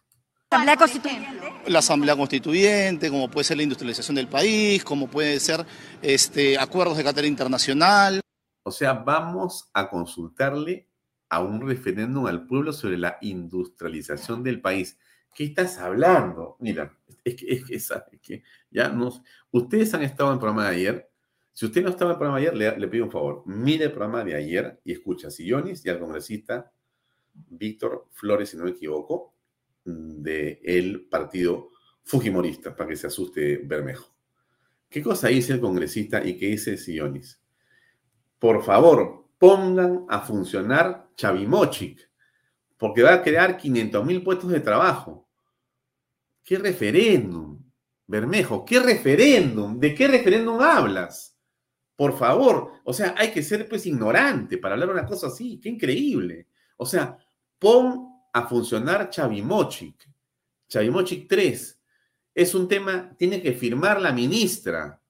Asamblea 0.51 0.77
Constituyente. 0.77 1.53
La 1.67 1.79
Asamblea 1.81 2.17
Constituyente, 2.17 3.11
como 3.11 3.29
puede 3.31 3.45
ser 3.45 3.57
la 3.59 3.65
industrialización 3.65 4.15
del 4.15 4.29
país, 4.29 4.83
como 4.83 5.09
puede 5.09 5.39
ser 5.39 5.67
este, 6.01 6.59
acuerdos 6.59 6.97
de 6.97 7.03
carácter 7.03 7.27
internacional. 7.27 8.21
O 8.63 8.71
sea, 8.71 8.95
vamos 8.95 9.69
a 9.75 9.91
consultarle 9.91 10.89
a 11.29 11.41
un 11.41 11.67
referéndum 11.67 12.27
al 12.27 12.47
pueblo 12.47 12.73
sobre 12.73 12.97
la 12.97 13.19
industrialización 13.21 14.43
del 14.43 14.61
país. 14.63 14.97
¿Qué 15.35 15.45
estás 15.45 15.79
hablando? 15.79 16.57
Mira, 16.61 16.97
es 17.25 17.35
que, 17.35 17.53
es 17.53 17.65
que, 17.65 17.81
¿sabe 17.81 18.21
qué? 18.23 18.43
ya 18.71 18.89
no, 18.89 19.11
ustedes 19.51 19.93
han 19.95 20.03
estado 20.03 20.31
en 20.31 20.35
el 20.35 20.41
programa 20.41 20.71
de 20.71 20.77
ayer. 20.77 21.11
Si 21.53 21.67
usted 21.67 21.83
no 21.83 21.91
estaba 21.91 22.11
en 22.11 22.15
el 22.15 22.19
programa 22.19 22.41
de 22.41 22.49
ayer, 22.49 22.79
le, 22.79 22.89
pido 22.89 23.05
un 23.05 23.11
favor. 23.11 23.43
Mire 23.47 23.87
el 23.87 23.93
programa 23.93 24.25
de 24.25 24.35
ayer 24.35 24.81
y 24.85 24.93
escucha 24.93 25.29
a 25.29 25.31
Sillonis 25.31 25.85
y 25.85 25.89
al 25.89 26.01
congresista 26.01 26.73
Víctor 27.33 28.09
Flores, 28.13 28.51
si 28.51 28.57
no 28.57 28.65
me 28.65 28.71
equivoco, 28.71 29.35
del 29.85 31.07
partido 31.11 31.71
Fujimorista, 32.03 32.75
para 32.75 32.91
que 32.91 32.97
se 32.97 33.07
asuste 33.07 33.59
Bermejo. 33.59 34.15
¿Qué 34.89 35.03
cosa 35.03 35.29
dice 35.29 35.55
el 35.55 35.61
congresista 35.61 36.25
y 36.25 36.37
qué 36.37 36.47
dice 36.47 36.77
Sillonis? 36.77 37.41
Por 38.39 38.63
favor, 38.63 39.29
pongan 39.39 40.07
a 40.09 40.21
funcionar 40.21 41.09
Chavimochic, 41.17 42.11
porque 42.77 43.03
va 43.03 43.15
a 43.15 43.23
crear 43.23 43.57
500 43.57 44.05
mil 44.05 44.23
puestos 44.23 44.51
de 44.51 44.61
trabajo. 44.61 45.24
¿Qué 46.45 46.59
referéndum? 46.59 47.59
Bermejo, 48.07 48.65
¿qué 48.65 48.79
referéndum? 48.79 49.81
¿De 49.81 49.95
qué 49.95 50.07
referéndum 50.07 50.61
hablas? 50.61 51.37
Por 51.97 52.17
favor, 52.19 52.73
o 52.85 52.93
sea, 52.93 53.15
hay 53.17 53.31
que 53.31 53.43
ser 53.43 53.69
pues 53.69 53.87
ignorante 53.87 54.59
para 54.59 54.75
hablar 54.75 54.91
una 54.91 55.07
cosa 55.07 55.29
así, 55.29 55.59
qué 55.59 55.71
increíble. 55.71 56.49
O 56.77 56.85
sea, 56.85 57.17
pon 57.59 58.09
a 58.33 58.47
funcionar 58.47 59.09
Chavimochic, 59.09 60.07
Chavimochic 60.69 61.29
3. 61.29 61.81
Es 62.35 62.55
un 62.55 62.69
tema, 62.69 63.15
tiene 63.17 63.41
que 63.41 63.53
firmar 63.53 64.03
la 64.03 64.13
ministra. 64.13 65.01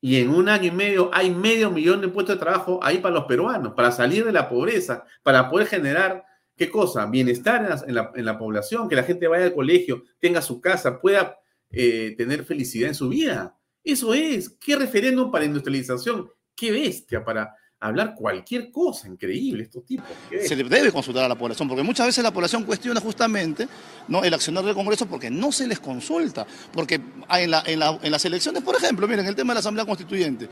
Y 0.00 0.16
en 0.16 0.30
un 0.30 0.48
año 0.48 0.68
y 0.68 0.70
medio 0.70 1.10
hay 1.12 1.30
medio 1.34 1.70
millón 1.70 2.00
de 2.00 2.08
puestos 2.08 2.36
de 2.36 2.40
trabajo 2.40 2.80
ahí 2.82 2.98
para 2.98 3.16
los 3.16 3.24
peruanos, 3.24 3.74
para 3.74 3.92
salir 3.92 4.24
de 4.24 4.32
la 4.32 4.48
pobreza, 4.48 5.04
para 5.22 5.50
poder 5.50 5.66
generar, 5.66 6.24
¿qué 6.60 6.68
cosa? 6.70 7.06
Bienestar 7.06 7.62
en 7.62 7.68
la, 7.70 7.82
en 7.88 7.94
la, 7.94 8.12
en 8.14 8.24
la 8.26 8.38
población, 8.38 8.86
que 8.86 8.94
la 8.94 9.02
gente 9.02 9.26
vaya 9.26 9.46
al 9.46 9.54
colegio, 9.54 10.04
tenga 10.18 10.42
su 10.42 10.60
casa, 10.60 11.00
pueda 11.00 11.38
eh, 11.70 12.14
tener 12.18 12.44
felicidad 12.44 12.88
en 12.90 12.94
su 12.94 13.08
vida. 13.08 13.56
Eso 13.82 14.12
es. 14.12 14.50
¿Qué 14.60 14.76
referéndum 14.76 15.30
para 15.30 15.46
industrialización? 15.46 16.28
¿Qué 16.54 16.70
bestia 16.70 17.24
para 17.24 17.56
hablar 17.78 18.14
cualquier 18.14 18.70
cosa? 18.70 19.08
Increíble 19.08 19.62
estos 19.62 19.86
tipos. 19.86 20.06
¿Qué 20.28 20.46
Se 20.46 20.54
debe 20.54 20.92
consultar 20.92 21.24
a 21.24 21.28
la 21.28 21.34
población, 21.38 21.66
porque 21.66 21.82
muchas 21.82 22.08
veces 22.08 22.22
la 22.22 22.30
población 22.30 22.64
cuestiona 22.64 23.00
justamente 23.00 23.66
¿no? 24.08 24.22
el 24.22 24.34
accionar 24.34 24.62
del 24.62 24.74
Congreso 24.74 25.06
porque 25.06 25.30
no 25.30 25.50
se 25.52 25.66
les 25.66 25.80
consulta. 25.80 26.46
Porque 26.74 26.96
en, 27.30 27.50
la- 27.50 27.62
en 27.66 27.78
la- 27.78 27.98
en 28.02 28.12
las 28.12 28.22
elecciones, 28.26 28.62
por 28.62 28.76
ejemplo, 28.76 29.08
miren, 29.08 29.24
el 29.24 29.34
tema 29.34 29.52
de 29.52 29.54
la 29.54 29.60
Asamblea 29.60 29.86
Constituyente, 29.86 30.46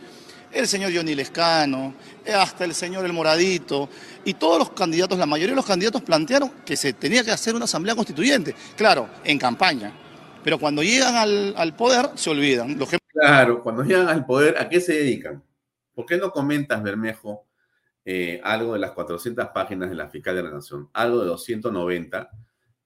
el 0.53 0.67
señor 0.67 0.93
Johnny 0.95 1.15
Lescano, 1.15 1.95
hasta 2.35 2.65
el 2.65 2.75
señor 2.75 3.05
El 3.05 3.13
Moradito, 3.13 3.89
y 4.25 4.35
todos 4.35 4.59
los 4.59 4.71
candidatos, 4.71 5.19
la 5.19 5.27
mayoría 5.27 5.53
de 5.53 5.57
los 5.57 5.67
candidatos 5.67 6.03
plantearon 6.03 6.51
que 6.65 6.77
se 6.77 6.93
tenía 6.93 7.25
que 7.25 7.31
hacer 7.31 7.55
una 7.55 7.65
Asamblea 7.65 7.95
Constituyente. 7.95 8.55
Claro, 8.77 9.09
en 9.25 9.39
campaña. 9.39 9.93
Pero 10.43 10.59
cuando 10.59 10.83
llegan 10.83 11.17
al, 11.17 11.55
al 11.57 11.75
poder, 11.77 12.11
se 12.15 12.31
olvidan. 12.31 12.79
Los 12.79 12.89
Claro, 13.21 13.63
cuando 13.63 13.83
llegan 13.83 14.09
al 14.09 14.25
poder, 14.25 14.57
¿a 14.59 14.69
qué 14.69 14.81
se 14.81 14.95
dedican? 14.95 15.43
¿Por 15.93 16.07
qué 16.07 16.17
no 16.17 16.31
comentas, 16.31 16.83
Bermejo, 16.83 17.47
eh, 18.05 18.41
algo 18.45 18.75
de 18.75 18.79
las 18.79 18.93
400 18.93 19.49
páginas 19.49 19.91
de 19.91 19.97
la 19.97 20.09
Fiscal 20.09 20.37
de 20.37 20.45
la 20.45 20.51
Nación? 20.51 20.89
Algo 20.93 21.21
de 21.21 21.27
los 21.27 21.43
190 21.43 22.31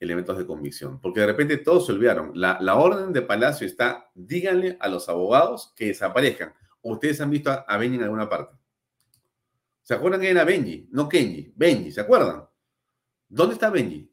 elementos 0.01 0.39
de 0.39 0.47
convicción. 0.47 1.01
Porque 1.01 1.21
de 1.21 1.27
repente 1.27 1.59
todos 1.59 1.87
se 1.87 1.93
olvidaron. 1.93 2.33
La, 2.35 2.59
la 2.61 2.77
orden 2.77 3.13
de 3.13 3.21
Palacio 3.21 3.67
está, 3.67 4.11
díganle 4.15 4.79
a 4.81 4.89
los 4.89 5.09
abogados 5.11 5.75
que 5.77 5.89
desaparezcan. 5.89 6.55
¿Ustedes 6.83 7.21
han 7.21 7.31
visto 7.31 7.51
a, 7.51 7.77
Benji 7.77 7.97
en 7.97 8.03
alguna 8.05 8.29
parte? 8.29 8.57
¿Se 9.83 9.95
acuerdan 9.95 10.21
que 10.21 10.31
era 10.31 10.45
Benji? 10.45 10.89
No 10.91 11.09
Kenji, 11.09 11.53
Benji, 11.57 11.93
¿se 11.93 12.01
acuerdan? 12.01 12.45
¿Dónde 13.29 13.55
está 13.55 13.71
Benji? 13.71 14.13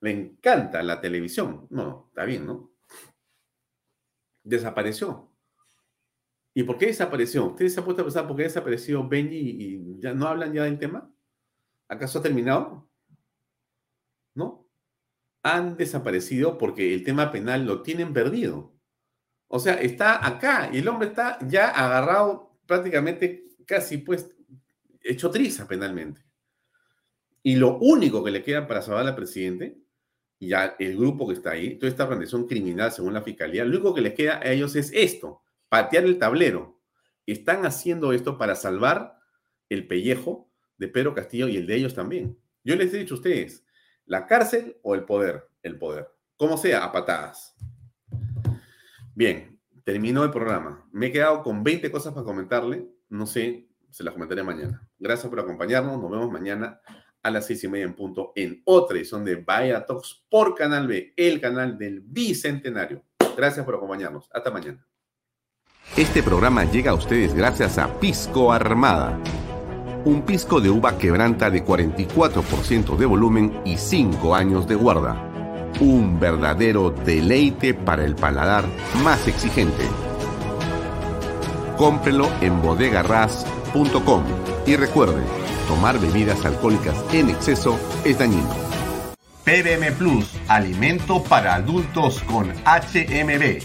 Le 0.00 0.10
encanta 0.10 0.82
la 0.82 1.00
televisión. 1.00 1.66
No, 1.70 2.06
está 2.08 2.24
bien, 2.24 2.46
¿no? 2.46 2.70
Desapareció. 4.42 5.32
¿Y 6.54 6.62
por 6.62 6.78
qué 6.78 6.86
desapareció? 6.86 7.46
¿Ustedes 7.46 7.74
se 7.74 7.80
han 7.80 7.84
puesto 7.84 8.02
a 8.02 8.04
pensar 8.04 8.26
por 8.26 8.36
qué 8.36 8.44
desapareció 8.44 9.06
Benji 9.06 9.38
y 9.38 10.00
ya 10.00 10.12
no 10.12 10.26
hablan 10.26 10.52
ya 10.52 10.64
del 10.64 10.78
tema? 10.78 11.12
¿Acaso 11.88 12.18
ha 12.18 12.22
terminado? 12.22 12.88
¿No? 14.34 14.66
Han 15.42 15.76
desaparecido 15.76 16.58
porque 16.58 16.94
el 16.94 17.04
tema 17.04 17.32
penal 17.32 17.64
lo 17.66 17.82
tienen 17.82 18.12
perdido. 18.12 18.77
O 19.48 19.58
sea, 19.58 19.74
está 19.74 20.24
acá 20.26 20.70
y 20.72 20.78
el 20.78 20.88
hombre 20.88 21.08
está 21.08 21.38
ya 21.46 21.68
agarrado 21.68 22.58
prácticamente 22.66 23.48
casi 23.66 23.98
pues 23.98 24.30
hecho 25.02 25.30
triza 25.30 25.66
penalmente. 25.66 26.22
Y 27.42 27.56
lo 27.56 27.78
único 27.78 28.22
que 28.22 28.30
le 28.30 28.42
queda 28.42 28.66
para 28.66 28.82
salvar 28.82 29.06
al 29.06 29.14
presidente, 29.14 29.78
y 30.38 30.48
ya 30.48 30.76
el 30.78 30.96
grupo 30.96 31.26
que 31.26 31.34
está 31.34 31.52
ahí, 31.52 31.76
toda 31.76 31.90
esta 31.90 32.04
organización 32.04 32.46
criminal 32.46 32.92
según 32.92 33.14
la 33.14 33.22
fiscalía, 33.22 33.64
lo 33.64 33.70
único 33.70 33.94
que 33.94 34.02
les 34.02 34.14
queda 34.14 34.38
a 34.38 34.50
ellos 34.50 34.76
es 34.76 34.92
esto, 34.92 35.42
patear 35.68 36.04
el 36.04 36.18
tablero. 36.18 36.80
Están 37.26 37.64
haciendo 37.64 38.12
esto 38.12 38.38
para 38.38 38.54
salvar 38.54 39.18
el 39.68 39.86
pellejo 39.86 40.50
de 40.76 40.88
Pedro 40.88 41.14
Castillo 41.14 41.48
y 41.48 41.56
el 41.56 41.66
de 41.66 41.76
ellos 41.76 41.94
también. 41.94 42.38
Yo 42.64 42.76
les 42.76 42.92
he 42.92 42.98
dicho 42.98 43.14
a 43.14 43.18
ustedes, 43.18 43.64
la 44.04 44.26
cárcel 44.26 44.76
o 44.82 44.94
el 44.94 45.04
poder, 45.04 45.48
el 45.62 45.78
poder, 45.78 46.08
como 46.36 46.56
sea, 46.56 46.84
a 46.84 46.92
patadas. 46.92 47.54
Bien, 49.18 49.58
terminó 49.82 50.22
el 50.22 50.30
programa. 50.30 50.88
Me 50.92 51.06
he 51.06 51.12
quedado 51.12 51.42
con 51.42 51.64
20 51.64 51.90
cosas 51.90 52.14
para 52.14 52.24
comentarle. 52.24 52.88
No 53.08 53.26
sé, 53.26 53.66
se 53.90 54.04
las 54.04 54.14
comentaré 54.14 54.44
mañana. 54.44 54.88
Gracias 54.96 55.28
por 55.28 55.40
acompañarnos. 55.40 56.00
Nos 56.00 56.08
vemos 56.08 56.30
mañana 56.30 56.80
a 57.20 57.30
las 57.32 57.44
seis 57.44 57.64
y 57.64 57.68
media 57.68 57.84
en 57.84 57.94
punto 57.94 58.30
en 58.36 58.62
otra 58.64 58.96
edición 58.96 59.24
de 59.24 59.34
Vaya 59.34 59.84
Talks 59.84 60.24
por 60.30 60.54
Canal 60.54 60.86
B, 60.86 61.14
el 61.16 61.40
canal 61.40 61.76
del 61.76 62.00
Bicentenario. 62.00 63.02
Gracias 63.36 63.66
por 63.66 63.74
acompañarnos. 63.74 64.30
Hasta 64.32 64.52
mañana. 64.52 64.86
Este 65.96 66.22
programa 66.22 66.62
llega 66.62 66.92
a 66.92 66.94
ustedes 66.94 67.34
gracias 67.34 67.76
a 67.76 67.98
Pisco 67.98 68.52
Armada. 68.52 69.20
Un 70.04 70.22
pisco 70.22 70.60
de 70.60 70.70
uva 70.70 70.96
quebranta 70.96 71.50
de 71.50 71.64
44% 71.64 72.96
de 72.96 73.06
volumen 73.06 73.62
y 73.64 73.78
5 73.78 74.32
años 74.36 74.68
de 74.68 74.76
guarda. 74.76 75.27
Un 75.80 76.18
verdadero 76.18 76.90
deleite 76.90 77.72
para 77.72 78.04
el 78.04 78.16
paladar 78.16 78.64
más 79.04 79.28
exigente. 79.28 79.84
Cómprelo 81.76 82.28
en 82.40 82.60
bodegarras.com 82.60 84.24
y 84.66 84.74
recuerde, 84.74 85.22
tomar 85.68 86.00
bebidas 86.00 86.44
alcohólicas 86.44 86.96
en 87.12 87.30
exceso 87.30 87.78
es 88.04 88.18
dañino. 88.18 88.50
PBM 89.44 89.92
Plus, 89.96 90.34
alimento 90.48 91.22
para 91.22 91.54
adultos 91.54 92.22
con 92.24 92.50
HMB. 92.50 93.62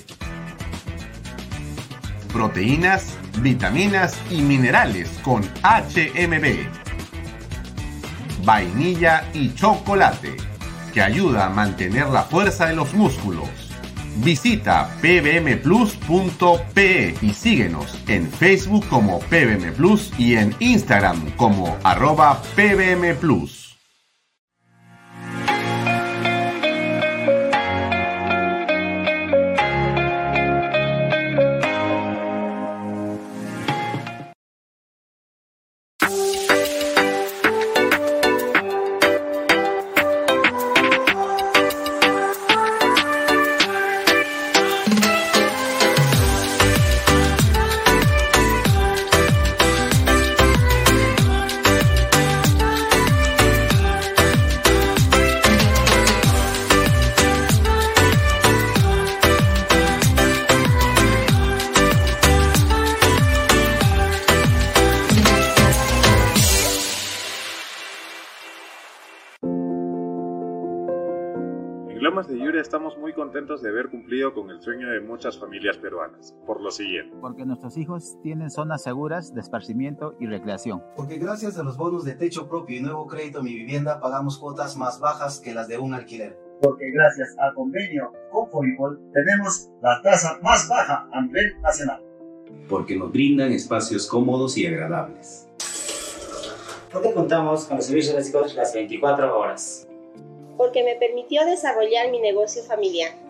Proteínas, 2.32 3.18
vitaminas 3.42 4.16
y 4.30 4.42
minerales 4.44 5.10
con 5.24 5.42
HMB. 5.64 6.70
Vainilla 8.46 9.26
y 9.34 9.54
chocolate. 9.56 10.53
Que 10.94 11.02
ayuda 11.02 11.48
a 11.48 11.50
mantener 11.50 12.08
la 12.08 12.24
fuerza 12.24 12.68
de 12.68 12.76
los 12.76 12.94
músculos. 12.94 13.50
Visita 14.18 14.90
pbmplus.pe 15.02 15.56
y 17.22 17.34
síguenos 17.34 17.98
en 18.08 18.30
Facebook 18.30 18.88
como 18.88 19.20
PBM 19.20 19.74
Plus 19.74 20.12
y 20.20 20.36
en 20.36 20.56
Instagram 20.60 21.32
como 21.36 21.76
arroba 21.84 22.42
PBM 22.56 23.16
contentos 73.34 73.64
de 73.64 73.70
haber 73.70 73.90
cumplido 73.90 74.32
con 74.32 74.52
el 74.52 74.62
sueño 74.62 74.88
de 74.92 75.02
muchas 75.02 75.40
familias 75.40 75.76
peruanas, 75.78 76.36
por 76.46 76.62
lo 76.62 76.70
siguiente. 76.70 77.18
Porque 77.20 77.46
nuestros 77.46 77.76
hijos 77.78 78.16
tienen 78.22 78.52
zonas 78.52 78.84
seguras 78.84 79.34
de 79.34 79.42
esparcimiento 79.42 80.14
y 80.20 80.28
recreación. 80.28 80.84
Porque 80.96 81.18
gracias 81.18 81.58
a 81.58 81.64
los 81.64 81.76
bonos 81.76 82.06
de 82.06 82.14
techo 82.14 82.48
propio 82.48 82.78
y 82.78 82.82
nuevo 82.82 83.08
crédito 83.08 83.42
Mi 83.42 83.56
Vivienda 83.56 84.00
pagamos 84.00 84.38
cuotas 84.38 84.78
más 84.78 85.00
bajas 85.00 85.40
que 85.40 85.52
las 85.52 85.68
de 85.68 85.80
un 85.80 85.96
alquiler. 85.96 86.38
Porque 86.62 86.92
gracias 86.92 87.36
al 87.40 87.56
convenio 87.56 88.12
con 88.32 88.52
Foripol 88.52 89.02
tenemos 89.12 89.72
la 89.82 90.00
tasa 90.04 90.38
más 90.44 90.70
baja 90.70 91.10
a 91.12 91.22
nivel 91.24 91.60
nacional. 91.60 92.04
Porque 92.70 92.96
nos 92.96 93.12
brindan 93.12 93.52
espacios 93.52 94.06
cómodos 94.06 94.56
y 94.60 94.68
agradables. 94.68 95.50
Porque 96.92 97.12
contamos 97.12 97.66
con 97.66 97.78
los 97.78 97.86
servicios 97.88 98.16
básicos 98.16 98.54
las 98.54 98.76
24 98.76 99.40
horas 99.40 99.88
porque 100.58 100.84
me 100.84 100.96
permitió 100.96 101.46
desarrollar 101.46 102.10
mi 102.12 102.20
negocio 102.20 102.64
familiar. 102.64 103.23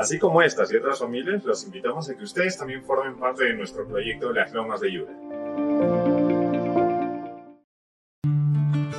Así 0.00 0.18
como 0.18 0.40
estas 0.40 0.72
y 0.72 0.76
otras 0.76 0.98
familias, 0.98 1.44
los 1.44 1.62
invitamos 1.62 2.08
a 2.08 2.16
que 2.16 2.24
ustedes 2.24 2.56
también 2.56 2.82
formen 2.82 3.18
parte 3.18 3.44
de 3.44 3.52
nuestro 3.52 3.86
proyecto 3.86 4.32
Las 4.32 4.50
Lomas 4.50 4.80
de 4.80 4.92
Yura. 4.92 5.12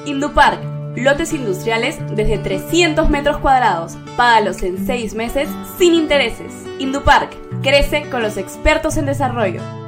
Indupark, 0.06 0.62
lotes 0.96 1.34
industriales 1.34 1.98
desde 2.16 2.38
300 2.38 3.10
metros 3.10 3.40
cuadrados. 3.40 3.98
Págalos 4.16 4.62
en 4.62 4.86
6 4.86 5.16
meses 5.16 5.50
sin 5.80 5.96
intereses. 5.96 6.54
Indupark, 6.78 7.32
crece 7.64 8.08
con 8.12 8.22
los 8.22 8.38
expertos 8.38 8.96
en 8.98 9.08
desarrollo. 9.08 9.81